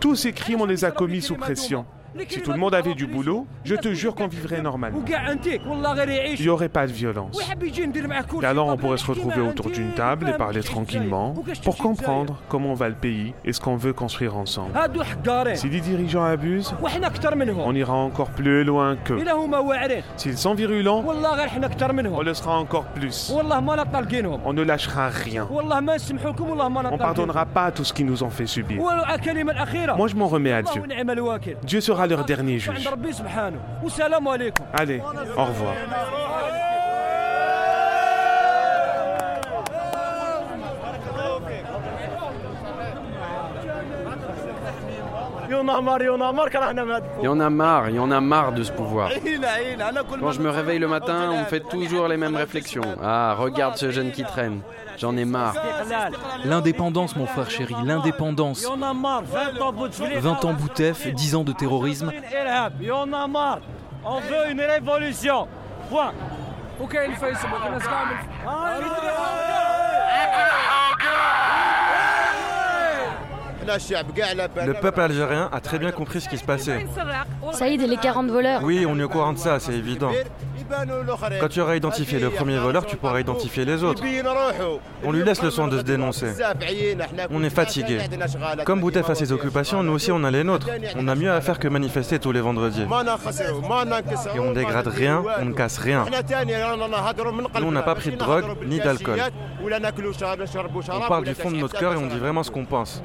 Tous 0.00 0.16
ces 0.16 0.32
crimes, 0.32 0.60
on 0.60 0.66
les 0.66 0.84
a 0.84 0.90
commis 0.90 1.22
sous 1.22 1.36
pression. 1.36 1.86
Si 2.28 2.42
tout 2.42 2.52
le 2.52 2.58
monde 2.58 2.74
avait 2.74 2.94
du 2.94 3.06
boulot, 3.06 3.46
je 3.64 3.74
te 3.74 3.92
jure 3.92 4.14
qu'on 4.14 4.28
vivrait 4.28 4.60
normalement. 4.62 4.98
Il 6.38 6.42
n'y 6.42 6.48
aurait 6.48 6.68
pas 6.68 6.86
de 6.86 6.92
violence. 6.92 7.38
Et 8.42 8.46
alors 8.46 8.68
on 8.68 8.76
pourrait 8.76 8.98
se 8.98 9.06
retrouver 9.06 9.40
autour 9.40 9.70
d'une 9.70 9.92
table 9.92 10.28
et 10.28 10.32
parler 10.32 10.62
tranquillement 10.62 11.34
pour 11.64 11.76
comprendre 11.76 12.40
comment 12.48 12.74
va 12.74 12.88
le 12.88 12.94
pays 12.94 13.34
et 13.44 13.52
ce 13.52 13.60
qu'on 13.60 13.76
veut 13.76 13.92
construire 13.92 14.36
ensemble. 14.36 14.72
Si 15.54 15.68
les 15.68 15.80
dirigeants 15.80 16.24
abusent, 16.24 16.74
on 17.64 17.74
ira 17.74 17.94
encore 17.94 18.30
plus 18.30 18.64
loin 18.64 18.96
qu'eux. 18.96 19.18
S'ils 20.16 20.38
sont 20.38 20.54
virulents, 20.54 21.04
on 21.06 22.22
le 22.22 22.34
sera 22.34 22.58
encore 22.58 22.84
plus. 22.86 23.32
On 24.44 24.52
ne 24.52 24.62
lâchera 24.62 25.08
rien. 25.08 25.48
On 25.50 26.98
pardonnera 26.98 27.46
pas 27.46 27.70
tout 27.70 27.84
ce 27.84 27.92
qu'ils 27.92 28.06
nous 28.06 28.22
ont 28.22 28.30
fait 28.30 28.46
subir. 28.46 28.82
Moi, 29.96 30.08
je 30.08 30.16
m'en 30.16 30.26
remets 30.26 30.52
à 30.52 30.62
Dieu. 30.62 30.82
Dieu 31.62 31.80
sera 31.80 32.06
leur 32.08 32.24
dernier 32.24 32.58
juge. 32.58 32.84
Allez, 34.72 35.00
au 35.36 35.44
revoir. 35.44 35.74
Il 45.48 45.54
y 47.24 47.28
en 47.28 47.40
a 47.40 47.50
marre, 47.50 47.88
il 47.88 47.96
y 47.96 47.98
en 47.98 48.10
a 48.10 48.20
marre. 48.20 48.52
De 48.52 48.62
ce 48.62 48.72
pouvoir. 48.72 49.10
Quand 50.20 50.32
je 50.32 50.40
me 50.40 50.50
réveille 50.50 50.78
le 50.78 50.88
matin, 50.88 51.30
on 51.32 51.40
me 51.40 51.44
fait 51.44 51.60
toujours 51.60 52.08
les 52.08 52.16
mêmes 52.16 52.36
réflexions. 52.36 52.96
Ah, 53.02 53.34
regarde 53.38 53.76
ce 53.76 53.90
jeune 53.90 54.10
qui 54.10 54.24
traîne. 54.24 54.60
J'en 54.98 55.16
ai 55.16 55.24
marre. 55.24 55.54
L'indépendance, 56.44 57.16
mon 57.16 57.26
frère 57.26 57.50
chéri, 57.50 57.74
l'indépendance. 57.84 58.64
20 58.64 60.44
ans 60.44 60.52
Boutef, 60.52 61.06
10 61.06 61.34
ans 61.34 61.44
de 61.44 61.52
terrorisme. 61.52 62.12
Il 62.80 62.86
y 62.86 62.90
en 62.90 63.12
a 63.12 63.26
marre. 63.26 63.60
On 64.04 64.20
veut 64.20 64.50
une 64.50 64.60
révolution. 64.60 65.46
Point. 65.90 66.12
Ok, 66.80 66.96
il 67.08 67.16
fait. 67.16 67.32
Le 73.68 74.72
peuple 74.74 75.00
algérien 75.00 75.48
a 75.52 75.60
très 75.60 75.78
bien 75.78 75.90
compris 75.92 76.20
ce 76.20 76.28
qui 76.28 76.38
se 76.38 76.44
passait. 76.44 76.86
Saïd 77.52 77.82
et 77.82 77.86
les 77.86 77.96
40 77.96 78.28
voleurs. 78.28 78.62
Oui, 78.62 78.84
on 78.86 78.98
est 78.98 79.02
au 79.02 79.08
courant 79.08 79.32
de 79.32 79.38
ça, 79.38 79.60
c'est 79.60 79.74
évident. 79.74 80.10
Quand 81.40 81.48
tu 81.48 81.60
auras 81.60 81.76
identifié 81.76 82.18
le 82.18 82.30
premier 82.30 82.58
voleur, 82.58 82.86
tu 82.86 82.96
pourras 82.96 83.20
identifier 83.20 83.64
les 83.64 83.82
autres. 83.82 84.02
On 85.04 85.12
lui 85.12 85.24
laisse 85.24 85.42
le 85.42 85.50
soin 85.50 85.68
de 85.68 85.78
se 85.78 85.82
dénoncer. 85.82 86.32
On 87.30 87.42
est 87.42 87.50
fatigué. 87.50 88.00
Comme 88.64 88.80
Boutef 88.80 89.08
a 89.08 89.14
ses 89.14 89.32
occupations, 89.32 89.82
nous 89.82 89.92
aussi 89.92 90.12
on 90.12 90.22
a 90.24 90.30
les 90.30 90.44
nôtres. 90.44 90.68
On 90.96 91.08
a 91.08 91.14
mieux 91.14 91.30
à 91.30 91.40
faire 91.40 91.58
que 91.58 91.68
manifester 91.68 92.18
tous 92.18 92.32
les 92.32 92.40
vendredis. 92.40 92.86
Et 94.34 94.38
on 94.38 94.52
dégrade 94.52 94.88
rien, 94.88 95.22
on 95.40 95.44
ne 95.46 95.52
casse 95.52 95.78
rien. 95.78 96.04
Nous 97.60 97.66
on 97.66 97.72
n'a 97.72 97.82
pas 97.82 97.94
pris 97.94 98.10
de 98.10 98.16
drogue 98.16 98.44
ni 98.64 98.78
d'alcool. 98.78 99.20
On 100.90 101.08
parle 101.08 101.24
du 101.24 101.34
fond 101.34 101.50
de 101.50 101.56
notre 101.56 101.78
cœur 101.78 101.92
et 101.92 101.96
on 101.96 102.06
dit 102.06 102.18
vraiment 102.18 102.42
ce 102.42 102.50
qu'on 102.50 102.64
pense. 102.64 103.02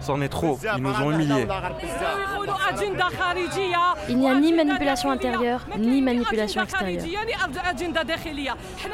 C'en 0.00 0.20
est 0.20 0.28
trop, 0.28 0.58
ils 0.76 0.82
nous 0.82 0.94
ont 1.02 1.10
humiliés. 1.10 1.46
Il 4.08 4.18
n'y 4.18 4.28
a 4.28 4.34
ni 4.34 4.52
manipulation 4.52 5.10
intérieure, 5.10 5.66
ni 5.78 6.00
manipulation 6.02 6.27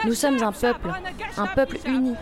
Nous 0.04 0.14
sommes 0.14 0.42
un 0.42 0.52
peuple, 0.52 0.88
un 1.36 1.46
peuple 1.46 1.78
uni. 1.86 2.14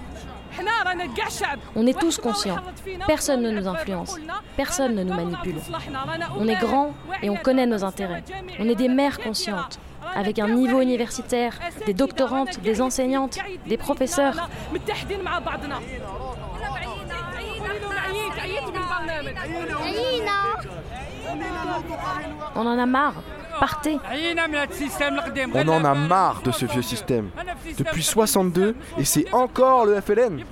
On 1.74 1.86
est 1.86 1.98
tous 1.98 2.18
conscients. 2.18 2.58
Personne 3.06 3.42
ne 3.42 3.50
nous 3.50 3.66
influence. 3.66 4.16
Personne 4.56 4.94
ne 4.94 5.04
nous 5.04 5.14
manipule. 5.14 5.56
On 6.38 6.46
est 6.48 6.56
grand 6.56 6.92
et 7.22 7.30
on 7.30 7.36
connaît 7.36 7.66
nos 7.66 7.84
intérêts. 7.84 8.22
On 8.58 8.68
est 8.68 8.74
des 8.74 8.88
mères 8.88 9.18
conscientes 9.18 9.78
avec 10.14 10.38
un 10.38 10.48
niveau 10.48 10.80
universitaire, 10.80 11.58
des 11.86 11.94
doctorantes, 11.94 12.60
des 12.60 12.82
enseignantes, 12.82 13.38
des 13.66 13.76
professeurs. 13.76 14.48
On 22.54 22.66
en 22.66 22.78
a 22.78 22.86
marre. 22.86 23.22
Partez. 23.62 24.00
On 25.54 25.68
en 25.68 25.84
a 25.84 25.94
marre 25.94 26.42
de 26.42 26.50
ce 26.50 26.66
vieux 26.66 26.82
système. 26.82 27.30
Depuis 27.78 28.02
62 28.02 28.74
et 28.98 29.04
c'est 29.04 29.32
encore 29.32 29.86
le 29.86 30.00
FLN. 30.00 30.42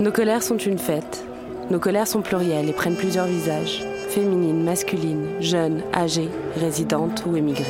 Nos 0.00 0.12
colères 0.12 0.42
sont 0.42 0.56
une 0.56 0.78
fête. 0.78 1.22
Nos 1.70 1.78
colères 1.78 2.06
sont 2.06 2.22
plurielles 2.22 2.70
et 2.70 2.72
prennent 2.72 2.96
plusieurs 2.96 3.26
visages. 3.26 3.84
Féminines, 4.08 4.64
masculines, 4.64 5.26
jeunes, 5.40 5.82
âgées, 5.92 6.30
résidentes 6.56 7.22
ou 7.26 7.36
émigrées. 7.36 7.66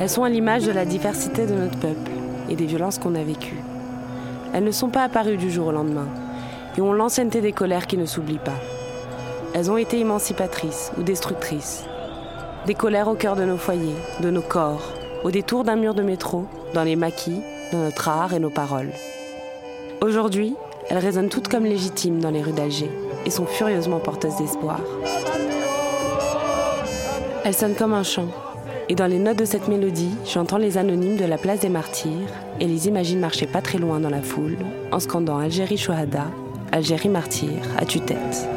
Elles 0.00 0.08
sont 0.08 0.24
à 0.24 0.30
l'image 0.30 0.64
de 0.64 0.72
la 0.72 0.86
diversité 0.86 1.44
de 1.44 1.52
notre 1.52 1.78
peuple 1.78 2.10
et 2.48 2.56
des 2.56 2.64
violences 2.64 2.98
qu'on 2.98 3.16
a 3.16 3.22
vécues. 3.22 3.60
Elles 4.54 4.64
ne 4.64 4.70
sont 4.70 4.88
pas 4.88 5.02
apparues 5.02 5.36
du 5.36 5.50
jour 5.50 5.66
au 5.66 5.72
lendemain 5.72 6.08
et 6.78 6.80
ont 6.80 6.94
l'ancienneté 6.94 7.42
des 7.42 7.52
colères 7.52 7.86
qui 7.86 7.98
ne 7.98 8.06
s'oublient 8.06 8.38
pas. 8.38 8.58
Elles 9.52 9.70
ont 9.70 9.76
été 9.76 10.00
émancipatrices 10.00 10.90
ou 10.96 11.02
destructrices, 11.02 11.84
des 12.66 12.74
colères 12.74 13.06
au 13.06 13.14
cœur 13.14 13.36
de 13.36 13.44
nos 13.44 13.56
foyers, 13.56 13.94
de 14.20 14.28
nos 14.28 14.42
corps, 14.42 14.92
au 15.22 15.30
détour 15.30 15.62
d'un 15.62 15.76
mur 15.76 15.94
de 15.94 16.02
métro, 16.02 16.46
dans 16.74 16.82
les 16.82 16.96
maquis, 16.96 17.40
dans 17.72 17.78
notre 17.78 18.08
art 18.08 18.34
et 18.34 18.40
nos 18.40 18.50
paroles. 18.50 18.90
Aujourd'hui, 20.02 20.56
elles 20.90 20.98
résonnent 20.98 21.28
toutes 21.28 21.46
comme 21.46 21.64
légitimes 21.64 22.18
dans 22.18 22.30
les 22.30 22.42
rues 22.42 22.52
d'Alger 22.52 22.90
et 23.24 23.30
sont 23.30 23.46
furieusement 23.46 24.00
porteuses 24.00 24.36
d'espoir. 24.36 24.80
Elles 27.44 27.54
sonnent 27.54 27.76
comme 27.76 27.94
un 27.94 28.02
chant, 28.02 28.28
et 28.88 28.96
dans 28.96 29.06
les 29.06 29.20
notes 29.20 29.38
de 29.38 29.44
cette 29.44 29.68
mélodie, 29.68 30.14
j'entends 30.24 30.58
les 30.58 30.76
anonymes 30.76 31.16
de 31.16 31.24
la 31.24 31.38
place 31.38 31.60
des 31.60 31.68
martyrs 31.68 32.32
et 32.58 32.66
les 32.66 32.88
imagine 32.88 33.20
marcher 33.20 33.46
pas 33.46 33.62
très 33.62 33.78
loin 33.78 34.00
dans 34.00 34.10
la 34.10 34.22
foule 34.22 34.56
en 34.90 34.98
scandant 34.98 35.38
Algérie 35.38 35.78
Chouhada, 35.78 36.24
Algérie 36.72 37.08
martyr 37.10 37.62
à 37.78 37.84
tue-tête. 37.84 38.48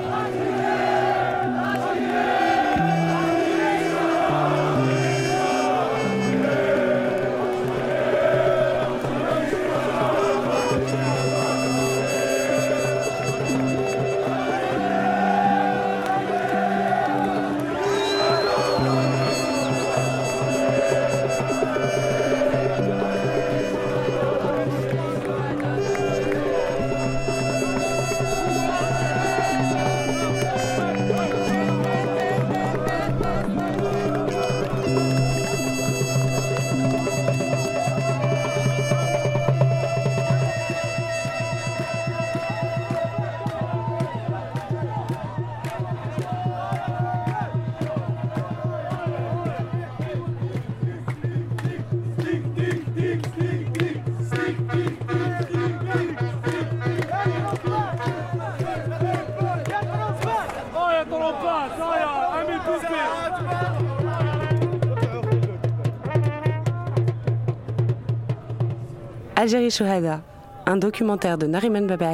Algérie 69.41 69.71
Chouhada, 69.71 70.21
un 70.65 70.75
documentaire 70.75 71.37
de 71.37 71.47
Nariman 71.47 71.87
Baba 71.87 72.11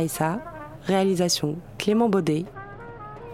réalisation 0.85 1.55
Clément 1.79 2.07
Baudet, 2.07 2.45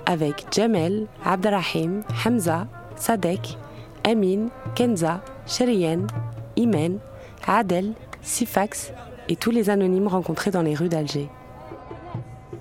avec 0.05 0.45
Jamel, 0.49 1.07
Abdelrahim, 1.26 2.01
Hamza, 2.26 2.68
Sadek, 2.95 3.57
Amin, 4.05 4.47
Kenza, 4.76 5.22
Sherien, 5.45 6.07
Imen, 6.55 6.99
Adel, 7.45 7.91
Sifax 8.22 8.93
et 9.27 9.35
tous 9.35 9.51
les 9.51 9.69
anonymes 9.69 10.07
rencontrés 10.07 10.51
dans 10.51 10.61
les 10.61 10.73
rues 10.73 10.88
d'Alger. 10.88 11.27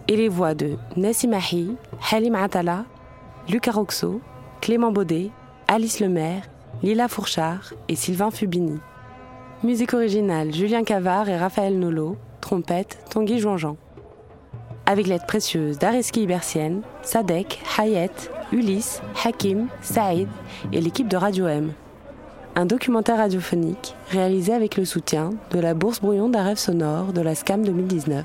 Et 0.09 0.16
les 0.16 0.28
voix 0.28 0.55
de 0.55 0.78
Nassimahi, 0.97 1.77
Halim 2.11 2.35
Atala, 2.35 2.86
Lucas 3.48 3.70
Roxo, 3.70 4.20
Clément 4.61 4.90
Baudet, 4.90 5.31
Alice 5.69 6.01
Lemaire, 6.01 6.43
Lila 6.82 7.07
Fourchard 7.07 7.73
et 7.86 7.94
Sylvain 7.94 8.32
Fubini. 8.32 8.81
Musique 9.62 9.93
originale 9.93 10.55
Julien 10.55 10.85
Cavard 10.85 11.28
et 11.28 11.37
Raphaël 11.37 11.78
Nolo, 11.78 12.16
trompette 12.41 12.99
Tanguy 13.11 13.39
Jouanjean. 13.39 13.77
Avec 14.87 15.07
l'aide 15.07 15.27
précieuse 15.27 15.78
d'Areski 15.78 16.23
Ibertienne, 16.23 16.81
Sadek, 17.03 17.61
Hayet, 17.78 18.11
Ulysse, 18.53 19.03
Hakim, 19.23 19.69
Saïd 19.82 20.28
et 20.73 20.81
l'équipe 20.81 21.09
de 21.09 21.16
Radio 21.19 21.47
M. 21.47 21.73
Un 22.57 22.65
documentaire 22.65 23.19
radiophonique 23.19 23.95
réalisé 24.09 24.55
avec 24.55 24.78
le 24.78 24.87
soutien 24.87 25.28
de 25.51 25.61
la 25.61 25.74
Bourse 25.74 26.01
Brouillon 26.01 26.31
d'un 26.31 26.43
rêve 26.43 26.57
sonore 26.57 27.12
de 27.12 27.20
la 27.20 27.35
SCAM 27.35 27.62
2019. 27.62 28.24